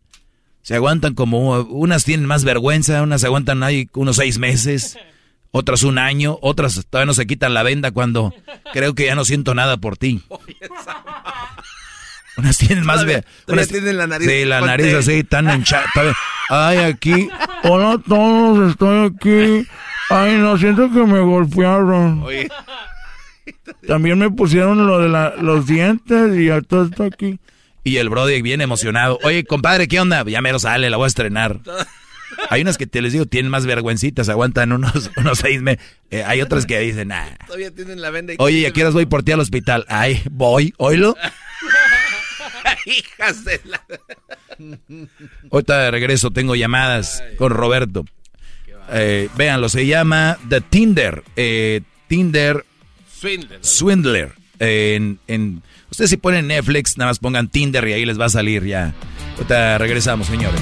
se 0.63 0.73
aguantan 0.73 1.13
como, 1.13 1.61
unas 1.61 2.03
tienen 2.03 2.25
más 2.25 2.43
vergüenza, 2.43 3.03
unas 3.03 3.23
aguantan 3.23 3.61
ahí 3.61 3.87
unos 3.93 4.15
seis 4.15 4.39
meses, 4.39 4.97
otras 5.51 5.83
un 5.83 5.97
año, 5.97 6.37
otras 6.41 6.85
todavía 6.89 7.05
no 7.07 7.13
se 7.13 7.25
quitan 7.27 7.53
la 7.53 7.63
venda 7.63 7.91
cuando 7.91 8.33
creo 8.73 8.93
que 8.95 9.05
ya 9.05 9.15
no 9.15 9.25
siento 9.25 9.53
nada 9.55 9.77
por 9.77 9.97
ti. 9.97 10.21
Unas 12.37 12.57
tienen 12.57 12.85
más 12.85 12.97
Todavía- 13.01 13.25
unas- 13.47 13.67
tienen 13.67 13.97
la 13.97 14.07
nariz 14.07 14.27
Sí, 14.29 14.45
la 14.45 14.61
nariz 14.61 14.93
así 14.93 15.23
tan 15.25 15.49
hinchada. 15.53 15.85
Ay, 16.49 16.77
aquí. 16.77 17.27
Hola 17.63 17.93
a 17.93 17.97
todos, 17.97 18.71
estoy 18.71 19.07
aquí. 19.07 19.67
Ay, 20.09 20.35
no, 20.37 20.57
siento 20.57 20.89
que 20.89 21.03
me 21.05 21.19
golpearon. 21.19 22.23
Oye, 22.23 22.47
También 23.87 24.17
me 24.19 24.29
pusieron 24.31 24.87
lo 24.87 24.99
de 24.99 25.09
la- 25.09 25.35
los 25.35 25.65
dientes 25.67 26.37
y 26.37 26.45
ya 26.45 26.61
todo 26.61 26.85
está 26.85 27.05
aquí. 27.05 27.39
Y 27.83 27.97
el 27.97 28.07
Brody 28.09 28.41
bien 28.41 28.61
emocionado. 28.61 29.19
Oye, 29.23 29.43
compadre, 29.43 29.87
¿qué 29.89 29.99
onda? 29.99 30.23
Ya 30.23 30.41
mero 30.41 30.59
sale, 30.59 30.89
la 30.89 30.95
voy 30.97 31.05
a 31.05 31.07
estrenar. 31.07 31.59
Hay 32.49 32.61
unas 32.61 32.77
que 32.77 32.87
te 32.87 33.01
les 33.01 33.13
digo, 33.13 33.25
tienen 33.25 33.51
más 33.51 33.65
vergüencitas, 33.65 34.29
aguantan 34.29 34.71
unos, 34.71 35.11
unos 35.17 35.39
seis 35.39 35.61
meses. 35.61 35.83
hay 36.25 36.41
otras 36.41 36.65
que 36.65 36.79
dicen, 36.79 37.11
ah. 37.11 37.37
todavía 37.45 37.71
tienen 37.71 38.01
la 38.01 38.09
venda 38.09 38.33
y 38.33 38.37
Oye, 38.39 38.59
¿y 38.59 38.65
a 38.65 38.71
qué 38.71 38.81
horas 38.81 38.93
voy 38.93 39.05
por 39.05 39.23
ti 39.23 39.31
al 39.31 39.39
hospital? 39.39 39.85
Ay, 39.87 40.21
voy, 40.31 40.73
oílo. 40.77 41.15
Hijas 42.85 43.43
de 43.45 43.61
la... 43.65 43.81
Ahorita 45.51 45.79
de 45.79 45.91
regreso, 45.91 46.31
tengo 46.31 46.55
llamadas 46.55 47.23
con 47.37 47.51
Roberto. 47.51 48.05
Eh, 48.91 49.29
véanlo, 49.37 49.69
se 49.69 49.85
llama 49.85 50.37
The 50.49 50.61
Tinder. 50.61 51.23
eh, 51.35 51.81
Tinder 52.07 52.65
Swindler. 53.19 53.59
Swindler. 53.61 54.31
Eh, 54.59 54.95
en, 54.95 55.19
en, 55.27 55.61
ustedes 55.91 56.09
si 56.09 56.17
ponen 56.17 56.47
Netflix, 56.47 56.97
nada 56.97 57.11
más 57.11 57.19
pongan 57.19 57.49
Tinder 57.49 57.87
y 57.87 57.93
ahí 57.93 58.05
les 58.05 58.19
va 58.19 58.25
a 58.25 58.29
salir 58.29 58.65
ya. 58.65 58.93
Ahorita 59.35 59.77
regresamos, 59.77 60.27
señores. 60.27 60.61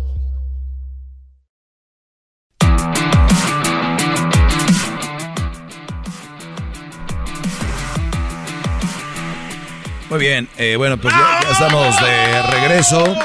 Muy 10.11 10.19
bien, 10.19 10.49
eh, 10.57 10.75
bueno, 10.75 10.99
pues 10.99 11.13
ya, 11.13 11.39
ya 11.41 11.51
estamos 11.51 11.95
de 12.01 12.41
regreso. 12.51 13.15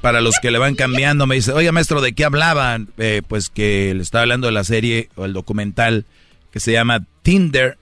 Para 0.00 0.20
los 0.20 0.34
que 0.42 0.50
le 0.50 0.58
van 0.58 0.74
cambiando, 0.74 1.28
me 1.28 1.36
dice, 1.36 1.52
oye 1.52 1.70
maestro, 1.70 2.00
¿de 2.00 2.12
qué 2.12 2.24
hablaban? 2.24 2.88
Eh, 2.98 3.22
pues 3.28 3.50
que 3.50 3.94
le 3.94 4.02
estaba 4.02 4.22
hablando 4.22 4.48
de 4.48 4.52
la 4.52 4.64
serie 4.64 5.10
o 5.14 5.24
el 5.24 5.32
documental 5.32 6.06
que 6.50 6.58
se 6.58 6.72
llama 6.72 7.06
Tinder, 7.22 7.78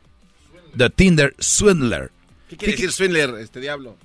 The 0.77 0.90
Tinder 0.90 1.35
Swindler. 1.39 2.11
¿Qué 2.51 2.59
quiere 2.59 2.73
decir 2.74 2.93
Swindler, 2.93 3.31
este 3.40 3.59
diablo? 3.61 3.97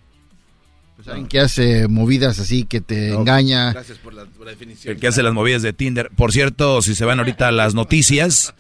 Saben 1.04 1.28
que 1.28 1.42
hace 1.42 1.90
movidas 1.90 2.40
así 2.40 2.64
que 2.64 2.80
te 2.80 3.10
engaña. 3.10 3.74
Gracias 3.74 3.98
por 3.98 4.14
la, 4.14 4.24
por 4.28 4.46
la 4.46 4.52
definición. 4.52 4.94
El 4.94 5.02
que 5.02 5.08
hace 5.08 5.22
las 5.24 5.34
movidas 5.34 5.62
de 5.62 5.74
Tinder. 5.74 6.10
Por 6.16 6.32
cierto, 6.32 6.82
si 6.82 6.96
se 6.96 7.04
van 7.04 7.20
ahorita 7.20 7.50
a 7.50 7.52
las 7.52 7.74
noticias, 7.74 8.56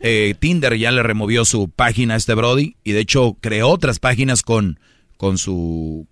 eh, 0.00 0.34
Tinder 0.38 0.76
ya 0.76 0.90
le 0.90 1.02
removió 1.02 1.44
su 1.44 1.68
página 1.68 2.14
a 2.14 2.16
este 2.16 2.34
Brody 2.34 2.76
y 2.84 2.92
de 2.92 3.00
hecho 3.00 3.36
creó 3.40 3.68
otras 3.68 3.98
páginas 3.98 4.42
con, 4.42 4.78
con 5.16 5.38
su... 5.38 6.06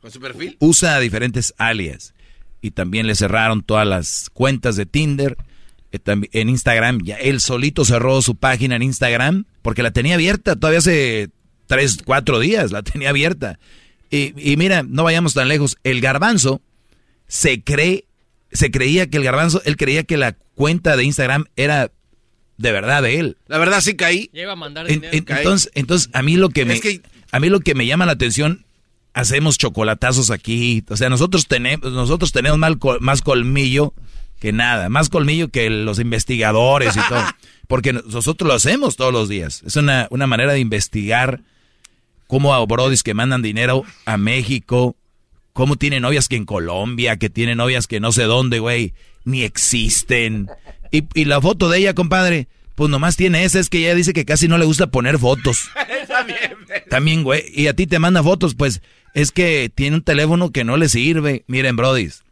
¿Con 0.00 0.10
su 0.10 0.20
perfil? 0.20 0.56
Usa 0.60 0.98
diferentes 1.00 1.54
alias 1.58 2.14
y 2.60 2.70
también 2.70 3.06
le 3.06 3.14
cerraron 3.14 3.62
todas 3.62 3.86
las 3.86 4.30
cuentas 4.30 4.76
de 4.76 4.86
Tinder. 4.86 5.36
eh, 5.92 5.98
En 6.32 6.48
Instagram, 6.48 7.00
ya 7.02 7.16
él 7.16 7.40
solito 7.40 7.84
cerró 7.84 8.22
su 8.22 8.36
página 8.36 8.76
en 8.76 8.82
Instagram 8.82 9.44
porque 9.62 9.82
la 9.82 9.90
tenía 9.90 10.14
abierta 10.14 10.56
todavía 10.56 10.78
hace 10.78 11.30
tres, 11.66 11.98
cuatro 12.04 12.38
días, 12.38 12.70
la 12.70 12.82
tenía 12.82 13.10
abierta. 13.10 13.58
Y, 14.10 14.32
y 14.36 14.56
mira, 14.56 14.84
no 14.84 15.02
vayamos 15.02 15.34
tan 15.34 15.48
lejos, 15.48 15.76
el 15.82 16.00
garbanzo 16.00 16.62
se 17.26 17.62
cree, 17.64 18.04
se 18.52 18.70
creía 18.70 19.08
que 19.10 19.16
el 19.16 19.24
garbanzo, 19.24 19.60
él 19.64 19.76
creía 19.76 20.04
que 20.04 20.16
la 20.16 20.36
cuenta 20.54 20.96
de 20.96 21.02
Instagram 21.04 21.46
era 21.56 21.90
de 22.58 22.72
verdad 22.72 23.02
de 23.02 23.18
él. 23.18 23.36
La 23.48 23.58
verdad 23.58 23.80
sí 23.80 23.94
caí. 23.96 24.30
Iba 24.32 24.52
a 24.52 24.56
mandar 24.56 24.86
En- 24.90 25.00
dinero. 25.00 25.12
en- 25.16 25.24
entonces, 25.38 25.70
entonces 25.74 26.10
a 26.12 26.22
mí 26.22 26.36
lo 26.36 26.48
que 26.50 26.64
me, 26.64 26.74
Es 26.74 26.80
que- 26.80 27.00
a 27.32 27.40
mí 27.40 27.48
lo 27.48 27.60
que 27.60 27.74
me 27.74 27.86
llama 27.86 28.06
la 28.06 28.12
atención, 28.12 28.64
hacemos 29.14 29.58
chocolatazos 29.58 30.30
aquí, 30.30 30.84
o 30.88 30.96
sea, 30.96 31.08
nosotros 31.08 31.46
tenemos, 31.46 31.90
nosotros 31.92 32.32
tenemos 32.32 32.58
mal 32.58 32.78
col- 32.78 33.00
más 33.00 33.22
colmillo 33.22 33.94
que 34.40 34.52
nada, 34.52 34.88
más 34.90 35.08
colmillo 35.08 35.48
que 35.48 35.70
los 35.70 35.98
investigadores 35.98 36.94
y 36.96 37.00
todo, 37.08 37.22
porque 37.68 37.92
nosotros 37.94 38.46
lo 38.46 38.52
hacemos 38.54 38.96
todos 38.96 39.12
los 39.12 39.28
días. 39.28 39.62
Es 39.66 39.76
una, 39.76 40.06
una 40.10 40.26
manera 40.26 40.52
de 40.52 40.60
investigar 40.60 41.40
cómo 42.26 42.52
a 42.54 42.64
brodis 42.66 43.02
que 43.02 43.14
mandan 43.14 43.40
dinero 43.42 43.84
a 44.04 44.16
México, 44.18 44.96
cómo 45.54 45.76
tienen 45.76 46.02
novias 46.02 46.28
que 46.28 46.36
en 46.36 46.44
Colombia, 46.44 47.16
que 47.16 47.30
tienen 47.30 47.56
novias 47.58 47.86
que 47.86 48.00
no 48.00 48.12
sé 48.12 48.24
dónde, 48.24 48.58
güey, 48.58 48.92
ni 49.24 49.42
existen. 49.42 50.48
Y, 50.90 51.04
y 51.14 51.24
la 51.24 51.40
foto 51.40 51.68
de 51.68 51.78
ella, 51.78 51.94
compadre, 51.94 52.48
pues 52.76 52.90
nomás 52.90 53.16
tiene 53.16 53.44
esa, 53.44 53.58
es 53.58 53.70
que 53.70 53.78
ella 53.78 53.94
dice 53.94 54.12
que 54.12 54.26
casi 54.26 54.48
no 54.48 54.58
le 54.58 54.66
gusta 54.66 54.88
poner 54.88 55.18
fotos. 55.18 55.70
También, 56.90 57.24
güey, 57.24 57.44
y 57.54 57.66
a 57.68 57.74
ti 57.74 57.86
te 57.86 57.98
manda 57.98 58.22
fotos, 58.22 58.54
pues 58.54 58.82
es 59.14 59.32
que 59.32 59.72
tiene 59.74 59.96
un 59.96 60.02
teléfono 60.02 60.52
que 60.52 60.62
no 60.62 60.76
le 60.76 60.90
sirve. 60.90 61.44
Miren, 61.46 61.76
brodis, 61.76 62.22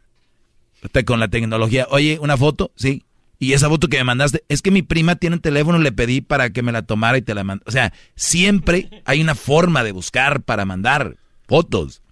con 1.05 1.19
la 1.19 1.29
tecnología, 1.29 1.87
oye, 1.89 2.19
una 2.21 2.37
foto, 2.37 2.71
sí, 2.75 3.03
Y 3.39 3.53
esa 3.53 3.69
foto 3.69 3.87
que 3.87 3.97
me 3.97 4.03
mandaste, 4.03 4.43
es 4.47 4.61
que 4.61 4.69
mi 4.69 4.83
prima 4.83 5.15
tiene 5.15 5.37
un 5.37 5.41
teléfono, 5.41 5.79
le 5.79 5.91
pedí 5.91 6.21
para 6.21 6.51
que 6.51 6.61
me 6.61 6.71
la 6.71 6.83
tomara 6.83 7.17
y 7.17 7.23
te 7.23 7.33
la 7.33 7.43
mandó. 7.43 7.63
O 7.65 7.71
sea, 7.71 7.91
siempre 8.15 9.01
hay 9.05 9.21
una 9.21 9.33
forma 9.33 9.83
de 9.83 9.93
buscar 9.93 10.43
para 10.43 10.63
mandar 10.63 11.17
fotos, 11.47 12.03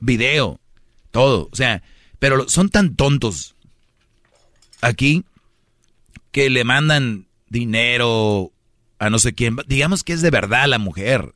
video, 0.00 0.58
todo. 1.10 1.50
O 1.52 1.56
sea, 1.56 1.82
pero 2.18 2.48
son 2.48 2.70
tan 2.70 2.96
tontos 2.96 3.54
aquí 4.80 5.24
que 6.34 6.50
le 6.50 6.64
mandan 6.64 7.28
dinero 7.48 8.50
a 8.98 9.08
no 9.08 9.20
sé 9.20 9.34
quién. 9.34 9.56
Digamos 9.68 10.02
que 10.02 10.12
es 10.14 10.20
de 10.20 10.30
verdad 10.30 10.66
la 10.66 10.78
mujer. 10.78 11.32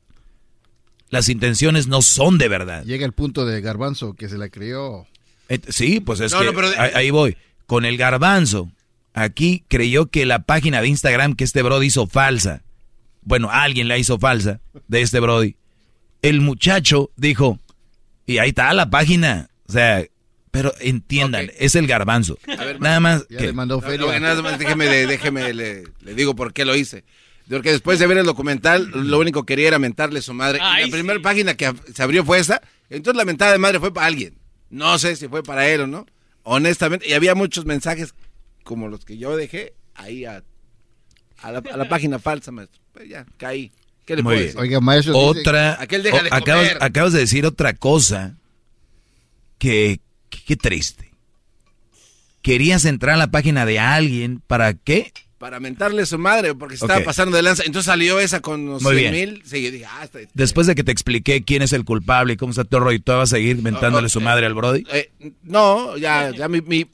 Las 1.08 1.28
intenciones 1.28 1.86
no 1.86 2.02
son 2.02 2.36
de 2.36 2.48
verdad. 2.48 2.82
Llega 2.84 3.06
el 3.06 3.12
punto 3.12 3.46
de 3.46 3.60
garbanzo 3.60 4.14
que 4.14 4.28
se 4.28 4.36
la 4.36 4.48
crió. 4.48 5.06
Eh, 5.48 5.60
sí, 5.68 6.00
pues 6.00 6.18
es 6.18 6.32
No, 6.32 6.40
que 6.40 6.46
no, 6.46 6.52
pero- 6.52 6.68
ahí, 6.80 6.90
ahí 6.94 7.10
voy. 7.10 7.36
Con 7.66 7.84
el 7.84 7.96
garbanzo, 7.96 8.72
aquí 9.14 9.62
creyó 9.68 10.06
que 10.06 10.26
la 10.26 10.40
página 10.40 10.82
de 10.82 10.88
Instagram 10.88 11.34
que 11.34 11.44
este 11.44 11.62
Brody 11.62 11.86
hizo 11.86 12.08
falsa. 12.08 12.62
Bueno, 13.22 13.50
alguien 13.52 13.86
la 13.86 13.98
hizo 13.98 14.18
falsa 14.18 14.60
de 14.88 15.00
este 15.02 15.20
Brody. 15.20 15.54
El 16.22 16.40
muchacho 16.40 17.10
dijo, 17.16 17.60
y 18.26 18.38
ahí 18.38 18.48
está 18.48 18.74
la 18.74 18.90
página. 18.90 19.48
O 19.68 19.72
sea, 19.72 20.04
pero 20.50 20.72
entiendan, 20.80 21.50
es 21.58 21.74
el 21.74 21.86
garbanzo. 21.86 22.38
A 22.58 22.64
ver, 22.64 22.80
Nada 22.80 23.00
más 23.00 23.26
Ya 23.28 23.38
que... 23.38 23.46
le 23.46 23.52
mandó 23.52 23.76
No, 23.76 23.82
feria. 23.82 24.06
no, 24.06 24.18
nada 24.20 24.42
más 24.42 24.58
déjeme, 24.58 24.86
le- 24.86 25.06
déjeme 25.06 25.52
le, 25.52 25.84
le 26.00 26.14
digo 26.14 26.34
por 26.34 26.52
qué 26.52 26.64
lo 26.64 26.74
hice. 26.76 27.04
Porque 27.48 27.70
después 27.72 27.98
de 27.98 28.06
ver 28.06 28.18
el 28.18 28.26
documental, 28.26 28.90
lo 28.92 29.18
único 29.18 29.44
que 29.46 29.52
quería 29.54 29.68
era 29.68 29.78
mentarle 29.78 30.18
a 30.18 30.22
su 30.22 30.34
madre. 30.34 30.58
y 30.58 30.84
la 30.86 30.90
primera 30.90 31.20
página 31.20 31.54
que 31.54 31.72
se 31.94 32.02
abrió 32.02 32.24
fue 32.24 32.38
esa. 32.38 32.60
Entonces 32.90 33.16
la 33.16 33.24
mentada 33.24 33.52
de 33.52 33.58
madre 33.58 33.80
fue 33.80 33.92
para 33.92 34.06
alguien. 34.06 34.36
No 34.70 34.98
sé 34.98 35.16
si 35.16 35.28
fue 35.28 35.42
para 35.42 35.66
él 35.68 35.80
o 35.82 35.86
no. 35.86 36.04
Honestamente. 36.42 37.08
Y 37.08 37.14
había 37.14 37.34
muchos 37.34 37.64
mensajes 37.64 38.12
como 38.64 38.88
los 38.88 39.04
que 39.06 39.16
yo 39.16 39.34
dejé 39.34 39.72
ahí 39.94 40.26
a, 40.26 40.42
a 41.38 41.52
la, 41.52 41.58
a 41.72 41.76
la 41.78 41.88
página 41.88 42.18
falsa, 42.18 42.50
maestro. 42.52 42.80
Pues 42.92 43.08
ya, 43.08 43.24
caí. 43.38 43.72
¿Qué 44.04 44.16
le 44.16 44.22
Muy 44.22 44.30
puedo 44.30 44.36
bien. 44.38 44.46
decir? 44.48 44.60
Oiga, 44.60 44.80
maestro. 44.80 45.12
dice- 45.14 45.40
Otra... 45.40 45.80
Aquel 45.80 46.02
deja 46.02 46.22
de 46.22 46.28
acabas, 46.30 46.76
acabas 46.80 47.12
de 47.14 47.20
decir 47.20 47.46
otra 47.46 47.72
cosa 47.74 48.36
que... 49.58 50.00
Qué 50.28 50.56
triste. 50.56 51.10
Querías 52.42 52.84
entrar 52.84 53.14
a 53.14 53.18
la 53.18 53.30
página 53.30 53.66
de 53.66 53.78
alguien, 53.78 54.40
¿para 54.46 54.74
qué? 54.74 55.12
Para 55.38 55.60
mentarle 55.60 56.02
a 56.02 56.06
su 56.06 56.18
madre, 56.18 56.54
porque 56.54 56.76
se 56.76 56.84
estaba 56.84 57.04
pasando 57.04 57.36
de 57.36 57.42
lanza. 57.42 57.62
Entonces 57.64 57.86
salió 57.86 58.18
esa 58.18 58.40
con 58.40 58.66
los 58.66 58.82
Muy 58.82 58.96
100 58.96 59.12
bien. 59.12 59.30
mil. 59.34 59.42
Sí, 59.44 59.70
dije, 59.70 59.84
ah, 59.86 60.04
está- 60.04 60.18
Después 60.34 60.66
de 60.66 60.74
que 60.74 60.82
te 60.82 60.90
expliqué 60.92 61.44
quién 61.44 61.62
es 61.62 61.72
el 61.72 61.84
culpable 61.84 62.32
y 62.32 62.36
cómo 62.36 62.50
está 62.50 62.64
todo 62.64 62.80
rollo, 62.80 62.96
¿y 62.96 63.00
tú 63.00 63.12
vas 63.12 63.32
a 63.32 63.36
seguir 63.36 63.62
mentándole 63.62 64.08
su 64.08 64.20
madre 64.20 64.46
al 64.46 64.54
Brody? 64.54 64.84
Eh, 64.90 65.10
no, 65.44 65.96
ya, 65.96 66.30
ya 66.30 66.48
mi, 66.48 66.60
mi- 66.62 66.86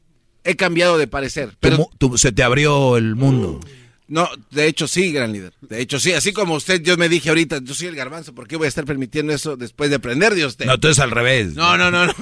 he 0.44 0.56
cambiado 0.56 0.98
de 0.98 1.06
parecer. 1.06 1.56
Pero 1.60 1.88
tu- 1.98 2.18
se 2.18 2.32
te 2.32 2.42
abrió 2.42 2.96
el 2.98 3.14
mundo. 3.14 3.60
No, 4.08 4.28
de 4.50 4.66
hecho 4.66 4.86
sí, 4.86 5.12
gran 5.12 5.32
líder. 5.32 5.52
De 5.62 5.80
hecho 5.80 5.98
sí, 5.98 6.12
así 6.12 6.32
como 6.32 6.54
usted, 6.54 6.82
yo 6.82 6.96
me 6.96 7.08
dije 7.08 7.28
ahorita, 7.30 7.60
yo 7.62 7.74
soy 7.74 7.86
el 7.88 7.96
garbanzo, 7.96 8.34
¿por 8.34 8.46
qué 8.46 8.56
voy 8.56 8.66
a 8.66 8.68
estar 8.68 8.84
permitiendo 8.84 9.32
eso 9.32 9.56
después 9.56 9.90
de 9.90 9.96
aprender 9.96 10.34
de 10.34 10.46
usted? 10.46 10.66
No, 10.66 10.78
tú 10.78 10.88
es 10.88 10.98
al 10.98 11.10
revés. 11.10 11.54
No, 11.54 11.76
no, 11.78 11.90
no, 11.90 12.06
no. 12.06 12.14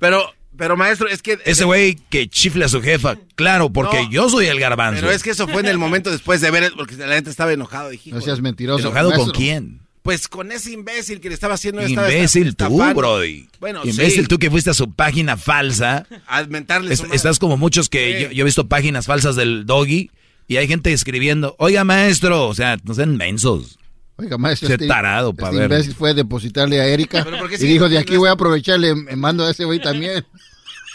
Pero, 0.00 0.32
pero 0.56 0.76
maestro, 0.76 1.08
es 1.08 1.22
que... 1.22 1.38
Ese 1.44 1.64
güey 1.64 1.96
que 2.10 2.28
chifle 2.28 2.64
a 2.64 2.68
su 2.68 2.82
jefa, 2.82 3.16
claro, 3.36 3.70
porque 3.70 4.02
No. 4.04 4.10
yo 4.10 4.28
soy 4.28 4.46
el 4.46 4.58
garbanzo. 4.60 5.00
Pero 5.00 5.12
es 5.12 5.22
que 5.22 5.30
eso 5.30 5.46
fue 5.48 5.60
en 5.60 5.66
el 5.68 5.78
momento 5.78 6.10
después 6.10 6.40
de 6.40 6.50
ver, 6.50 6.64
el- 6.64 6.72
porque 6.72 6.96
la 6.96 7.14
gente 7.14 7.30
estaba 7.30 7.52
enojado. 7.52 7.90
Dije, 7.90 8.10
No 8.10 8.16
"Hijo 8.18 8.24
seas 8.26 8.38
de-". 8.38 8.42
mentiroso. 8.42 8.80
¿Enojado 8.80 9.12
con 9.12 9.30
quién? 9.30 9.80
Pues 10.02 10.26
con 10.26 10.50
ese 10.52 10.72
imbécil 10.72 11.20
que 11.20 11.28
le 11.28 11.34
estaba 11.34 11.54
haciendo 11.54 11.82
estaba 11.82 12.10
Imbécil 12.10 12.48
esta- 12.48 12.68
tú. 12.68 12.78
Brody. 12.94 13.46
Bueno, 13.60 13.82
Imbécil 13.84 14.22
sí. 14.22 14.26
tú 14.28 14.38
que 14.38 14.50
fuiste 14.50 14.70
a 14.70 14.74
su 14.74 14.90
página 14.92 15.36
falsa. 15.36 16.06
A 16.26 16.44
mentarle 16.44 16.94
Es- 16.94 17.04
estás 17.12 17.38
como 17.38 17.56
muchos 17.58 17.88
que 17.90 18.16
Sí. 18.16 18.22
yo, 18.24 18.30
yo 18.30 18.42
he 18.42 18.44
visto 18.44 18.66
páginas 18.68 19.04
falsas 19.06 19.36
del 19.36 19.66
doggy 19.66 20.10
y 20.48 20.56
hay 20.56 20.66
gente 20.66 20.92
escribiendo, 20.92 21.54
oiga 21.58 21.84
maestro, 21.84 22.48
o 22.48 22.54
sea, 22.54 22.76
no 22.82 22.94
sean 22.94 23.16
mensos. 23.16 23.78
Oiga, 24.16 24.36
maestro. 24.36 24.68
Qué 24.76 24.78
tarado 24.88 25.30
este 25.30 25.50
ver. 25.54 25.62
imbécil 25.70 25.94
fue 25.94 26.10
a 26.10 26.14
depositarle 26.14 26.80
a 26.80 26.86
Erika 26.86 27.22
Pero 27.22 27.38
¿por 27.38 27.48
qué 27.48 27.54
y 27.54 27.68
dijo, 27.68 27.88
de 27.88 27.98
aquí 27.98 28.16
voy 28.16 28.28
a 28.28 28.32
aprovecharle, 28.32 28.96
me 28.96 29.14
mando 29.14 29.44
a 29.46 29.50
ese 29.52 29.64
güey 29.64 29.80
también. 29.80 30.26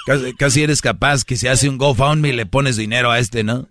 Casi, 0.06 0.34
casi 0.34 0.64
eres 0.64 0.82
capaz 0.82 1.24
que 1.24 1.38
si 1.38 1.48
hace 1.48 1.70
un 1.70 1.78
GoFundMe 1.78 2.28
y 2.30 2.34
le 2.34 2.46
pones 2.46 2.76
dinero 2.76 3.10
a 3.12 3.20
este, 3.20 3.46
¿no? 3.46 3.70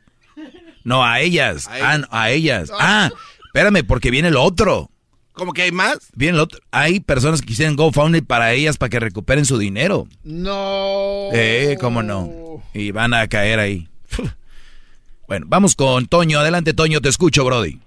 No, 0.85 1.05
a 1.05 1.21
ellas. 1.21 1.69
A 1.69 1.73
Ah, 1.75 1.77
ellas. 1.77 2.01
no, 2.01 2.07
a 2.11 2.31
ellas. 2.31 2.71
Ah, 2.81 3.11
espérame, 3.47 3.85
porque 3.87 4.11
viene 4.11 4.31
lo 4.31 4.43
otro. 4.43 4.89
¿Cómo 5.35 5.53
que 5.53 5.63
hay 5.63 5.73
más? 5.73 5.99
Viene 6.15 6.39
lo 6.39 6.45
otro. 6.45 6.61
Hay 6.71 7.01
personas 7.01 7.41
que 7.43 7.49
quisieran 7.49 7.77
GoFundMe 7.77 8.23
para 8.23 8.53
ellas 8.55 8.79
para 8.79 8.89
que 8.89 9.01
recuperen 9.01 9.45
su 9.45 9.59
dinero. 9.59 10.07
No. 10.25 11.29
Eh, 11.35 11.77
cómo 11.81 12.03
no. 12.03 12.63
Y 12.73 12.91
van 12.93 13.13
a 13.13 13.29
caer 13.29 13.59
ahí. 13.59 13.89
Bueno, 15.33 15.47
vamos 15.49 15.75
con 15.75 16.05
Toño. 16.09 16.41
Adelante, 16.41 16.75
Toño, 16.75 17.01
te 17.01 17.09
escucho, 17.09 17.43
Brody. 17.43 17.79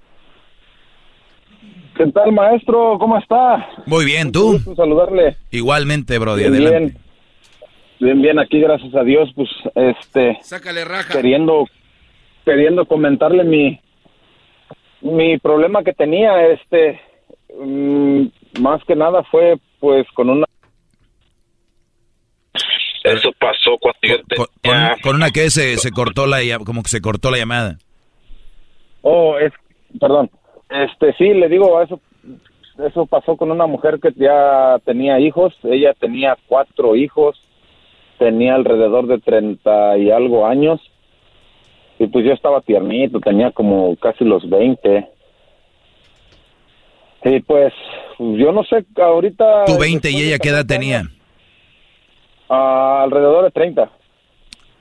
¿Qué 1.95 2.07
tal, 2.07 2.31
maestro? 2.31 2.97
¿Cómo 2.97 3.19
está? 3.19 3.67
Muy 3.85 4.03
bien, 4.03 4.31
¿tú? 4.31 4.53
Gusto 4.53 4.73
saludarle. 4.73 5.37
Igualmente, 5.51 6.17
Brody, 6.17 6.41
Bien, 6.49 6.53
adelante. 6.55 6.79
bien. 6.79 6.97
Bien, 7.99 8.21
bien, 8.23 8.39
aquí 8.39 8.59
gracias 8.59 8.95
a 8.95 9.03
Dios, 9.03 9.29
pues, 9.35 9.47
este, 9.75 10.39
Sácale 10.41 10.85
raja. 10.85 11.13
queriendo, 11.13 11.67
queriendo 12.45 12.87
comentarle 12.87 13.43
mi, 13.43 13.79
mi 15.01 15.37
problema 15.37 15.83
que 15.83 15.93
tenía, 15.93 16.47
este, 16.47 16.99
mm, 17.63 18.23
más 18.59 18.83
que 18.85 18.95
nada 18.95 19.21
fue, 19.29 19.59
pues, 19.79 20.07
con 20.15 20.31
una... 20.31 20.47
Eso 23.05 23.31
pasó 23.39 23.77
cuando 23.79 23.99
yo 24.03 24.17
Con, 24.35 24.47
con- 24.63 24.99
con 25.01 25.15
una 25.15 25.31
que 25.31 25.49
se, 25.49 25.77
se 25.77 25.91
cortó 25.91 26.25
la 26.27 26.39
como 26.65 26.83
que 26.83 26.89
se 26.89 27.01
cortó 27.01 27.31
la 27.31 27.37
llamada. 27.37 27.77
Oh, 29.01 29.37
es, 29.37 29.53
perdón. 29.99 30.29
Este, 30.69 31.13
sí, 31.13 31.33
le 31.33 31.47
digo, 31.47 31.81
eso, 31.81 31.99
eso 32.85 33.05
pasó 33.05 33.37
con 33.37 33.51
una 33.51 33.67
mujer 33.67 33.99
que 34.01 34.09
ya 34.15 34.77
tenía 34.83 35.19
hijos. 35.19 35.53
Ella 35.63 35.93
tenía 35.93 36.35
cuatro 36.47 36.95
hijos, 36.95 37.39
tenía 38.17 38.55
alrededor 38.55 39.07
de 39.07 39.19
treinta 39.19 39.97
y 39.97 40.09
algo 40.09 40.47
años. 40.47 40.81
Y 41.99 42.07
pues 42.07 42.25
yo 42.25 42.33
estaba 42.33 42.61
tiernito, 42.61 43.19
tenía 43.19 43.51
como 43.51 43.95
casi 43.97 44.25
los 44.25 44.49
veinte. 44.49 45.07
Y 47.23 47.39
pues, 47.41 47.73
yo 48.19 48.51
no 48.51 48.63
sé, 48.63 48.85
ahorita... 49.01 49.65
Tú 49.65 49.79
20 49.79 50.11
y 50.11 50.21
ella 50.23 50.37
qué 50.37 50.49
edad 50.49 50.65
tenía. 50.65 51.03
Ah, 52.49 53.01
alrededor 53.03 53.43
de 53.45 53.51
treinta. 53.51 53.89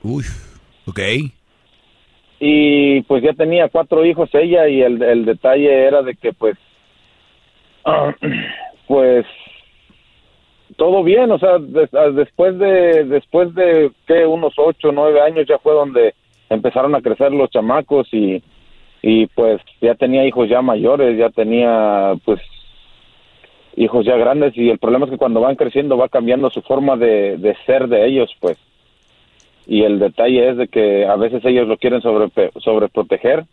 Uy, 0.03 0.23
ok. 0.85 0.99
y 2.39 3.01
pues 3.03 3.23
ya 3.23 3.33
tenía 3.33 3.69
cuatro 3.69 4.05
hijos 4.05 4.29
ella 4.33 4.67
y 4.67 4.81
el, 4.81 5.01
el 5.01 5.25
detalle 5.25 5.73
era 5.87 6.01
de 6.01 6.15
que 6.15 6.33
pues 6.33 6.57
pues 8.87 9.25
todo 10.75 11.03
bien 11.03 11.31
o 11.31 11.39
sea 11.39 11.57
des- 11.59 11.93
ah, 11.93 12.09
después 12.11 12.57
de 12.57 13.05
después 13.05 13.53
de 13.55 13.91
que 14.07 14.25
unos 14.25 14.53
ocho 14.57 14.91
nueve 14.91 15.21
años 15.21 15.45
ya 15.47 15.57
fue 15.59 15.73
donde 15.73 16.13
empezaron 16.49 16.93
a 16.95 17.01
crecer 17.01 17.31
los 17.31 17.49
chamacos 17.49 18.07
y 18.11 18.43
y 19.01 19.27
pues 19.27 19.61
ya 19.81 19.95
tenía 19.95 20.25
hijos 20.25 20.49
ya 20.49 20.61
mayores 20.61 21.17
ya 21.17 21.29
tenía 21.29 22.13
pues 22.25 22.41
hijos 23.75 24.05
ya 24.05 24.15
grandes 24.15 24.57
y 24.57 24.69
el 24.69 24.79
problema 24.79 25.05
es 25.05 25.11
que 25.11 25.17
cuando 25.17 25.41
van 25.41 25.55
creciendo 25.55 25.97
va 25.97 26.09
cambiando 26.09 26.49
su 26.49 26.61
forma 26.61 26.95
de, 26.95 27.37
de 27.37 27.55
ser 27.65 27.87
de 27.87 28.05
ellos 28.05 28.33
pues. 28.39 28.57
Y 29.67 29.83
el 29.83 29.99
detalle 29.99 30.49
es 30.49 30.57
de 30.57 30.67
que 30.67 31.05
a 31.05 31.15
veces 31.15 31.43
ellos 31.43 31.67
lo 31.67 31.77
quieren 31.77 32.01
sobre 32.01 32.29
sobreproteger 32.57 33.45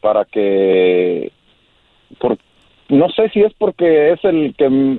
para 0.00 0.24
que 0.24 1.30
por 2.18 2.38
no 2.88 3.08
sé 3.10 3.28
si 3.30 3.42
es 3.42 3.52
porque 3.54 4.12
es 4.12 4.24
el 4.24 4.54
que 4.56 4.98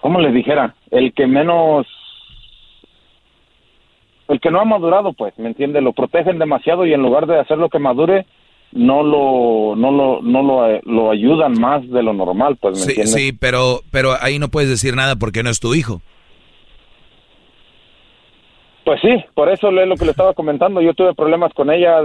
cómo 0.00 0.20
les 0.20 0.34
dijera 0.34 0.74
el 0.90 1.12
que 1.12 1.26
menos 1.26 1.86
el 4.28 4.40
que 4.40 4.50
no 4.50 4.60
ha 4.60 4.64
madurado 4.64 5.12
pues 5.14 5.38
me 5.38 5.48
entiende 5.48 5.80
lo 5.80 5.92
protegen 5.92 6.38
demasiado 6.38 6.84
y 6.84 6.92
en 6.92 7.02
lugar 7.02 7.26
de 7.26 7.38
hacer 7.38 7.56
lo 7.56 7.70
que 7.70 7.78
madure 7.78 8.26
no 8.72 9.02
lo 9.02 9.74
no 9.76 9.90
lo 9.90 10.20
no 10.22 10.42
lo, 10.42 10.70
eh, 10.70 10.80
lo 10.84 11.10
ayudan 11.10 11.58
más 11.58 11.88
de 11.90 12.02
lo 12.02 12.12
normal 12.12 12.56
pues 12.60 12.74
me 12.76 12.80
Sí, 12.82 12.88
entiende 13.00 13.12
sí, 13.12 13.32
pero, 13.32 13.80
pero 13.90 14.14
ahí 14.20 14.38
no 14.38 14.48
puedes 14.48 14.68
decir 14.68 14.94
nada 14.94 15.16
porque 15.16 15.42
no 15.42 15.50
es 15.50 15.58
tu 15.60 15.74
hijo. 15.74 16.02
Pues 18.84 19.00
sí, 19.02 19.08
por 19.34 19.50
eso 19.50 19.68
es 19.68 19.86
lo 19.86 19.96
que 19.96 20.06
le 20.06 20.12
estaba 20.12 20.32
comentando. 20.32 20.80
Yo 20.80 20.94
tuve 20.94 21.14
problemas 21.14 21.52
con 21.52 21.70
ella 21.70 21.98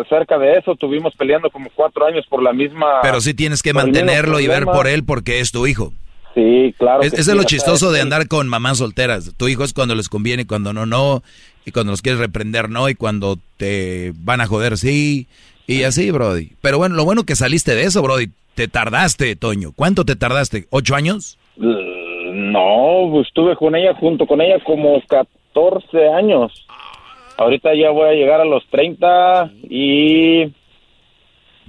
acerca 0.00 0.36
de 0.36 0.54
eso. 0.54 0.74
Tuvimos 0.74 1.14
peleando 1.14 1.48
como 1.48 1.70
cuatro 1.72 2.04
años 2.06 2.26
por 2.28 2.42
la 2.42 2.52
misma. 2.52 2.86
Pero 3.02 3.20
sí 3.20 3.34
tienes 3.34 3.62
que 3.62 3.72
mantenerlo 3.72 4.40
y 4.40 4.48
ver 4.48 4.64
por 4.64 4.88
él 4.88 5.04
porque 5.04 5.38
es 5.38 5.52
tu 5.52 5.64
hijo. 5.68 5.92
Sí, 6.34 6.74
claro. 6.76 7.02
Es- 7.02 7.12
que 7.12 7.20
eso 7.20 7.30
sí, 7.30 7.30
es 7.30 7.36
lo 7.36 7.44
chistoso 7.44 7.92
de 7.92 8.00
andar 8.00 8.26
con 8.26 8.48
mamás 8.48 8.78
solteras. 8.78 9.32
Tu 9.36 9.46
hijo 9.46 9.62
es 9.62 9.72
cuando 9.72 9.94
les 9.94 10.08
conviene 10.08 10.42
y 10.42 10.46
cuando 10.46 10.72
no, 10.72 10.86
no. 10.86 11.22
Y 11.66 11.70
cuando 11.70 11.92
los 11.92 12.02
quieres 12.02 12.18
reprender, 12.18 12.68
no. 12.68 12.88
Y 12.88 12.96
cuando 12.96 13.38
te 13.56 14.12
van 14.16 14.40
a 14.40 14.46
joder, 14.46 14.76
sí. 14.76 15.28
Y 15.66 15.82
así, 15.84 16.10
Brody. 16.10 16.52
Pero 16.60 16.78
bueno, 16.78 16.94
lo 16.94 17.04
bueno 17.04 17.24
que 17.24 17.36
saliste 17.36 17.74
de 17.74 17.84
eso, 17.84 18.02
Brody. 18.02 18.28
Te 18.54 18.68
tardaste, 18.68 19.34
Toño. 19.36 19.72
¿Cuánto 19.74 20.04
te 20.04 20.14
tardaste? 20.16 20.66
¿Ocho 20.70 20.94
años? 20.94 21.38
No, 21.56 23.08
pues 23.10 23.26
estuve 23.28 23.56
con 23.56 23.74
ella 23.74 23.94
junto 23.94 24.26
con 24.26 24.40
ella 24.40 24.62
como 24.64 25.00
14 25.08 26.08
años. 26.16 26.52
ahorita 27.36 27.70
ya 27.74 27.90
voy 27.90 28.08
a 28.08 28.12
llegar 28.12 28.40
a 28.40 28.44
los 28.44 28.64
30 28.70 29.50
y... 29.68 30.44
¿Vas, 30.44 30.52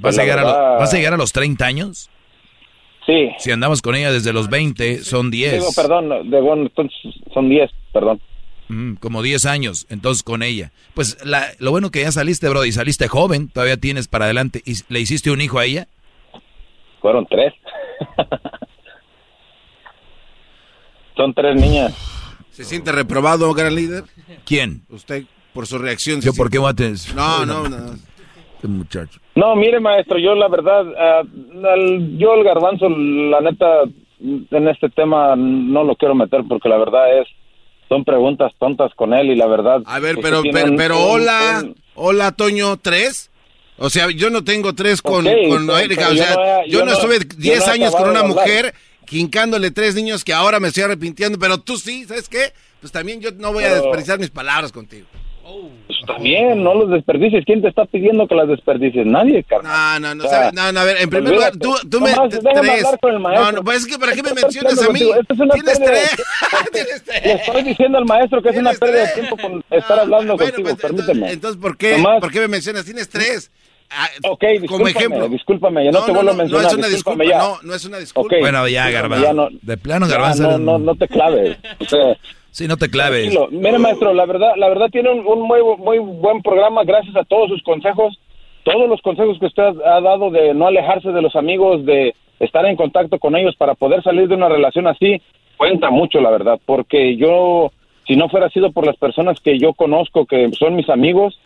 pues, 0.01 0.17
a 0.19 0.21
la 0.21 0.23
llegar 0.25 0.39
a 0.39 0.41
lo- 0.43 0.47
verdad- 0.47 0.79
¿Vas 0.79 0.93
a 0.93 0.97
llegar 0.97 1.13
a 1.13 1.17
los 1.17 1.31
30 1.31 1.65
años? 1.65 2.09
Sí. 3.07 3.29
Si 3.39 3.51
andamos 3.51 3.81
con 3.81 3.95
ella 3.95 4.11
desde 4.11 4.33
los 4.33 4.49
20, 4.49 4.99
son 4.99 5.31
10. 5.31 5.53
Digo, 5.53 5.67
perdón, 5.75 6.29
de, 6.29 6.41
bueno, 6.41 6.63
entonces 6.63 6.97
son 7.33 7.49
10, 7.49 7.71
perdón. 7.93 8.19
Mm, 8.67 8.95
como 8.95 9.21
10 9.21 9.45
años, 9.45 9.85
entonces 9.89 10.23
con 10.23 10.41
ella. 10.41 10.71
Pues 10.95 11.23
la- 11.23 11.47
lo 11.59 11.69
bueno 11.71 11.91
que 11.91 12.01
ya 12.01 12.11
saliste, 12.11 12.49
bro, 12.49 12.65
y 12.65 12.71
saliste 12.71 13.07
joven, 13.07 13.47
todavía 13.49 13.77
tienes 13.77 14.07
para 14.07 14.25
adelante. 14.25 14.61
¿Y 14.65 14.73
le 14.89 14.99
hiciste 14.99 15.29
un 15.31 15.39
hijo 15.41 15.59
a 15.59 15.65
ella? 15.65 15.87
Fueron 17.01 17.27
tres. 17.27 17.53
Son 21.15 21.33
tres 21.33 21.55
niñas. 21.55 21.93
¿Se 22.51 22.63
siente 22.63 22.91
reprobado, 22.91 23.53
gran 23.53 23.75
líder? 23.75 24.03
¿Quién? 24.45 24.81
Usted, 24.89 25.23
por 25.53 25.67
su 25.67 25.77
reacción. 25.77 26.21
¿Yo 26.21 26.33
por 26.33 26.49
qué 26.49 26.57
voy 26.57 26.71
a 26.71 26.73
tener- 26.73 26.97
No, 27.15 27.45
no, 27.45 27.67
no. 27.69 27.93
Este 28.55 28.67
muchacho. 28.67 29.19
No, 29.35 29.55
mire, 29.55 29.79
maestro, 29.79 30.17
yo 30.17 30.33
la 30.35 30.47
verdad, 30.47 30.85
ah, 30.97 31.21
al- 31.73 32.17
yo 32.17 32.33
el 32.33 32.43
garbanzo, 32.43 32.89
la 32.89 33.41
neta, 33.41 33.83
en 34.19 34.67
este 34.67 34.89
tema 34.89 35.35
no 35.35 35.83
lo 35.83 35.95
quiero 35.95 36.15
meter 36.15 36.41
porque 36.47 36.69
la 36.69 36.77
verdad 36.77 37.19
es, 37.21 37.27
son 37.89 38.03
preguntas 38.03 38.51
tontas 38.59 38.91
con 38.95 39.13
él 39.13 39.31
y 39.31 39.35
la 39.35 39.47
verdad... 39.47 39.81
A 39.85 39.99
ver, 39.99 40.17
pero, 40.21 40.41
pero, 40.51 40.69
un- 40.71 40.75
pero 40.77 40.97
un- 40.97 41.11
hola, 41.21 41.61
un- 41.63 41.75
hola, 41.95 42.31
Toño, 42.31 42.77
¿tres? 42.77 43.29
O 43.77 43.89
sea, 43.89 44.09
yo 44.09 44.29
no 44.29 44.43
tengo 44.43 44.73
tres 44.73 45.01
con, 45.01 45.27
Ok, 45.27 45.33
con 45.49 45.67
pero- 45.67 45.77
Erika, 45.79 46.07
pero 46.09 46.11
o 46.11 46.13
yo 46.15 46.23
sea, 46.23 46.35
no 46.35 46.65
yo, 46.67 46.79
no 46.79 46.85
no- 46.85 46.91
estuve 46.93 47.19
yo 47.19 47.25
10 47.37 47.59
no 47.59 47.65
he 47.65 47.69
años 47.75 47.95
con 47.95 48.09
una 48.09 48.23
mujer 48.23 48.73
quincándole 49.05 49.69
tres 49.71 49.93
niños 49.95 50.23
que 50.23 50.33
ahora 50.33 50.59
me 50.59 50.69
estoy 50.69 50.83
arrepintiendo, 50.83 51.37
pero 51.37 51.59
tú 51.59 51.77
sí, 51.77 52.05
¿sabes 52.05 52.27
qué? 52.29 52.53
Pues 52.79 52.91
también 52.91 53.19
yo 53.21 53.31
no 53.31 53.53
voy 53.53 53.63
a 53.63 53.73
desperdiciar 53.75 54.17
mis 54.19 54.29
palabras 54.31 54.71
contigo. 54.71 55.05
Pues 56.07 56.21
bien, 56.21 56.63
no 56.63 56.73
los 56.73 56.89
desperdicies. 56.89 57.45
¿Quién 57.45 57.61
te 57.61 57.67
está 57.67 57.85
pidiendo 57.85 58.27
que 58.27 58.33
las 58.35 58.47
desperdicies? 58.47 59.05
Nadie, 59.05 59.43
carnal. 59.43 60.01
No, 60.01 60.15
no, 60.15 60.23
no, 60.23 60.29
O 60.29 60.51
no, 60.51 60.71
no, 60.71 60.79
a 60.79 60.83
ver, 60.83 60.97
en 61.01 61.09
primer 61.09 61.33
lugar, 61.33 61.51
tú, 61.57 61.75
tú 61.89 62.01
me... 62.01 62.11
Tres. 62.13 62.39
hablar 62.83 62.99
con 62.99 63.13
el 63.13 63.19
maestro. 63.19 63.45
No, 63.45 63.51
no, 63.57 63.63
pues 63.63 63.77
es 63.79 63.85
que 63.87 63.99
¿para 63.99 64.13
qué 64.13 64.23
me 64.23 64.33
mencionas 64.33 64.81
a 64.81 64.89
mí? 64.91 65.01
es 65.01 65.39
una 65.39 65.53
Tienes 65.53 65.79
pérdida 65.79 66.01
de- 66.01 66.07
tres. 67.05 67.23
Le 67.25 67.33
estoy 67.33 67.63
diciendo 67.63 67.97
al 67.99 68.05
maestro 68.05 68.41
que 68.41 68.49
es 68.49 68.57
una 68.57 68.73
pérdida 68.73 69.01
de 69.07 69.13
tiempo 69.13 69.37
con 69.37 69.63
estar 69.69 69.99
hablando 69.99 70.35
Bueno, 70.35 70.51
contigo, 70.53 70.69
pues, 70.69 70.81
permíteme. 70.81 71.31
Entonces, 71.31 71.61
¿por 71.61 71.77
qué, 71.77 72.03
¿por 72.19 72.31
qué 72.31 72.39
me 72.39 72.47
mencionas? 72.47 72.85
Tienes 72.85 73.09
tres. 73.09 73.51
Ah, 73.89 74.07
Ok, 74.29 74.39
como 74.41 74.51
discúlpame, 74.59 74.89
ejemplo. 74.91 75.29
discúlpame, 75.29 75.85
ya 75.85 75.91
no, 75.91 76.01
te 76.05 76.11
vuelvo 76.11 76.31
a 76.31 76.33
mencionar. 76.33 76.63
No 76.63 76.67
es 76.69 76.75
una 76.77 76.87
disculpa, 76.87 77.23
ya. 77.23 77.37
no, 77.37 77.57
no 77.63 77.73
es 77.75 77.85
una 77.85 77.97
disculpa. 77.99 78.35
Bueno, 78.39 78.67
ya, 78.67 78.89
Garbanzo. 78.89 79.33
no- 79.33 79.47
de 79.61 79.77
plano, 79.77 80.07
Garbanzo. 80.07 80.43
No, 80.51 80.57
no, 80.57 80.79
no 80.79 80.95
te 80.95 81.07
claves. 81.07 81.57
O 81.79 81.85
sea, 81.85 82.17
Sí, 82.51 82.67
no 82.69 82.77
te 82.77 82.89
claves. 82.89 83.33
Tranquilo. 83.33 83.49
Mire, 83.51 83.77
maestro, 83.79 84.13
la 84.13 84.25
verdad, 84.25 84.53
la 84.55 84.69
verdad 84.69 84.87
tiene 84.89 85.11
un, 85.11 85.27
un 85.27 85.41
muy, 85.41 85.59
muy 85.77 85.99
buen 85.99 86.41
programa. 86.41 86.83
Gracias 86.85 87.13
a 87.17 87.25
todos 87.25 87.49
sus 87.49 87.61
consejos, 87.63 88.17
todos 88.63 88.87
los 88.87 89.01
consejos 89.01 89.37
que 89.39 89.47
usted 89.47 89.63
ha 89.85 89.99
dado 90.01 90.31
de 90.31 90.53
no 90.53 90.65
alejarse 90.67 91.09
de 91.09 91.21
los 91.21 91.35
amigos, 91.35 91.85
de 91.85 92.15
estar 92.39 92.65
en 92.65 92.77
contacto 92.77 93.19
con 93.19 93.35
ellos 93.35 93.55
para 93.57 93.75
poder 93.75 94.01
salir 94.03 94.29
de 94.29 94.35
una 94.35 94.47
relación 94.47 94.87
así, 94.87 95.21
cuenta 95.57 95.89
mucho, 95.89 96.21
la 96.21 96.29
verdad. 96.31 96.57
Porque 96.65 97.17
yo, 97.17 97.73
si 98.07 98.15
no 98.15 98.29
fuera 98.29 98.49
sido 98.49 98.71
por 98.71 98.85
las 98.85 98.95
personas 98.95 99.39
que 99.41 99.59
yo 99.59 99.73
conozco, 99.73 100.25
que 100.25 100.49
son 100.57 100.75
mis 100.77 100.89
amigos 100.89 101.37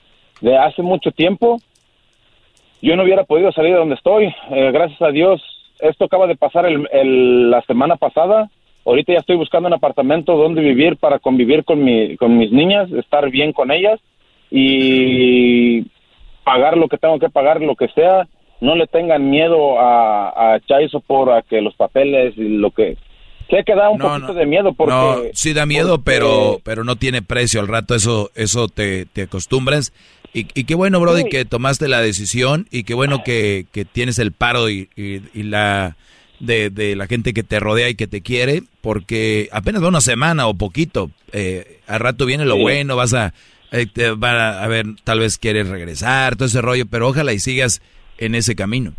de 0.41 0.57
hace 0.57 0.83
mucho 0.83 1.09
tiempo, 1.11 1.59
yo 2.81 2.95
no 2.95 3.03
hubiera 3.03 3.23
podido 3.23 3.51
salir 3.51 3.73
de 3.73 3.79
donde 3.79 3.95
estoy. 3.95 4.25
Eh, 4.51 4.71
gracias 4.71 5.01
a 5.01 5.09
Dios, 5.11 5.41
esto 5.79 6.05
acaba 6.05 6.27
de 6.27 6.35
pasar 6.35 6.65
el- 6.65 6.87
el- 6.91 7.49
la 7.51 7.61
semana 7.63 7.95
pasada. 7.95 8.49
Ahorita 8.85 9.13
ya 9.13 9.19
estoy 9.19 9.35
buscando 9.35 9.67
un 9.67 9.73
apartamento 9.73 10.35
donde 10.37 10.61
vivir 10.61 10.97
para 10.97 11.19
convivir 11.19 11.63
con, 11.63 11.83
mi, 11.83 12.15
con 12.17 12.37
mis 12.37 12.51
niñas, 12.51 12.89
estar 12.91 13.29
bien 13.29 13.51
con 13.53 13.71
ellas 13.71 13.99
y 14.49 15.83
pagar 16.43 16.77
lo 16.77 16.87
que 16.87 16.97
tengo 16.97 17.19
que 17.19 17.29
pagar, 17.29 17.61
lo 17.61 17.75
que 17.75 17.87
sea. 17.89 18.27
No 18.61 18.75
le 18.75 18.87
tengan 18.87 19.29
miedo 19.29 19.79
a, 19.79 20.53
a 20.55 20.59
Chaizo 20.61 20.99
por 20.99 21.31
a 21.31 21.41
que 21.43 21.61
los 21.61 21.75
papeles 21.75 22.33
y 22.37 22.57
lo 22.57 22.71
que... 22.71 22.97
Sé 23.49 23.63
que 23.63 23.73
da 23.73 23.89
un 23.89 23.97
No, 23.97 24.09
poquito 24.09 24.33
de 24.33 24.45
miedo 24.45 24.73
porque... 24.73 24.93
No, 24.93 25.15
sí 25.33 25.53
da 25.53 25.65
miedo, 25.65 25.97
porque- 25.97 26.11
pero 26.19 26.57
pero 26.63 26.83
no 26.83 26.97
tiene 26.97 27.21
precio. 27.23 27.61
Al 27.61 27.67
rato 27.67 27.95
eso 27.95 28.29
eso 28.35 28.67
te, 28.67 29.05
te 29.05 29.23
acostumbras. 29.23 29.91
Y, 30.33 30.45
y 30.53 30.63
qué 30.65 30.75
bueno, 30.75 30.99
Brody, 30.99 31.23
Sí. 31.23 31.29
que 31.29 31.45
tomaste 31.45 31.87
la 31.87 32.01
decisión 32.01 32.67
y 32.71 32.83
qué 32.83 32.93
bueno 32.93 33.23
que, 33.23 33.65
que 33.71 33.83
tienes 33.85 34.19
el 34.19 34.31
paro 34.31 34.69
y, 34.69 34.89
y- 34.95 35.21
y 35.33 35.43
la 35.43 35.97
de, 36.39 36.69
de 36.69 36.95
la 36.95 37.07
gente 37.07 37.33
que 37.33 37.43
te 37.43 37.59
rodea 37.59 37.89
y 37.89 37.95
que 37.95 38.07
te 38.07 38.21
quiere, 38.21 38.61
porque 38.81 39.49
apenas 39.51 39.83
va 39.83 39.87
una 39.89 40.01
semana 40.01 40.47
o 40.47 40.53
poquito. 40.53 41.09
Eh, 41.33 41.79
al 41.87 41.99
rato 41.99 42.25
viene 42.25 42.45
lo 42.45 42.55
Sí. 42.55 42.61
bueno, 42.61 42.95
vas 42.95 43.13
a, 43.13 43.33
eh, 43.71 43.87
te 43.91 44.11
van 44.11 44.35
a, 44.37 44.63
a 44.63 44.67
ver, 44.67 44.85
tal 45.03 45.19
vez 45.19 45.37
quieres 45.37 45.67
regresar, 45.67 46.35
todo 46.35 46.45
ese 46.45 46.61
rollo, 46.61 46.85
pero 46.89 47.07
ojalá 47.09 47.33
y 47.33 47.39
sigas 47.39 47.81
en 48.19 48.35
ese 48.35 48.55
camino. 48.55 48.93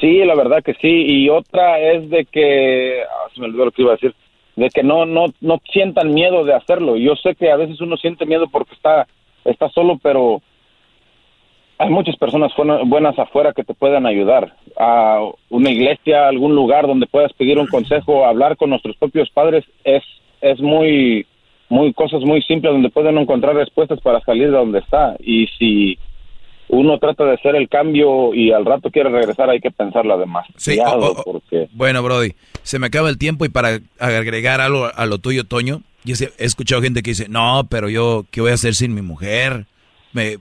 Sí, 0.00 0.18
la 0.24 0.34
verdad 0.34 0.62
que 0.64 0.74
sí. 0.74 0.88
Y 1.06 1.28
otra 1.28 1.78
es 1.80 2.10
de 2.10 2.24
que, 2.26 3.02
ah, 3.02 3.28
se 3.34 3.40
me 3.40 3.46
olvidó 3.46 3.64
lo 3.66 3.70
que 3.72 3.82
iba 3.82 3.92
a 3.92 3.94
decir, 3.96 4.14
de 4.56 4.68
que 4.70 4.82
no, 4.82 5.06
no, 5.06 5.26
no 5.40 5.60
sientan 5.72 6.12
miedo 6.12 6.44
de 6.44 6.54
hacerlo. 6.54 6.96
Yo 6.96 7.14
sé 7.16 7.34
que 7.36 7.50
a 7.50 7.56
veces 7.56 7.80
uno 7.80 7.96
siente 7.96 8.26
miedo 8.26 8.48
porque 8.50 8.74
está, 8.74 9.06
está 9.50 9.68
solo, 9.70 9.98
pero 10.02 10.40
hay 11.78 11.90
muchas 11.90 12.16
personas 12.16 12.52
buenas 12.86 13.18
afuera 13.18 13.52
que 13.52 13.62
te 13.64 13.74
puedan 13.74 14.04
ayudar. 14.06 14.54
A 14.78 15.20
una 15.48 15.70
iglesia, 15.70 16.26
algún 16.28 16.54
lugar 16.54 16.86
donde 16.86 17.06
puedas 17.06 17.32
pedir 17.34 17.58
un 17.58 17.66
consejo, 17.68 18.26
hablar 18.26 18.56
con 18.56 18.70
nuestros 18.70 18.96
propios 18.96 19.30
padres 19.30 19.64
es, 19.84 20.02
es 20.40 20.60
muy, 20.60 21.24
muy 21.68 21.92
cosas 21.92 22.20
muy 22.22 22.42
simples 22.42 22.72
donde 22.72 22.90
pueden 22.90 23.16
encontrar 23.18 23.54
respuestas 23.54 24.00
para 24.00 24.20
salir 24.22 24.46
de 24.50 24.56
donde 24.56 24.80
está. 24.80 25.16
Y 25.20 25.46
si 25.58 25.98
uno 26.68 26.98
trata 26.98 27.24
de 27.24 27.34
hacer 27.34 27.54
el 27.54 27.68
cambio 27.68 28.34
y 28.34 28.50
al 28.50 28.64
rato 28.66 28.90
quiere 28.90 29.08
regresar, 29.10 29.48
hay 29.48 29.60
que 29.60 29.70
pensarlo 29.70 30.14
además. 30.14 30.46
Sí, 30.56 30.72
Cuidado, 30.76 31.12
o- 31.12 31.20
o- 31.20 31.24
porque 31.24 31.68
Bueno, 31.72 32.02
Brody, 32.02 32.32
se 32.62 32.78
me 32.80 32.88
acaba 32.88 33.08
el 33.08 33.18
tiempo 33.18 33.44
y 33.44 33.48
para 33.50 33.78
agregar 34.00 34.60
algo 34.60 34.88
a 34.92 35.06
lo 35.06 35.18
tuyo, 35.18 35.44
Toño, 35.44 35.82
yo 36.12 36.26
he 36.38 36.44
escuchado 36.44 36.82
gente 36.82 37.02
que 37.02 37.10
dice, 37.10 37.28
no, 37.28 37.66
pero 37.70 37.88
yo, 37.88 38.26
¿qué 38.30 38.40
voy 38.40 38.50
a 38.50 38.54
hacer 38.54 38.74
sin 38.74 38.94
mi 38.94 39.02
mujer? 39.02 39.66
Me, 40.12 40.38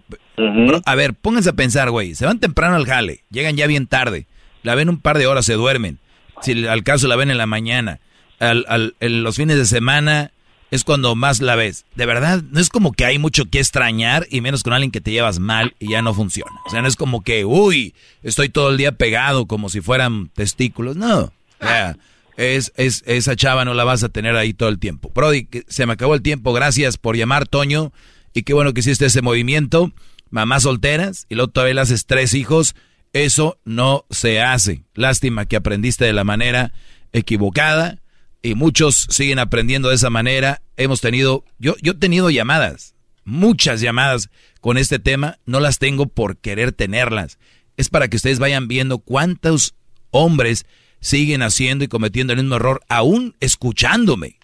a 0.86 0.96
ver, 0.96 1.14
pónganse 1.14 1.50
a 1.50 1.54
pensar, 1.54 1.90
güey, 1.92 2.16
se 2.16 2.26
van 2.26 2.40
temprano 2.40 2.76
al 2.76 2.86
jale, 2.86 3.24
llegan 3.30 3.56
ya 3.58 3.68
bien 3.68 3.88
tarde, 3.88 4.28
la 4.64 4.76
ven 4.76 4.90
un 4.90 5.00
par 5.00 5.18
de 5.18 5.28
horas, 5.28 5.46
se 5.46 5.54
duermen, 5.54 6.00
si 6.42 6.66
al 6.68 6.84
caso 6.84 7.08
la 7.08 7.16
ven 7.16 7.32
en 7.32 7.38
la 7.38 7.48
mañana, 7.48 8.00
al, 8.40 8.66
al- 8.70 8.96
en 9.00 9.24
los 9.24 9.36
fines 9.36 9.58
de 9.58 9.66
semana 9.66 10.32
es 10.70 10.84
cuando 10.84 11.16
más 11.16 11.40
la 11.42 11.56
ves. 11.56 11.86
De 11.96 12.06
verdad, 12.06 12.44
no 12.52 12.60
es 12.60 12.70
como 12.70 12.92
que 12.92 13.06
hay 13.06 13.20
mucho 13.20 13.46
que 13.50 13.60
extrañar 13.60 14.28
y 14.30 14.42
menos 14.42 14.64
con 14.64 14.74
alguien 14.74 14.92
que 14.92 15.00
te 15.02 15.12
llevas 15.12 15.40
mal 15.40 15.74
y 15.80 15.92
ya 15.92 16.02
no 16.02 16.14
funciona. 16.14 16.52
O 16.66 16.70
sea, 16.70 16.82
no 16.82 16.88
es 16.90 16.98
como 16.98 17.24
que, 17.24 17.46
uy, 17.46 17.96
estoy 18.22 18.50
todo 18.50 18.70
el 18.70 18.78
día 18.78 18.92
pegado 18.92 19.46
como 19.48 19.70
si 19.70 19.80
fueran 19.80 20.28
testículos. 20.36 20.98
No. 20.98 21.20
O 21.20 21.32
sea, 21.66 21.96
es, 22.38 22.72
es, 22.76 23.04
esa 23.08 23.36
chava 23.36 23.66
no 23.66 23.74
la 23.74 23.84
vas 23.84 24.04
a 24.04 24.10
tener 24.10 24.36
ahí 24.36 24.54
todo 24.54 24.70
el 24.70 24.80
tiempo. 24.80 25.12
Brody, 25.14 25.50
se 25.68 25.86
me 25.86 25.94
acabó 25.94 26.14
el 26.14 26.22
tiempo. 26.22 26.54
Gracias 26.54 26.98
por 26.98 27.18
llamar, 27.18 27.48
Toño. 27.48 27.92
Y 28.34 28.44
qué 28.44 28.54
bueno 28.54 28.74
que 28.74 28.82
hiciste 28.82 29.08
ese 29.08 29.24
movimiento. 29.24 29.92
Mamás 30.30 30.64
solteras 30.64 31.26
y 31.30 31.36
luego 31.36 31.52
todavía 31.52 31.74
le 31.74 31.82
haces 31.82 32.06
tres 32.06 32.36
hijos. 32.36 32.76
Eso 33.12 33.60
no 33.66 34.06
se 34.12 34.40
hace. 34.42 34.84
Lástima 34.94 35.46
que 35.48 35.56
aprendiste 35.56 36.06
de 36.06 36.14
la 36.14 36.24
manera 36.24 36.74
equivocada 37.12 38.02
y 38.44 38.54
muchos 38.54 39.08
siguen 39.10 39.40
aprendiendo 39.40 39.90
de 39.90 39.96
esa 39.96 40.12
manera. 40.12 40.62
Hemos 40.76 41.02
tenido, 41.02 41.44
yo, 41.58 41.76
yo 41.82 41.94
he 41.94 41.96
tenido 41.96 42.30
llamadas, 42.30 42.94
muchas 43.24 43.82
llamadas 43.82 44.30
con 44.62 44.78
este 44.78 45.00
tema, 45.00 45.40
no 45.46 45.60
las 45.60 45.80
tengo 45.80 46.06
por 46.06 46.38
querer 46.38 46.72
tenerlas. 46.72 47.40
Es 47.78 47.90
para 47.90 48.10
que 48.10 48.18
ustedes 48.18 48.38
vayan 48.38 48.68
viendo 48.68 49.00
cuántos 49.00 49.74
hombres 50.12 50.68
siguen 51.00 51.42
haciendo 51.42 51.84
y 51.84 51.88
cometiendo 51.88 52.34
el 52.34 52.40
mismo 52.40 52.56
error, 52.56 52.82
aún 52.90 53.36
escuchándome. 53.40 54.38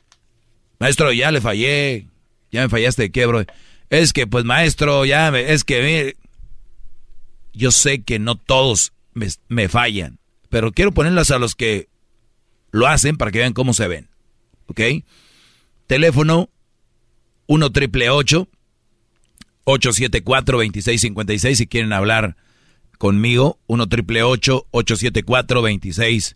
Maestro, 0.79 1.11
ya 1.11 1.31
le 1.31 1.41
fallé. 1.41 2.07
Ya 2.51 2.61
me 2.61 2.69
fallaste 2.69 3.03
de 3.03 3.11
qué, 3.11 3.25
bro. 3.25 3.43
Es 3.89 4.13
que, 4.13 4.27
pues, 4.27 4.45
maestro, 4.45 5.05
ya 5.05 5.31
me, 5.31 5.53
es 5.53 5.63
que 5.63 6.15
yo 7.53 7.71
sé 7.71 8.03
que 8.03 8.19
no 8.19 8.35
todos 8.35 8.93
me, 9.13 9.29
me 9.47 9.69
fallan, 9.69 10.19
pero 10.49 10.71
quiero 10.71 10.91
ponerlas 10.91 11.31
a 11.31 11.39
los 11.39 11.55
que 11.55 11.87
lo 12.71 12.87
hacen 12.87 13.17
para 13.17 13.31
que 13.31 13.39
vean 13.39 13.53
cómo 13.53 13.73
se 13.73 13.87
ven. 13.87 14.09
¿Ok? 14.67 14.81
Teléfono 15.87 16.49
1 17.47 17.71
triple 17.71 18.09
874 18.09 20.57
2656 20.57 21.57
si 21.57 21.67
quieren 21.67 21.93
hablar 21.93 22.35
conmigo. 22.97 23.59
1 23.67 23.89
triple 23.89 24.23
874 24.23 25.61
2656 25.61 26.35